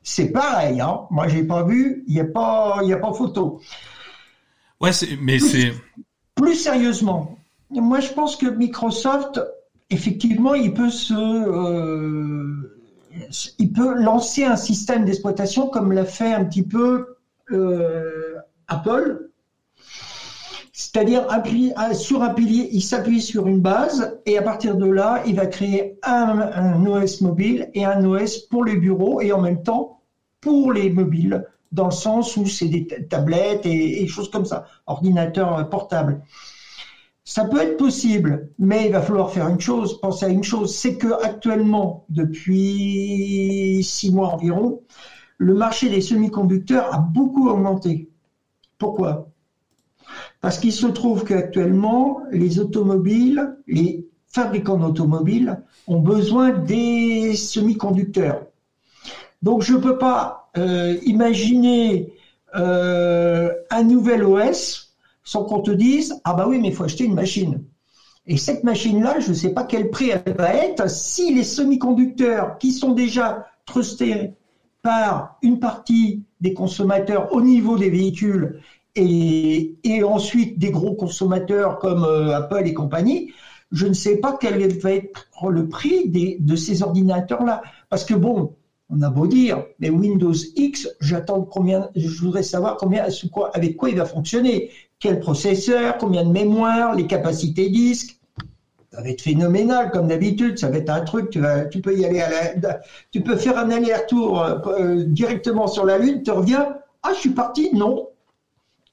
c'est 0.04 0.32
pareil. 0.32 0.82
Hein. 0.82 1.02
Moi, 1.10 1.28
j'ai 1.28 1.44
pas 1.44 1.64
vu. 1.64 2.04
Il 2.08 2.14
n'y 2.14 2.20
a 2.20 2.26
pas, 2.26 2.80
y 2.84 2.94
a 2.94 2.98
pas 2.98 3.14
photo. 3.14 3.62
Ouais, 4.80 4.92
mais 5.22 5.40
c'est. 5.40 5.74
Plus 6.36 6.56
sérieusement, 6.56 7.38
moi, 7.70 8.00
je 8.00 8.12
pense 8.14 8.36
que 8.36 8.48
Microsoft, 8.48 9.40
effectivement, 9.90 10.56
il 10.56 10.74
peut 10.74 10.90
se, 10.90 11.14
euh, 11.14 12.82
il 13.60 13.72
peut 13.72 13.94
lancer 13.96 14.44
un 14.44 14.56
système 14.56 15.06
d'exploitation 15.06 15.68
comme 15.68 15.92
l'a 15.92 16.06
fait 16.06 16.34
un 16.34 16.46
petit 16.46 16.64
peu 16.64 17.18
euh, 17.52 18.36
Apple. 18.68 19.31
C'est-à-dire 20.94 21.26
sur 21.94 22.22
un 22.22 22.34
pilier, 22.34 22.68
il 22.74 22.82
s'appuie 22.82 23.22
sur 23.22 23.48
une 23.48 23.62
base 23.62 24.20
et 24.26 24.38
à 24.38 24.42
partir 24.42 24.76
de 24.76 24.86
là, 24.86 25.24
il 25.26 25.36
va 25.36 25.46
créer 25.46 25.98
un, 26.04 26.86
OS 26.86 27.22
mobile 27.22 27.70
et 27.74 27.86
un 27.86 28.04
OS 28.04 28.40
pour 28.40 28.66
les 28.66 28.76
bureaux 28.76 29.22
et 29.22 29.32
en 29.32 29.40
même 29.40 29.64
temps 29.64 30.02
pour 30.42 30.74
les 30.74 30.90
mobiles, 30.90 31.46
dans 31.72 31.86
le 31.86 31.92
sens 31.92 32.36
où 32.36 32.46
c'est 32.46 32.68
des 32.68 32.88
tablettes 33.08 33.66
et, 33.66 34.06
choses 34.08 34.30
comme 34.30 34.44
ça, 34.44 34.66
ordinateurs 34.86 35.70
portables. 35.70 36.24
Ça 37.24 37.46
peut 37.46 37.62
être 37.62 37.78
possible, 37.78 38.50
mais 38.60 38.88
il 38.88 38.92
va 38.92 39.02
falloir 39.02 39.32
faire 39.32 39.48
une 39.48 39.62
chose, 39.62 40.02
penser 40.02 40.26
à 40.26 40.30
une 40.30 40.44
chose, 40.44 40.76
c'est 40.76 40.98
que 40.98 41.24
actuellement, 41.24 42.04
depuis 42.10 43.82
six 43.82 44.12
mois 44.12 44.34
environ, 44.34 44.82
le 45.38 45.54
marché 45.54 45.90
des 45.90 46.02
semi-conducteurs 46.02 46.94
a 46.94 46.98
beaucoup 46.98 47.48
augmenté. 47.48 48.10
Pourquoi? 48.78 49.31
Parce 50.42 50.58
qu'il 50.58 50.74
se 50.74 50.88
trouve 50.88 51.24
qu'actuellement, 51.24 52.22
les 52.32 52.60
automobiles, 52.60 53.56
les 53.68 54.08
fabricants 54.28 54.78
d'automobiles 54.78 55.62
ont 55.88 56.00
besoin 56.00 56.50
des 56.50 57.36
semi-conducteurs. 57.36 58.48
Donc 59.44 59.62
je 59.62 59.74
ne 59.74 59.80
peux 59.80 59.98
pas 59.98 60.50
euh, 60.58 60.98
imaginer 61.06 62.14
euh, 62.56 63.52
un 63.70 63.84
nouvel 63.84 64.24
OS 64.24 64.96
sans 65.24 65.44
qu'on 65.44 65.62
te 65.62 65.72
dise 65.72 66.20
ah 66.24 66.34
bah 66.34 66.48
oui 66.48 66.60
mais 66.60 66.70
il 66.70 66.74
faut 66.74 66.84
acheter 66.84 67.06
une 67.06 67.14
machine. 67.14 67.64
Et 68.28 68.38
cette 68.38 68.64
machine-là, 68.64 69.20
je 69.20 69.30
ne 69.30 69.34
sais 69.34 69.50
pas 69.50 69.64
quel 69.64 69.90
prix 69.90 70.12
elle 70.12 70.36
va 70.36 70.54
être 70.54 70.90
si 70.90 71.34
les 71.34 71.44
semi-conducteurs 71.44 72.58
qui 72.60 72.72
sont 72.72 72.92
déjà 72.92 73.48
trustés 73.66 74.34
par 74.82 75.38
une 75.42 75.60
partie 75.60 76.24
des 76.40 76.54
consommateurs 76.54 77.34
au 77.34 77.42
niveau 77.42 77.78
des 77.78 77.90
véhicules 77.90 78.62
et, 78.96 80.04
ensuite 80.04 80.60
des 80.60 80.72
gros 80.72 80.94
consommateurs 80.96 81.80
comme 81.80 82.04
euh, 82.04 82.36
Apple 82.36 82.64
et 82.66 82.74
compagnie, 82.74 83.32
je 83.72 83.88
ne 83.88 83.94
sais 83.94 84.18
pas 84.18 84.38
quel 84.40 84.78
va 84.80 84.92
être 84.92 85.28
le 85.50 85.68
prix 85.70 86.10
des, 86.10 86.38
de 86.40 86.56
ces 86.56 86.84
ordinateurs-là. 86.84 87.62
Parce 87.90 88.04
que 88.04 88.14
bon, 88.14 88.56
on 88.90 89.02
a 89.02 89.10
beau 89.10 89.28
dire, 89.28 89.64
mais 89.80 89.90
Windows 89.90 90.34
X, 90.56 90.90
j'attends 91.00 91.42
combien, 91.44 91.90
je 91.96 92.22
voudrais 92.22 92.44
savoir 92.44 92.76
combien, 92.76 93.06
avec 93.54 93.78
quoi 93.78 93.90
il 93.90 93.98
va 93.98 94.06
fonctionner, 94.06 94.72
quel 95.00 95.20
processeur, 95.20 95.98
combien 95.98 96.26
de 96.26 96.32
mémoire, 96.32 96.94
les 96.94 97.08
capacités 97.08 97.70
disques. 97.70 98.18
Ça 98.92 99.02
va 99.02 99.08
être 99.08 99.22
phénoménal 99.22 99.90
comme 99.90 100.10
d'habitude. 100.10 100.60
Ça 100.60 100.70
va 100.70 100.78
être 100.78 100.90
un 100.90 101.02
truc. 101.02 101.30
Tu 101.30 101.40
vas, 101.40 101.66
tu 101.66 101.80
peux 101.80 101.98
y 101.98 102.06
aller 102.06 102.20
à 102.20 102.30
la, 102.30 102.82
tu 103.12 103.22
peux 103.22 103.38
faire 103.38 103.58
un 103.58 103.72
aller-retour 103.72 104.42
euh, 104.42 105.06
directement 105.06 105.68
sur 105.68 105.86
la 105.86 105.98
Lune. 105.98 106.24
Tu 106.24 106.32
reviens. 106.32 106.76
Ah, 107.02 107.12
je 107.14 107.20
suis 107.22 107.30
parti. 107.30 107.70
Non, 107.74 108.10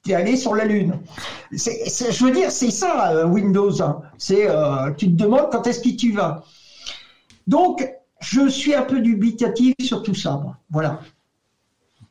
tu 0.09 0.13
es 0.13 0.17
allé 0.17 0.37
sur 0.37 0.55
la 0.55 0.65
Lune. 0.65 0.99
C'est, 1.55 2.13
je 2.13 2.25
veux 2.25 2.33
dire, 2.33 2.51
c'est 2.51 2.71
ça 2.71 3.13
euh, 3.13 3.27
Windows. 3.27 3.83
Hein. 3.83 4.01
C'est, 4.17 4.49
euh, 4.49 4.91
tu 4.97 5.07
te 5.07 5.23
demandes 5.23 5.49
quand 5.53 5.67
est-ce 5.67 5.81
que 5.81 5.91
tu 5.91 6.13
vas. 6.13 6.45
Donc, 7.47 7.87
je 8.21 8.49
suis 8.49 8.75
un 8.75 8.83
peu 8.83 9.01
dubitatif 9.01 9.75
sur 9.81 10.03
tout 10.03 10.15
ça. 10.15 10.41
Voilà. 10.71 11.01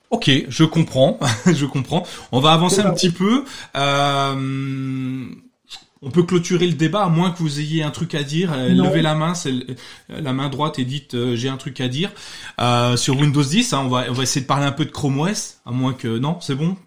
Ok, 0.10 0.30
je 0.48 0.64
comprends, 0.64 1.20
je 1.48 1.66
comprends. 1.66 2.04
On 2.32 2.39
va 2.39 2.54
avancer 2.54 2.82
un 2.82 2.91
petit 2.91 3.12
peu. 3.12 3.43
Euh, 3.76 5.26
on 6.02 6.12
peut 6.12 6.24
clôturer 6.24 6.68
le 6.68 6.74
débat 6.74 7.04
à 7.04 7.10
moins 7.10 7.32
que 7.32 7.39
vous 7.39 7.60
ayez 7.60 7.84
un 7.84 7.89
truc 7.89 8.14
à 8.16 8.24
dire. 8.24 8.54
Euh, 8.54 8.70
levez 8.70 9.02
la 9.02 9.16
main, 9.16 9.34
c'est 9.34 9.54
la 10.10 10.34
main 10.34 10.50
droite 10.50 10.80
et 10.80 10.86
dites 10.86 11.16
euh, 11.16 11.36
j'ai 11.36 11.50
un 11.50 11.58
truc 11.58 11.82
à 11.82 11.88
dire 11.88 12.12
euh, 12.60 12.95
sur 12.98 13.20
Windows 13.20 13.43
10. 13.43 13.74
Hein, 13.74 13.82
on 13.86 13.88
va 13.88 14.06
on 14.10 14.14
va 14.14 14.24
essayer 14.24 14.41
de 14.41 14.48
parler 14.48 14.66
un 14.66 14.72
peu 14.72 14.86
de 14.86 14.91
Chrome 14.91 15.20
OS, 15.20 15.58
à 15.66 15.72
moins 15.72 15.93
que 15.93 16.20
non, 16.20 16.39
c'est 16.41 16.56
bon? 16.56 16.78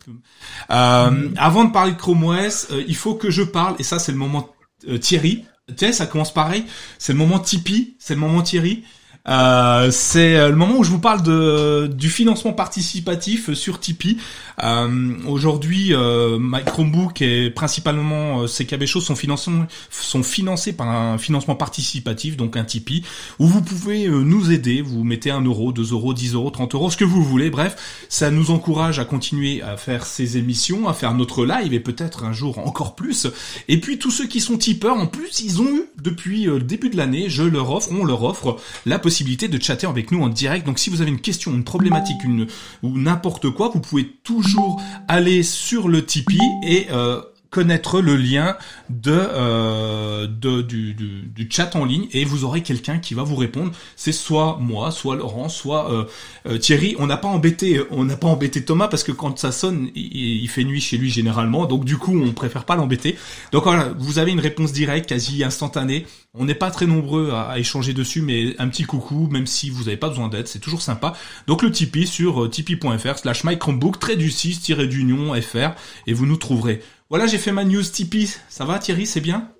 Mm. 0.68 1.34
Avant 1.36 1.64
de 1.64 1.72
parler 1.72 1.92
de 1.92 1.96
Chrome 1.96 2.24
OS, 2.24 2.68
il 2.86 2.96
faut 2.96 3.14
que 3.14 3.30
je 3.30 3.42
parle 3.42 3.74
et 3.78 3.82
ça 3.82 3.98
c'est 3.98 4.12
le 4.12 4.18
moment 4.18 4.54
Thierry. 5.00 5.44
Tu 5.68 5.86
sais, 5.86 5.92
ça 5.92 6.06
commence 6.06 6.32
pareil. 6.32 6.64
C'est 6.98 7.12
le 7.12 7.18
moment 7.18 7.38
Tipeee, 7.38 7.94
c'est 7.98 8.14
le 8.14 8.20
moment 8.20 8.42
Thierry. 8.42 8.84
Euh, 9.28 9.90
c'est 9.90 10.36
euh, 10.36 10.48
le 10.48 10.56
moment 10.56 10.78
où 10.78 10.84
je 10.84 10.90
vous 10.90 10.98
parle 10.98 11.22
de, 11.22 11.88
du 11.88 12.08
financement 12.08 12.52
participatif 12.52 13.52
sur 13.52 13.78
Tipeee. 13.78 14.16
Euh, 14.62 15.14
Aujourd'hui, 15.26 15.92
euh, 15.92 16.38
My 16.40 16.64
Chromebook 16.64 17.20
et 17.20 17.50
principalement 17.50 18.42
euh, 18.42 18.46
ces 18.46 18.64
cabéchos 18.64 19.00
sont 19.00 19.16
financés, 19.16 19.50
sont 19.90 20.22
financés 20.22 20.72
par 20.72 20.88
un 20.88 21.18
financement 21.18 21.54
participatif, 21.54 22.36
donc 22.36 22.56
un 22.56 22.64
Tipeee, 22.64 23.02
où 23.38 23.46
vous 23.46 23.62
pouvez 23.62 24.08
nous 24.08 24.52
aider. 24.52 24.80
Vous 24.80 25.04
mettez 25.04 25.30
un 25.30 25.42
euro, 25.42 25.72
2 25.72 25.92
euros, 25.92 26.14
10 26.14 26.34
euros, 26.34 26.50
30 26.50 26.74
euros, 26.74 26.90
ce 26.90 26.96
que 26.96 27.04
vous 27.04 27.22
voulez. 27.22 27.50
Bref, 27.50 28.06
ça 28.08 28.30
nous 28.30 28.50
encourage 28.50 28.98
à 28.98 29.04
continuer 29.04 29.60
à 29.62 29.76
faire 29.76 30.06
ces 30.06 30.38
émissions, 30.38 30.88
à 30.88 30.94
faire 30.94 31.14
notre 31.14 31.44
live 31.44 31.74
et 31.74 31.80
peut-être 31.80 32.24
un 32.24 32.32
jour 32.32 32.58
encore 32.58 32.94
plus. 32.94 33.26
Et 33.68 33.80
puis 33.80 33.98
tous 33.98 34.10
ceux 34.10 34.26
qui 34.26 34.40
sont 34.40 34.56
tipeurs, 34.56 34.96
en 34.96 35.06
plus, 35.06 35.40
ils 35.40 35.60
ont 35.60 35.68
eu 35.68 35.82
depuis 36.02 36.44
le 36.44 36.60
début 36.60 36.88
de 36.88 36.96
l'année, 36.96 37.28
je 37.28 37.42
leur 37.42 37.70
offre, 37.70 37.90
on 37.92 38.04
leur 38.04 38.24
offre 38.24 38.56
la 38.86 38.98
possibilité 38.98 39.09
de 39.48 39.62
chatter 39.62 39.86
avec 39.86 40.12
nous 40.12 40.22
en 40.22 40.28
direct. 40.28 40.66
Donc 40.66 40.78
si 40.78 40.90
vous 40.90 41.00
avez 41.02 41.10
une 41.10 41.20
question, 41.20 41.52
une 41.52 41.64
problématique, 41.64 42.22
une 42.24 42.46
ou 42.82 42.96
n'importe 42.96 43.50
quoi, 43.50 43.70
vous 43.72 43.80
pouvez 43.80 44.08
toujours 44.22 44.80
aller 45.08 45.42
sur 45.42 45.88
le 45.88 46.04
Tipeee 46.04 46.38
et 46.66 46.86
euh, 46.90 47.20
connaître 47.50 48.00
le 48.00 48.16
lien 48.16 48.56
de, 48.88 49.12
euh, 49.12 50.26
du, 50.28 51.48
chat 51.50 51.74
en 51.74 51.84
ligne 51.84 52.06
et 52.12 52.24
vous 52.24 52.44
aurez 52.44 52.62
quelqu'un 52.62 52.98
qui 52.98 53.14
va 53.14 53.24
vous 53.24 53.34
répondre. 53.34 53.72
C'est 53.96 54.12
soit 54.12 54.58
moi, 54.60 54.92
soit 54.92 55.16
Laurent, 55.16 55.48
soit 55.48 55.92
euh, 55.92 56.04
euh 56.46 56.58
Thierry. 56.58 56.94
On 56.98 57.06
n'a 57.08 57.16
pas 57.16 57.28
embêté, 57.28 57.80
on 57.90 58.04
n'a 58.04 58.16
pas 58.16 58.28
embêté 58.28 58.64
Thomas 58.64 58.86
parce 58.86 59.02
que 59.02 59.10
quand 59.12 59.38
ça 59.38 59.50
sonne, 59.50 59.90
il, 59.96 60.48
fait 60.48 60.64
nuit 60.64 60.80
chez 60.80 60.96
lui 60.96 61.10
généralement, 61.10 61.66
donc 61.66 61.84
du 61.84 61.96
coup 61.96 62.18
on 62.20 62.32
préfère 62.32 62.64
pas 62.64 62.76
l'embêter. 62.76 63.16
Donc 63.52 63.64
voilà, 63.64 63.92
vous 63.98 64.18
avez 64.18 64.30
une 64.30 64.40
réponse 64.40 64.72
directe, 64.72 65.08
quasi 65.08 65.42
instantanée. 65.42 66.06
On 66.34 66.44
n'est 66.44 66.54
pas 66.54 66.70
très 66.70 66.86
nombreux 66.86 67.32
à, 67.32 67.58
échanger 67.58 67.92
dessus, 67.92 68.22
mais 68.22 68.54
un 68.58 68.68
petit 68.68 68.84
coucou, 68.84 69.28
même 69.30 69.46
si 69.46 69.70
vous 69.70 69.84
n'avez 69.84 69.96
pas 69.96 70.08
besoin 70.08 70.28
d'aide, 70.28 70.46
c'est 70.46 70.60
toujours 70.60 70.82
sympa. 70.82 71.14
Donc 71.48 71.62
le 71.62 71.72
Tipeee 71.72 72.06
sur 72.06 72.48
tipeee.fr 72.48 73.18
slash 73.18 73.42
mychromebook, 73.42 73.98
trait 73.98 74.16
du 74.16 74.30
6, 74.30 74.60
tiré 74.60 74.86
d'union, 74.86 75.34
fr, 75.42 75.74
et 76.06 76.12
vous 76.12 76.26
nous 76.26 76.36
trouverez. 76.36 76.80
Voilà, 77.10 77.26
j'ai 77.26 77.38
fait 77.38 77.50
ma 77.50 77.64
news 77.64 77.82
Tipeee. 77.82 78.36
Ça 78.48 78.64
va 78.64 78.78
Thierry, 78.78 79.04
c'est 79.04 79.20
bien? 79.20 79.50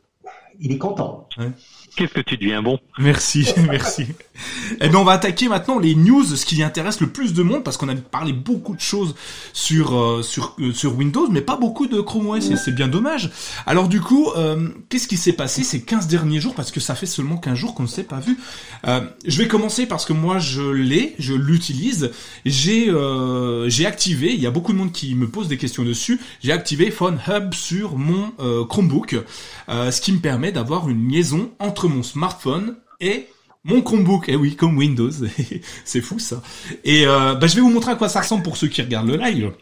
Il 0.61 0.70
est 0.70 0.78
content. 0.78 1.28
Ouais. 1.36 1.51
Qu'est-ce 1.97 2.14
que 2.14 2.20
tu 2.20 2.36
deviens 2.36 2.62
bon? 2.62 2.78
Merci, 2.99 3.47
merci. 3.68 4.07
Eh 4.80 4.88
bien, 4.88 4.99
on 4.99 5.05
va 5.05 5.12
attaquer 5.12 5.49
maintenant 5.49 5.78
les 5.78 5.95
news, 5.95 6.24
ce 6.24 6.47
qui 6.47 6.62
intéresse 6.62 7.01
le 7.01 7.09
plus 7.09 7.34
de 7.34 7.43
monde, 7.43 7.64
parce 7.64 7.76
qu'on 7.76 7.88
a 7.88 7.95
parlé 7.95 8.32
beaucoup 8.32 8.74
de 8.74 8.80
choses 8.80 9.14
sur 9.53 9.97
euh, 9.97 10.22
sur 10.22 10.57
euh, 10.61 10.72
sur 10.72 10.97
Windows, 10.97 11.28
mais 11.30 11.41
pas 11.41 11.57
beaucoup 11.57 11.86
de 11.86 12.01
Chrome 12.01 12.28
OS, 12.28 12.51
et 12.51 12.57
c'est 12.57 12.74
bien 12.74 12.88
dommage. 12.88 13.30
Alors 13.66 13.88
du 13.88 14.01
coup, 14.01 14.30
euh, 14.36 14.68
qu'est-ce 14.88 15.09
qui 15.09 15.16
s'est 15.16 15.32
passé 15.32 15.62
ces 15.62 15.82
15 15.82 16.07
derniers 16.07 16.41
jours, 16.41 16.55
parce 16.55 16.70
que 16.70 16.80
ça 16.80 16.95
fait 16.95 17.07
seulement 17.07 17.36
15 17.36 17.55
jours 17.55 17.74
qu'on 17.74 17.82
ne 17.82 17.88
s'est 17.88 18.05
pas 18.05 18.20
vu. 18.20 18.38
Euh, 18.86 19.01
je 19.26 19.38
vais 19.38 19.49
commencer 19.49 19.86
parce 19.86 20.05
que 20.05 20.12
moi, 20.12 20.38
je 20.38 20.62
l'ai, 20.62 21.14
je 21.18 21.34
l'utilise. 21.34 22.11
J'ai 22.47 22.88
euh, 22.88 23.68
j'ai 23.68 23.86
activé, 23.86 24.32
il 24.32 24.41
y 24.41 24.47
a 24.47 24.51
beaucoup 24.51 24.72
de 24.72 24.78
monde 24.78 24.93
qui 24.93 25.14
me 25.14 25.28
pose 25.28 25.49
des 25.49 25.59
questions 25.59 25.84
dessus, 25.84 26.20
j'ai 26.43 26.53
activé 26.53 26.91
Phone 26.91 27.20
Hub 27.28 27.53
sur 27.55 27.97
mon 27.97 28.32
Chromebook, 28.68 29.16
ce 29.68 30.01
qui 30.01 30.12
me 30.12 30.18
permet 30.18 30.53
d'avoir 30.53 30.88
une 30.88 31.09
liaison 31.11 31.51
entre 31.59 31.88
mon 31.91 32.03
smartphone 32.03 32.76
et 33.01 33.28
mon 33.64 33.82
Chromebook, 33.82 34.24
eh 34.28 34.36
oui, 34.36 34.57
comme 34.57 34.76
Windows, 34.76 35.11
c'est 35.84 36.01
fou 36.01 36.18
ça. 36.18 36.43
Et 36.84 37.07
euh, 37.07 37.34
bah, 37.34 37.47
je 37.47 37.57
vais 37.57 37.61
vous 37.61 37.70
montrer 37.70 37.93
à 37.93 37.97
quoi 37.97 38.09
ça 38.09 38.20
ressemble 38.20 38.43
pour 38.43 38.57
ceux 38.57 38.68
qui 38.68 38.80
regardent 38.80 39.09
le 39.09 39.16
live. 39.16 39.53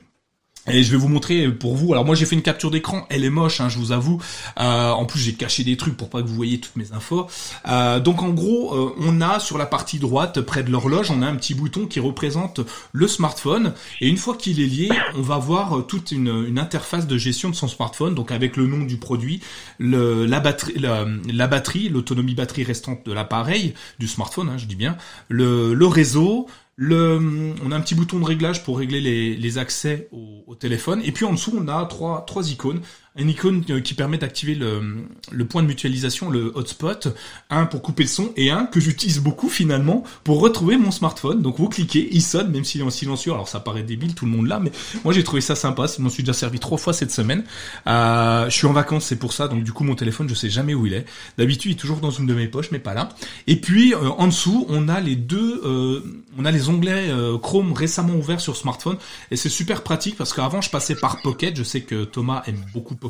Et 0.71 0.83
je 0.83 0.91
vais 0.91 0.97
vous 0.97 1.09
montrer 1.09 1.49
pour 1.49 1.77
vous. 1.77 1.93
Alors 1.93 2.05
moi 2.05 2.15
j'ai 2.15 2.27
fait 2.27 2.35
une 2.35 2.43
capture 2.43 2.71
d'écran, 2.71 3.07
elle 3.11 3.25
est 3.25 3.31
moche, 3.31 3.61
hein, 3.61 3.69
je 3.69 3.79
vous 3.79 3.93
avoue. 3.93 4.21
Euh, 4.59 4.91
en 4.91 5.05
plus 5.05 5.21
j'ai 5.21 5.35
caché 5.35 5.65
des 5.65 5.77
trucs 5.77 5.97
pour 5.97 6.11
pas 6.11 6.23
que 6.23 6.27
vous 6.27 6.35
voyez 6.35 6.61
toutes 6.61 6.77
mes 6.77 6.93
infos. 6.93 7.27
Euh, 7.67 8.01
donc 8.01 8.23
en 8.23 8.31
gros, 8.31 8.75
euh, 8.75 8.95
on 9.01 9.21
a 9.21 9.41
sur 9.41 9.59
la 9.59 9.67
partie 9.67 9.99
droite, 9.99 10.41
près 10.41 10.63
de 10.63 10.71
l'horloge, 10.71 11.11
on 11.11 11.23
a 11.23 11.27
un 11.27 11.37
petit 11.37 11.55
bouton 11.55 11.87
qui 11.87 12.01
représente 12.01 12.61
le 12.93 13.09
smartphone. 13.09 13.73
Et 14.01 14.09
une 14.09 14.17
fois 14.17 14.37
qu'il 14.37 14.61
est 14.61 14.67
lié, 14.67 14.91
on 15.17 15.23
va 15.23 15.39
voir 15.39 15.87
toute 15.87 16.13
une, 16.13 16.59
interface 16.59 17.07
de 17.07 17.17
gestion 17.17 17.51
de 17.51 17.55
son 17.55 17.69
smartphone, 17.69 18.17
donc 18.17 18.33
avec 18.33 18.57
le 18.57 18.67
nom 18.67 18.85
du 18.85 18.97
produit, 18.97 19.41
la 19.79 20.41
batterie, 20.41 20.75
la, 20.77 21.07
la 21.33 21.47
batterie, 21.47 21.89
l'autonomie 21.89 22.35
batterie 22.35 22.65
restante 22.65 23.07
de 23.07 23.13
l'appareil, 23.13 23.75
du 24.01 24.09
smartphone, 24.09 24.49
hein, 24.49 24.59
je 24.59 24.67
dis 24.67 24.75
bien, 24.75 24.97
le 25.29 25.87
réseau 25.87 26.49
on 26.81 27.73
a 27.73 27.77
un 27.77 27.81
petit 27.81 27.95
bouton 27.95 28.21
de 28.21 28.25
réglage 28.25 28.65
pour 28.65 28.79
régler 28.79 29.01
les, 29.37 29.59
accès 29.59 30.09
au, 30.13 30.55
téléphone. 30.55 31.01
Et 31.05 31.13
puis 31.13 31.25
en 31.25 31.33
dessous, 31.33 31.55
on 31.57 31.69
a 31.69 31.87
trois 31.87 32.51
icônes 32.51 32.81
une 33.19 33.31
icône 33.31 33.65
euh, 33.71 33.81
qui 33.81 33.95
permet 33.95 34.19
d'activer 34.19 34.55
le, 34.55 35.05
le, 35.31 35.45
point 35.45 35.63
de 35.63 35.67
mutualisation, 35.67 36.31
le 36.31 36.53
hotspot, 36.55 37.09
un 37.51 37.67
pour 37.67 37.83
couper 37.83 38.05
le 38.05 38.09
son 38.09 38.33
et 38.37 38.51
un 38.51 38.65
que 38.67 38.81
j'utilise 38.81 39.21
beaucoup 39.21 39.49
finalement 39.49 40.05
pour 40.25 40.41
retrouver 40.41 40.77
mon 40.77 40.91
smartphone. 40.91 41.43
Donc 41.43 41.59
vous 41.59 41.69
cliquez, 41.69 42.09
il 42.13 42.23
sonne 42.23 42.51
même 42.51 42.65
s'il 42.65 42.81
est 42.81 42.85
en 42.85 42.91
silencieux. 42.91 43.33
Alors 43.33 43.49
ça 43.49 43.61
paraît 43.61 43.83
débile, 43.83 44.15
tout 44.15 44.25
le 44.25 44.31
monde 44.31 44.47
l'a, 44.47 44.61
mais 44.61 44.71
moi 45.05 45.13
j'ai 45.13 45.25
trouvé 45.25 45.41
ça 45.41 45.55
sympa. 45.55 45.87
Je 45.87 46.01
m'en 46.01 46.09
suis 46.09 46.23
déjà 46.23 46.33
servi 46.33 46.59
trois 46.59 46.79
fois 46.79 46.93
cette 46.93 47.11
semaine. 47.11 47.45
Euh, 47.87 48.45
je 48.49 48.55
suis 48.55 48.67
en 48.67 48.73
vacances, 48.73 49.07
c'est 49.07 49.19
pour 49.19 49.33
ça. 49.33 49.49
Donc 49.49 49.65
du 49.65 49.73
coup 49.73 49.85
mon 49.85 49.95
téléphone, 49.95 50.29
je 50.29 50.35
sais 50.35 50.51
jamais 50.51 50.75
où 50.75 50.87
il 50.87 50.95
est. 50.95 51.05
D'habitude 51.37 51.73
il 51.73 51.75
est 51.75 51.79
toujours 51.79 51.99
dans 51.99 52.11
une 52.11 52.27
de 52.27 52.35
mes 52.35 52.47
poches, 52.47 52.71
mais 52.71 52.79
pas 52.79 52.95
là. 52.95 53.09
Et 53.47 53.57
puis 53.57 53.95
euh, 53.95 54.11
en 54.11 54.29
dessous, 54.29 54.67
on 54.69 54.89
a 54.89 55.01
les 55.01 55.17
deux, 55.17 55.61
euh, 55.65 56.03
on 56.39 56.45
a 56.45 56.51
les 56.51 56.69
onglets 56.69 57.11
euh, 57.11 57.37
Chrome 57.39 57.73
récemment 57.73 58.15
ouverts 58.15 58.41
sur 58.41 58.57
smartphone 58.57 58.97
et 59.31 59.37
c'est 59.37 59.49
super 59.49 59.83
pratique 59.83 60.17
parce 60.17 60.33
qu'avant 60.33 60.61
je 60.61 60.71
passais 60.71 60.95
par 60.95 61.21
Pocket. 61.23 61.57
Je 61.57 61.65
sais 61.65 61.81
que 61.81 62.05
Thomas 62.05 62.43
aime 62.47 62.65
beaucoup 62.73 62.95
Pocket 62.95 63.08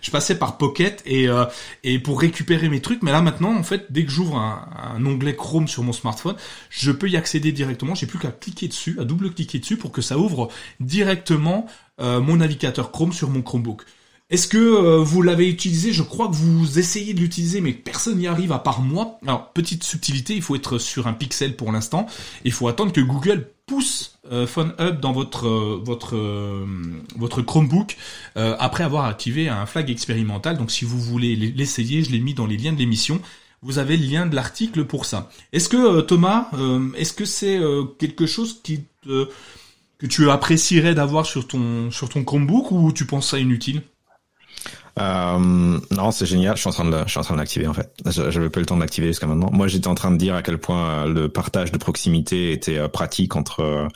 Je 0.00 0.10
passais 0.10 0.38
par 0.38 0.58
Pocket 0.58 1.02
et 1.06 1.28
euh, 1.28 1.44
et 1.82 1.98
pour 1.98 2.20
récupérer 2.20 2.68
mes 2.68 2.80
trucs. 2.80 3.02
Mais 3.02 3.12
là 3.12 3.20
maintenant, 3.20 3.54
en 3.54 3.62
fait, 3.62 3.86
dès 3.90 4.04
que 4.04 4.10
j'ouvre 4.10 4.36
un, 4.36 4.68
un, 4.96 5.06
onglet 5.06 5.36
Chrome 5.36 5.68
sur 5.68 5.82
mon 5.82 5.92
smartphone, 5.92 6.36
je 6.70 6.90
peux 6.90 7.08
y 7.08 7.16
accéder 7.16 7.52
directement. 7.52 7.94
J'ai 7.94 8.06
plus 8.06 8.18
qu'à 8.18 8.30
cliquer 8.30 8.68
dessus, 8.68 8.96
à 9.00 9.04
double 9.04 9.32
cliquer 9.32 9.58
dessus 9.58 9.76
pour 9.76 9.92
que 9.92 10.02
ça 10.02 10.18
ouvre 10.18 10.48
directement 10.80 11.66
euh, 12.00 12.20
mon 12.20 12.36
navigateur 12.36 12.90
Chrome 12.90 13.12
sur 13.12 13.30
mon 13.30 13.42
Chromebook. 13.42 13.84
Est-ce 14.30 14.48
que 14.48 14.58
euh, 14.58 14.98
vous 14.98 15.22
l'avez 15.22 15.48
utilisé? 15.48 15.92
Je 15.92 16.02
crois 16.02 16.28
que 16.28 16.34
vous 16.34 16.78
essayez 16.78 17.12
de 17.12 17.20
l'utiliser, 17.20 17.60
mais 17.60 17.72
personne 17.72 18.18
n'y 18.18 18.26
arrive 18.26 18.52
à 18.52 18.58
part 18.58 18.80
moi. 18.80 19.18
Alors, 19.26 19.52
petite 19.52 19.84
subtilité, 19.84 20.34
il 20.34 20.42
faut 20.42 20.56
être 20.56 20.78
sur 20.78 21.06
un 21.06 21.12
pixel 21.12 21.56
pour 21.56 21.70
l'instant. 21.70 22.06
Il 22.44 22.52
faut 22.52 22.66
attendre 22.66 22.92
que 22.92 23.02
Google 23.02 23.53
pousse 23.66 24.18
euh, 24.30 24.46
Phone 24.46 24.74
Hub 24.78 25.00
dans 25.00 25.12
votre 25.12 25.46
euh, 25.48 25.80
votre 25.82 26.16
euh, 26.16 26.66
votre 27.16 27.42
Chromebook 27.42 27.96
euh, 28.36 28.56
après 28.58 28.84
avoir 28.84 29.06
activé 29.06 29.48
un 29.48 29.66
flag 29.66 29.90
expérimental. 29.90 30.56
Donc, 30.58 30.70
si 30.70 30.84
vous 30.84 31.00
voulez 31.00 31.36
l'essayer, 31.36 32.02
je 32.02 32.10
l'ai 32.10 32.20
mis 32.20 32.34
dans 32.34 32.46
les 32.46 32.56
liens 32.56 32.72
de 32.72 32.78
l'émission. 32.78 33.20
Vous 33.62 33.78
avez 33.78 33.96
le 33.96 34.06
lien 34.06 34.26
de 34.26 34.34
l'article 34.34 34.84
pour 34.84 35.06
ça. 35.06 35.30
Est-ce 35.52 35.70
que 35.70 36.02
Thomas, 36.02 36.50
est-ce 36.96 37.14
que 37.14 37.24
c'est 37.24 37.58
quelque 37.98 38.26
chose 38.26 38.60
qui 38.62 38.84
te, 39.02 39.30
que 39.96 40.06
tu 40.06 40.28
apprécierais 40.28 40.94
d'avoir 40.94 41.24
sur 41.24 41.48
ton 41.48 41.90
sur 41.90 42.10
ton 42.10 42.24
Chromebook 42.24 42.70
ou 42.72 42.92
tu 42.92 43.06
penses 43.06 43.30
ça 43.30 43.38
inutile? 43.38 43.80
Euh, 44.96 45.78
non, 45.90 46.10
c'est 46.12 46.26
génial. 46.26 46.54
Je 46.56 46.60
suis 46.60 46.68
en 46.68 46.72
train 46.72 46.84
de, 46.84 46.98
je 47.04 47.10
suis 47.10 47.18
en 47.18 47.22
train 47.22 47.34
de 47.34 47.40
l'activer 47.40 47.66
en 47.66 47.74
fait. 47.74 47.92
J'avais 48.06 48.48
pas 48.48 48.60
eu 48.60 48.62
le 48.62 48.66
temps 48.66 48.76
de 48.76 48.80
l'activer 48.80 49.08
jusqu'à 49.08 49.26
maintenant. 49.26 49.50
Moi, 49.52 49.66
j'étais 49.66 49.88
en 49.88 49.94
train 49.94 50.12
de 50.12 50.16
dire 50.16 50.36
à 50.36 50.42
quel 50.42 50.58
point 50.58 50.88
euh, 50.88 51.06
le 51.06 51.28
partage 51.28 51.72
de 51.72 51.78
proximité 51.78 52.52
était 52.52 52.78
euh, 52.78 52.88
pratique 52.88 53.34
entre 53.34 53.60
euh, 53.60 53.88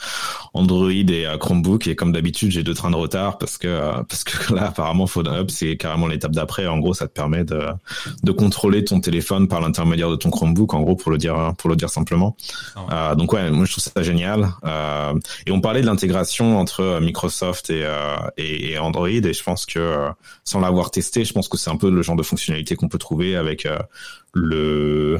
Android 0.54 0.90
et 0.90 1.26
Chromebook. 1.38 1.86
Et 1.86 1.94
comme 1.94 2.10
d'habitude, 2.10 2.50
j'ai 2.50 2.64
deux 2.64 2.74
trains 2.74 2.90
de 2.90 2.96
retard 2.96 3.38
parce 3.38 3.58
que 3.58 3.68
parce 4.08 4.24
que 4.24 4.54
là, 4.54 4.66
apparemment, 4.68 5.06
Phone 5.06 5.28
Hub, 5.28 5.50
c'est 5.50 5.76
carrément 5.76 6.08
l'étape 6.08 6.32
d'après. 6.32 6.66
En 6.66 6.78
gros, 6.78 6.94
ça 6.94 7.06
te 7.06 7.12
permet 7.12 7.44
de 7.44 7.66
de 8.24 8.32
contrôler 8.32 8.84
ton 8.84 9.00
téléphone 9.00 9.46
par 9.46 9.60
l'intermédiaire 9.60 10.10
de 10.10 10.16
ton 10.16 10.30
Chromebook. 10.30 10.74
En 10.74 10.80
gros, 10.82 10.96
pour 10.96 11.12
le 11.12 11.18
dire 11.18 11.54
pour 11.58 11.70
le 11.70 11.76
dire 11.76 11.90
simplement. 11.90 12.36
Oh. 12.76 13.14
donc 13.14 13.32
ouais, 13.32 13.50
moi 13.50 13.64
je 13.64 13.72
trouve 13.72 13.84
ça 13.84 14.02
génial. 14.02 14.50
et 15.46 15.52
on 15.52 15.60
parlait 15.60 15.80
de 15.80 15.86
l'intégration 15.86 16.58
entre 16.58 16.98
Microsoft 17.00 17.70
et, 17.70 17.86
et, 18.36 18.72
et 18.72 18.78
Android. 18.78 19.08
Et 19.08 19.32
je 19.32 19.42
pense 19.42 19.64
que 19.64 20.08
sans 20.44 20.60
l'avoir 20.60 20.87
pouvoir 20.88 20.90
tester. 20.90 21.24
Je 21.24 21.32
pense 21.32 21.48
que 21.48 21.56
c'est 21.56 21.70
un 21.70 21.76
peu 21.76 21.90
le 21.90 22.02
genre 22.02 22.16
de 22.16 22.22
fonctionnalité 22.22 22.76
qu'on 22.76 22.88
peut 22.88 22.98
trouver 22.98 23.36
avec 23.36 23.66
le 24.34 25.18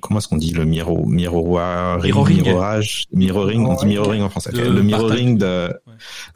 comment 0.00 0.18
est-ce 0.18 0.28
qu'on 0.28 0.36
dit 0.36 0.52
le 0.52 0.64
miro, 0.64 1.04
miroir, 1.06 2.00
mirroring, 2.00 2.42
mirrorage, 2.42 3.04
mirroring, 3.12 3.66
on 3.66 3.74
dit 3.74 3.86
mirroring 3.86 4.22
en 4.22 4.30
français. 4.30 4.50
Le, 4.52 4.82
mirroring 4.82 5.38
de, 5.38 5.70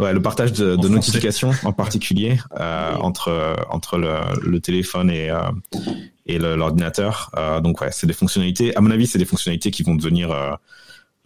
ouais. 0.00 0.12
le 0.12 0.20
partage 0.20 0.52
de, 0.52 0.76
de 0.76 0.88
notifications 0.88 1.52
en 1.64 1.72
particulier 1.72 2.38
euh, 2.58 2.94
entre 2.96 3.56
entre 3.70 3.98
le, 3.98 4.14
le 4.42 4.60
téléphone 4.60 5.10
et 5.10 5.30
euh, 5.30 5.40
et 6.26 6.38
l'ordinateur. 6.38 7.30
Euh, 7.36 7.60
donc 7.60 7.80
ouais, 7.80 7.90
c'est 7.92 8.06
des 8.06 8.12
fonctionnalités. 8.12 8.76
À 8.76 8.80
mon 8.80 8.90
avis, 8.90 9.06
c'est 9.06 9.18
des 9.18 9.24
fonctionnalités 9.24 9.70
qui 9.70 9.82
vont 9.82 9.94
devenir 9.94 10.58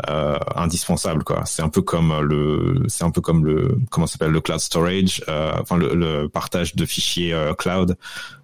euh, 0.08 0.22
euh, 0.22 0.38
indispensable 0.56 1.24
quoi. 1.24 1.42
C'est 1.44 1.62
un 1.62 1.68
peu 1.68 1.82
comme 1.82 2.20
le, 2.20 2.82
c'est 2.88 3.04
un 3.04 3.10
peu 3.10 3.20
comme 3.20 3.44
le, 3.44 3.78
comment 3.90 4.06
s'appelle 4.06 4.30
le 4.30 4.40
cloud 4.40 4.60
storage, 4.60 5.22
euh, 5.28 5.52
enfin 5.60 5.76
le, 5.76 5.94
le, 5.94 6.28
partage 6.28 6.74
de 6.74 6.84
fichiers 6.86 7.32
euh, 7.32 7.54
cloud. 7.54 7.96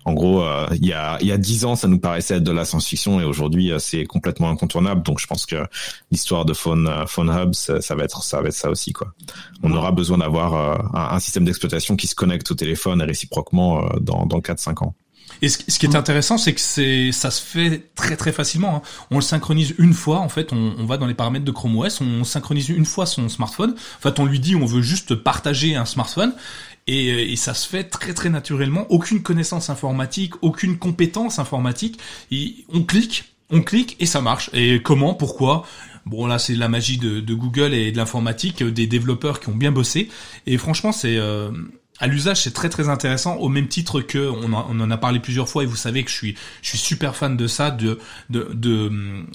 En 0.04 0.14
gros, 0.14 0.42
euh, 0.42 0.66
il 0.72 0.86
y 0.86 0.92
a 0.92 1.18
il 1.20 1.26
y 1.26 1.32
a 1.32 1.38
dix 1.38 1.64
ans, 1.64 1.76
ça 1.76 1.88
nous 1.88 1.98
paraissait 1.98 2.36
être 2.36 2.44
de 2.44 2.52
la 2.52 2.64
science-fiction 2.64 3.20
et 3.20 3.24
aujourd'hui, 3.24 3.72
c'est 3.78 4.04
complètement 4.04 4.50
incontournable. 4.50 5.02
Donc 5.02 5.18
je 5.18 5.26
pense 5.26 5.46
que 5.46 5.66
l'histoire 6.10 6.44
de 6.44 6.54
Phone 6.54 6.90
Phone 7.06 7.30
Hub, 7.30 7.54
ça, 7.54 7.94
va 7.94 8.04
être 8.04 8.22
ça 8.22 8.40
va 8.40 8.48
être 8.48 8.54
ça 8.54 8.70
aussi 8.70 8.92
quoi. 8.92 9.12
On 9.62 9.72
aura 9.72 9.92
besoin 9.92 10.18
d'avoir 10.18 10.54
un, 10.94 11.16
un, 11.16 11.20
système 11.20 11.44
d'exploitation 11.44 11.96
qui 11.96 12.06
se 12.06 12.14
connecte 12.14 12.50
au 12.50 12.54
téléphone 12.54 13.02
réciproquement 13.02 13.84
dans 14.00 14.26
dans 14.26 14.40
4-5 14.40 14.84
ans. 14.84 14.94
Et 15.42 15.48
ce, 15.48 15.78
qui 15.78 15.86
est 15.86 15.96
intéressant, 15.96 16.38
c'est 16.38 16.52
que 16.52 16.60
c'est 16.60 17.12
ça 17.12 17.30
se 17.30 17.40
fait 17.42 17.90
très 17.94 18.16
très 18.16 18.32
facilement. 18.32 18.76
Hein. 18.76 18.82
On 19.10 19.16
le 19.16 19.22
synchronise 19.22 19.74
une 19.78 19.94
fois. 19.94 20.18
En 20.18 20.28
fait, 20.28 20.52
on, 20.52 20.74
on, 20.78 20.86
va 20.86 20.96
dans 20.96 21.06
les 21.06 21.14
paramètres 21.14 21.44
de 21.44 21.50
Chrome 21.50 21.76
OS, 21.78 22.00
on 22.00 22.24
synchronise 22.24 22.68
une 22.68 22.84
fois 22.84 23.06
son 23.06 23.28
smartphone. 23.28 23.70
En 23.70 24.00
fait, 24.00 24.18
on 24.18 24.24
lui 24.24 24.40
dit 24.40 24.56
on 24.56 24.66
veut 24.66 24.82
juste 24.82 25.14
partager 25.14 25.76
un 25.76 25.84
smartphone. 25.84 26.32
Et, 26.86 27.32
et, 27.32 27.36
ça 27.36 27.52
se 27.52 27.68
fait 27.68 27.84
très 27.84 28.14
très 28.14 28.30
naturellement. 28.30 28.86
Aucune 28.88 29.22
connaissance 29.22 29.68
informatique, 29.68 30.32
aucune 30.42 30.78
compétence 30.78 31.38
informatique. 31.38 31.98
Et 32.30 32.64
on 32.72 32.82
clique, 32.82 33.34
on 33.50 33.62
clique 33.62 33.96
et 34.00 34.06
ça 34.06 34.20
marche. 34.20 34.50
Et 34.54 34.82
comment, 34.82 35.14
pourquoi? 35.14 35.64
Bon 36.06 36.26
là 36.26 36.38
c'est 36.38 36.54
la 36.54 36.68
magie 36.68 36.96
de, 36.96 37.20
de, 37.20 37.34
Google 37.34 37.74
et 37.74 37.92
de 37.92 37.96
l'informatique, 37.98 38.62
des 38.62 38.86
développeurs 38.86 39.40
qui 39.40 39.50
ont 39.50 39.54
bien 39.54 39.72
bossé. 39.72 40.08
Et 40.46 40.56
franchement 40.56 40.90
c'est 40.90 41.18
euh, 41.18 41.50
à 42.00 42.06
l'usage, 42.06 42.42
c'est 42.42 42.52
très 42.52 42.68
très 42.68 42.88
intéressant 42.88 43.36
au 43.36 43.48
même 43.48 43.68
titre 43.68 44.00
que 44.00 44.30
on, 44.30 44.52
en 44.52 44.90
a 44.90 44.96
parlé 44.96 45.20
plusieurs 45.20 45.48
fois 45.48 45.62
et 45.62 45.66
vous 45.66 45.76
savez 45.76 46.04
que 46.04 46.10
je 46.10 46.16
suis 46.16 46.34
je 46.62 46.68
suis 46.70 46.78
super 46.78 47.16
fan 47.16 47.36
de 47.36 47.46
ça 47.46 47.70
de 47.70 47.98
de, 48.30 48.50
de 48.54 48.90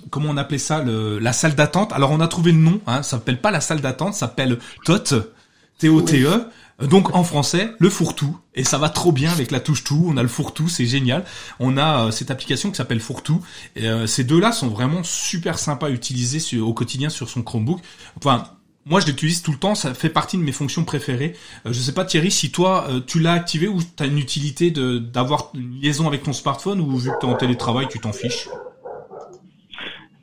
comment 0.09 0.30
on 0.30 0.38
appelait 0.38 0.57
ça 0.57 0.82
le, 0.82 1.20
la 1.20 1.34
salle 1.34 1.55
d'attente. 1.55 1.93
Alors 1.93 2.11
on 2.11 2.20
a 2.20 2.28
trouvé 2.28 2.51
le 2.51 2.59
nom, 2.59 2.82
hein, 2.88 3.03
ça 3.03 3.18
s'appelle 3.18 3.41
pas 3.41 3.51
la 3.51 3.61
salle 3.61 3.82
d'attente, 3.82 4.14
ça 4.14 4.22
s'appelle 4.22 4.59
TOT 4.86 5.34
T 5.78 5.89
O 5.89 6.01
T 6.01 6.24
E. 6.24 6.45
Donc 6.82 7.16
en 7.16 7.24
français, 7.24 7.72
le 7.80 7.89
fourre-tout 7.89 8.38
et 8.55 8.64
ça 8.64 8.78
va 8.78 8.89
trop 8.89 9.11
bien 9.11 9.32
avec 9.32 9.51
la 9.51 9.59
touche 9.59 9.84
tout. 9.84 10.05
On 10.07 10.18
a 10.18 10.24
le 10.24 10.28
fourre-tout, 10.28 10.68
c'est 10.68 10.86
génial. 10.86 11.24
On 11.59 11.78
a 11.78 12.05
euh, 12.05 12.11
cette 12.11 12.32
application 12.32 12.72
qui 12.72 12.78
s'appelle 12.78 12.99
fourre-tout. 12.99 13.41
Et, 13.76 13.88
euh, 13.88 14.07
ces 14.07 14.24
deux-là 14.24 14.51
sont 14.51 14.70
vraiment 14.70 15.03
super 15.03 15.59
sympas 15.59 15.88
à 15.88 15.89
utiliser 15.91 16.59
au 16.59 16.74
quotidien 16.74 17.09
sur 17.09 17.30
son 17.30 17.43
Chromebook. 17.43 17.80
Enfin, 18.18 18.49
moi, 18.86 19.00
je 19.00 19.06
l'utilise 19.06 19.42
tout 19.42 19.52
le 19.52 19.58
temps, 19.58 19.76
ça 19.76 19.94
fait 19.94 20.10
partie 20.10 20.38
de 20.38 20.44
mes 20.44 20.52
fonctions 20.52 20.84
préférées. 20.84 21.34
Euh, 21.66 21.72
je 21.72 21.80
sais 21.80 21.94
pas 21.94 22.04
Thierry, 22.04 22.32
si 22.32 22.52
toi 22.52 22.86
euh, 22.90 23.00
tu 23.06 23.20
l'as 23.20 23.32
activé 23.32 23.68
ou 23.68 23.80
tu 23.82 24.04
as 24.04 24.06
une 24.06 24.18
utilité 24.18 24.72
de 24.72 24.98
d'avoir 24.98 25.52
une 25.54 25.80
liaison 25.80 26.08
avec 26.08 26.24
ton 26.24 26.34
smartphone 26.34 26.82
ou 26.82 26.98
vu 26.98 27.10
que 27.10 27.20
tu 27.22 27.26
es 27.26 27.30
en 27.30 27.36
télétravail, 27.36 27.88
tu 27.90 28.00
t'en 28.00 28.12
fiches 28.12 28.50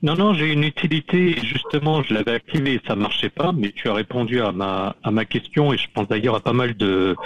Non, 0.03 0.15
non, 0.15 0.35
j'ai 0.35 0.53
une 0.53 0.65
utilité. 0.65 1.37
Justement, 1.43 2.03
je 2.03 2.13
l'avais 2.13 2.33
activé 2.33 2.81
ça 2.87 2.95
marchait 2.97 3.31
pas, 3.31 3.53
mais 3.53 3.73
tu 3.73 3.89
as 3.89 3.95
répondu 3.95 4.43
à 4.43 4.53
ma 4.53 4.95
à 5.03 5.11
ma 5.11 5.25
question 5.25 5.73
et 5.73 5.79
je 5.79 5.89
pense 5.95 6.07
d'ailleurs 6.09 6.35
à 6.35 6.41
pas 6.41 6.53
mal 6.53 6.77
de 6.77 7.17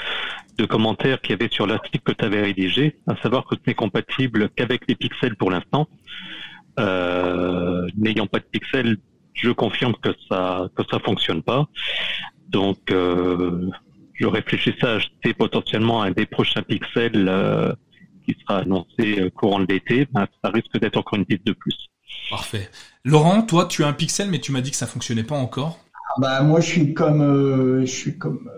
de 0.57 0.67
commentaires 0.67 1.21
qu'il 1.21 1.33
y 1.33 1.35
avait 1.35 1.53
sur 1.53 1.67
l'article 1.67 2.05
que 2.05 2.13
tu 2.13 2.25
avais 2.25 2.43
rédigé, 2.43 2.97
à 3.09 3.17
savoir 3.17 3.45
que 3.45 3.57
tu 3.57 3.63
n'es 3.67 3.75
compatible 3.75 4.51
qu'avec 4.55 4.83
les 4.87 4.95
pixels 4.95 5.35
pour 5.35 5.51
l'instant. 5.51 5.89
Euh, 6.79 7.89
N'ayant 7.97 8.27
pas 8.27 8.39
de 8.39 8.45
pixels, 8.45 8.99
je 9.35 9.51
confirme 9.51 9.95
que 10.01 10.11
ça 10.29 10.69
que 10.75 10.83
ça 10.91 10.99
fonctionne 11.01 11.43
pas. 11.43 11.67
Donc 12.49 12.79
euh, 12.91 13.69
je 14.15 14.27
réfléchissais 14.27 14.87
à 14.87 14.95
acheter 14.95 15.35
potentiellement 15.35 16.03
un 16.03 16.13
des 16.13 16.27
prochains 16.27 16.63
pixels 16.63 17.29
euh, 17.29 17.73
qui 18.25 18.37
sera 18.41 18.61
annoncé 18.61 19.21
euh, 19.21 19.31
courant 19.31 19.61
de 19.61 19.67
l'été. 19.67 20.07
Ben, 20.13 20.27
ça 20.43 20.51
risque 20.51 20.79
d'être 20.79 20.97
encore 20.97 21.19
une 21.19 21.27
piste 21.27 21.47
de 21.47 21.53
plus. 21.53 21.77
Parfait. 22.31 22.71
Laurent, 23.05 23.43
toi, 23.43 23.67
tu 23.67 23.85
as 23.85 23.89
un 23.89 23.93
pixel, 23.93 24.31
mais 24.31 24.39
tu 24.39 24.53
m'as 24.53 24.61
dit 24.61 24.71
que 24.71 24.77
ça 24.77 24.87
fonctionnait 24.87 25.25
pas 25.25 25.37
encore. 25.37 25.79
Ah 25.95 26.21
bah 26.21 26.43
moi, 26.43 26.61
je 26.61 26.67
suis 26.67 26.95
comme 26.95 27.21
euh, 27.21 27.81
je 27.81 27.93
suis 27.93 28.17
comme 28.17 28.49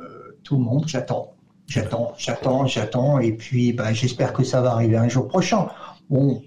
tout 0.44 0.56
le 0.58 0.62
monde. 0.62 0.84
J'attends, 0.86 1.34
j'attends, 1.66 2.14
j'attends, 2.18 2.66
j'attends, 2.66 3.18
et 3.18 3.32
puis 3.32 3.72
bah, 3.72 3.92
j'espère 3.92 4.32
que 4.34 4.44
ça 4.44 4.60
va 4.60 4.72
arriver 4.72 4.96
un 4.96 5.08
jour 5.08 5.26
prochain. 5.26 5.68
Bon, 6.10 6.42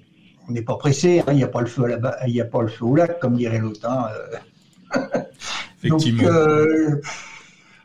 on 0.49 0.53
n'est 0.53 0.61
pas 0.61 0.75
pressé, 0.75 1.19
hein, 1.19 1.31
il 1.31 1.37
n'y 1.37 1.43
a 1.43 1.47
pas 1.47 1.61
le 1.61 1.67
feu 1.67 1.85
il 2.27 2.33
n'y 2.33 2.41
a 2.41 2.45
pas 2.45 2.61
le 2.61 2.67
feu 2.67 2.85
au 2.85 2.95
lac, 2.95 3.19
comme 3.19 3.35
dirait 3.35 3.59
l'autre. 3.59 3.81
Hein, 3.87 4.07
euh. 4.95 4.99
Effectivement. 5.83 6.27
Euh, 6.27 7.01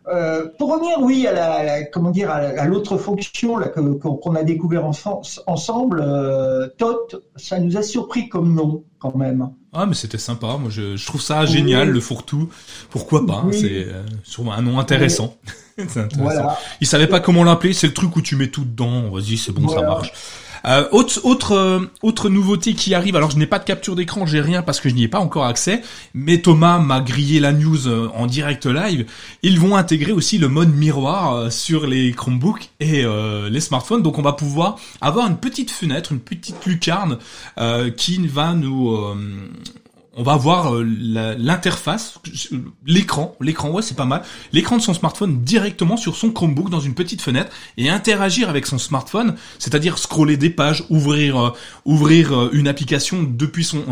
euh, 0.06 0.48
pour 0.58 0.72
revenir, 0.72 1.00
oui, 1.00 1.26
à 1.26 1.32
la, 1.32 1.84
comment 1.84 2.10
dire, 2.10 2.30
à 2.30 2.64
l'autre 2.66 2.98
fonction 2.98 3.56
là 3.56 3.68
qu'on 3.68 4.34
a 4.34 4.42
découvert 4.42 4.84
ensemble, 4.84 6.02
euh, 6.04 6.68
Tot, 6.76 7.22
ça 7.36 7.58
nous 7.58 7.76
a 7.78 7.82
surpris 7.82 8.28
comme 8.28 8.54
nom 8.54 8.84
quand 8.98 9.14
même. 9.14 9.48
Ah, 9.72 9.86
mais 9.86 9.94
c'était 9.94 10.18
sympa. 10.18 10.58
Moi, 10.58 10.70
je, 10.70 11.04
trouve 11.06 11.22
ça 11.22 11.46
génial, 11.46 11.90
le 11.90 12.00
fourre-tout. 12.00 12.50
Pourquoi 12.90 13.26
pas 13.26 13.44
C'est 13.52 13.86
sûrement 14.22 14.52
un 14.52 14.62
nom 14.62 14.78
intéressant. 14.78 15.36
intéressant. 15.78 16.48
Il 16.80 16.86
savait 16.86 17.08
pas 17.08 17.20
comment 17.20 17.42
l'appeler. 17.42 17.72
C'est 17.72 17.86
le 17.86 17.94
truc 17.94 18.14
où 18.16 18.20
tu 18.20 18.36
mets 18.36 18.48
tout 18.48 18.64
dedans. 18.64 19.10
Vas-y, 19.10 19.38
c'est 19.38 19.52
bon, 19.52 19.68
ça 19.68 19.82
marche. 19.82 20.12
Euh, 20.66 20.88
autre 20.92 21.20
autre 21.24 21.52
euh, 21.52 21.80
autre 22.02 22.28
nouveauté 22.28 22.74
qui 22.74 22.94
arrive. 22.94 23.16
Alors 23.16 23.30
je 23.30 23.36
n'ai 23.36 23.46
pas 23.46 23.58
de 23.58 23.64
capture 23.64 23.96
d'écran, 23.96 24.26
j'ai 24.26 24.40
rien 24.40 24.62
parce 24.62 24.80
que 24.80 24.88
je 24.88 24.94
n'y 24.94 25.04
ai 25.04 25.08
pas 25.08 25.18
encore 25.18 25.44
accès. 25.44 25.82
Mais 26.14 26.38
Thomas 26.38 26.78
m'a 26.78 27.00
grillé 27.00 27.40
la 27.40 27.52
news 27.52 27.86
euh, 27.86 28.08
en 28.14 28.26
direct 28.26 28.66
live. 28.66 29.06
Ils 29.42 29.60
vont 29.60 29.76
intégrer 29.76 30.12
aussi 30.12 30.38
le 30.38 30.48
mode 30.48 30.74
miroir 30.74 31.34
euh, 31.34 31.50
sur 31.50 31.86
les 31.86 32.12
Chromebooks 32.12 32.70
et 32.80 33.04
les 33.50 33.60
smartphones. 33.60 34.02
Donc 34.02 34.18
on 34.18 34.22
va 34.22 34.32
pouvoir 34.32 34.76
avoir 35.00 35.26
une 35.26 35.36
petite 35.36 35.70
fenêtre, 35.70 36.12
une 36.12 36.20
petite 36.20 36.64
lucarne 36.66 37.18
qui 37.96 38.26
va 38.26 38.52
nous 38.54 39.14
on 40.16 40.22
va 40.22 40.36
voir 40.36 40.74
euh, 40.74 40.84
l'interface, 41.38 42.18
l'écran, 42.86 43.36
l'écran 43.40 43.70
ouais 43.70 43.82
c'est 43.82 43.96
pas 43.96 44.04
mal, 44.04 44.22
l'écran 44.52 44.76
de 44.76 44.82
son 44.82 44.94
smartphone 44.94 45.42
directement 45.42 45.96
sur 45.96 46.16
son 46.16 46.30
Chromebook 46.30 46.70
dans 46.70 46.80
une 46.80 46.94
petite 46.94 47.20
fenêtre 47.20 47.50
et 47.76 47.90
interagir 47.90 48.48
avec 48.48 48.66
son 48.66 48.78
smartphone, 48.78 49.34
c'est-à-dire 49.58 49.98
scroller 49.98 50.36
des 50.36 50.50
pages, 50.50 50.84
ouvrir 50.90 51.38
euh, 51.38 51.50
ouvrir 51.84 52.32
euh, 52.32 52.50
une 52.52 52.68
application 52.68 53.22
depuis 53.22 53.64
son 53.64 53.84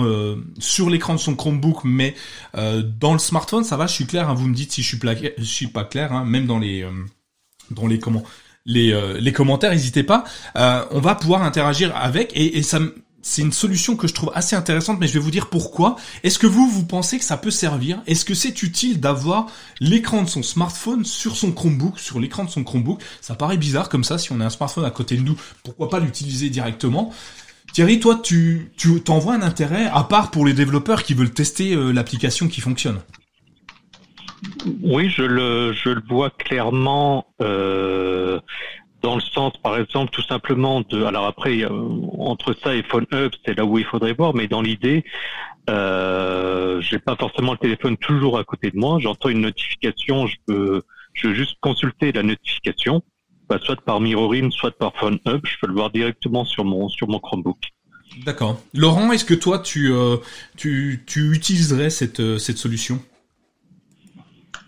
sur 0.59 0.91
l'écran 0.91 1.15
de 1.15 1.21
son 1.21 1.35
Chromebook, 1.35 1.85
mais 1.85 2.15
dans 2.55 3.13
le 3.13 3.19
smartphone 3.19 3.65
ça 3.65 3.77
va, 3.77 3.87
je 3.87 3.93
suis 3.93 4.07
clair, 4.07 4.29
hein, 4.29 4.35
vous 4.35 4.49
me 4.49 4.55
dites 4.55 4.73
si 4.73 4.83
je 4.83 4.97
suis, 5.43 5.67
pas 5.67 5.85
clair, 5.85 6.13
hein, 6.13 6.25
même 6.25 6.47
dans 6.47 6.59
les 6.59 6.87
dans 7.71 7.87
les 7.87 7.99
comment 7.99 8.23
les, 8.65 8.99
les 9.21 9.33
commentaires, 9.33 9.71
n'hésitez 9.73 10.03
pas. 10.03 10.25
on 10.55 11.01
va 11.01 11.15
pouvoir 11.15 11.43
interagir 11.43 11.95
avec 11.97 12.33
et, 12.35 12.59
et 12.59 12.63
ça 12.63 12.81
c'est 13.23 13.43
une 13.43 13.53
solution 13.53 13.97
que 13.97 14.09
je 14.09 14.15
trouve 14.15 14.33
assez 14.35 14.57
intéressante, 14.57 14.99
mais 15.01 15.07
je 15.07 15.15
vais 15.15 15.21
vous 15.21 15.31
dire 15.31 15.49
pourquoi. 15.49 15.97
Est-ce 16.25 16.39
que 16.39 16.47
vous, 16.47 16.69
vous 16.69 16.85
pensez 16.85 17.19
que 17.19 17.25
ça 17.25 17.37
peut 17.37 17.51
servir? 17.51 18.03
Est-ce 18.07 18.25
que 18.25 18.35
c'est 18.35 18.63
utile 18.63 19.01
d'avoir 19.01 19.47
l'écran 19.81 20.23
de 20.23 20.29
son 20.29 20.43
smartphone 20.43 21.05
sur 21.05 21.37
son 21.37 21.53
Chromebook, 21.53 21.99
sur 21.99 22.21
l'écran 22.21 22.45
de 22.45 22.51
son 22.51 22.65
Chromebook? 22.65 23.01
Ça 23.21 23.35
paraît 23.35 23.57
bizarre 23.57 23.89
comme 23.89 24.05
ça, 24.05 24.19
si 24.19 24.33
on 24.33 24.41
a 24.41 24.45
un 24.45 24.51
smartphone 24.51 24.85
à 24.85 24.91
côté 24.91 25.17
de 25.17 25.23
nous, 25.23 25.37
pourquoi 25.63 25.89
pas 25.89 26.01
l'utiliser 26.01 26.51
directement? 26.51 27.13
Thierry, 27.73 28.01
toi, 28.01 28.21
tu, 28.23 28.73
tu 28.77 29.01
t'envoies 29.01 29.35
un 29.35 29.43
intérêt, 29.43 29.87
à 29.87 30.03
part 30.03 30.31
pour 30.31 30.45
les 30.45 30.53
développeurs 30.53 31.05
qui 31.05 31.15
veulent 31.15 31.33
tester 31.33 31.75
euh, 31.75 31.93
l'application 31.93 32.49
qui 32.49 32.61
fonctionne 32.61 33.01
oui, 34.83 35.09
je 35.09 35.23
le, 35.23 35.73
je 35.73 35.91
le 35.91 36.03
vois 36.09 36.31
clairement. 36.31 37.27
Euh, 37.41 38.41
dans 39.03 39.17
le 39.17 39.21
sens, 39.21 39.53
par 39.63 39.77
exemple, 39.79 40.11
tout 40.11 40.23
simplement 40.23 40.83
de. 40.83 41.05
Alors 41.05 41.27
après, 41.27 41.65
entre 42.19 42.55
ça 42.63 42.75
et 42.75 42.83
Phone 42.83 43.07
Hub, 43.13 43.33
c'est 43.45 43.57
là 43.57 43.65
où 43.65 43.79
il 43.79 43.85
faudrait 43.85 44.15
voir, 44.15 44.35
mais 44.35 44.47
dans 44.49 44.63
l'idée, 44.63 45.05
euh, 45.71 46.81
j'ai 46.81 46.99
pas 46.99 47.17
forcément 47.17 47.53
le 47.53 47.59
téléphone 47.59 47.97
toujours 47.97 48.39
à 48.39 48.45
côté 48.45 48.71
de 48.71 48.77
moi. 48.77 48.99
J'entends 49.01 49.29
une 49.29 49.41
notification, 49.43 50.27
je 50.27 50.37
peux, 50.47 50.83
je 51.15 51.29
veux 51.29 51.35
juste 51.35 51.57
consulter 51.61 52.13
la 52.13 52.23
notification, 52.23 53.03
bah, 53.49 53.59
soit 53.63 53.81
par 53.81 54.01
Mirroring, 54.01 54.51
soit 54.51 54.77
par 54.77 54.93
Phone 54.97 55.19
Hub. 55.27 55.41
Je 55.45 55.57
peux 55.61 55.67
le 55.67 55.75
voir 55.75 55.91
directement 55.91 56.45
sur 56.45 56.65
mon 56.65 56.89
sur 56.89 57.09
mon 57.09 57.19
Chromebook. 57.19 57.59
D'accord. 58.25 58.61
Laurent, 58.75 59.13
est-ce 59.13 59.25
que 59.25 59.35
toi 59.35 59.59
tu 59.59 59.93
euh, 59.93 60.17
tu, 60.57 61.03
tu 61.07 61.33
utiliserais 61.33 61.91
cette 61.91 62.21
euh, 62.21 62.39
cette 62.39 62.59
solution? 62.59 63.01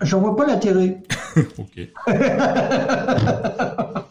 J'en 0.01 0.20
vois 0.20 0.37
pas 0.37 0.47
l'intérêt. 0.47 0.99
ok. 1.58 1.88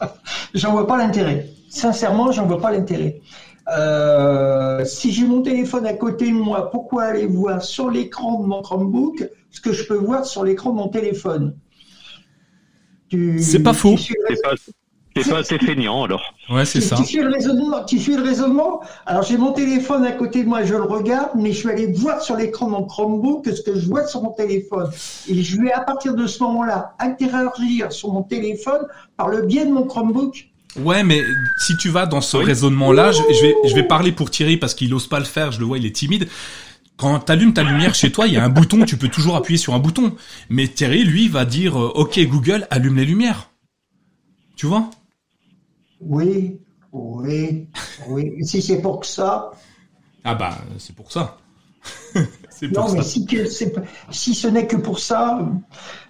j'en 0.53 0.71
vois 0.71 0.87
pas 0.87 0.97
l'intérêt. 0.97 1.47
Sincèrement, 1.69 2.31
j'en 2.31 2.45
vois 2.45 2.61
pas 2.61 2.71
l'intérêt. 2.71 3.21
Euh, 3.69 4.83
si 4.85 5.11
j'ai 5.11 5.25
mon 5.25 5.41
téléphone 5.41 5.85
à 5.85 5.93
côté 5.93 6.29
de 6.29 6.35
moi, 6.35 6.69
pourquoi 6.69 7.03
aller 7.03 7.25
voir 7.25 7.63
sur 7.63 7.89
l'écran 7.89 8.41
de 8.41 8.45
mon 8.45 8.61
Chromebook 8.61 9.29
ce 9.51 9.61
que 9.61 9.71
je 9.71 9.87
peux 9.87 9.95
voir 9.95 10.25
sur 10.25 10.43
l'écran 10.43 10.71
de 10.71 10.75
mon 10.75 10.89
téléphone? 10.89 11.55
C'est 13.37 13.63
pas 13.63 13.73
faux. 13.73 13.95
T'es 15.13 15.23
pas 15.23 15.39
assez 15.39 15.59
feignant 15.59 16.03
alors. 16.03 16.33
Ouais, 16.49 16.65
c'est 16.65 16.81
ça. 16.81 16.95
Tu 16.95 17.03
fais 17.03 17.23
le 17.23 17.31
raisonnement. 17.31 17.83
Tu 17.85 17.99
fais 17.99 18.15
le 18.15 18.23
raisonnement. 18.23 18.81
Alors 19.05 19.23
j'ai 19.23 19.37
mon 19.37 19.51
téléphone 19.51 20.05
à 20.05 20.11
côté 20.11 20.43
de 20.43 20.49
moi, 20.49 20.63
je 20.63 20.73
le 20.73 20.83
regarde, 20.83 21.29
mais 21.35 21.51
je 21.51 21.67
vais 21.67 21.73
aller 21.73 21.87
voir 21.87 22.21
sur 22.21 22.35
l'écran 22.35 22.65
de 22.65 22.71
mon 22.71 22.83
Chromebook 22.83 23.45
ce 23.45 23.61
que 23.61 23.79
je 23.79 23.85
vois 23.85 24.07
sur 24.07 24.23
mon 24.23 24.31
téléphone. 24.31 24.89
Et 25.27 25.41
je 25.41 25.61
vais 25.61 25.71
à 25.71 25.81
partir 25.81 26.15
de 26.15 26.25
ce 26.25 26.41
moment-là 26.43 26.95
interagir 26.99 27.91
sur 27.91 28.11
mon 28.11 28.23
téléphone 28.23 28.81
par 29.15 29.27
le 29.27 29.43
biais 29.43 29.65
de 29.65 29.71
mon 29.71 29.83
Chromebook. 29.83 30.49
Ouais, 30.79 31.03
mais 31.03 31.21
si 31.59 31.77
tu 31.77 31.89
vas 31.89 32.07
dans 32.07 32.21
ce 32.21 32.35
raisonnement-là, 32.35 33.11
je, 33.11 33.21
je, 33.21 33.41
vais, 33.41 33.55
je 33.65 33.75
vais 33.75 33.83
parler 33.83 34.11
pour 34.11 34.31
Thierry 34.31 34.57
parce 34.57 34.73
qu'il 34.73 34.91
ose 34.95 35.07
pas 35.07 35.19
le 35.19 35.25
faire. 35.25 35.51
Je 35.51 35.59
le 35.59 35.65
vois, 35.65 35.77
il 35.77 35.85
est 35.85 35.95
timide. 35.95 36.27
Quand 36.97 37.19
t'allumes 37.19 37.53
ta 37.53 37.63
lumière 37.63 37.93
chez 37.93 38.11
toi, 38.11 38.27
il 38.27 38.33
y 38.33 38.37
a 38.37 38.43
un 38.43 38.49
bouton, 38.49 38.85
tu 38.85 38.97
peux 38.97 39.07
toujours 39.07 39.35
appuyer 39.35 39.57
sur 39.57 39.73
un 39.73 39.79
bouton. 39.79 40.13
Mais 40.49 40.67
Thierry, 40.67 41.03
lui, 41.03 41.27
va 41.27 41.45
dire, 41.45 41.79
euh, 41.79 41.91
OK 41.95 42.19
Google, 42.19 42.67
allume 42.71 42.97
les 42.97 43.05
lumières. 43.05 43.49
Tu 44.55 44.65
vois? 44.67 44.89
Oui, 46.05 46.59
oui, 46.91 47.67
oui. 48.07 48.45
si 48.45 48.61
c'est 48.61 48.81
pour 48.81 48.99
que 49.01 49.07
ça? 49.07 49.51
Ah 50.23 50.35
bah, 50.35 50.57
c'est 50.77 50.95
pour 50.95 51.11
ça. 51.11 51.37
c'est 52.49 52.69
pour 52.69 52.83
non, 52.83 52.87
ça. 52.89 52.95
mais 52.95 53.03
si, 53.03 53.27
si 54.11 54.33
ce 54.33 54.47
n'est 54.47 54.67
que 54.67 54.77
pour 54.77 54.99
ça, 54.99 55.45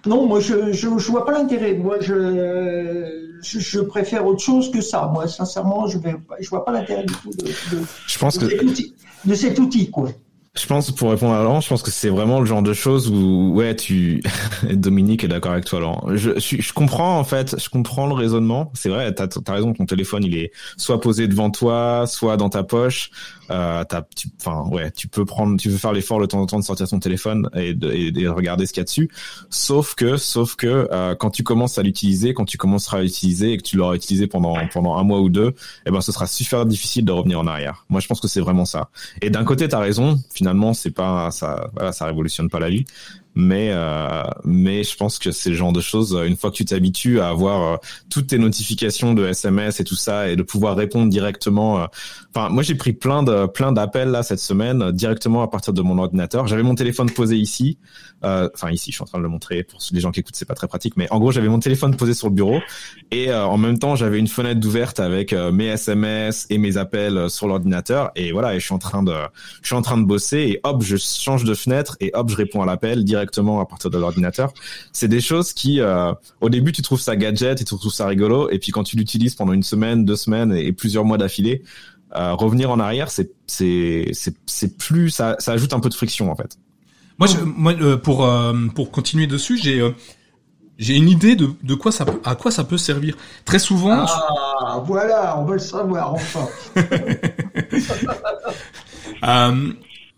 non, 0.06 0.26
moi 0.26 0.40
je 0.40 0.72
je, 0.72 0.98
je 0.98 1.10
vois 1.10 1.24
pas 1.24 1.32
l'intérêt. 1.32 1.74
Moi 1.74 1.96
je, 2.00 3.38
je, 3.42 3.58
je 3.58 3.80
préfère 3.80 4.24
autre 4.26 4.40
chose 4.40 4.70
que 4.70 4.80
ça. 4.80 5.10
Moi 5.12 5.26
sincèrement, 5.26 5.86
je 5.88 5.98
vais 5.98 6.14
je 6.40 6.48
vois 6.48 6.64
pas 6.64 6.72
l'intérêt 6.72 7.04
du 7.04 7.14
tout 7.14 7.30
de, 7.30 7.44
de, 7.46 7.84
je 8.06 8.18
pense 8.18 8.38
de 8.38 8.46
que 8.46 8.50
cet 8.52 8.62
outil, 8.62 8.94
de 9.24 9.34
cet 9.34 9.58
outil 9.58 9.90
quoi. 9.90 10.10
Je 10.56 10.66
pense, 10.66 10.92
pour 10.92 11.10
répondre 11.10 11.34
à 11.34 11.42
Laurent, 11.42 11.60
je 11.60 11.68
pense 11.68 11.82
que 11.82 11.90
c'est 11.90 12.08
vraiment 12.08 12.38
le 12.38 12.46
genre 12.46 12.62
de 12.62 12.72
choses 12.72 13.10
où, 13.10 13.52
ouais, 13.54 13.74
tu, 13.74 14.22
Dominique 14.70 15.24
est 15.24 15.28
d'accord 15.28 15.50
avec 15.50 15.64
toi, 15.64 15.80
Laurent. 15.80 16.06
Je, 16.14 16.38
je, 16.38 16.72
comprends, 16.72 17.18
en 17.18 17.24
fait, 17.24 17.60
je 17.60 17.68
comprends 17.68 18.06
le 18.06 18.14
raisonnement. 18.14 18.70
C'est 18.72 18.88
vrai, 18.88 19.12
t'as, 19.12 19.26
as 19.46 19.52
raison, 19.52 19.72
ton 19.72 19.84
téléphone, 19.84 20.22
il 20.22 20.36
est 20.36 20.52
soit 20.76 21.00
posé 21.00 21.26
devant 21.26 21.50
toi, 21.50 22.04
soit 22.06 22.36
dans 22.36 22.50
ta 22.50 22.62
poche. 22.62 23.10
Euh, 23.50 23.84
tu, 24.16 24.28
ouais, 24.70 24.90
tu 24.90 25.08
peux 25.08 25.24
prendre, 25.24 25.58
tu 25.58 25.68
peux 25.68 25.76
faire 25.76 25.92
l'effort 25.92 26.20
de 26.20 26.26
temps 26.26 26.40
en 26.40 26.46
temps 26.46 26.58
de 26.58 26.64
sortir 26.64 26.88
ton 26.88 26.98
téléphone 26.98 27.48
et 27.54 27.74
de, 27.74 27.90
et 27.90 28.10
de 28.10 28.28
regarder 28.28 28.66
ce 28.66 28.72
qu'il 28.72 28.80
y 28.80 28.82
a 28.82 28.84
dessus. 28.84 29.10
Sauf 29.50 29.94
que, 29.94 30.16
sauf 30.16 30.56
que, 30.56 30.88
euh, 30.90 31.14
quand 31.14 31.30
tu 31.30 31.42
commences 31.42 31.78
à 31.78 31.82
l'utiliser, 31.82 32.34
quand 32.34 32.44
tu 32.44 32.58
commenceras 32.58 32.98
à 32.98 33.02
l'utiliser 33.02 33.52
et 33.52 33.56
que 33.56 33.62
tu 33.62 33.76
l'auras 33.76 33.94
utilisé 33.94 34.26
pendant, 34.26 34.54
pendant 34.72 34.96
un 34.96 35.02
mois 35.02 35.20
ou 35.20 35.28
deux, 35.28 35.54
eh 35.86 35.90
ben, 35.90 36.00
ce 36.00 36.12
sera 36.12 36.26
super 36.26 36.66
difficile 36.66 37.04
de 37.04 37.12
revenir 37.12 37.40
en 37.40 37.46
arrière. 37.46 37.84
Moi, 37.88 38.00
je 38.00 38.06
pense 38.06 38.20
que 38.20 38.28
c'est 38.28 38.40
vraiment 38.40 38.64
ça. 38.64 38.90
Et 39.22 39.30
d'un 39.30 39.44
côté, 39.44 39.68
t'as 39.68 39.80
raison. 39.80 40.18
Finalement, 40.32 40.74
c'est 40.74 40.90
pas, 40.90 41.30
ça, 41.30 41.70
voilà, 41.74 41.92
ça 41.92 42.06
révolutionne 42.06 42.48
pas 42.48 42.60
la 42.60 42.70
vie 42.70 42.84
mais 43.34 43.70
euh, 43.72 44.22
mais 44.44 44.84
je 44.84 44.96
pense 44.96 45.18
que 45.18 45.32
c'est 45.32 45.50
le 45.50 45.56
genre 45.56 45.72
de 45.72 45.80
choses 45.80 46.16
une 46.26 46.36
fois 46.36 46.50
que 46.50 46.56
tu 46.56 46.64
t'habitues 46.64 47.20
à 47.20 47.28
avoir 47.28 47.74
euh, 47.74 47.76
toutes 48.08 48.28
tes 48.28 48.38
notifications 48.38 49.12
de 49.12 49.26
SMS 49.26 49.80
et 49.80 49.84
tout 49.84 49.96
ça 49.96 50.28
et 50.28 50.36
de 50.36 50.42
pouvoir 50.42 50.76
répondre 50.76 51.10
directement 51.10 51.80
euh, 51.80 51.86
enfin 52.34 52.48
moi 52.48 52.62
j'ai 52.62 52.76
pris 52.76 52.92
plein 52.92 53.22
de 53.22 53.46
plein 53.46 53.72
d'appels 53.72 54.10
là 54.10 54.22
cette 54.22 54.38
semaine 54.38 54.92
directement 54.92 55.42
à 55.42 55.48
partir 55.48 55.72
de 55.72 55.82
mon 55.82 55.98
ordinateur. 55.98 56.46
J'avais 56.46 56.62
mon 56.62 56.74
téléphone 56.74 57.10
posé 57.10 57.36
ici 57.36 57.78
enfin 58.22 58.70
ici 58.70 58.90
je 58.90 58.96
suis 58.96 59.02
en 59.02 59.06
train 59.06 59.18
de 59.18 59.22
le 59.22 59.28
montrer 59.28 59.64
pour 59.64 59.78
les 59.92 60.00
gens 60.00 60.10
qui 60.10 60.20
écoutent 60.20 60.36
c'est 60.36 60.46
pas 60.46 60.54
très 60.54 60.66
pratique 60.66 60.96
mais 60.96 61.10
en 61.12 61.18
gros 61.18 61.30
j'avais 61.30 61.48
mon 61.48 61.58
téléphone 61.58 61.94
posé 61.94 62.14
sur 62.14 62.28
le 62.28 62.34
bureau 62.34 62.58
et 63.10 63.30
en 63.30 63.58
même 63.58 63.78
temps 63.78 63.96
j'avais 63.96 64.18
une 64.18 64.28
fenêtre 64.28 64.60
d'ouverte 64.60 64.98
avec 64.98 65.34
mes 65.34 65.66
SMS 65.66 66.46
et 66.48 66.56
mes 66.56 66.78
appels 66.78 67.28
sur 67.28 67.48
l'ordinateur 67.48 68.12
et 68.16 68.32
voilà 68.32 68.54
et 68.54 68.60
je 68.60 68.64
suis 68.64 68.74
en 68.74 68.78
train 68.78 69.02
de 69.02 69.12
je 69.60 69.66
suis 69.66 69.76
en 69.76 69.82
train 69.82 69.98
de 69.98 70.04
bosser 70.04 70.38
et 70.38 70.60
hop 70.62 70.82
je 70.82 70.96
change 70.96 71.44
de 71.44 71.52
fenêtre 71.52 71.98
et 72.00 72.12
hop 72.14 72.30
je 72.30 72.36
réponds 72.36 72.62
à 72.62 72.66
l'appel 72.66 73.04
directement 73.04 73.23
directement 73.24 73.60
à 73.60 73.66
partir 73.66 73.90
de 73.90 73.98
l'ordinateur. 73.98 74.52
C'est 74.92 75.08
des 75.08 75.20
choses 75.20 75.52
qui, 75.52 75.80
euh, 75.80 76.12
au 76.40 76.48
début, 76.48 76.72
tu 76.72 76.82
trouves 76.82 77.00
ça 77.00 77.16
gadget 77.16 77.60
et 77.60 77.64
tu 77.64 77.74
trouves 77.76 77.92
ça 77.92 78.06
rigolo, 78.06 78.50
et 78.50 78.58
puis 78.58 78.72
quand 78.72 78.84
tu 78.84 78.96
l'utilises 78.96 79.34
pendant 79.34 79.52
une 79.52 79.62
semaine, 79.62 80.04
deux 80.04 80.16
semaines 80.16 80.52
et, 80.52 80.72
plusieurs 80.72 81.04
mois 81.04 81.18
d'affilée, 81.18 81.62
euh, 82.16 82.34
revenir 82.34 82.70
en 82.70 82.78
arrière, 82.78 83.10
c'est 83.10 83.30
c'est 83.46 84.10
c'est 84.12 84.34
c'est 84.46 84.76
plus 84.76 85.10
ça 85.10 85.36
ça 85.38 85.52
ajoute 85.52 85.72
un 85.72 85.80
peu 85.80 85.88
de 85.88 85.94
friction 85.94 86.30
en 86.30 86.36
fait. 86.36 86.58
Moi, 87.18 87.28
je, 87.28 87.38
moi 87.38 87.72
euh, 87.72 87.96
pour 87.96 88.28
pour 88.74 88.90
continuer 88.90 89.26
dessus, 89.26 89.58
j'ai 89.60 89.82
j'ai 90.78 90.96
une 90.96 91.08
idée 91.08 91.36
de, 91.36 91.50
de 91.62 91.74
quoi 91.74 91.92
ça 91.92 92.04
peut, 92.04 92.20
à 92.24 92.34
quoi 92.34 92.50
ça 92.50 92.64
peut 92.64 92.78
servir. 92.78 93.16
Très 93.44 93.60
souvent. 93.60 94.04
Ah, 94.06 94.82
voilà, 94.84 95.38
on 95.38 95.44
veut 95.44 95.54
le 95.54 95.58
savoir 95.60 96.14
enfin. 96.14 96.48
euh, 99.24 99.72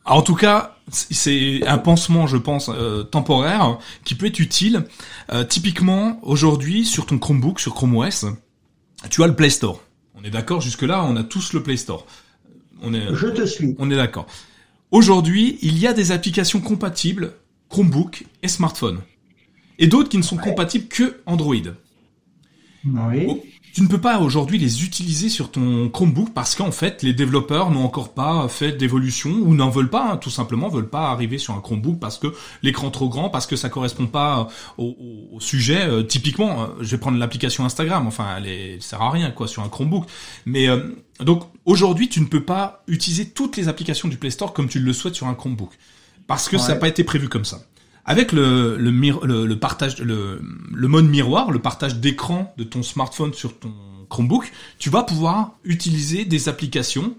en 0.07 0.23
tout 0.23 0.35
cas, 0.35 0.77
c'est 0.91 1.67
un 1.67 1.79
pansement, 1.79 2.27
je 2.27 2.37
pense, 2.37 2.71
euh, 2.73 3.03
temporaire, 3.03 3.79
qui 4.05 4.15
peut 4.15 4.27
être 4.27 4.39
utile. 4.39 4.85
Euh, 5.33 5.45
typiquement, 5.45 6.21
aujourd'hui, 6.23 6.85
sur 6.85 7.07
ton 7.07 7.19
Chromebook, 7.19 7.59
sur 7.59 7.75
Chrome 7.75 7.97
OS, 7.97 8.27
tu 9.11 9.23
as 9.23 9.27
le 9.27 9.35
Play 9.35 9.51
Store. 9.51 9.83
On 10.15 10.23
est 10.23 10.31
d'accord 10.31 10.61
Jusque-là, 10.61 11.05
on 11.05 11.17
a 11.17 11.25
tous 11.25 11.53
le 11.53 11.63
Play 11.63 11.77
Store. 11.77 12.07
On 12.83 12.95
est, 12.95 13.15
je 13.15 13.29
te 13.29 13.45
suis. 13.47 13.75
On 13.79 13.91
est 13.91 13.97
d'accord. 13.97 14.27
Aujourd'hui, 14.91 15.59
il 15.63 15.79
y 15.79 15.87
a 15.87 15.93
des 15.93 16.13
applications 16.13 16.61
compatibles 16.61 17.33
Chromebook 17.69 18.25
et 18.43 18.49
smartphone. 18.49 19.01
Et 19.79 19.89
d'autres 19.89 20.09
qui 20.09 20.19
ne 20.19 20.23
sont 20.23 20.37
compatibles 20.37 20.87
que 20.87 21.21
Android. 21.27 21.55
Oui 22.85 23.43
tu 23.77 23.83
ne 23.83 23.89
peux 23.89 24.01
pas 24.01 24.21
aujourd'hui 24.21 24.57
les 24.57 24.85
utiliser 24.85 25.29
sur 25.29 25.51
ton 25.51 25.91
Chromebook 25.91 26.33
parce 26.33 26.55
qu'en 26.55 26.73
fait 26.73 27.03
les 27.03 27.13
développeurs 27.13 27.71
n'ont 27.71 27.85
encore 27.85 28.15
pas 28.15 28.49
fait 28.49 28.73
d'évolution 28.73 29.29
ou 29.29 29.55
n'en 29.55 29.69
veulent 29.69 29.91
pas, 29.91 30.13
hein, 30.13 30.17
tout 30.17 30.31
simplement 30.31 30.71
veulent 30.71 30.89
pas 30.89 31.11
arriver 31.11 31.37
sur 31.37 31.53
un 31.53 31.61
Chromebook 31.61 32.01
parce 32.01 32.17
que 32.17 32.29
l'écran 32.63 32.91
trop 32.91 33.11
grand, 33.11 33.29
parce 33.29 33.47
que 33.47 33.55
ça 33.55 33.69
correspond 33.69 34.07
pas 34.07 34.49
au, 34.79 34.97
au, 35.31 35.41
sujet. 35.41 35.87
Euh, 35.87 36.03
typiquement, 36.03 36.63
euh, 36.63 36.67
je 36.81 36.93
vais 36.93 36.97
prendre 36.97 37.19
l'application 37.19 37.67
Instagram, 37.67 38.07
enfin 38.07 38.37
elle, 38.39 38.47
est, 38.47 38.83
sert 38.83 39.03
à 39.03 39.11
rien 39.11 39.31
quoi 39.31 39.47
sur 39.47 39.63
un 39.63 39.69
Chromebook. 39.69 40.07
Mais 40.47 40.71
euh, 40.71 40.97
donc 41.21 41.43
aujourd'hui 41.67 42.09
tu 42.09 42.23
ne 42.23 42.27
peux 42.27 42.45
pas 42.45 42.83
utiliser 42.89 43.29
toutes 43.29 43.59
les 43.59 43.69
applications 43.69 44.09
du 44.09 44.17
Play 44.17 44.31
Store 44.31 44.55
comme 44.55 44.71
tu 44.71 44.81
le 44.81 44.95
souhaites 44.95 45.17
sur 45.17 45.27
un 45.27 45.35
Chromebook 45.35 45.73
parce 46.27 46.49
que 46.49 46.57
ça 46.57 46.69
n'a 46.69 46.77
pas 46.77 46.89
été 46.89 47.05
prévu 47.05 47.29
comme 47.29 47.45
ça. 47.45 47.61
Avec 48.07 48.31
le, 48.33 48.77
le, 48.77 48.91
le, 49.47 49.59
partage, 49.59 49.99
le, 49.99 50.41
le 50.73 50.89
mode 50.89 51.07
miroir, 51.07 51.51
le 51.51 51.59
partage 51.59 51.97
d'écran 51.97 52.55
de 52.57 52.63
ton 52.65 52.83
smartphone 52.83 53.35
sur 53.35 53.59
ton 53.59 53.73
Chromebook, 54.09 54.53
tu 54.79 54.91
vas 54.91 55.03
pouvoir 55.03 55.59
utiliser 55.65 56.25
des 56.25 56.49
applications 56.49 57.17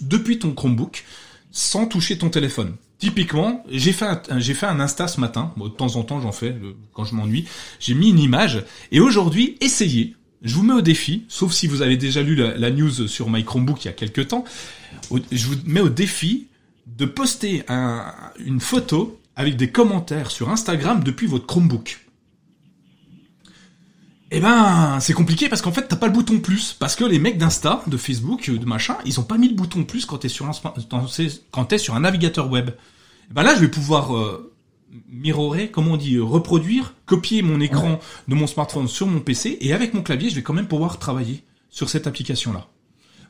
depuis 0.00 0.38
ton 0.38 0.52
Chromebook 0.52 1.04
sans 1.50 1.86
toucher 1.86 2.16
ton 2.16 2.28
téléphone. 2.30 2.76
Typiquement, 2.98 3.64
j'ai 3.70 3.92
fait 3.92 4.06
un, 4.06 4.38
j'ai 4.38 4.54
fait 4.54 4.66
un 4.66 4.80
Insta 4.80 5.08
ce 5.08 5.20
matin. 5.20 5.52
de 5.56 5.68
temps 5.68 5.96
en 5.96 6.02
temps, 6.02 6.20
j'en 6.20 6.32
fais 6.32 6.50
euh, 6.50 6.74
quand 6.92 7.04
je 7.04 7.14
m'ennuie. 7.14 7.46
J'ai 7.78 7.94
mis 7.94 8.10
une 8.10 8.18
image 8.18 8.64
et 8.92 9.00
aujourd'hui, 9.00 9.56
essayez. 9.60 10.14
Je 10.42 10.54
vous 10.54 10.62
mets 10.62 10.74
au 10.74 10.80
défi, 10.80 11.24
sauf 11.28 11.52
si 11.52 11.66
vous 11.66 11.82
avez 11.82 11.96
déjà 11.96 12.22
lu 12.22 12.36
la, 12.36 12.70
news 12.70 13.08
sur 13.08 13.28
My 13.28 13.44
Chromebook 13.44 13.84
il 13.84 13.88
y 13.88 13.90
a 13.90 13.94
quelques 13.94 14.28
temps. 14.28 14.44
Je 15.10 15.46
vous 15.46 15.56
mets 15.64 15.80
au 15.80 15.88
défi 15.88 16.46
de 16.86 17.06
poster 17.06 17.64
un, 17.68 18.04
une 18.38 18.60
photo 18.60 19.18
avec 19.38 19.56
des 19.56 19.70
commentaires 19.70 20.32
sur 20.32 20.50
Instagram 20.50 21.02
depuis 21.04 21.28
votre 21.28 21.46
Chromebook. 21.46 22.04
Eh 24.32 24.40
ben, 24.40 24.98
c'est 25.00 25.12
compliqué 25.12 25.48
parce 25.48 25.62
qu'en 25.62 25.70
fait, 25.70 25.86
t'as 25.86 25.96
pas 25.96 26.08
le 26.08 26.12
bouton 26.12 26.40
plus. 26.40 26.72
Parce 26.72 26.96
que 26.96 27.04
les 27.04 27.20
mecs 27.20 27.38
d'Insta, 27.38 27.82
de 27.86 27.96
Facebook, 27.96 28.50
de 28.50 28.64
machin, 28.66 28.96
ils 29.06 29.20
ont 29.20 29.22
pas 29.22 29.38
mis 29.38 29.48
le 29.48 29.54
bouton 29.54 29.84
plus 29.84 30.06
quand 30.06 30.18
t'es 30.18 30.28
sur 30.28 30.46
un, 30.46 30.50
quand 31.52 31.78
sur 31.78 31.94
un 31.94 32.00
navigateur 32.00 32.50
web. 32.50 32.70
Eh 33.30 33.32
ben 33.32 33.44
là, 33.44 33.54
je 33.54 33.60
vais 33.60 33.68
pouvoir 33.68 34.16
euh, 34.16 34.52
mirorer, 35.08 35.70
comment 35.70 35.92
on 35.92 35.96
dit, 35.96 36.18
reproduire, 36.18 36.94
copier 37.06 37.42
mon 37.42 37.60
écran 37.60 38.00
de 38.26 38.34
mon 38.34 38.48
smartphone 38.48 38.88
sur 38.88 39.06
mon 39.06 39.20
PC 39.20 39.56
et 39.60 39.72
avec 39.72 39.94
mon 39.94 40.02
clavier, 40.02 40.30
je 40.30 40.34
vais 40.34 40.42
quand 40.42 40.52
même 40.52 40.68
pouvoir 40.68 40.98
travailler 40.98 41.44
sur 41.70 41.88
cette 41.88 42.08
application-là. 42.08 42.66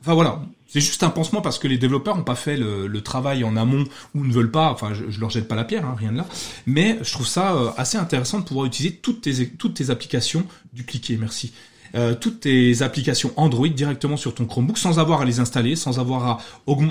Enfin 0.01 0.15
voilà, 0.15 0.41
c'est 0.69 0.81
juste 0.81 1.03
un 1.03 1.11
pansement 1.11 1.41
parce 1.41 1.59
que 1.59 1.66
les 1.66 1.79
développeurs 1.79 2.16
n'ont 2.16 2.25
pas 2.25 2.35
fait 2.35 2.57
le, 2.57 3.01
travail 3.01 3.43
en 3.43 3.57
amont 3.57 3.85
ou 4.15 4.25
ne 4.25 4.33
veulent 4.33 4.51
pas. 4.51 4.70
Enfin, 4.70 4.93
je, 4.93 5.11
je 5.11 5.20
leur 5.20 5.31
jette 5.31 5.49
pas 5.49 5.57
la 5.57 5.65
pierre, 5.65 5.87
hein, 5.87 5.97
rien 5.99 6.12
de 6.12 6.19
là. 6.19 6.27
Mais 6.66 6.99
je 7.03 7.11
trouve 7.11 7.27
ça 7.27 7.55
euh, 7.55 7.70
assez 7.77 7.97
intéressant 7.97 8.41
de 8.41 8.45
pouvoir 8.45 8.66
utiliser 8.66 8.97
toutes 8.97 9.23
tes 9.23 9.49
toutes 9.49 9.75
tes 9.75 9.91
applications 9.91 10.45
dupliquées. 10.75 11.16
Merci. 11.16 11.53
Euh, 11.95 12.15
toutes 12.15 12.41
tes 12.41 12.83
applications 12.83 13.33
Android 13.37 13.69
directement 13.69 14.19
sur 14.19 14.35
ton 14.35 14.45
Chromebook 14.45 14.77
sans 14.77 14.99
avoir 14.99 15.23
à 15.23 15.25
les 15.25 15.41
installer, 15.41 15.75
sans 15.75 15.99
avoir 15.99 16.27
à, 16.27 16.39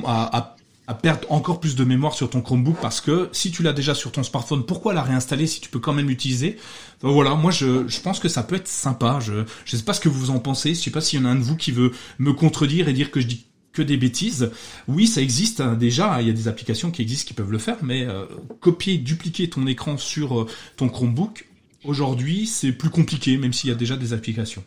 à, 0.05 0.37
à 0.37 0.56
à 0.87 0.93
perdre 0.93 1.29
encore 1.31 1.59
plus 1.59 1.75
de 1.75 1.83
mémoire 1.83 2.13
sur 2.13 2.29
ton 2.29 2.41
Chromebook 2.41 2.77
parce 2.81 3.01
que 3.01 3.29
si 3.33 3.51
tu 3.51 3.61
l'as 3.61 3.73
déjà 3.73 3.93
sur 3.93 4.11
ton 4.11 4.23
smartphone, 4.23 4.65
pourquoi 4.65 4.93
la 4.93 5.03
réinstaller 5.03 5.45
si 5.45 5.59
tu 5.59 5.69
peux 5.69 5.79
quand 5.79 5.93
même 5.93 6.07
l'utiliser? 6.07 6.57
Voilà, 7.01 7.35
moi 7.35 7.51
je, 7.51 8.01
pense 8.01 8.19
que 8.19 8.29
ça 8.29 8.43
peut 8.43 8.55
être 8.55 8.67
sympa. 8.67 9.19
Je 9.19 9.43
je 9.65 9.75
sais 9.75 9.83
pas 9.83 9.93
ce 9.93 9.99
que 9.99 10.09
vous 10.09 10.29
en 10.29 10.39
pensez. 10.39 10.69
Je 10.69 10.79
sais 10.79 10.91
pas 10.91 11.01
s'il 11.01 11.19
y 11.19 11.21
en 11.21 11.25
a 11.25 11.29
un 11.29 11.35
de 11.35 11.41
vous 11.41 11.57
qui 11.57 11.71
veut 11.71 11.91
me 12.19 12.33
contredire 12.33 12.87
et 12.87 12.93
dire 12.93 13.11
que 13.11 13.19
je 13.19 13.27
dis 13.27 13.45
que 13.73 13.81
des 13.81 13.97
bêtises. 13.97 14.51
Oui, 14.87 15.07
ça 15.07 15.21
existe 15.21 15.61
hein, 15.61 15.75
déjà. 15.75 16.21
Il 16.21 16.27
y 16.27 16.31
a 16.31 16.33
des 16.33 16.47
applications 16.47 16.89
qui 16.89 17.01
existent 17.01 17.27
qui 17.27 17.33
peuvent 17.33 17.51
le 17.51 17.59
faire, 17.59 17.77
mais 17.83 18.05
euh, 18.05 18.25
copier, 18.59 18.97
dupliquer 18.97 19.49
ton 19.49 19.67
écran 19.67 19.97
sur 19.97 20.39
euh, 20.39 20.47
ton 20.77 20.89
Chromebook 20.89 21.47
aujourd'hui, 21.83 22.47
c'est 22.47 22.71
plus 22.71 22.89
compliqué, 22.89 23.37
même 23.37 23.53
s'il 23.53 23.69
y 23.69 23.73
a 23.73 23.75
déjà 23.75 23.95
des 23.95 24.13
applications. 24.13 24.63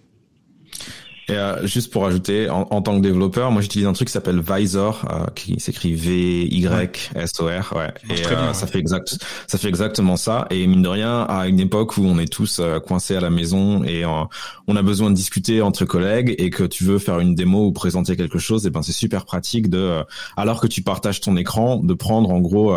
Et 1.28 1.32
euh, 1.32 1.66
juste 1.66 1.92
pour 1.92 2.06
ajouter, 2.06 2.48
en, 2.50 2.66
en, 2.70 2.82
tant 2.82 2.96
que 2.96 3.02
développeur, 3.02 3.52
moi 3.52 3.62
j'utilise 3.62 3.86
un 3.86 3.92
truc 3.92 4.08
qui 4.08 4.12
s'appelle 4.12 4.40
Visor, 4.40 5.04
euh, 5.10 5.26
qui 5.34 5.60
s'écrit 5.60 5.94
V 5.94 6.44
Y 6.46 7.10
S 7.14 7.40
O 7.40 7.46
R, 7.46 7.76
ouais. 7.76 7.92
Et 8.08 8.26
euh, 8.26 8.52
ça 8.52 8.66
fait 8.66 8.78
exact, 8.78 9.18
ça 9.46 9.58
fait 9.58 9.68
exactement 9.68 10.16
ça. 10.16 10.46
Et 10.50 10.66
mine 10.66 10.82
de 10.82 10.88
rien, 10.88 11.22
à 11.22 11.46
une 11.46 11.60
époque 11.60 11.96
où 11.98 12.04
on 12.04 12.18
est 12.18 12.30
tous 12.30 12.58
euh, 12.58 12.80
coincés 12.80 13.16
à 13.16 13.20
la 13.20 13.30
maison 13.30 13.84
et 13.84 14.04
on 14.04 14.76
a 14.76 14.82
besoin 14.82 15.10
de 15.10 15.14
discuter 15.14 15.62
entre 15.62 15.84
collègues 15.84 16.34
et 16.38 16.50
que 16.50 16.64
tu 16.64 16.84
veux 16.84 16.98
faire 16.98 17.20
une 17.20 17.34
démo 17.34 17.66
ou 17.66 17.72
présenter 17.72 18.16
quelque 18.16 18.38
chose, 18.38 18.66
et 18.66 18.70
ben 18.70 18.82
c'est 18.82 18.92
super 18.92 19.24
pratique 19.24 19.68
de, 19.68 20.02
alors 20.36 20.60
que 20.60 20.66
tu 20.66 20.82
partages 20.82 21.20
ton 21.20 21.36
écran, 21.36 21.76
de 21.76 21.94
prendre 21.94 22.30
en 22.30 22.40
gros 22.40 22.74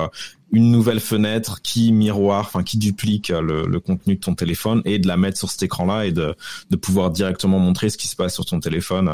une 0.54 0.72
nouvelle 0.72 1.00
fenêtre 1.00 1.62
qui 1.64 1.92
miroir, 1.92 2.42
enfin 2.42 2.64
qui 2.64 2.78
duplique 2.78 3.30
le, 3.30 3.66
le, 3.66 3.80
contenu 3.80 4.16
de 4.16 4.20
ton 4.20 4.36
téléphone 4.36 4.84
et 4.86 5.00
de 5.00 5.08
la 5.08 5.18
mettre 5.18 5.38
sur 5.38 5.50
cet 5.50 5.64
écran-là 5.64 6.06
et 6.06 6.12
de, 6.12 6.36
de 6.70 6.76
pouvoir 6.76 7.10
directement 7.10 7.58
montrer 7.58 7.90
ce 7.90 7.98
qui 7.98 8.08
se 8.08 8.16
passe 8.16 8.36
sur 8.36 8.46
ton 8.46 8.60
téléphone 8.60 9.10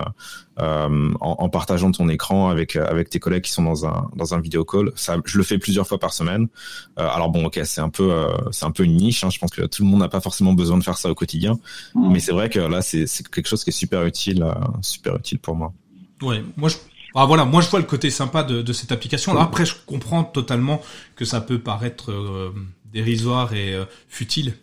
euh, 0.60 1.14
en, 1.22 1.36
en, 1.40 1.50
partageant 1.50 1.92
ton 1.92 2.10
écran 2.10 2.50
avec 2.50 2.76
avec 2.76 3.10
tes 3.10 3.20
collègues 3.20 3.44
qui 3.44 3.54
sont 3.54 3.64
dans 3.64 3.86
un 3.86 4.10
dans 4.18 4.34
un 4.34 4.42
vidéo 4.42 4.66
call. 4.66 4.92
Ça, 4.96 5.16
je 5.24 5.38
le 5.38 5.44
fais 5.46 5.58
plusieurs 5.58 5.88
fois 5.88 5.98
par 5.98 6.14
semaine. 6.14 6.50
Euh, 7.00 7.08
alors 7.08 7.30
bon, 7.30 7.46
ok, 7.46 7.58
c'est 7.64 7.82
un 7.82 7.90
peu 7.90 8.12
euh, 8.12 8.28
c'est 8.52 8.66
un 8.66 8.72
peu 8.72 8.84
une 8.84 8.98
niche. 8.98 9.24
Hein. 9.24 9.30
Je 9.30 9.40
pense 9.40 9.52
que 9.52 9.66
tout 9.66 9.84
le 9.84 9.90
monde 9.90 10.02
n'a 10.02 10.10
pas 10.10 10.20
forcément 10.20 10.52
besoin 10.52 10.78
de 10.78 10.84
faire 10.84 10.98
ça 10.98 11.10
au 11.10 11.16
quotidien, 11.16 11.58
mmh. 11.96 12.12
mais 12.12 12.20
c'est 12.20 12.34
vrai 12.34 12.50
que 12.50 12.60
là 12.60 12.82
c'est 12.82 13.08
c'est 13.08 13.26
quelque 13.30 13.48
chose 13.48 13.64
qui 13.64 13.70
est 13.70 13.74
super 13.74 14.06
utile, 14.06 14.44
euh, 14.44 14.54
super 14.82 15.16
utile 15.16 15.40
pour 15.40 15.56
moi. 15.56 15.74
Ouais, 16.22 16.44
moi 16.58 16.68
je 16.68 16.76
ah 17.16 17.26
voilà, 17.26 17.46
moi 17.46 17.62
je 17.62 17.70
vois 17.70 17.80
le 17.80 17.86
côté 17.86 18.10
sympa 18.10 18.44
de, 18.44 18.62
de 18.62 18.74
cette 18.74 18.92
application. 18.92 19.32
Alors 19.32 19.44
après, 19.44 19.66
je 19.66 19.74
comprends 19.86 20.24
totalement 20.24 20.82
que 21.16 21.26
ça 21.26 21.42
peut 21.42 21.60
paraître 21.60 22.12
euh, 22.12 22.54
dérisoire 22.92 23.54
et 23.54 23.74
euh, 23.74 23.86
futile. 24.08 24.54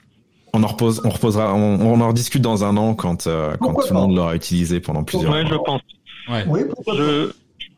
On 0.52 0.62
en 0.62 0.68
repose, 0.68 1.02
on 1.05 1.10
reposera, 1.10 1.55
on, 1.55 1.81
on 1.81 2.01
en 2.01 2.09
rediscute 2.09 2.43
dans 2.43 2.64
un 2.64 2.77
an 2.77 2.94
quand 2.94 3.27
euh, 3.27 3.56
quand 3.60 3.74
tout 3.74 3.89
le 3.93 3.94
monde 3.94 4.16
l'aura 4.16 4.35
utilisé 4.35 4.81
pendant 4.81 5.05
plusieurs 5.05 5.32
ouais, 5.32 5.43
mois. 5.43 5.52
je 5.52 5.56
pense. 5.56 5.82
Ouais. 6.28 6.44
Oui, 6.48 6.60
je, 6.97 7.32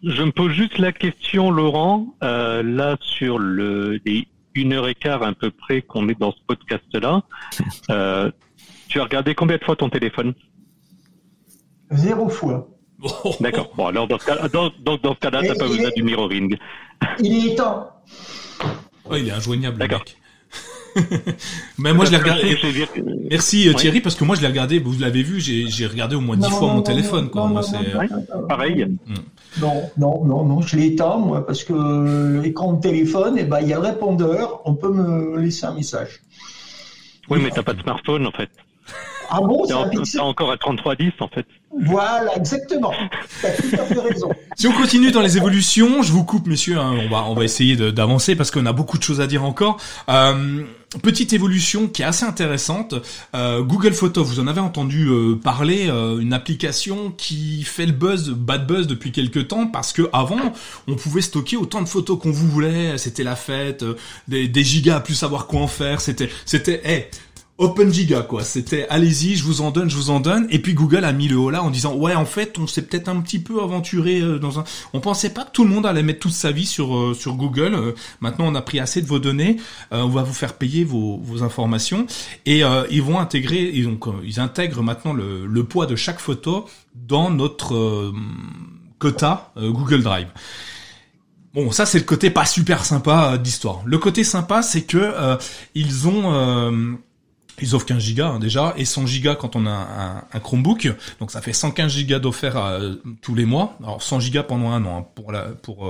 je 0.04 0.22
me 0.22 0.30
pose 0.30 0.52
juste 0.52 0.78
la 0.78 0.92
question, 0.92 1.50
Laurent, 1.50 2.14
euh, 2.22 2.62
là 2.62 2.96
sur 3.00 3.38
le 3.38 4.00
les 4.04 4.28
une 4.54 4.72
heure 4.72 4.88
et 4.88 4.94
quart 4.94 5.22
à 5.22 5.32
peu 5.32 5.50
près 5.50 5.82
qu'on 5.82 6.08
est 6.08 6.18
dans 6.18 6.32
ce 6.32 6.38
podcast-là. 6.46 7.22
euh, 7.90 8.30
tu 8.88 9.00
as 9.00 9.04
regardé 9.04 9.34
combien 9.34 9.56
de 9.56 9.64
fois 9.64 9.76
ton 9.76 9.88
téléphone? 9.88 10.34
Zéro 11.90 12.28
fois. 12.28 12.68
D'accord. 13.40 13.70
Bon, 13.76 13.86
alors 13.86 14.08
dans 14.08 14.18
ce 14.18 14.24
cas, 14.24 14.48
dans, 14.48 14.70
dans, 14.80 14.96
dans 14.96 15.14
ce 15.14 15.20
cas-là, 15.20 15.42
t'as 15.42 15.54
pas 15.54 15.68
besoin 15.68 15.88
est... 15.88 15.96
du 15.96 16.02
mirroring. 16.02 16.56
Il 17.20 17.48
est 17.48 17.54
temps. 17.54 17.90
Oh, 19.08 19.14
il 19.16 19.28
est 19.28 19.32
injoignable, 19.32 19.78
le 19.80 19.88
mec. 19.88 20.16
Mais 21.78 21.92
moi 21.92 22.06
je 22.06 22.10
l'ai 22.10 22.16
regardé. 22.16 22.56
Merci 23.30 23.72
Thierry 23.76 24.00
parce 24.00 24.14
que 24.14 24.24
moi 24.24 24.34
je 24.36 24.40
l'ai 24.40 24.48
regardé. 24.48 24.78
Vous 24.78 24.98
l'avez 24.98 25.22
vu, 25.22 25.40
j'ai 25.40 25.86
regardé 25.86 26.16
au 26.16 26.20
moins 26.20 26.36
dix 26.36 26.50
fois 26.50 26.62
non, 26.62 26.68
mon 26.68 26.74
non, 26.76 26.82
téléphone. 26.82 27.30
Quoi. 27.30 27.46
Moi, 27.46 27.62
Pareil. 28.48 28.86
Non, 29.60 29.90
non, 29.96 30.24
non, 30.24 30.44
non, 30.44 30.60
je 30.60 30.76
l'ai 30.76 30.86
éteint 30.86 31.18
moi 31.18 31.46
parce 31.46 31.64
que 31.64 32.40
l'écran 32.40 32.74
de 32.74 32.80
téléphone, 32.80 33.38
et 33.38 33.42
eh 33.42 33.44
ben 33.44 33.60
il 33.60 33.68
y 33.68 33.72
a 33.72 33.76
le 33.76 33.82
répondeur. 33.82 34.62
On 34.64 34.74
peut 34.74 34.92
me 34.92 35.38
laisser 35.38 35.66
un 35.66 35.74
message. 35.74 36.20
Oui, 37.30 37.38
mais 37.42 37.50
t'as 37.50 37.62
pas 37.62 37.74
de 37.74 37.82
smartphone 37.82 38.26
en 38.26 38.32
fait. 38.32 38.50
Ah 39.30 39.40
bon, 39.40 39.64
c'est 40.04 40.18
encore 40.20 40.50
à 40.50 40.56
3310 40.56 41.12
en 41.20 41.28
fait. 41.28 41.46
Voilà, 41.84 42.34
exactement. 42.36 42.92
T'as 43.42 43.50
tout 43.50 43.74
à 43.74 43.84
fait 43.84 44.00
raison. 44.00 44.30
Si 44.56 44.66
on 44.66 44.72
continue 44.72 45.10
dans 45.10 45.20
les 45.20 45.36
évolutions, 45.36 46.02
je 46.02 46.12
vous 46.12 46.24
coupe, 46.24 46.46
messieurs. 46.46 46.78
Hein, 46.78 46.96
on 47.04 47.08
va 47.08 47.24
on 47.24 47.34
va 47.34 47.44
essayer 47.44 47.76
d'avancer 47.76 48.36
parce 48.36 48.50
qu'on 48.50 48.66
a 48.66 48.72
beaucoup 48.72 48.98
de 48.98 49.02
choses 49.02 49.20
à 49.20 49.26
dire 49.26 49.44
encore. 49.44 49.78
Euh, 50.08 50.64
petite 51.02 51.32
évolution 51.32 51.86
qui 51.86 52.02
est 52.02 52.04
assez 52.04 52.24
intéressante. 52.24 52.94
Euh, 53.34 53.62
Google 53.62 53.92
Photos, 53.92 54.26
vous 54.26 54.40
en 54.40 54.46
avez 54.46 54.60
entendu 54.60 55.08
euh, 55.08 55.36
parler, 55.36 55.88
euh, 55.88 56.18
une 56.18 56.32
application 56.32 57.10
qui 57.10 57.62
fait 57.64 57.86
le 57.86 57.92
buzz, 57.92 58.30
bad 58.30 58.66
buzz 58.66 58.86
depuis 58.86 59.12
quelques 59.12 59.48
temps 59.48 59.66
parce 59.66 59.92
que 59.92 60.08
avant, 60.12 60.54
on 60.86 60.94
pouvait 60.94 61.20
stocker 61.20 61.56
autant 61.56 61.82
de 61.82 61.88
photos 61.88 62.18
qu'on 62.18 62.30
vous 62.30 62.48
voulait. 62.48 62.96
C'était 62.96 63.24
la 63.24 63.36
fête, 63.36 63.82
euh, 63.82 63.96
des, 64.26 64.48
des 64.48 64.64
gigas 64.64 64.96
à 64.96 65.00
plus 65.00 65.14
savoir 65.14 65.46
quoi 65.46 65.60
en 65.60 65.66
faire. 65.66 66.00
C'était 66.00 66.30
c'était, 66.46 66.80
hey, 66.84 67.06
Open 67.60 67.92
Giga 67.92 68.22
quoi, 68.22 68.44
c'était 68.44 68.86
allez-y, 68.88 69.34
je 69.34 69.42
vous 69.42 69.62
en 69.62 69.72
donne, 69.72 69.90
je 69.90 69.96
vous 69.96 70.10
en 70.10 70.20
donne. 70.20 70.46
Et 70.48 70.60
puis 70.60 70.74
Google 70.74 71.04
a 71.04 71.12
mis 71.12 71.26
le 71.26 71.36
haut 71.36 71.50
là 71.50 71.64
en 71.64 71.70
disant 71.70 71.92
ouais 71.96 72.14
en 72.14 72.24
fait 72.24 72.56
on 72.56 72.68
s'est 72.68 72.82
peut-être 72.82 73.08
un 73.08 73.20
petit 73.20 73.40
peu 73.40 73.60
aventuré 73.60 74.20
euh, 74.20 74.38
dans 74.38 74.60
un. 74.60 74.64
On 74.92 75.00
pensait 75.00 75.30
pas 75.30 75.42
que 75.42 75.50
tout 75.50 75.64
le 75.64 75.70
monde 75.70 75.84
allait 75.84 76.04
mettre 76.04 76.20
toute 76.20 76.32
sa 76.32 76.52
vie 76.52 76.66
sur 76.66 76.96
euh, 76.96 77.14
sur 77.14 77.34
Google. 77.34 77.74
Euh, 77.74 77.92
maintenant 78.20 78.44
on 78.46 78.54
a 78.54 78.62
pris 78.62 78.78
assez 78.78 79.02
de 79.02 79.08
vos 79.08 79.18
données, 79.18 79.56
on 79.90 80.06
va 80.06 80.22
vous 80.22 80.32
faire 80.32 80.54
payer 80.54 80.84
vos, 80.84 81.18
vos 81.18 81.42
informations 81.42 82.06
et 82.46 82.62
ils 82.90 83.02
vont 83.02 83.18
intégrer, 83.18 83.72
ils, 83.74 83.86
donc, 83.86 84.04
ils 84.22 84.38
intègrent 84.38 84.84
maintenant 84.84 85.12
le, 85.12 85.44
le 85.44 85.64
poids 85.64 85.86
de 85.86 85.96
chaque 85.96 86.20
photo 86.20 86.64
dans 86.94 87.28
notre 87.28 88.12
quota 89.00 89.52
Google 89.56 90.02
Drive. 90.02 90.28
Bon, 91.54 91.72
ça 91.72 91.86
c'est 91.86 91.98
le 91.98 92.04
côté 92.04 92.30
pas 92.30 92.44
super 92.44 92.84
sympa 92.84 93.36
d'histoire. 93.36 93.82
Le 93.84 93.98
côté 93.98 94.22
sympa, 94.22 94.62
c'est 94.62 94.82
que 94.82 95.38
ils 95.74 96.06
ont 96.06 96.98
ils 97.62 97.74
offrent 97.74 97.86
15 97.86 98.02
gigas 98.02 98.28
hein, 98.28 98.38
déjà 98.38 98.74
et 98.76 98.84
100 98.84 99.06
gigas 99.06 99.34
quand 99.34 99.56
on 99.56 99.66
a 99.66 100.24
un, 100.32 100.40
Chromebook. 100.40 100.92
Donc 101.20 101.30
ça 101.30 101.40
fait 101.40 101.52
115 101.52 101.92
gigas 101.92 102.18
d'offert 102.18 102.56
euh, 102.56 102.94
tous 103.22 103.34
les 103.34 103.44
mois. 103.44 103.76
Alors 103.82 104.02
100 104.02 104.20
gigas 104.20 104.42
pendant 104.42 104.70
un 104.70 104.84
an 104.84 105.08
hein, 105.18 105.22
euh, 105.34 105.52
pour 105.62 105.86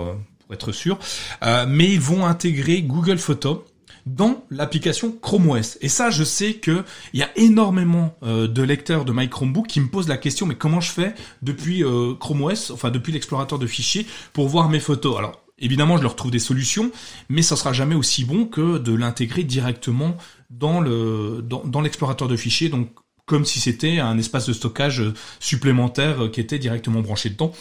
être 0.53 0.73
sûr. 0.73 0.99
Euh, 1.43 1.66
mais 1.69 1.86
ils 1.93 2.01
vont 2.01 2.27
intégrer 2.27 2.82
Google 2.82 3.19
Photos 3.19 3.61
dans 4.07 4.45
l'application 4.51 5.12
Chrome 5.12 5.51
OS. 5.51 5.77
Et 5.82 5.89
ça, 5.89 6.09
je 6.09 6.24
sais 6.24 6.55
que 6.55 6.85
il 7.12 7.20
y 7.20 7.23
a 7.23 7.28
énormément 7.36 8.16
de 8.23 8.62
lecteurs 8.62 9.05
de 9.05 9.12
My 9.12 9.28
Chromebook 9.28 9.66
qui 9.66 9.81
me 9.81 9.89
posent 9.89 10.09
la 10.09 10.16
question, 10.16 10.47
mais 10.47 10.55
comment 10.55 10.81
je 10.81 10.90
fais 10.90 11.15
depuis 11.43 11.85
Chrome 12.19 12.40
OS, 12.40 12.70
enfin 12.70 12.90
depuis 12.90 13.12
l'explorateur 13.12 13.59
de 13.59 13.66
fichiers, 13.66 14.07
pour 14.32 14.49
voir 14.49 14.70
mes 14.70 14.81
photos? 14.81 15.19
Alors, 15.19 15.43
Évidemment, 15.61 15.97
je 15.97 16.03
leur 16.03 16.15
trouve 16.15 16.31
des 16.31 16.39
solutions, 16.39 16.93
mais 17.28 17.43
ça 17.43 17.57
sera 17.57 17.73
jamais 17.73 17.97
aussi 17.97 18.24
bon 18.24 18.47
que 18.47 18.78
de 18.78 18.95
l'intégrer 18.95 19.43
directement 19.43 20.16
dans 20.51 20.81
le 20.81 21.43
dans, 21.43 21.65
dans 21.65 21.81
l'explorateur 21.81 22.29
de 22.29 22.37
fichiers, 22.37 22.69
donc 22.69 22.91
comme 23.27 23.45
si 23.45 23.61
c'était 23.61 23.99
un 23.99 24.16
espace 24.19 24.47
de 24.47 24.55
stockage 24.55 25.03
supplémentaire 25.39 26.31
qui 26.33 26.41
était 26.41 26.59
directement 26.59 27.01
branché 27.01 27.29
dedans. 27.29 27.53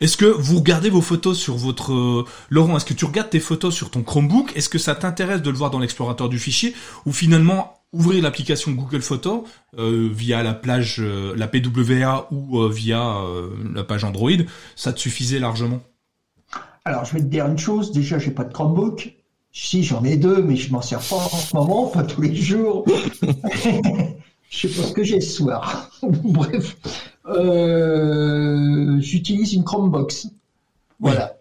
Est-ce 0.00 0.16
que 0.16 0.24
vous 0.24 0.58
regardez 0.58 0.88
vos 0.88 1.00
photos 1.00 1.36
sur 1.36 1.56
votre 1.56 2.24
Laurent, 2.48 2.76
est-ce 2.76 2.84
que 2.84 2.94
tu 2.94 3.04
regardes 3.04 3.30
tes 3.30 3.40
photos 3.40 3.74
sur 3.74 3.90
ton 3.90 4.04
Chromebook? 4.04 4.56
Est-ce 4.56 4.68
que 4.68 4.78
ça 4.78 4.94
t'intéresse 4.94 5.42
de 5.42 5.50
le 5.50 5.56
voir 5.56 5.70
dans 5.70 5.80
l'explorateur 5.80 6.28
du 6.28 6.38
fichier? 6.38 6.74
Ou 7.06 7.12
finalement 7.12 7.76
ouvrir 7.92 8.22
l'application 8.22 8.72
Google 8.72 9.02
Photos 9.02 9.42
euh, 9.78 10.08
via 10.12 10.42
la 10.42 10.54
plage 10.54 10.96
euh, 11.00 11.34
la 11.36 11.48
PWA 11.48 12.28
ou 12.30 12.60
euh, 12.60 12.70
via 12.70 13.18
euh, 13.18 13.50
la 13.74 13.84
page 13.84 14.04
Android, 14.04 14.30
ça 14.76 14.92
te 14.92 15.00
suffisait 15.00 15.38
largement? 15.38 15.80
Alors, 16.84 17.04
je 17.04 17.14
vais 17.14 17.20
te 17.20 17.26
dire 17.26 17.46
une 17.46 17.58
chose. 17.58 17.90
Déjà, 17.90 18.18
j'ai 18.18 18.30
pas 18.30 18.44
de 18.44 18.52
Chromebook. 18.52 19.15
Si, 19.58 19.82
j'en 19.82 20.04
ai 20.04 20.18
deux, 20.18 20.42
mais 20.42 20.54
je 20.54 20.70
m'en 20.70 20.82
sers 20.82 21.00
pas 21.00 21.16
en 21.16 21.28
ce 21.28 21.56
moment, 21.56 21.86
pas 21.86 22.02
tous 22.02 22.20
les 22.20 22.34
jours. 22.34 22.84
je 24.50 24.68
sais 24.68 24.68
pas 24.68 24.86
ce 24.86 24.92
que 24.92 25.02
j'ai 25.02 25.22
ce 25.22 25.32
soir. 25.32 25.90
Bref, 26.02 26.76
euh, 27.24 29.00
j'utilise 29.00 29.54
une 29.54 29.64
Chromebox. 29.64 30.28
Voilà. 31.00 31.38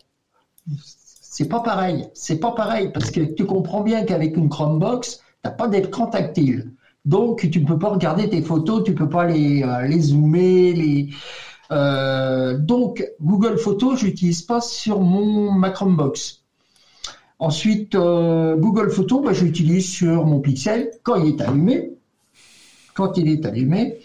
C'est 0.81 1.49
pas 1.49 1.59
pareil. 1.59 2.07
C'est 2.13 2.39
pas 2.39 2.51
pareil 2.51 2.89
parce 2.93 3.11
que 3.11 3.19
tu 3.19 3.45
comprends 3.45 3.81
bien 3.81 4.05
qu'avec 4.05 4.37
une 4.37 4.47
Chromebox, 4.47 5.19
t'as 5.43 5.51
pas 5.51 5.67
d'écran 5.67 6.07
tactile. 6.07 6.71
Donc, 7.03 7.47
tu 7.51 7.59
ne 7.59 7.67
peux 7.67 7.77
pas 7.77 7.89
regarder 7.89 8.29
tes 8.29 8.41
photos, 8.41 8.85
tu 8.85 8.95
peux 8.95 9.09
pas 9.09 9.25
les, 9.25 9.61
euh, 9.61 9.81
les 9.87 9.99
zoomer, 9.99 10.71
les, 10.73 11.09
euh, 11.71 12.57
donc, 12.57 13.05
Google 13.21 13.57
Photos, 13.57 13.99
j'utilise 13.99 14.41
pas 14.41 14.61
sur 14.61 15.01
mon 15.01 15.51
ma 15.51 15.69
Chromebox. 15.69 16.44
Ensuite, 17.39 17.95
euh, 17.95 18.55
Google 18.55 18.89
Photos, 18.89 19.23
bah, 19.23 19.33
j'utilise 19.33 19.89
sur 19.89 20.25
mon 20.25 20.39
Pixel 20.39 20.91
quand 21.03 21.15
il 21.15 21.35
est 21.35 21.41
allumé. 21.41 21.91
Quand 22.93 23.17
il 23.17 23.27
est 23.27 23.45
allumé. 23.45 23.99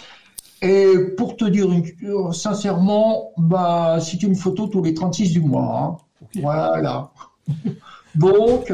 Et 0.63 0.93
pour 1.17 1.37
te 1.37 1.45
dire 1.45 1.71
une, 1.71 1.85
euh, 2.05 2.33
sincèrement, 2.33 3.33
bah, 3.39 3.99
c'est 4.01 4.23
une 4.23 4.35
photo 4.35 4.67
tous 4.67 4.83
les 4.83 4.95
36 4.95 5.33
du 5.33 5.41
mois. 5.41 6.01
Hein. 6.23 6.29
Voilà. 6.41 7.13
Donc, 8.17 8.73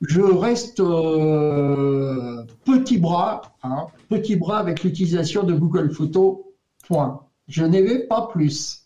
je 0.00 0.20
reste 0.20 0.80
euh, 0.80 2.44
petit 2.64 2.98
bras, 2.98 3.42
hein, 3.64 3.88
petit 4.08 4.36
bras 4.36 4.58
avec 4.58 4.84
l'utilisation 4.84 5.42
de 5.42 5.54
Google 5.54 5.90
Photos. 5.90 6.38
Point. 6.86 7.20
Je 7.48 7.64
n'ai 7.64 7.98
pas 8.00 8.28
plus. 8.32 8.77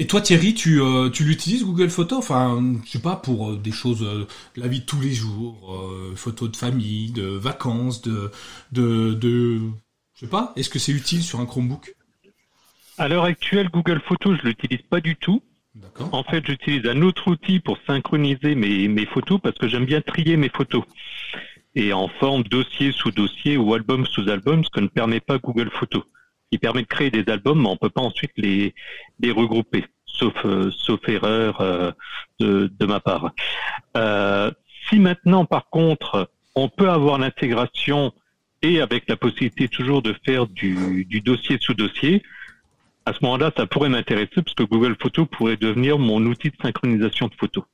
Et 0.00 0.06
toi 0.06 0.20
Thierry, 0.20 0.54
tu, 0.54 0.80
euh, 0.80 1.10
tu 1.10 1.24
l'utilises 1.24 1.64
Google 1.64 1.90
Photos? 1.90 2.18
Enfin, 2.18 2.62
je 2.84 2.90
sais 2.90 3.00
pas, 3.00 3.16
pour 3.16 3.50
euh, 3.50 3.56
des 3.56 3.72
choses 3.72 4.04
euh, 4.04 4.28
de 4.54 4.60
la 4.60 4.68
vie 4.68 4.80
de 4.80 4.84
tous 4.86 5.00
les 5.00 5.12
jours, 5.12 5.74
euh, 5.74 6.14
photos 6.14 6.52
de 6.52 6.56
famille, 6.56 7.10
de 7.10 7.26
vacances, 7.26 8.00
de, 8.02 8.30
de, 8.70 9.14
de 9.14 9.58
je 10.14 10.20
sais 10.20 10.28
pas. 10.28 10.52
Est-ce 10.54 10.70
que 10.70 10.78
c'est 10.78 10.92
utile 10.92 11.22
sur 11.22 11.40
un 11.40 11.46
Chromebook? 11.46 11.96
À 12.96 13.08
l'heure 13.08 13.24
actuelle, 13.24 13.70
Google 13.70 14.00
Photos, 14.06 14.38
je 14.40 14.46
l'utilise 14.46 14.82
pas 14.88 15.00
du 15.00 15.16
tout. 15.16 15.42
En 16.12 16.22
fait, 16.22 16.46
j'utilise 16.46 16.86
un 16.86 17.02
autre 17.02 17.28
outil 17.28 17.58
pour 17.58 17.76
synchroniser 17.86 18.54
mes, 18.54 18.86
mes 18.88 19.06
photos 19.06 19.40
parce 19.40 19.58
que 19.58 19.68
j'aime 19.68 19.84
bien 19.84 20.00
trier 20.00 20.36
mes 20.36 20.48
photos. 20.48 20.84
Et 21.74 21.92
en 21.92 22.08
forme 22.08 22.44
dossier 22.44 22.92
sous 22.92 23.10
dossier 23.10 23.56
ou 23.56 23.74
album 23.74 24.06
sous 24.06 24.28
album, 24.28 24.64
ce 24.64 24.70
que 24.70 24.80
ne 24.80 24.88
permet 24.88 25.20
pas 25.20 25.38
Google 25.38 25.70
Photos. 25.70 26.04
Il 26.50 26.58
permet 26.58 26.82
de 26.82 26.86
créer 26.86 27.10
des 27.10 27.30
albums, 27.30 27.62
mais 27.62 27.68
on 27.68 27.76
peut 27.76 27.90
pas 27.90 28.00
ensuite 28.00 28.32
les, 28.36 28.74
les 29.20 29.30
regrouper, 29.30 29.84
sauf, 30.06 30.34
euh, 30.44 30.70
sauf 30.70 31.06
erreur 31.08 31.60
euh, 31.60 31.92
de, 32.40 32.72
de, 32.78 32.86
ma 32.86 33.00
part. 33.00 33.32
Euh, 33.96 34.50
si 34.88 34.98
maintenant, 34.98 35.44
par 35.44 35.68
contre, 35.68 36.30
on 36.54 36.68
peut 36.68 36.88
avoir 36.88 37.18
l'intégration 37.18 38.12
et 38.62 38.80
avec 38.80 39.08
la 39.08 39.16
possibilité 39.16 39.68
toujours 39.68 40.02
de 40.02 40.14
faire 40.24 40.46
du, 40.46 41.04
du 41.04 41.20
dossier 41.20 41.58
sous 41.60 41.74
dossier, 41.74 42.22
à 43.06 43.12
ce 43.12 43.18
moment-là, 43.22 43.52
ça 43.56 43.66
pourrait 43.66 43.88
m'intéresser 43.88 44.42
parce 44.42 44.54
que 44.54 44.64
Google 44.64 44.96
Photos 45.00 45.26
pourrait 45.30 45.56
devenir 45.56 45.98
mon 45.98 46.24
outil 46.26 46.50
de 46.50 46.56
synchronisation 46.60 47.28
de 47.28 47.34
photos. 47.34 47.64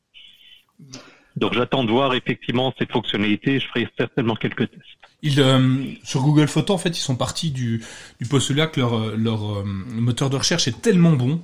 Donc 1.37 1.55
j'attends 1.55 1.85
de 1.85 1.91
voir 1.91 2.15
effectivement 2.15 2.73
cette 2.79 2.93
fonctionnalité. 2.93 3.59
Je 3.59 3.67
ferai 3.67 3.89
certainement 3.99 4.37
quelques 4.37 4.71
tests. 4.71 4.83
Ils, 5.23 5.41
euh, 5.41 5.85
sur 6.05 6.23
Google 6.23 6.49
Photos, 6.49 6.75
en 6.75 6.79
fait, 6.79 6.91
ils 6.91 7.03
sont 7.03 7.17
partis 7.17 7.51
du, 7.51 7.83
du 8.21 8.29
postulat 8.29 8.67
que 8.67 8.81
leur, 8.81 8.95
euh, 8.95 9.15
leur 9.17 9.59
euh, 9.59 9.65
moteur 9.65 10.31
de 10.31 10.37
recherche 10.37 10.69
est 10.69 10.81
tellement 10.81 11.13
bon 11.13 11.43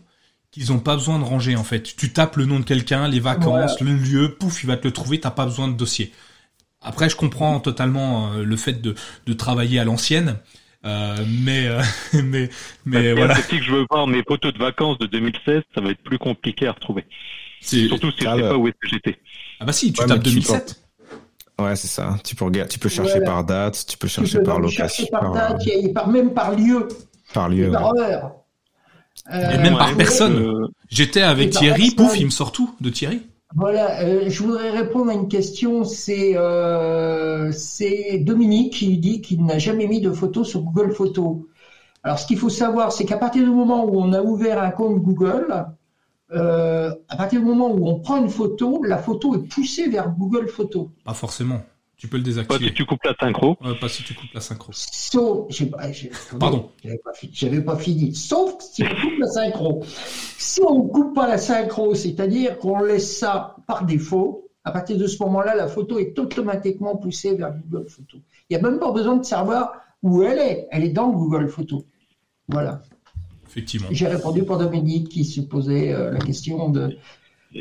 qu'ils 0.51 0.71
n'ont 0.71 0.81
pas 0.81 0.97
besoin 0.97 1.19
de 1.19 1.25
ranger. 1.25 1.57
En 1.57 1.65
fait, 1.65 1.97
tu 1.97 2.13
tapes 2.13 2.37
le 2.37 2.45
nom 2.45 2.59
de 2.61 2.65
quelqu'un, 2.65 3.09
les 3.09 3.21
vacances, 3.21 3.81
le 3.81 3.95
lieu, 3.95 4.35
pouf, 4.35 4.63
il 4.63 4.67
va 4.67 4.77
te 4.77 4.87
le 4.87 4.93
trouver. 4.93 5.19
T'as 5.19 5.31
pas 5.31 5.47
besoin 5.47 5.69
de 5.69 5.75
dossier. 5.75 6.13
Après, 6.83 7.09
je 7.09 7.17
comprends 7.17 7.61
totalement 7.61 8.33
le 8.33 8.57
fait 8.57 8.81
de, 8.83 8.95
de 9.27 9.33
travailler 9.33 9.79
à 9.79 9.85
l'ancienne. 9.85 10.39
Euh, 10.85 11.17
mais 11.27 11.69
mais 12.23 12.49
mais 12.87 13.13
voilà. 13.13 13.35
Si 13.37 13.63
je 13.63 13.73
veux 13.73 13.87
voir 13.91 14.07
mes 14.07 14.23
photos 14.27 14.53
de 14.53 14.59
vacances 14.59 14.99
de 14.99 15.07
2016, 15.07 15.63
ça 15.75 15.81
va 15.81 15.91
être 15.91 16.03
plus 16.03 16.19
compliqué 16.19 16.67
à 16.67 16.73
retrouver. 16.73 17.05
Surtout 17.61 18.11
si 18.11 18.19
je 18.21 18.25
sais 18.25 18.41
pas 18.41 18.57
où 18.57 18.69
est-ce 18.69 18.77
que 18.81 18.89
j'étais. 18.89 19.19
Ah 19.61 19.67
bah 19.67 19.73
si, 19.73 19.93
tu 19.93 20.05
tapes 20.05 20.23
2007. 20.23 20.81
Ouais, 21.61 21.77
c'est 21.77 21.89
ça. 21.89 22.17
Tu 22.25 22.35
peux 22.35 22.47
regarder, 22.47 22.71
tu 22.71 22.79
peux 22.79 22.89
chercher 22.89 23.21
par 23.21 23.45
date, 23.45 23.85
tu 23.87 23.99
peux 23.99 24.09
chercher 24.09 24.41
par 24.41 24.59
location, 24.59 25.07
par, 25.11 25.33
date, 25.33 25.67
et 25.67 25.93
par 25.93 26.09
même 26.09 26.33
par 26.33 26.57
lieu. 26.57 26.89
Par 27.35 27.49
lieu. 27.51 27.71
Par 27.71 27.95
heure. 27.97 28.33
et 29.31 29.59
même 29.59 29.77
par 29.77 29.95
personne. 29.97 30.69
J'étais 30.89 31.23
avec 31.23 31.51
Thierry, 31.51 31.91
pouf, 31.91 32.19
il 32.19 32.27
me 32.27 32.31
sort 32.31 32.53
tout 32.53 32.75
de 32.81 32.89
Thierry. 32.89 33.23
Voilà, 33.57 34.03
euh, 34.03 34.27
je 34.29 34.43
voudrais 34.45 34.71
répondre 34.71 35.11
à 35.11 35.15
une 35.15 35.29
question. 35.29 35.85
C'est 35.85 36.37
euh, 36.37 37.51
c'est 37.51 38.19
Dominique 38.19 38.75
qui 38.75 38.97
dit 38.97 39.21
qu'il 39.21 39.45
n'a 39.45 39.59
jamais 39.59 39.89
mis 39.89 40.01
de 40.01 40.13
photos 40.13 40.49
sur 40.49 40.63
Google 40.63 40.93
Photos. 40.93 41.39
Alors, 42.03 42.19
ce 42.19 42.27
qu'il 42.27 42.39
faut 42.39 42.49
savoir, 42.49 42.93
c'est 42.93 43.05
qu'à 43.05 43.19
partir 43.19 43.43
du 43.43 43.51
moment 43.51 43.85
où 43.85 44.01
on 44.01 44.13
a 44.13 44.23
ouvert 44.23 44.63
un 44.63 44.71
compte 44.71 45.03
Google, 45.03 45.67
euh, 46.33 46.95
à 47.09 47.17
partir 47.17 47.41
du 47.41 47.47
moment 47.47 47.71
où 47.73 47.89
on 47.89 48.01
prend 48.01 48.17
une 48.17 48.31
photo, 48.31 48.83
la 48.85 48.99
photo 48.99 49.35
est 49.35 49.49
poussée 49.49 49.89
vers 49.89 50.11
Google 50.11 50.49
Photos. 50.49 50.89
Pas 51.05 51.15
forcément. 51.15 51.61
Tu 51.97 52.09
peux 52.09 52.17
le 52.17 52.23
désactiver. 52.23 52.59
Pas 52.59 52.67
si 52.67 52.73
tu 52.73 52.87
coupes 52.87 53.05
la 53.05 53.15
synchro. 53.15 53.57
pas 53.57 53.89
si 53.89 54.03
tu 54.03 54.15
coupes 54.15 54.33
la 54.33 54.41
synchro. 54.41 54.73
Sauf, 54.73 55.49
Pardon. 56.39 56.71
J'avais 57.33 57.61
pas, 57.61 57.77
fini. 57.77 58.15
Sauf 58.15 58.55
si 58.61 58.83
on 58.83 58.89
coupe 58.89 59.19
la 59.19 59.27
synchro. 59.27 59.83
Si 60.39 60.63
on 60.67 60.89
coupe 60.89 61.15
pas 61.15 61.29
la 61.29 61.37
synchro, 61.37 61.95
c'est-à-dire 61.95 62.59
qu'on 62.59 62.81
laisse 62.81 63.19
ça 63.19 63.57
par 63.67 63.85
défaut, 63.85 64.49
à 64.65 64.71
partir 64.73 64.97
de 64.97 65.07
ce 65.07 65.23
moment-là, 65.25 65.55
la 65.55 65.69
photo 65.69 65.99
est 65.99 66.19
automatiquement 66.19 66.97
poussée 66.97 67.35
vers 67.35 67.53
Google 67.53 67.87
Photos. 67.89 68.21
Il 68.49 68.57
n'y 68.57 68.65
a 68.65 68.67
même 68.67 68.79
pas 68.79 68.93
besoin 68.93 69.17
de 69.17 69.25
savoir 69.25 69.73
où 70.03 70.23
elle 70.23 70.39
est. 70.39 70.69
Elle 70.71 70.85
est 70.85 70.93
dans 70.93 71.11
Google 71.11 71.49
Photos. 71.49 71.83
Voilà. 72.49 72.81
Effectivement. 73.51 73.89
J'ai 73.91 74.07
répondu 74.07 74.45
pour 74.45 74.59
Dominique 74.59 75.09
qui 75.09 75.25
se 75.25 75.41
posait 75.41 75.93
euh, 75.93 76.13
la 76.13 76.21
question 76.21 76.69
de 76.69 76.97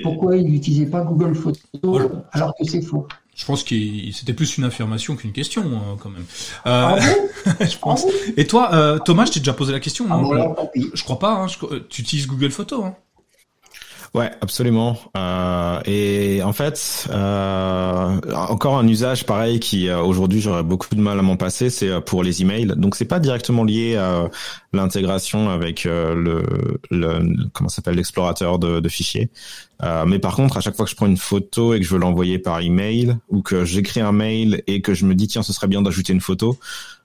pourquoi 0.03 0.37
il 0.37 0.45
n'utilisait 0.45 0.85
pas 0.85 1.01
Google 1.01 1.33
Photos 1.33 2.11
alors 2.31 2.53
que 2.55 2.63
c'est 2.63 2.81
faux. 2.81 3.07
Je 3.35 3.45
pense 3.45 3.63
que 3.63 3.73
c'était 4.11 4.33
plus 4.33 4.57
une 4.57 4.65
affirmation 4.65 5.15
qu'une 5.15 5.31
question 5.31 5.63
hein, 5.63 5.97
quand 5.99 6.09
même. 6.09 6.25
Euh, 6.67 6.99
ah 6.99 6.99
je 7.65 7.77
pense. 7.77 8.05
Ah 8.05 8.31
Et 8.37 8.45
toi, 8.45 8.73
euh, 8.73 8.99
Thomas, 8.99 9.25
je 9.25 9.31
t'ai 9.31 9.39
déjà 9.39 9.53
posé 9.53 9.71
la 9.71 9.79
question. 9.79 10.05
Ah 10.11 10.21
je, 10.75 10.81
je, 10.93 11.03
crois 11.03 11.17
pas. 11.17 11.31
Hein, 11.31 11.47
tu 11.89 12.01
utilises 12.01 12.27
Google 12.27 12.51
Photos. 12.51 12.85
Hein 12.85 12.95
Ouais, 14.15 14.31
absolument. 14.41 14.97
Euh, 15.15 15.79
et 15.85 16.41
en 16.41 16.51
fait, 16.51 17.07
euh, 17.11 18.19
encore 18.33 18.77
un 18.79 18.87
usage 18.87 19.25
pareil 19.25 19.59
qui 19.59 19.87
euh, 19.87 20.01
aujourd'hui 20.01 20.41
j'aurais 20.41 20.63
beaucoup 20.63 20.95
de 20.95 21.01
mal 21.01 21.19
à 21.19 21.21
m'en 21.21 21.37
passer, 21.37 21.69
c'est 21.69 21.89
euh, 21.89 22.01
pour 22.01 22.23
les 22.23 22.41
emails. 22.41 22.73
Donc 22.75 22.95
c'est 22.95 23.05
pas 23.05 23.19
directement 23.19 23.63
lié 23.63 23.97
à 23.97 24.27
l'intégration 24.73 25.49
avec 25.49 25.83
le, 25.83 26.43
le 26.89 27.49
comment 27.53 27.69
s'appelle 27.69 27.95
l'explorateur 27.95 28.57
de, 28.57 28.79
de, 28.79 28.89
fichiers. 28.89 29.29
mais 30.07 30.19
par 30.19 30.35
contre, 30.35 30.57
à 30.57 30.61
chaque 30.61 30.75
fois 30.75 30.85
que 30.85 30.91
je 30.91 30.95
prends 30.95 31.07
une 31.07 31.17
photo 31.17 31.73
et 31.73 31.79
que 31.79 31.85
je 31.85 31.91
veux 31.91 31.99
l'envoyer 31.99 32.39
par 32.39 32.61
email 32.61 33.15
ou 33.29 33.41
que 33.41 33.63
j'écris 33.63 34.01
un 34.01 34.11
mail 34.11 34.63
et 34.67 34.81
que 34.81 34.93
je 34.93 35.05
me 35.05 35.13
dis 35.13 35.27
tiens 35.27 35.43
ce 35.43 35.53
serait 35.53 35.67
bien 35.67 35.81
d'ajouter 35.81 36.13
une 36.13 36.21
photo, 36.21 36.57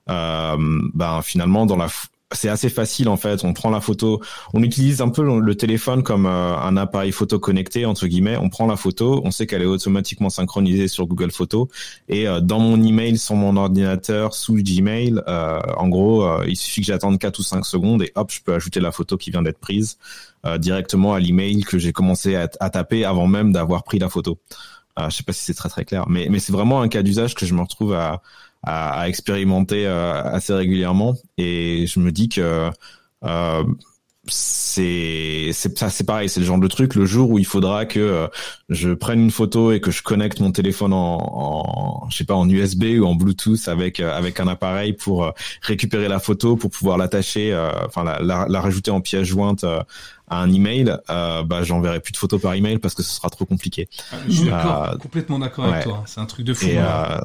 ben 0.07 1.21
finalement 1.23 1.67
dans 1.67 1.77
la 1.77 1.89
c'est 2.37 2.49
assez 2.49 2.69
facile 2.69 3.09
en 3.09 3.17
fait. 3.17 3.45
On 3.45 3.53
prend 3.53 3.71
la 3.71 3.81
photo, 3.81 4.21
on 4.53 4.63
utilise 4.63 5.01
un 5.01 5.09
peu 5.09 5.41
le 5.41 5.55
téléphone 5.55 6.03
comme 6.03 6.27
euh, 6.27 6.57
un 6.57 6.77
appareil 6.77 7.13
photo 7.13 7.39
connecté 7.39 7.87
entre 7.87 8.07
guillemets. 8.07 8.37
On 8.37 8.49
prend 8.49 8.67
la 8.67 8.77
photo, 8.77 9.21
on 9.25 9.31
sait 9.31 9.47
qu'elle 9.47 9.63
est 9.63 9.67
automatiquement 9.67 10.31
synchronisée 10.31 10.89
sur 10.89 11.07
Google 11.07 11.31
Photos 11.31 11.69
et 12.09 12.29
euh, 12.29 12.41
dans 12.41 12.59
mon 12.59 12.83
email 12.83 13.19
sur 13.19 13.35
mon 13.35 13.57
ordinateur 13.57 14.35
sous 14.35 14.55
Gmail, 14.55 15.23
euh, 15.29 15.61
en 15.77 15.89
gros, 15.89 16.43
il 16.45 16.57
suffit 16.57 16.81
que 16.81 16.87
j'attende 16.87 17.19
4 17.19 17.39
ou 17.39 17.43
5 17.43 17.65
secondes 17.65 18.03
et 18.03 18.13
hop, 18.15 18.31
je 18.31 18.41
peux 18.43 18.55
ajouter 18.55 18.81
la 18.81 18.93
photo 18.93 19.17
qui 19.17 19.31
vient 19.31 19.43
d'être 19.43 19.59
prise 19.59 19.99
directement 20.59 21.15
à 21.15 21.21
l'email 21.21 21.63
que 21.63 21.79
j'ai 21.79 21.93
commencé 21.93 22.37
à, 22.37 22.49
taper 22.49 23.05
avant 23.05 23.27
même 23.27 23.53
d'avoir 23.53 23.83
pris 23.83 23.99
la 23.99 24.09
photo. 24.09 24.39
je 24.99 25.11
sais 25.11 25.23
pas 25.23 25.33
si 25.33 25.43
c'est 25.43 25.55
très 25.55 25.69
très 25.69 25.85
clair, 25.85 26.07
mais 26.09 26.29
mais 26.31 26.39
c'est 26.39 26.53
vraiment 26.53 26.83
un 26.83 26.89
cas 26.89 27.03
d'usage 27.03 27.35
que 27.35 27.47
je 27.47 27.55
me 27.55 27.63
retrouve 27.63 27.95
à 27.95 28.21
à, 28.65 29.01
à 29.01 29.09
expérimenter 29.09 29.87
euh, 29.87 30.23
assez 30.23 30.53
régulièrement. 30.53 31.15
Et 31.39 31.87
je 31.87 32.01
me 32.01 32.13
dis 32.13 32.29
que 32.29 32.71
euh, 33.25 33.65
c'est 34.27 35.51
c'est 35.53 35.77
ça 35.79 35.91
c'est 35.91 36.05
pareil 36.05 36.31
c'est 36.31 36.41
le 36.41 36.47
genre 36.47 36.59
de 36.59 36.67
truc 36.67 36.95
le 36.95 37.05
jour 37.05 37.29
où 37.29 37.39
il 37.39 37.45
faudra 37.45 37.85
que 37.85 38.01
euh, 38.01 38.27
je 38.71 38.95
prenne 38.95 39.21
une 39.21 39.31
photo 39.31 39.71
et 39.71 39.81
que 39.81 39.91
je 39.91 40.03
connecte 40.03 40.41
mon 40.41 40.51
téléphone 40.51 40.95
en, 40.95 41.19
en 41.21 42.09
je 42.09 42.17
sais 42.17 42.25
pas 42.25 42.35
en 42.35 42.49
USB 42.49 42.85
ou 42.99 43.05
en 43.05 43.15
Bluetooth 43.15 43.69
avec 43.69 44.01
avec 44.01 44.41
un 44.41 44.49
appareil 44.49 44.95
pour 44.95 45.31
récupérer 45.61 46.09
la 46.09 46.21
photo 46.21 46.57
pour 46.57 46.71
pouvoir 46.71 46.97
l'attacher 46.97 47.55
enfin 47.87 48.03
la, 48.03 48.19
la, 48.23 48.47
la, 48.49 48.61
rajouter 48.63 48.91
en 48.91 49.03
pièce 49.03 49.25
jointe 49.25 49.63
à 50.29 50.41
un 50.43 50.51
email 50.53 50.97
euh, 51.11 51.43
bah 51.43 51.63
j'enverrai 51.63 52.01
plus 52.01 52.13
de 52.13 52.17
photos 52.17 52.41
par 52.41 52.55
email 52.55 52.79
parce 52.79 52.95
que 52.95 53.03
ce 53.03 53.13
sera 53.13 53.29
trop 53.31 53.45
compliqué. 53.45 53.89
Ah, 54.11 54.17
je 54.27 54.33
suis 54.33 54.51
complètement 55.01 55.39
d'accord 55.39 55.67
avec 55.67 55.85
toi. 55.85 56.03
C'est 56.07 56.21
un 56.21 56.27
truc 56.27 56.47
de 56.47 56.55
fou 56.55 56.67
et, 56.67 56.79
hein. 56.79 57.21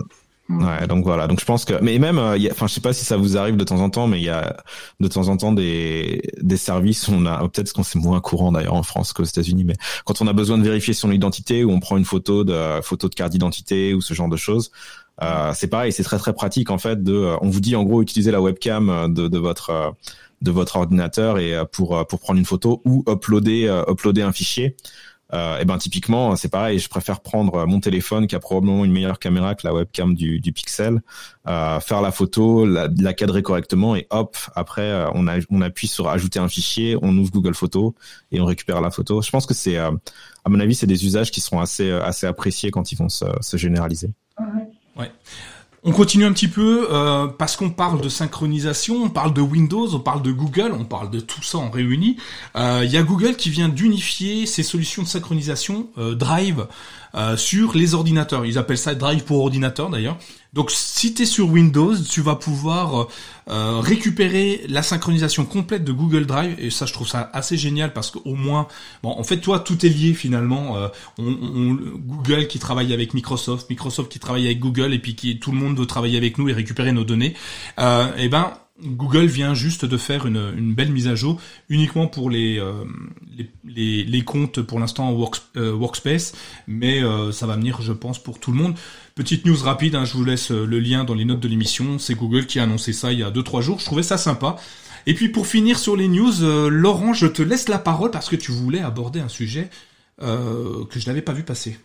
Ouais, 0.49 0.87
donc 0.87 1.03
voilà. 1.03 1.27
Donc 1.27 1.39
je 1.39 1.45
pense 1.45 1.63
que, 1.63 1.75
mais 1.81 1.99
même, 1.99 2.17
euh, 2.17 2.35
enfin, 2.49 2.65
je 2.65 2.73
sais 2.73 2.81
pas 2.81 2.91
si 2.91 3.05
ça 3.05 3.17
vous 3.17 3.37
arrive 3.37 3.55
de 3.55 3.63
temps 3.63 3.81
en 3.81 3.91
temps, 3.91 4.07
mais 4.07 4.19
il 4.19 4.23
y 4.23 4.29
a 4.29 4.57
de 4.99 5.07
temps 5.07 5.27
en 5.27 5.37
temps 5.37 5.51
des 5.51 6.23
des 6.41 6.57
services. 6.57 7.07
On 7.07 7.27
a 7.27 7.47
peut-être 7.47 7.71
qu'on 7.71 7.83
c'est 7.83 7.99
moins 7.99 8.19
courant 8.19 8.51
d'ailleurs 8.51 8.73
en 8.73 8.81
France 8.81 9.13
qu'aux 9.13 9.23
États-Unis, 9.23 9.63
mais 9.63 9.75
quand 10.05 10.21
on 10.21 10.27
a 10.27 10.33
besoin 10.33 10.57
de 10.57 10.63
vérifier 10.63 10.95
son 10.95 11.11
identité 11.11 11.63
ou 11.63 11.71
on 11.71 11.79
prend 11.79 11.97
une 11.97 12.05
photo 12.05 12.43
de 12.43 12.81
photo 12.81 13.09
de 13.09 13.13
carte 13.13 13.31
d'identité 13.31 13.93
ou 13.93 14.01
ce 14.01 14.15
genre 14.15 14.27
de 14.27 14.37
choses, 14.37 14.71
euh, 15.21 15.51
c'est 15.53 15.67
pareil. 15.67 15.91
C'est 15.91 16.03
très 16.03 16.17
très 16.17 16.33
pratique 16.33 16.71
en 16.71 16.77
fait. 16.77 17.03
De, 17.03 17.13
euh, 17.13 17.37
on 17.41 17.49
vous 17.49 17.59
dit 17.61 17.75
en 17.75 17.83
gros 17.83 18.01
utiliser 18.01 18.31
la 18.31 18.41
webcam 18.41 18.89
euh, 18.89 19.07
de, 19.07 19.27
de 19.27 19.37
votre 19.37 19.93
de 20.41 20.51
votre 20.51 20.77
ordinateur 20.77 21.37
et 21.37 21.53
pour 21.71 22.07
pour 22.07 22.19
prendre 22.21 22.39
une 22.39 22.45
photo 22.45 22.81
ou 22.85 23.03
uploader 23.09 23.83
uploader 23.89 24.21
un 24.21 24.31
fichier 24.31 24.77
et 25.31 25.65
ben 25.65 25.77
typiquement 25.77 26.35
c'est 26.35 26.49
pareil 26.49 26.79
je 26.79 26.89
préfère 26.89 27.19
prendre 27.19 27.65
mon 27.67 27.79
téléphone 27.79 28.25
qui 28.25 28.35
a 28.35 28.39
probablement 28.39 28.83
une 28.83 28.91
meilleure 28.91 29.19
caméra 29.19 29.53
que 29.53 29.65
la 29.65 29.73
webcam 29.73 30.15
du, 30.15 30.39
du 30.39 30.51
Pixel 30.51 31.01
euh, 31.47 31.79
faire 31.79 32.01
la 32.01 32.11
photo 32.11 32.65
la, 32.65 32.87
la, 32.99 33.13
cadrer 33.13 33.41
correctement 33.41 33.95
et 33.95 34.05
hop 34.09 34.37
après 34.55 34.83
euh, 34.83 35.09
on, 35.13 35.27
a, 35.27 35.37
on 35.49 35.61
appuie 35.61 35.87
sur 35.87 36.07
ajouter 36.07 36.37
un 36.37 36.47
fichier 36.47 36.95
on 37.01 37.17
ouvre 37.17 37.31
Google 37.31 37.55
Photos 37.55 37.93
et 38.31 38.39
on 38.39 38.45
récupère 38.45 38.81
la 38.81 38.91
photo. 38.91 39.21
Je 39.21 39.31
pense 39.31 39.45
que 39.45 39.53
c'est 39.53 39.77
euh, 39.77 39.91
à 40.45 40.49
mon 40.49 40.59
avis 40.59 40.75
c'est 40.75 40.87
des 40.87 41.05
usages 41.05 41.31
qui 41.31 41.41
seront 41.41 41.59
assez 41.59 41.91
assez 41.91 42.27
appréciés 42.27 42.71
quand 42.71 42.91
ils 42.91 42.97
vont 42.97 43.09
se, 43.09 43.25
se 43.41 43.57
généraliser. 43.57 44.11
Ouais 44.97 45.11
on 45.83 45.91
continue 45.91 46.25
un 46.25 46.33
petit 46.33 46.47
peu 46.47 46.87
euh, 46.91 47.27
parce 47.27 47.55
qu'on 47.55 47.69
parle 47.69 48.01
de 48.01 48.09
synchronisation, 48.09 49.03
on 49.03 49.09
parle 49.09 49.33
de 49.33 49.41
Windows, 49.41 49.93
on 49.93 49.99
parle 49.99 50.21
de 50.21 50.31
Google, 50.31 50.73
on 50.77 50.83
parle 50.83 51.09
de 51.09 51.19
tout 51.19 51.41
ça 51.41 51.57
en 51.57 51.69
réuni. 51.69 52.17
Euh, 52.55 52.81
il 52.83 52.91
y 52.91 52.97
a 52.97 53.03
Google 53.03 53.35
qui 53.35 53.49
vient 53.49 53.69
d'unifier 53.69 54.45
ses 54.45 54.63
solutions 54.63 55.03
de 55.03 55.07
synchronisation 55.07 55.87
euh, 55.97 56.15
Drive 56.15 56.67
sur 57.37 57.75
les 57.75 57.95
ordinateurs. 57.95 58.45
Ils 58.45 58.59
appellent 58.59 58.77
ça 58.77 58.93
Drive 58.93 59.23
pour 59.23 59.39
ordinateur 59.39 59.89
d'ailleurs. 59.89 60.19
Donc 60.53 60.71
si 60.71 61.13
tu 61.13 61.23
es 61.23 61.25
sur 61.25 61.47
Windows, 61.49 61.95
tu 61.95 62.21
vas 62.21 62.35
pouvoir 62.35 63.07
euh, 63.49 63.79
récupérer 63.79 64.65
la 64.67 64.81
synchronisation 64.81 65.45
complète 65.45 65.83
de 65.83 65.91
Google 65.91 66.25
Drive 66.25 66.55
et 66.57 66.71
ça 66.71 66.87
je 66.87 66.93
trouve 66.93 67.07
ça 67.07 67.29
assez 67.33 67.55
génial 67.55 67.93
parce 67.93 68.09
qu'au 68.09 68.33
moins, 68.33 68.67
bon 69.03 69.09
en 69.09 69.23
fait 69.23 69.37
toi 69.37 69.59
tout 69.59 69.85
est 69.85 69.89
lié 69.89 70.13
finalement. 70.15 70.75
Euh, 70.77 70.87
Google 71.19 72.47
qui 72.47 72.57
travaille 72.57 72.93
avec 72.93 73.13
Microsoft, 73.13 73.69
Microsoft 73.69 74.11
qui 74.11 74.19
travaille 74.19 74.45
avec 74.47 74.59
Google 74.59 74.93
et 74.93 74.99
puis 74.99 75.15
qui 75.15 75.39
tout 75.39 75.51
le 75.51 75.57
monde 75.57 75.77
veut 75.77 75.85
travailler 75.85 76.17
avec 76.17 76.39
nous 76.39 76.49
et 76.49 76.53
récupérer 76.53 76.93
nos 76.93 77.03
données. 77.03 77.35
et 77.77 77.83
eh 78.17 78.29
ben 78.29 78.53
Google 78.83 79.25
vient 79.25 79.53
juste 79.53 79.85
de 79.85 79.97
faire 79.97 80.25
une, 80.25 80.73
belle 80.73 80.91
mise 80.91 81.07
à 81.07 81.15
jour 81.15 81.39
uniquement 81.69 82.07
pour 82.07 82.29
les, 82.29 82.59
euh, 82.59 82.85
les, 83.65 84.23
comptes 84.23 84.61
pour 84.61 84.79
l'instant 84.79 85.11
euh, 85.57 85.73
Workspace, 85.73 86.33
mais 86.67 87.03
euh, 87.03 87.31
ça 87.31 87.45
va 87.45 87.55
venir, 87.55 87.81
je 87.81 87.93
pense, 87.93 88.19
pour 88.19 88.39
tout 88.39 88.51
le 88.51 88.57
monde. 88.57 88.75
Petite 89.15 89.45
news 89.45 89.57
rapide, 89.61 89.95
hein, 89.95 90.05
je 90.05 90.13
vous 90.13 90.23
laisse 90.23 90.51
le 90.51 90.79
lien 90.79 91.03
dans 91.03 91.13
les 91.13 91.25
notes 91.25 91.39
de 91.39 91.47
l'émission. 91.47 91.99
C'est 91.99 92.15
Google 92.15 92.45
qui 92.45 92.59
a 92.59 92.63
annoncé 92.63 92.93
ça 92.93 93.11
il 93.11 93.19
y 93.19 93.23
a 93.23 93.31
2-3 93.31 93.61
jours. 93.61 93.79
Je 93.79 93.85
trouvais 93.85 94.03
ça 94.03 94.17
sympa. 94.17 94.55
Et 95.05 95.13
puis 95.13 95.29
pour 95.29 95.47
finir 95.47 95.79
sur 95.79 95.95
les 95.95 96.07
news, 96.07 96.43
euh, 96.43 96.69
Laurent, 96.69 97.13
je 97.13 97.27
te 97.27 97.41
laisse 97.41 97.69
la 97.69 97.79
parole 97.79 98.11
parce 98.11 98.29
que 98.29 98.35
tu 98.35 98.51
voulais 98.51 98.81
aborder 98.81 99.19
un 99.19 99.27
sujet 99.27 99.69
euh, 100.21 100.85
que 100.89 100.99
je 100.99 101.07
n'avais 101.07 101.21
pas 101.21 101.33
vu 101.33 101.43
passer. 101.43 101.77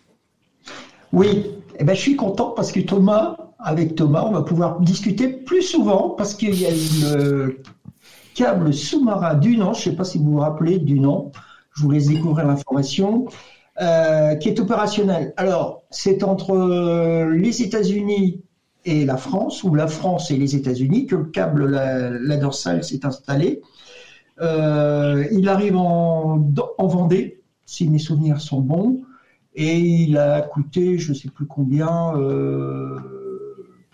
Oui, 1.13 1.47
eh 1.79 1.85
ben, 1.85 1.95
je 1.95 2.01
suis 2.01 2.17
content 2.17 2.51
parce 2.51 2.73
que 2.73 2.81
Thomas, 2.81 3.37
avec 3.59 3.95
Thomas, 3.95 4.25
on 4.27 4.33
va 4.33 4.43
pouvoir 4.43 4.81
discuter 4.81 5.29
plus 5.29 5.63
souvent 5.63 6.11
parce 6.11 6.35
qu'il 6.35 6.55
y 6.55 6.67
a 6.67 6.71
le 6.71 7.63
câble 8.35 8.75
sous-marin 8.75 9.35
du 9.35 9.57
nom, 9.57 9.73
je 9.73 9.79
ne 9.79 9.85
sais 9.85 9.97
pas 9.97 10.05
si 10.05 10.19
vous 10.19 10.33
vous 10.33 10.39
rappelez 10.41 10.79
du 10.79 10.99
nom, 10.99 11.31
je 11.77 11.83
vous 11.83 11.91
laisse 11.93 12.09
découvrir 12.09 12.47
l'information, 12.47 13.27
euh, 13.81 14.35
qui 14.37 14.49
est 14.49 14.61
opérationnel. 14.61 15.33
Alors, 15.37 15.83
c'est 15.91 16.23
entre 16.23 16.53
euh, 16.53 17.31
les 17.31 17.63
États-Unis 17.63 18.43
et 18.85 19.05
la 19.05 19.17
France, 19.17 19.65
ou 19.65 19.75
la 19.75 19.87
France 19.87 20.31
et 20.31 20.37
les 20.37 20.57
États-Unis, 20.57 21.07
que 21.07 21.17
le 21.17 21.25
câble, 21.25 21.67
la, 21.71 22.37
dorsale 22.37 22.85
s'est 22.85 23.05
installé. 23.07 23.63
Euh, 24.41 25.25
il 25.33 25.49
arrive 25.49 25.77
en, 25.77 26.47
en 26.79 26.87
Vendée, 26.87 27.41
si 27.65 27.89
mes 27.89 27.99
souvenirs 27.99 28.41
sont 28.41 28.61
bons, 28.61 29.03
et 29.55 29.79
il 29.79 30.19
a 30.19 30.43
coûté, 30.43 30.99
je 30.99 31.11
ne 31.11 31.15
sais 31.15 31.29
plus 31.29 31.47
combien, 31.47 32.13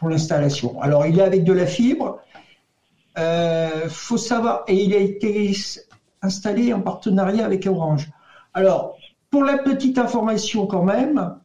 pour 0.00 0.08
l'installation. 0.08 0.80
Alors, 0.80 1.06
il 1.06 1.18
est 1.18 1.22
avec 1.22 1.44
de 1.44 1.52
la 1.52 1.66
fibre. 1.66 2.20
Euh, 3.18 3.88
faut 3.88 4.16
savoir, 4.16 4.64
et 4.66 4.74
il 4.74 4.94
a 4.94 4.98
été 4.98 5.52
installé 6.22 6.72
en 6.72 6.80
partenariat 6.80 7.44
avec 7.44 7.66
Orange. 7.66 8.10
Alors, 8.54 8.96
pour 9.30 9.44
la 9.44 9.58
petite 9.58 9.98
information 9.98 10.66
quand 10.66 10.82
même, 10.82 11.36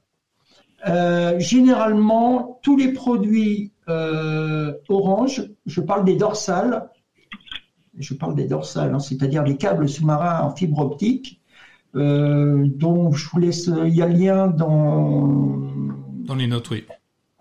euh, 0.87 1.39
généralement, 1.39 2.59
tous 2.61 2.77
les 2.77 2.93
produits 2.93 3.71
euh, 3.89 4.73
Orange, 4.89 5.43
je 5.65 5.81
parle 5.81 6.05
des 6.05 6.15
dorsales, 6.15 6.89
je 7.97 8.13
parle 8.13 8.35
des 8.35 8.45
dorsales, 8.45 8.93
hein, 8.93 8.99
c'est-à-dire 8.99 9.43
les 9.43 9.57
câbles 9.57 9.87
sous-marins 9.87 10.41
en 10.41 10.55
fibre 10.55 10.79
optique, 10.79 11.41
euh, 11.95 12.67
dont 12.75 13.11
je 13.11 13.29
vous 13.29 13.39
laisse, 13.39 13.67
il 13.67 13.95
y 13.95 14.01
a 14.01 14.07
le 14.07 14.15
lien 14.15 14.47
dans... 14.47 15.59
Dans 16.25 16.35
les 16.35 16.47
notes, 16.47 16.69
oui. 16.71 16.83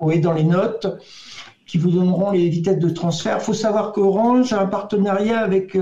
Oui, 0.01 0.21
dans 0.21 0.33
les 0.33 0.45
notes, 0.45 0.87
qui 1.67 1.79
vous 1.79 1.91
donneront 1.91 2.31
les 2.31 2.49
vitesses 2.49 2.79
de 2.79 2.91
transfert. 2.91 3.39
Il 3.39 3.45
faut 3.45 3.55
savoir 3.55 3.93
qu'Orange 3.93 4.53
a 4.53 4.61
un 4.61 4.67
partenariat 4.67 5.41
avec 5.41 5.77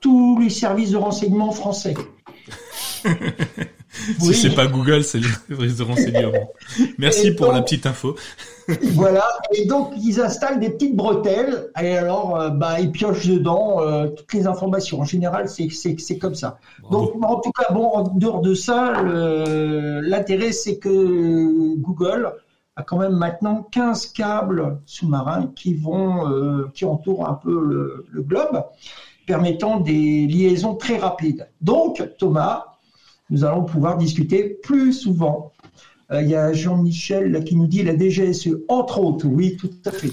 tous 0.00 0.38
les 0.38 0.50
services 0.50 0.90
de 0.90 0.96
renseignement 0.98 1.50
français. 1.50 1.94
Si 4.20 4.34
c'est 4.34 4.54
pas 4.54 4.66
Google, 4.66 5.02
c'est 5.04 5.18
les 5.18 5.28
services 5.48 5.76
de 5.76 5.82
renseignement. 5.82 6.52
Merci 6.98 7.32
pour 7.32 7.52
la 7.52 7.62
petite 7.62 7.86
info. 7.86 8.16
voilà. 8.92 9.24
Et 9.54 9.66
donc 9.66 9.92
ils 9.96 10.20
installent 10.20 10.60
des 10.60 10.70
petites 10.70 10.94
bretelles 10.94 11.70
et 11.80 11.96
alors 11.96 12.38
euh, 12.38 12.50
bah 12.50 12.80
ils 12.80 12.90
piochent 12.90 13.26
dedans 13.26 13.80
euh, 13.80 14.08
toutes 14.08 14.32
les 14.34 14.46
informations. 14.46 15.00
En 15.00 15.04
général, 15.04 15.48
c'est 15.48 16.18
comme 16.18 16.34
ça. 16.34 16.58
Donc 16.90 17.12
en 17.22 17.40
tout 17.40 17.52
cas, 17.52 17.72
bon, 17.72 17.86
en 17.86 18.02
dehors 18.02 18.40
de 18.40 18.54
ça, 18.54 19.02
l'intérêt 19.02 20.52
c'est 20.52 20.78
que 20.78 21.74
Google 21.76 22.32
a 22.76 22.82
quand 22.82 22.98
même 22.98 23.16
maintenant 23.16 23.66
15 23.72 24.06
câbles 24.12 24.78
sous-marins 24.86 25.50
qui 25.56 25.74
vont 25.74 26.30
euh, 26.30 26.70
qui 26.74 26.84
entourent 26.84 27.28
un 27.28 27.34
peu 27.34 27.60
le, 27.60 28.06
le 28.10 28.22
globe 28.22 28.62
permettant 29.28 29.78
des 29.78 30.26
liaisons 30.26 30.74
très 30.74 30.96
rapides. 30.96 31.48
Donc, 31.60 32.02
Thomas, 32.18 32.77
nous 33.30 33.44
allons 33.44 33.64
pouvoir 33.64 33.98
discuter 33.98 34.58
plus 34.62 34.92
souvent. 34.92 35.52
Euh, 36.10 36.22
il 36.22 36.28
y 36.28 36.34
a 36.34 36.52
Jean-Michel 36.52 37.44
qui 37.44 37.56
nous 37.56 37.66
dit 37.66 37.82
la 37.82 37.96
DGSE, 37.96 38.56
entre 38.68 39.00
autres. 39.00 39.26
Oui, 39.26 39.56
tout 39.56 39.70
à 39.84 39.90
fait. 39.92 40.12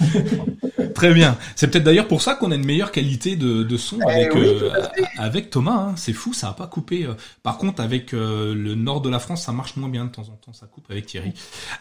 Très 0.94 1.12
bien. 1.14 1.36
C'est 1.56 1.68
peut-être 1.68 1.84
d'ailleurs 1.84 2.08
pour 2.08 2.22
ça 2.22 2.34
qu'on 2.34 2.50
a 2.50 2.54
une 2.54 2.64
meilleure 2.64 2.92
qualité 2.92 3.36
de, 3.36 3.76
son 3.76 3.98
eh 4.00 4.10
avec, 4.10 4.36
euh, 4.36 4.70
avec 5.18 5.50
Thomas. 5.50 5.88
Hein. 5.88 5.94
C'est 5.96 6.12
fou, 6.12 6.32
ça 6.32 6.48
a 6.48 6.52
pas 6.52 6.66
coupé. 6.66 7.04
Euh. 7.04 7.14
Par 7.42 7.58
contre, 7.58 7.82
avec 7.82 8.14
euh, 8.14 8.54
le 8.54 8.74
nord 8.74 9.00
de 9.00 9.10
la 9.10 9.18
France, 9.18 9.42
ça 9.42 9.52
marche 9.52 9.76
moins 9.76 9.88
bien 9.88 10.04
de 10.04 10.10
temps 10.10 10.22
en 10.22 10.36
temps. 10.36 10.52
Ça 10.52 10.66
coupe 10.66 10.90
avec 10.90 11.06
Thierry. 11.06 11.32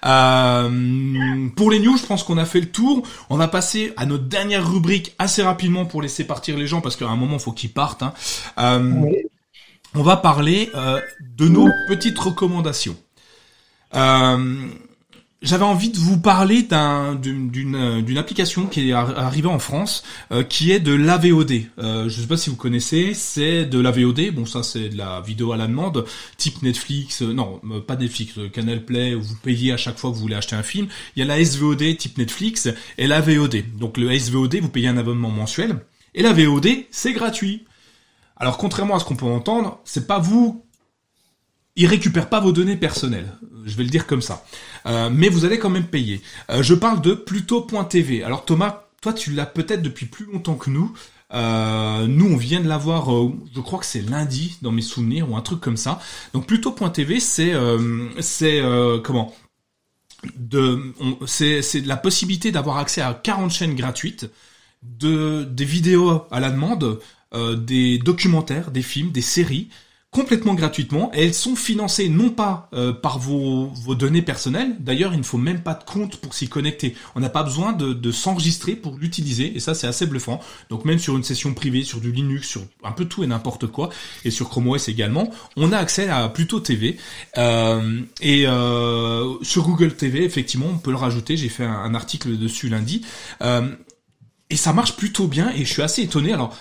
pour 0.01 1.71
les 1.71 1.79
news, 1.79 1.97
je 1.97 2.05
pense 2.05 2.23
qu'on 2.23 2.38
a 2.38 2.45
fait 2.45 2.61
le 2.61 2.71
tour. 2.71 3.03
On 3.29 3.38
va 3.38 3.47
passer 3.47 3.93
à 3.97 4.05
notre 4.05 4.25
dernière 4.25 4.69
rubrique 4.69 5.15
assez 5.19 5.43
rapidement 5.43 5.85
pour 5.85 6.01
laisser 6.01 6.25
partir 6.25 6.57
les 6.57 6.67
gens 6.67 6.81
parce 6.81 6.95
qu'à 6.95 7.07
un 7.07 7.15
moment, 7.15 7.35
il 7.35 7.41
faut 7.41 7.51
qu'ils 7.51 7.73
partent. 7.73 8.03
Hein. 8.03 8.13
On 9.93 10.03
va 10.03 10.18
parler 10.18 10.69
de 11.38 11.47
nos 11.47 11.68
petites 11.88 12.18
recommandations. 12.18 12.95
Euh, 13.93 14.69
j'avais 15.41 15.63
envie 15.63 15.89
de 15.89 15.97
vous 15.97 16.19
parler 16.19 16.68
d'une 17.19 18.18
application 18.18 18.68
qui 18.68 18.89
est 18.89 18.93
arrivée 18.93 19.47
en 19.47 19.57
France, 19.57 20.03
euh, 20.31 20.43
qui 20.43 20.72
est 20.72 20.80
de 20.80 20.93
l'AVOD. 20.93 21.51
Euh, 21.80 22.09
je 22.09 22.15
ne 22.18 22.22
sais 22.22 22.27
pas 22.27 22.38
si 22.38 22.51
vous 22.51 22.55
connaissez, 22.55 23.13
c'est 23.15 23.65
de 23.65 23.80
l'AVOD. 23.80 24.35
Bon, 24.35 24.45
ça 24.45 24.61
c'est 24.61 24.89
de 24.89 24.97
la 24.97 25.22
vidéo 25.22 25.51
à 25.51 25.57
la 25.57 25.65
demande, 25.65 26.05
type 26.38 26.61
Netflix. 26.61 27.23
Euh, 27.23 27.34
non, 27.34 27.59
pas 27.88 27.95
Netflix, 27.95 28.34
Canal 28.53 28.85
Play. 28.85 29.15
Où 29.15 29.22
vous 29.22 29.35
payez 29.35 29.72
à 29.72 29.77
chaque 29.77 29.97
fois 29.97 30.11
que 30.11 30.15
vous 30.15 30.22
voulez 30.22 30.35
acheter 30.35 30.55
un 30.55 30.63
film. 30.63 30.88
Il 31.15 31.19
y 31.19 31.23
a 31.23 31.26
la 31.26 31.43
SVOD 31.43 31.97
type 31.97 32.19
Netflix 32.19 32.69
et 32.99 33.07
la 33.07 33.19
VOD. 33.19 33.63
Donc 33.80 33.97
le 33.97 34.15
SVOD, 34.18 34.57
vous 34.57 34.69
payez 34.69 34.89
un 34.89 34.97
abonnement 34.97 35.31
mensuel, 35.31 35.80
et 36.13 36.22
la 36.22 36.34
VOD, 36.34 36.68
c'est 36.91 37.13
gratuit. 37.13 37.63
Alors 38.41 38.57
contrairement 38.57 38.95
à 38.95 38.99
ce 38.99 39.05
qu'on 39.05 39.15
peut 39.15 39.26
entendre, 39.26 39.80
c'est 39.85 40.07
pas 40.07 40.18
vous 40.19 40.65
il 41.76 41.85
récupère 41.85 42.27
pas 42.27 42.39
vos 42.39 42.51
données 42.51 42.76
personnelles. 42.76 43.31
Je 43.65 43.76
vais 43.77 43.84
le 43.84 43.89
dire 43.89 44.07
comme 44.07 44.22
ça. 44.22 44.43
Euh, 44.88 45.09
mais 45.11 45.30
vous 45.30 45.45
allez 45.45 45.59
quand 45.59 45.69
même 45.69 45.85
payer. 45.85 46.22
Euh, 46.49 46.63
je 46.63 46.73
parle 46.73 47.01
de 47.01 47.13
Pluto.tv. 47.13 48.23
Alors 48.23 48.45
Thomas, 48.45 48.88
toi 49.01 49.13
tu 49.13 49.31
l'as 49.31 49.45
peut-être 49.45 49.81
depuis 49.81 50.05
plus 50.05 50.26
longtemps 50.26 50.55
que 50.55 50.69
nous. 50.69 50.91
Euh, 51.34 52.07
nous, 52.07 52.26
on 52.26 52.35
vient 52.35 52.59
de 52.59 52.68
l'avoir, 52.68 53.09
je 53.55 53.61
crois 53.61 53.80
que 53.80 53.85
c'est 53.85 54.01
lundi 54.01 54.57
dans 54.61 54.73
mes 54.73 54.81
souvenirs 54.81 55.31
ou 55.31 55.38
un 55.38 55.41
truc 55.41 55.61
comme 55.61 55.77
ça. 55.77 56.01
Donc 56.34 56.45
Pluto.tv, 56.45 57.22
c'est 57.22 57.53
c'est 58.19 58.61
comment 59.03 59.34
de 60.35 60.93
c'est 61.26 61.61
c'est 61.61 61.80
la 61.81 61.95
possibilité 61.95 62.51
d'avoir 62.51 62.77
accès 62.80 63.01
à 63.01 63.13
40 63.13 63.49
chaînes 63.49 63.76
gratuites, 63.76 64.30
de 64.84 65.45
des 65.45 65.63
vidéos 65.63 66.26
à 66.31 66.41
la 66.41 66.51
demande, 66.51 66.99
des 67.34 67.98
documentaires, 67.98 68.72
des 68.72 68.82
films, 68.82 69.12
des 69.12 69.22
séries 69.22 69.70
complètement 70.12 70.53
gratuitement. 70.53 71.10
Et 71.14 71.26
elles 71.26 71.34
sont 71.34 71.56
financées 71.56 72.10
non 72.10 72.30
pas 72.30 72.70
euh, 72.74 72.94
par 72.94 73.18
vos, 73.18 73.68
vos 73.68 73.95
données 73.95 74.22
personnelles, 74.22 74.76
d'ailleurs 74.80 75.14
il 75.14 75.20
ne 75.20 75.24
faut 75.24 75.38
même 75.38 75.62
pas 75.62 75.74
de 75.74 75.84
compte 75.84 76.18
pour 76.18 76.34
s'y 76.34 76.49
connecter, 76.49 76.95
on 77.16 77.22
n'a 77.22 77.30
pas 77.30 77.44
besoin 77.44 77.72
de, 77.72 77.94
de 77.94 78.12
s'enregistrer 78.12 78.76
pour 78.76 78.98
l'utiliser. 78.98 79.56
Et 79.56 79.60
ça 79.60 79.74
c'est 79.74 79.88
assez 79.88 80.06
bluffant, 80.06 80.41
donc 80.70 80.86
même 80.86 80.99
sur 80.99 81.16
une 81.16 81.24
session 81.24 81.53
privée, 81.53 81.84
sur 81.84 82.02
du 82.02 82.12
Linux, 82.12 82.48
sur 82.48 82.62
un 82.84 82.91
peu 82.91 83.06
tout 83.06 83.24
et 83.24 83.28
n'importe 83.28 83.68
quoi, 83.68 83.90
et 84.26 84.32
sur 84.32 84.49
Chrome 84.49 84.68
OS 84.68 84.90
également, 84.90 85.32
on 85.56 85.72
a 85.72 85.78
accès 85.78 86.10
à 86.10 86.28
Pluto 86.28 86.60
TV 86.60 86.98
euh, 87.38 88.02
et 88.20 88.45
euh, 88.48 89.34
sur 89.41 89.64
Google 89.64 89.95
TV 89.95 90.26
effectivement 90.26 90.68
on 90.70 90.78
peut 90.78 90.91
le 90.91 90.98
rajouter, 90.98 91.38
j'ai 91.38 91.49
fait 91.49 91.64
un, 91.64 91.72
un, 91.72 91.95
article 91.95 92.38
dessus 92.38 92.68
lundi, 92.68 93.06
euh, 93.41 93.70
et 94.52 94.58
ça 94.58 94.74
marche 94.74 94.98
plutôt 94.98 95.28
bien. 95.28 95.52
Et 95.56 95.64
je 95.64 95.72
suis 95.72 95.82
assez 95.82 96.02
étonné. 96.03 96.34
Alors 96.34 96.56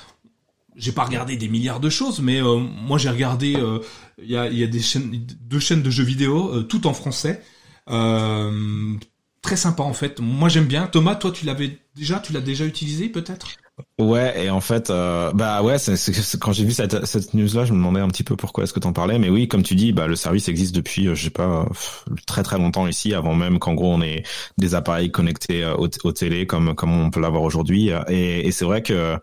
j'ai 0.77 0.93
pas 0.93 1.05
regardé 1.05 1.37
des 1.37 1.49
milliards 1.49 1.81
de 1.81 1.91
choses, 1.91 2.21
mais 2.21 2.41
euh, 2.41 2.57
moi 2.57 2.99
j'ai 2.99 3.11
regardé. 3.11 3.51
Il 3.51 3.61
euh, 3.61 3.79
y, 4.23 4.37
a, 4.37 4.49
y, 4.49 4.63
a, 4.65 4.67
des 4.67 4.81
chaînes, 4.81 5.27
deux 5.41 5.61
chaînes 5.61 5.83
de 5.83 5.91
jeux 5.91 6.05
vidéo, 6.05 6.55
euh, 6.55 6.63
tout 6.63 6.87
en 6.87 6.95
français. 6.95 7.43
très 7.87 9.57
sympa 9.57 9.83
en 9.83 9.93
fait. 9.93 10.21
Moi 10.21 10.49
j'aime 10.49 10.67
bien. 10.67 10.87
Thomas, 10.87 11.17
toi 11.17 11.31
tu 11.33 11.45
l'avais 11.47 11.79
déjà, 11.95 12.19
tu 12.19 12.33
l'as 12.33 12.41
déjà 12.41 12.65
utilisé 12.65 13.09
peut-être? 13.09 13.49
Ouais, 13.99 14.45
et 14.45 14.51
en 14.51 14.61
fait, 14.61 14.89
bah 14.89 15.63
ouais, 15.63 15.77
quand 16.39 16.53
j'ai 16.53 16.65
vu 16.65 16.73
cette, 16.73 17.07
cette 17.07 17.33
news-là, 17.33 17.65
je 17.65 17.73
me 17.73 17.79
demandais 17.79 18.01
un 18.01 18.09
petit 18.09 18.25
peu 18.25 18.37
pourquoi 18.37 18.65
est-ce 18.65 18.75
que 18.75 18.81
t'en 18.81 18.93
parlais, 18.93 19.19
mais 19.19 19.31
oui, 19.31 19.49
comme 19.49 19.63
tu 19.63 19.75
dis, 19.75 19.93
bah 19.93 20.07
le 20.07 20.17
service 20.17 20.49
existe 20.51 20.75
depuis, 20.75 21.07
je 21.07 21.15
sais 21.15 21.31
pas, 21.31 21.67
très 22.27 22.43
très 22.43 22.59
longtemps 22.59 22.87
ici, 22.87 23.15
avant 23.15 23.35
même 23.35 23.59
qu'en 23.59 23.73
gros 23.73 23.95
on 23.95 24.03
ait 24.03 24.23
des 24.59 24.75
appareils 24.75 25.11
connectés 25.11 25.65
aux, 25.65 25.89
aux 26.05 26.13
télé 26.13 26.47
comme 26.47 26.75
comme 26.75 26.93
on 26.93 27.09
peut 27.09 27.21
l'avoir 27.21 27.43
aujourd'hui, 27.43 27.91
et, 28.09 28.47
et 28.47 28.53
c'est 28.53 28.67
vrai 28.67 28.83
que 28.83 29.19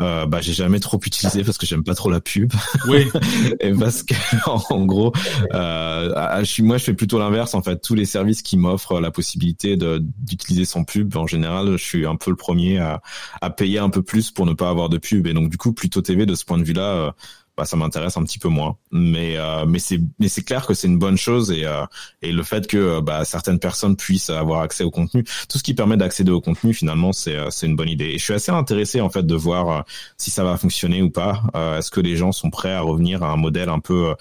euh, 0.00 0.24
bah 0.26 0.40
j'ai 0.40 0.54
jamais 0.54 0.80
trop 0.80 0.98
utilisé 1.04 1.44
parce 1.44 1.58
que 1.58 1.66
j'aime 1.66 1.84
pas 1.84 1.94
trop 1.94 2.10
la 2.10 2.20
pub. 2.20 2.52
Oui. 2.88 3.06
et 3.60 3.72
parce 3.72 4.02
que 4.02 4.14
en 4.72 4.84
gros, 4.86 5.12
euh, 5.52 6.38
je 6.40 6.44
suis 6.44 6.62
moi 6.62 6.78
je 6.78 6.84
fais 6.84 6.94
plutôt 6.94 7.18
l'inverse 7.18 7.54
en 7.54 7.62
fait. 7.62 7.80
Tous 7.82 7.94
les 7.94 8.06
services 8.06 8.42
qui 8.42 8.56
m'offrent 8.56 9.00
la 9.00 9.10
possibilité 9.10 9.76
d'utiliser 9.76 10.64
son 10.64 10.84
pub, 10.84 11.14
en 11.16 11.26
général, 11.26 11.76
je 11.76 11.84
suis 11.84 12.06
un 12.06 12.16
peu 12.16 12.30
le 12.30 12.36
premier 12.36 12.78
à, 12.78 13.02
à 13.40 13.50
payer 13.50 13.78
un 13.78 13.90
peu 13.90 14.02
plus 14.02 14.30
pour 14.30 14.46
ne 14.46 14.54
pas 14.54 14.70
avoir 14.70 14.88
de 14.88 14.98
pub. 14.98 15.26
Et 15.26 15.34
donc 15.34 15.50
du 15.50 15.58
coup, 15.58 15.72
plutôt 15.72 16.00
TV 16.00 16.24
de 16.24 16.34
ce 16.34 16.44
point 16.44 16.58
de 16.58 16.64
vue-là. 16.64 17.14
Euh, 17.52 17.62
bah, 17.62 17.64
ça 17.64 17.76
m'intéresse 17.76 18.16
un 18.16 18.24
petit 18.24 18.38
peu 18.38 18.48
moins. 18.48 18.76
Mais 18.90 19.36
euh, 19.36 19.66
mais 19.66 19.78
c'est 19.78 20.00
mais 20.18 20.28
c'est 20.28 20.42
clair 20.42 20.66
que 20.66 20.74
c'est 20.74 20.88
une 20.88 20.98
bonne 20.98 21.16
chose 21.16 21.50
et 21.50 21.64
euh, 21.64 21.84
et 22.22 22.32
le 22.32 22.42
fait 22.42 22.66
que 22.66 23.00
bah, 23.00 23.24
certaines 23.24 23.58
personnes 23.58 23.96
puissent 23.96 24.30
avoir 24.30 24.60
accès 24.62 24.84
au 24.84 24.90
contenu, 24.90 25.24
tout 25.48 25.58
ce 25.58 25.62
qui 25.62 25.74
permet 25.74 25.96
d'accéder 25.96 26.30
au 26.30 26.40
contenu 26.40 26.74
finalement 26.74 27.12
c'est 27.12 27.36
euh, 27.36 27.50
c'est 27.50 27.66
une 27.66 27.76
bonne 27.76 27.88
idée. 27.88 28.06
Et 28.06 28.18
je 28.18 28.24
suis 28.24 28.34
assez 28.34 28.52
intéressé 28.52 29.00
en 29.00 29.10
fait 29.10 29.26
de 29.26 29.34
voir 29.34 29.84
si 30.16 30.30
ça 30.30 30.44
va 30.44 30.56
fonctionner 30.56 31.02
ou 31.02 31.10
pas. 31.10 31.42
Est-ce 31.78 31.90
que 31.90 32.00
les 32.00 32.16
gens 32.16 32.32
sont 32.32 32.50
prêts 32.50 32.72
à 32.72 32.80
revenir 32.80 33.22
à 33.22 33.30
un 33.32 33.36
modèle 33.36 33.68
un 33.68 33.80
peu 33.80 34.14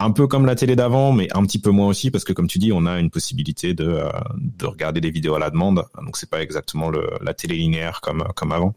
un 0.00 0.10
peu 0.12 0.26
comme 0.26 0.46
la 0.46 0.54
télé 0.54 0.76
d'avant, 0.76 1.12
mais 1.12 1.28
un 1.36 1.42
petit 1.42 1.58
peu 1.58 1.70
moins 1.70 1.88
aussi? 1.88 2.10
Parce 2.10 2.24
que 2.24 2.32
comme 2.32 2.46
tu 2.46 2.58
dis, 2.58 2.72
on 2.72 2.86
a 2.86 2.98
une 2.98 3.10
possibilité 3.10 3.74
de 3.74 3.86
euh, 3.86 4.10
de 4.36 4.66
regarder 4.66 5.00
des 5.00 5.10
vidéos 5.10 5.34
à 5.34 5.38
la 5.38 5.50
demande. 5.50 5.84
Donc 6.04 6.16
c'est 6.16 6.30
pas 6.30 6.42
exactement 6.42 6.88
le, 6.90 7.10
la 7.20 7.34
télé 7.34 7.56
linéaire 7.56 8.00
comme 8.00 8.24
comme 8.34 8.52
avant. 8.52 8.74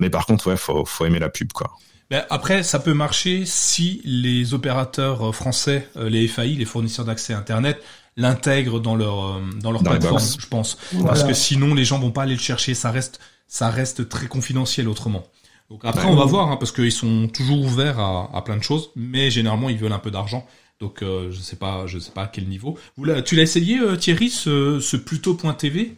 Mais 0.00 0.10
par 0.10 0.26
contre, 0.26 0.48
ouais, 0.48 0.56
faut 0.56 0.84
faut 0.84 1.04
aimer 1.04 1.18
la 1.20 1.28
pub 1.30 1.52
quoi. 1.52 1.72
Ben 2.10 2.24
après, 2.30 2.62
ça 2.62 2.78
peut 2.78 2.94
marcher 2.94 3.44
si 3.46 4.00
les 4.04 4.54
opérateurs 4.54 5.34
français, 5.34 5.88
les 5.96 6.28
FAI, 6.28 6.54
les 6.54 6.64
fournisseurs 6.64 7.04
d'accès 7.04 7.32
Internet, 7.32 7.82
l'intègrent 8.16 8.80
dans 8.80 8.94
leur 8.94 9.40
dans 9.60 9.72
leur 9.72 9.82
plateforme, 9.82 10.22
je 10.38 10.46
pense. 10.46 10.78
Parce 11.04 11.24
que 11.24 11.34
sinon, 11.34 11.74
les 11.74 11.84
gens 11.84 11.98
vont 11.98 12.12
pas 12.12 12.22
aller 12.22 12.34
le 12.34 12.40
chercher. 12.40 12.74
Ça 12.74 12.90
reste 12.90 13.20
ça 13.48 13.70
reste 13.70 14.08
très 14.08 14.26
confidentiel 14.26 14.88
autrement. 14.88 15.24
Donc 15.70 15.80
après, 15.84 16.06
on 16.06 16.14
va 16.14 16.24
voir, 16.24 16.50
hein, 16.50 16.56
parce 16.56 16.72
qu'ils 16.72 16.92
sont 16.92 17.28
toujours 17.28 17.64
ouverts 17.64 17.98
à, 17.98 18.30
à, 18.32 18.42
plein 18.42 18.56
de 18.56 18.62
choses, 18.62 18.90
mais 18.94 19.30
généralement, 19.30 19.68
ils 19.68 19.78
veulent 19.78 19.92
un 19.92 19.98
peu 19.98 20.10
d'argent. 20.10 20.46
Donc 20.80 21.02
euh, 21.02 21.30
je 21.30 21.40
sais 21.40 21.56
pas, 21.56 21.86
je 21.86 21.98
sais 21.98 22.10
pas 22.10 22.24
à 22.24 22.26
quel 22.26 22.48
niveau. 22.48 22.78
Vous 22.96 23.06
tu 23.22 23.34
l'as 23.34 23.42
essayé, 23.42 23.80
euh, 23.80 23.96
Thierry, 23.96 24.28
ce, 24.30 24.78
ce 24.78 24.96
Pluto.tv 24.96 25.96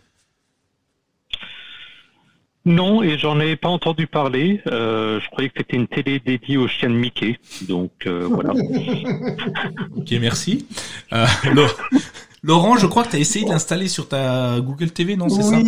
Non, 2.69 3.03
et 3.03 3.19
j'en 3.19 3.41
ai 3.41 3.57
pas 3.57 3.69
entendu 3.69 4.07
parler. 4.07 4.61
Euh, 4.67 5.21
je 5.21 5.31
croyais 5.31 5.49
que 5.49 5.55
c'était 5.59 5.77
une 5.77 5.89
télé 5.89 6.21
dédiée 6.21 6.59
au 6.59 6.69
chien 6.69 6.91
de 6.91 6.95
Mickey. 6.95 7.39
Donc 7.63 7.91
euh, 8.07 8.29
voilà. 8.31 8.53
ok, 9.97 10.11
merci. 10.21 10.67
Laurent, 12.43 12.77
je 12.77 12.87
crois 12.87 13.05
que 13.05 13.11
tu 13.11 13.17
as 13.17 13.21
essayé 13.21 13.45
de 13.45 13.51
l'installer 13.51 13.89
sur 13.89 14.09
ta 14.09 14.61
Google 14.61 14.91
TV, 14.91 15.17
non 15.17 15.29
C'est 15.29 15.43
ça? 15.43 15.59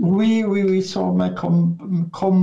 Oui, 0.00 0.44
oui, 0.46 0.62
oui, 0.62 0.82
sur 0.82 1.12
ma 1.12 1.30
Chrome, 1.30 1.76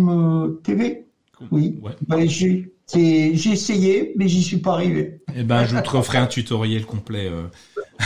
euh, 0.09 0.61
TV. 0.63 1.07
Oui. 1.51 1.79
Ouais. 1.81 2.27
j'ai, 2.27 2.71
essayé, 2.93 4.13
mais 4.17 4.27
j'y 4.27 4.43
suis 4.43 4.57
pas 4.57 4.73
arrivé. 4.73 5.21
Eh 5.35 5.43
ben, 5.43 5.65
je 5.65 5.77
te 5.77 5.89
referai 5.89 6.17
un 6.17 6.27
tutoriel 6.27 6.85
complet. 6.85 7.29
Euh. 7.29 7.47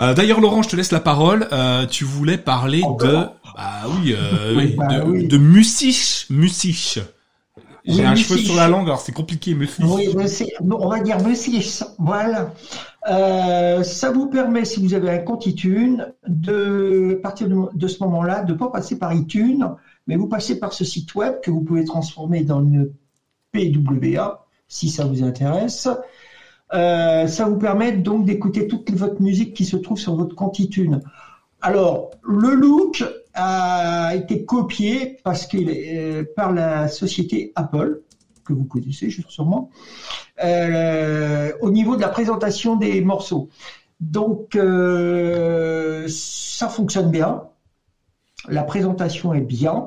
Euh, 0.00 0.12
d'ailleurs, 0.12 0.40
Laurent, 0.40 0.60
je 0.62 0.70
te 0.70 0.74
laisse 0.74 0.90
la 0.90 0.98
parole. 0.98 1.48
tu 1.88 2.02
voulais 2.02 2.36
parler 2.36 2.82
de, 2.98 3.28
bah 3.54 3.82
oui, 3.88 4.14
bah 4.76 5.00
de, 5.04 5.26
de 5.26 5.38
Musiche, 5.38 6.26
Musiche. 6.30 6.98
J'ai 7.84 8.04
un 8.04 8.14
cheveu 8.14 8.38
sur 8.38 8.56
la 8.56 8.66
langue, 8.66 8.86
alors 8.86 9.00
c'est 9.00 9.12
compliqué, 9.12 9.54
Musiche. 9.54 9.84
Oui, 9.86 10.08
on 10.70 10.88
va 10.88 11.00
dire 11.00 11.22
Musiche. 11.22 11.84
Voilà. 11.98 12.52
Euh, 13.10 13.82
ça 13.82 14.10
vous 14.10 14.28
permet, 14.28 14.64
si 14.64 14.80
vous 14.80 14.94
avez 14.94 15.10
un 15.10 15.18
compte 15.18 15.44
iTunes, 15.46 16.06
de 16.26 17.20
partir 17.22 17.48
de, 17.48 17.88
ce 17.88 18.02
moment-là, 18.04 18.42
de 18.42 18.52
ne 18.52 18.58
pas 18.58 18.68
passer 18.68 18.98
par 18.98 19.12
iTunes, 19.12 19.68
mais 20.06 20.16
vous 20.16 20.28
passez 20.28 20.58
par 20.58 20.72
ce 20.72 20.84
site 20.84 21.14
web 21.14 21.34
que 21.42 21.50
vous 21.50 21.60
pouvez 21.60 21.84
transformer 21.84 22.42
dans 22.42 22.64
une 22.64 22.90
PWA, 23.52 24.46
si 24.66 24.88
ça 24.88 25.04
vous 25.04 25.22
intéresse. 25.22 25.88
Euh, 26.72 27.26
ça 27.26 27.44
vous 27.44 27.58
permet 27.58 27.92
donc 27.92 28.24
d'écouter 28.24 28.66
toute 28.66 28.90
votre 28.92 29.20
musique 29.20 29.52
qui 29.52 29.66
se 29.66 29.76
trouve 29.76 29.98
sur 29.98 30.16
votre 30.16 30.34
compte 30.34 30.58
iTunes. 30.58 31.00
Alors, 31.60 32.10
le 32.22 32.54
look 32.54 33.04
a 33.34 34.14
été 34.14 34.44
copié 34.44 35.18
parce 35.24 35.46
qu'il 35.46 35.68
euh, 35.70 36.24
par 36.36 36.52
la 36.52 36.88
société 36.88 37.52
Apple 37.56 38.02
que 38.44 38.52
vous 38.52 38.64
connaissez 38.64 39.10
sûrement, 39.28 39.70
euh, 40.44 41.52
au 41.60 41.70
niveau 41.70 41.96
de 41.96 42.02
la 42.02 42.08
présentation 42.08 42.76
des 42.76 43.00
morceaux. 43.00 43.48
Donc, 44.00 44.54
euh, 44.54 46.06
ça 46.08 46.68
fonctionne 46.68 47.10
bien. 47.10 47.44
La 48.48 48.62
présentation 48.62 49.32
est 49.32 49.40
bien. 49.40 49.86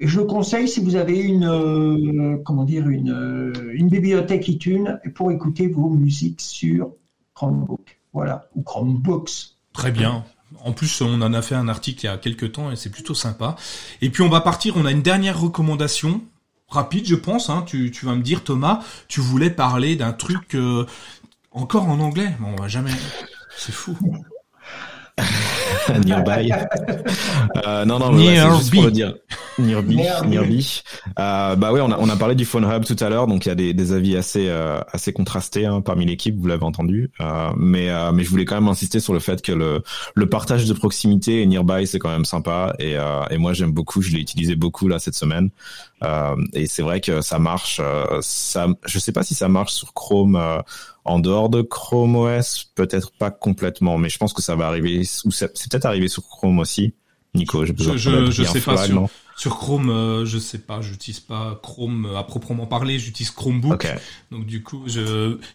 Et 0.00 0.08
je 0.08 0.20
conseille 0.20 0.66
si 0.66 0.82
vous 0.82 0.96
avez 0.96 1.20
une, 1.20 2.42
comment 2.44 2.64
dire, 2.64 2.88
une, 2.88 3.52
une 3.72 3.88
bibliothèque 3.88 4.48
iTunes 4.48 4.98
pour 5.14 5.30
écouter 5.30 5.68
vos 5.68 5.90
musiques 5.90 6.40
sur 6.40 6.94
Chromebook. 7.34 8.00
Voilà, 8.12 8.48
ou 8.56 8.62
Chromebooks. 8.62 9.54
Très 9.72 9.92
bien. 9.92 10.24
En 10.58 10.72
plus, 10.72 11.00
on 11.00 11.22
en 11.22 11.32
a 11.32 11.42
fait 11.42 11.54
un 11.54 11.68
article 11.68 12.04
il 12.04 12.06
y 12.06 12.10
a 12.10 12.18
quelques 12.18 12.52
temps 12.52 12.70
et 12.70 12.76
c'est 12.76 12.90
plutôt 12.90 13.14
sympa. 13.14 13.56
Et 14.02 14.10
puis 14.10 14.22
on 14.22 14.28
va 14.28 14.40
partir, 14.40 14.76
on 14.76 14.84
a 14.84 14.90
une 14.90 15.02
dernière 15.02 15.40
recommandation 15.40 16.22
rapide, 16.68 17.06
je 17.06 17.14
pense. 17.14 17.50
Hein. 17.50 17.64
Tu, 17.66 17.92
vas 18.02 18.14
me 18.14 18.22
dire, 18.22 18.44
Thomas, 18.44 18.80
tu 19.08 19.20
voulais 19.20 19.50
parler 19.50 19.96
d'un 19.96 20.12
truc 20.12 20.54
euh, 20.54 20.86
encore 21.50 21.88
en 21.88 22.00
anglais. 22.00 22.32
On 22.44 22.56
va 22.56 22.68
jamais. 22.68 22.92
C'est 23.56 23.72
fou. 23.72 23.96
Nearby. 26.04 26.50
euh, 27.66 27.84
non, 27.84 27.98
non, 27.98 28.16
c'est 28.18 28.56
juste 28.58 28.74
pour 28.74 28.84
le 28.84 28.90
dire. 28.90 29.14
Nearby, 29.58 29.96
Nearby. 30.26 30.82
Euh, 31.18 31.56
bah 31.56 31.72
oui, 31.72 31.80
on 31.82 31.90
a, 31.90 31.98
on 31.98 32.08
a 32.08 32.16
parlé 32.16 32.34
du 32.34 32.44
Phone 32.44 32.64
Hub 32.64 32.84
tout 32.84 32.96
à 33.00 33.08
l'heure, 33.08 33.26
donc 33.26 33.46
il 33.46 33.48
y 33.48 33.52
a 33.52 33.54
des, 33.54 33.74
des 33.74 33.92
avis 33.92 34.16
assez, 34.16 34.48
euh, 34.48 34.80
assez 34.92 35.12
contrastés 35.12 35.66
hein, 35.66 35.80
parmi 35.80 36.06
l'équipe, 36.06 36.36
vous 36.38 36.46
l'avez 36.46 36.64
entendu. 36.64 37.10
Euh, 37.20 37.50
mais, 37.56 37.90
euh, 37.90 38.12
mais 38.12 38.24
je 38.24 38.30
voulais 38.30 38.44
quand 38.44 38.54
même 38.54 38.68
insister 38.68 39.00
sur 39.00 39.12
le 39.12 39.20
fait 39.20 39.42
que 39.42 39.52
le, 39.52 39.82
le 40.14 40.28
partage 40.28 40.66
de 40.66 40.72
proximité 40.72 41.42
et 41.42 41.46
Nearby, 41.46 41.86
c'est 41.86 41.98
quand 41.98 42.10
même 42.10 42.24
sympa. 42.24 42.74
Et, 42.78 42.96
euh, 42.96 43.22
et 43.30 43.38
moi, 43.38 43.52
j'aime 43.52 43.72
beaucoup, 43.72 44.02
je 44.02 44.10
l'ai 44.12 44.20
utilisé 44.20 44.54
beaucoup 44.56 44.88
là 44.88 44.98
cette 44.98 45.14
semaine. 45.14 45.50
et 46.54 46.66
c'est 46.66 46.82
vrai 46.82 47.00
que 47.00 47.20
ça 47.20 47.38
marche. 47.38 47.80
ça, 48.20 48.68
je 48.86 48.98
sais 48.98 49.12
pas 49.12 49.22
si 49.22 49.34
ça 49.34 49.48
marche 49.48 49.72
sur 49.72 49.92
Chrome 49.92 50.40
en 51.04 51.18
dehors 51.18 51.48
de 51.48 51.62
Chrome 51.62 52.16
OS, 52.16 52.70
peut-être 52.74 53.12
pas 53.12 53.30
complètement, 53.30 53.98
mais 53.98 54.08
je 54.08 54.18
pense 54.18 54.32
que 54.32 54.42
ça 54.42 54.54
va 54.54 54.66
arriver, 54.66 55.02
ou 55.24 55.30
c'est 55.30 55.48
peut-être 55.70 55.86
arrivé 55.86 56.08
sur 56.08 56.22
Chrome 56.24 56.58
aussi. 56.58 56.94
Nico, 57.34 57.64
j'ai 57.64 57.72
besoin 57.72 57.96
je, 57.96 58.26
je, 58.26 58.30
je 58.30 58.42
sais 58.42 58.60
pas 58.60 58.86
sur, 58.86 59.08
sur 59.36 59.56
Chrome, 59.56 59.88
euh, 59.90 60.26
je 60.26 60.38
sais 60.38 60.58
pas, 60.58 60.80
j'utilise 60.80 61.20
pas 61.20 61.60
Chrome 61.62 62.08
à 62.16 62.24
proprement 62.24 62.66
parler, 62.66 62.98
j'utilise 62.98 63.30
Chromebook. 63.30 63.86
Donc 64.30 64.46
du 64.46 64.62
coup, 64.62 64.84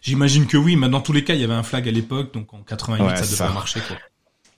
j'imagine 0.02 0.46
que 0.46 0.56
oui, 0.56 0.76
mais 0.76 0.88
dans 0.88 1.00
tous 1.00 1.12
les 1.12 1.22
cas, 1.22 1.34
il 1.34 1.40
y 1.40 1.44
avait 1.44 1.54
un 1.54 1.62
flag 1.62 1.86
à 1.86 1.92
l'époque, 1.92 2.32
donc 2.32 2.52
en 2.54 2.62
88 2.62 3.24
ça 3.24 3.44
devrait 3.44 3.54
marcher 3.54 3.80
quoi. 3.86 3.96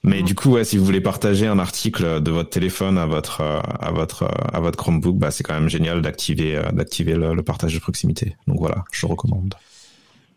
Mais 0.05 0.23
du 0.23 0.37
coup, 0.37 0.53
ouais, 0.53 0.63
si 0.63 0.79
vous 0.79 0.85
voulez 0.85 1.01
partager 1.01 1.49
un 1.49 1.59
article 1.59 2.23
de 2.23 2.31
votre 2.31 2.51
téléphone 2.51 2.99
à 2.99 3.07
votre 3.07 3.41
à 3.43 3.91
votre 3.91 4.31
à 4.53 4.61
votre 4.61 4.79
Chromebook, 4.79 5.19
bah 5.19 5.33
c'est 5.33 5.43
quand 5.43 5.55
même 5.55 5.69
génial 5.69 6.03
d'activer 6.03 6.57
euh, 6.57 6.71
d'activer 6.71 7.15
le, 7.15 7.35
le, 7.35 7.43
partage 7.43 7.75
de 7.75 7.81
proximité. 7.81 8.37
Donc 8.47 8.61
voilà, 8.61 8.85
je 8.93 9.07
recommande. 9.07 9.55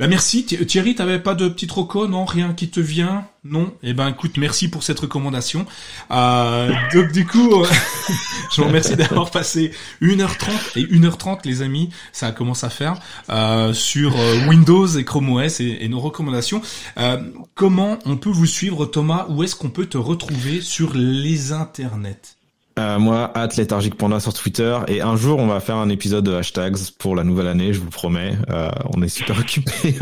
Bah 0.01 0.07
merci. 0.07 0.45
Thierry, 0.45 0.95
t'avais 0.95 1.19
pas 1.19 1.35
de 1.35 1.47
petit 1.47 1.67
troco, 1.67 2.07
non? 2.07 2.25
Rien 2.25 2.55
qui 2.55 2.71
te 2.71 2.79
vient? 2.79 3.27
Non? 3.43 3.71
Eh 3.83 3.93
ben 3.93 4.07
écoute, 4.07 4.37
merci 4.37 4.67
pour 4.67 4.81
cette 4.81 4.99
recommandation. 4.99 5.67
Euh, 6.09 6.73
donc 6.91 7.11
du 7.11 7.27
coup, 7.27 7.63
je 8.51 8.61
vous 8.61 8.67
remercie 8.67 8.95
d'avoir 8.95 9.29
passé 9.29 9.71
1h30 10.01 10.79
et 10.79 10.85
1h30 10.85 11.41
les 11.45 11.61
amis, 11.61 11.91
ça 12.13 12.31
commence 12.31 12.63
à 12.63 12.71
faire 12.71 12.99
euh, 13.29 13.73
sur 13.73 14.17
euh, 14.17 14.47
Windows 14.47 14.87
et 14.87 15.05
Chrome 15.05 15.33
OS 15.33 15.59
et, 15.59 15.87
nos 15.87 15.99
recommandations. 15.99 16.63
Euh, 16.97 17.21
comment 17.53 17.99
on 18.07 18.17
peut 18.17 18.31
vous 18.31 18.47
suivre 18.47 18.87
Thomas? 18.87 19.27
Où 19.29 19.43
est-ce 19.43 19.55
qu'on 19.55 19.69
peut 19.69 19.85
te 19.85 19.99
retrouver 19.99 20.61
sur 20.61 20.95
les 20.95 21.51
internets? 21.51 22.40
Euh, 22.79 22.99
moi, 22.99 23.31
at 23.35 23.49
léthargique 23.57 23.95
panda 23.95 24.19
sur 24.19 24.33
Twitter. 24.33 24.77
Et 24.87 25.01
un 25.01 25.15
jour, 25.15 25.39
on 25.39 25.47
va 25.47 25.59
faire 25.59 25.75
un 25.75 25.89
épisode 25.89 26.23
de 26.23 26.33
hashtags 26.33 26.77
pour 26.97 27.15
la 27.15 27.23
nouvelle 27.23 27.47
année, 27.47 27.73
je 27.73 27.79
vous 27.79 27.85
le 27.85 27.91
promets. 27.91 28.33
Euh, 28.49 28.69
on 28.95 29.01
est 29.01 29.09
super 29.09 29.37
occupés. 29.39 29.95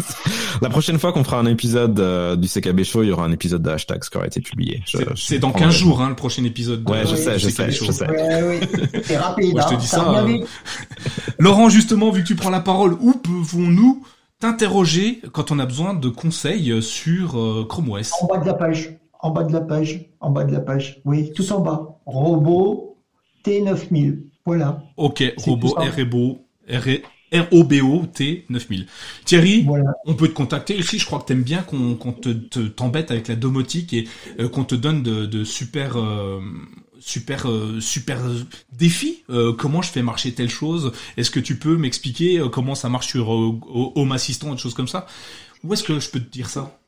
la 0.62 0.70
prochaine 0.70 0.98
fois 0.98 1.12
qu'on 1.12 1.24
fera 1.24 1.38
un 1.38 1.46
épisode 1.46 1.98
euh, 1.98 2.36
du 2.36 2.48
CKB 2.48 2.84
Show, 2.84 3.02
il 3.02 3.08
y 3.08 3.12
aura 3.12 3.24
un 3.24 3.32
épisode 3.32 3.62
de 3.62 3.70
hashtags 3.70 4.02
qui 4.02 4.16
aura 4.16 4.26
été 4.26 4.40
publié. 4.40 4.82
C'est 5.16 5.38
dans 5.38 5.52
15 5.52 5.74
jours, 5.74 6.00
hein, 6.00 6.10
le 6.10 6.14
prochain 6.14 6.44
épisode. 6.44 6.88
ouais, 6.88 7.04
je 7.06 7.16
sais, 7.16 7.38
je 7.38 7.48
sais, 7.48 7.70
je 7.70 7.90
sais. 7.90 8.06
C'est 9.04 9.16
rapide. 9.16 9.58
je 9.60 9.68
te 9.68 9.74
hein, 9.74 9.76
dis 9.76 9.86
ça. 9.86 10.24
Euh, 10.24 10.38
Laurent, 11.38 11.68
justement, 11.68 12.10
vu 12.10 12.22
que 12.22 12.28
tu 12.28 12.36
prends 12.36 12.50
la 12.50 12.60
parole, 12.60 12.96
où 13.00 13.14
pouvons-nous 13.14 14.04
t'interroger 14.38 15.20
quand 15.32 15.50
on 15.50 15.58
a 15.58 15.66
besoin 15.66 15.94
de 15.94 16.08
conseils 16.08 16.82
sur 16.82 17.66
Chrome 17.68 17.90
OS 17.90 18.12
En 18.20 18.26
bas 18.26 18.38
de 18.38 18.46
la 18.46 18.54
page 18.54 19.01
en 19.22 19.30
bas 19.30 19.44
de 19.44 19.52
la 19.52 19.60
page, 19.60 20.10
en 20.20 20.30
bas 20.30 20.44
de 20.44 20.52
la 20.52 20.60
page, 20.60 21.00
oui, 21.04 21.32
tout 21.32 21.50
en 21.52 21.60
bas. 21.60 21.98
Robot 22.06 22.98
T9000, 23.44 24.18
voilà. 24.44 24.82
Ok, 24.96 25.22
robot 25.38 25.74
RBO, 25.76 26.38
ROBO 27.32 28.06
T9000. 28.14 28.86
Thierry, 29.24 29.66
on 30.04 30.14
peut 30.14 30.28
te 30.28 30.34
contacter 30.34 30.76
ici. 30.76 30.98
Je 30.98 31.06
crois 31.06 31.20
que 31.20 31.26
t'aimes 31.26 31.42
bien 31.42 31.62
qu'on 31.62 32.12
te 32.12 32.28
t'embête 32.68 33.10
avec 33.10 33.28
la 33.28 33.36
domotique 33.36 33.92
et 33.92 34.08
euh, 34.38 34.48
qu'on 34.48 34.64
te 34.64 34.74
donne 34.74 35.02
de, 35.02 35.44
super 35.44 35.96
euh, 35.96 36.40
super 37.00 37.48
euh, 37.48 37.80
super 37.80 38.18
défis. 38.72 39.24
comment 39.58 39.82
je 39.82 39.90
fais 39.90 40.02
marcher 40.02 40.32
telle 40.32 40.50
chose? 40.50 40.92
Est-ce 41.16 41.30
que 41.30 41.40
tu 41.40 41.56
peux 41.56 41.76
m'expliquer 41.76 42.42
comment 42.52 42.74
ça 42.74 42.88
marche 42.88 43.08
sur 43.08 43.30
Home 43.30 44.12
Assistant 44.12 44.48
et 44.48 44.52
des 44.52 44.58
choses 44.58 44.74
comme 44.74 44.88
ça? 44.88 45.06
Où 45.64 45.72
est-ce 45.72 45.84
que 45.84 46.00
je 46.00 46.10
peux 46.10 46.20
te 46.20 46.30
dire 46.30 46.48
ça? 46.48 46.78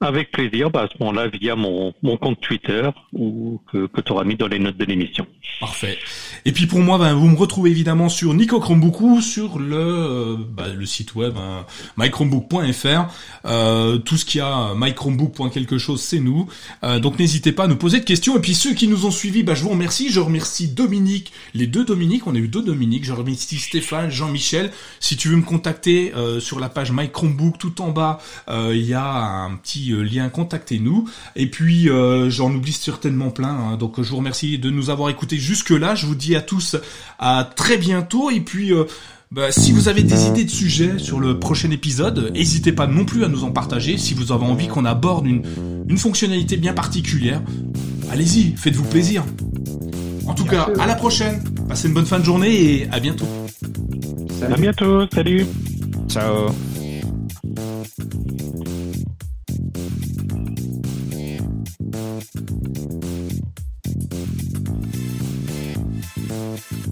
Avec 0.00 0.30
plaisir, 0.30 0.70
bah, 0.70 0.82
à 0.82 0.88
ce 0.88 0.94
moment-là, 1.00 1.26
via 1.26 1.56
mon, 1.56 1.92
mon 2.02 2.16
compte 2.16 2.40
Twitter 2.40 2.88
ou 3.12 3.60
que, 3.72 3.86
que 3.86 4.00
tu 4.00 4.12
auras 4.12 4.22
mis 4.22 4.36
dans 4.36 4.46
les 4.46 4.60
notes 4.60 4.76
de 4.76 4.84
l'émission. 4.84 5.26
Parfait. 5.60 5.98
Et 6.44 6.52
puis 6.52 6.66
pour 6.66 6.78
moi, 6.78 6.98
ben, 6.98 7.14
vous 7.14 7.26
me 7.26 7.36
retrouvez 7.36 7.70
évidemment 7.70 8.08
sur 8.08 8.32
Nico 8.32 8.60
Chromebook 8.60 9.00
ou 9.00 9.20
sur 9.20 9.58
le, 9.58 9.76
euh, 9.76 10.36
bah, 10.38 10.68
le 10.68 10.86
site 10.86 11.16
web 11.16 11.34
hein, 11.36 11.66
mychromebook.fr. 11.96 13.12
Euh, 13.44 13.98
tout 13.98 14.16
ce 14.16 14.24
qui 14.24 14.38
a 14.38 14.74
mychromebook. 14.76 15.34
quelque 15.52 15.78
chose, 15.78 16.00
c'est 16.00 16.20
nous. 16.20 16.48
Euh, 16.84 17.00
donc 17.00 17.18
n'hésitez 17.18 17.50
pas 17.50 17.64
à 17.64 17.66
nous 17.66 17.76
poser 17.76 17.98
de 17.98 18.04
questions. 18.04 18.36
Et 18.36 18.40
puis 18.40 18.54
ceux 18.54 18.74
qui 18.74 18.86
nous 18.86 19.04
ont 19.04 19.10
suivis, 19.10 19.42
bah, 19.42 19.54
je 19.54 19.64
vous 19.64 19.70
remercie. 19.70 20.12
Je 20.12 20.20
remercie 20.20 20.68
Dominique, 20.68 21.32
les 21.54 21.66
deux 21.66 21.84
Dominiques. 21.84 22.28
On 22.28 22.36
a 22.36 22.38
eu 22.38 22.46
deux 22.46 22.62
Dominiques. 22.62 23.04
Je 23.04 23.12
remercie 23.12 23.58
Stéphane, 23.58 24.10
Jean-Michel. 24.10 24.70
Si 25.00 25.16
tu 25.16 25.28
veux 25.28 25.36
me 25.36 25.42
contacter 25.42 26.14
euh, 26.14 26.38
sur 26.38 26.60
la 26.60 26.68
page 26.68 26.92
mychromebook, 26.92 27.58
tout 27.58 27.82
en 27.82 27.90
bas, 27.90 28.20
il 28.48 28.84
y 28.84 28.94
a 28.94 29.12
un 29.12 29.56
petit 29.56 29.87
euh, 29.92 30.02
lien, 30.02 30.28
contactez-nous. 30.28 31.08
Et 31.36 31.50
puis 31.50 31.88
euh, 31.88 32.30
j'en 32.30 32.52
oublie 32.52 32.72
certainement 32.72 33.30
plein. 33.30 33.48
Hein. 33.48 33.76
donc 33.76 34.00
je 34.00 34.10
vous 34.10 34.16
remercie 34.16 34.58
de 34.58 34.70
nous 34.70 34.90
avoir 34.90 35.10
écoutés 35.10 35.38
jusque 35.38 35.70
là. 35.70 35.94
Je 35.94 36.06
vous 36.06 36.14
dis 36.14 36.36
à 36.36 36.40
tous 36.40 36.76
à 37.18 37.48
très 37.56 37.78
bientôt. 37.78 38.30
Et 38.30 38.40
puis 38.40 38.72
euh, 38.72 38.84
bah, 39.30 39.52
si 39.52 39.72
vous 39.72 39.88
avez 39.88 40.02
des 40.02 40.26
idées 40.26 40.44
de 40.44 40.50
sujets 40.50 40.98
sur 40.98 41.20
le 41.20 41.38
prochain 41.38 41.70
épisode, 41.70 42.30
n'hésitez 42.32 42.72
pas 42.72 42.86
non 42.86 43.04
plus 43.04 43.24
à 43.24 43.28
nous 43.28 43.44
en 43.44 43.50
partager. 43.50 43.98
Si 43.98 44.14
vous 44.14 44.32
avez 44.32 44.44
envie 44.44 44.68
qu'on 44.68 44.84
aborde 44.84 45.26
une, 45.26 45.42
une 45.88 45.98
fonctionnalité 45.98 46.56
bien 46.56 46.72
particulière, 46.72 47.42
allez-y, 48.10 48.54
faites-vous 48.56 48.84
plaisir. 48.84 49.24
En 50.26 50.34
tout 50.34 50.44
cas, 50.44 50.68
à 50.78 50.86
la 50.86 50.94
prochaine. 50.94 51.42
Passez 51.68 51.88
une 51.88 51.94
bonne 51.94 52.06
fin 52.06 52.18
de 52.18 52.24
journée 52.24 52.50
et 52.50 52.88
à 52.90 53.00
bientôt. 53.00 53.26
À 54.42 54.56
bientôt. 54.56 55.06
Salut. 55.12 55.46
Ciao. 56.08 56.50
Thank 59.58 59.76
you 66.86 66.87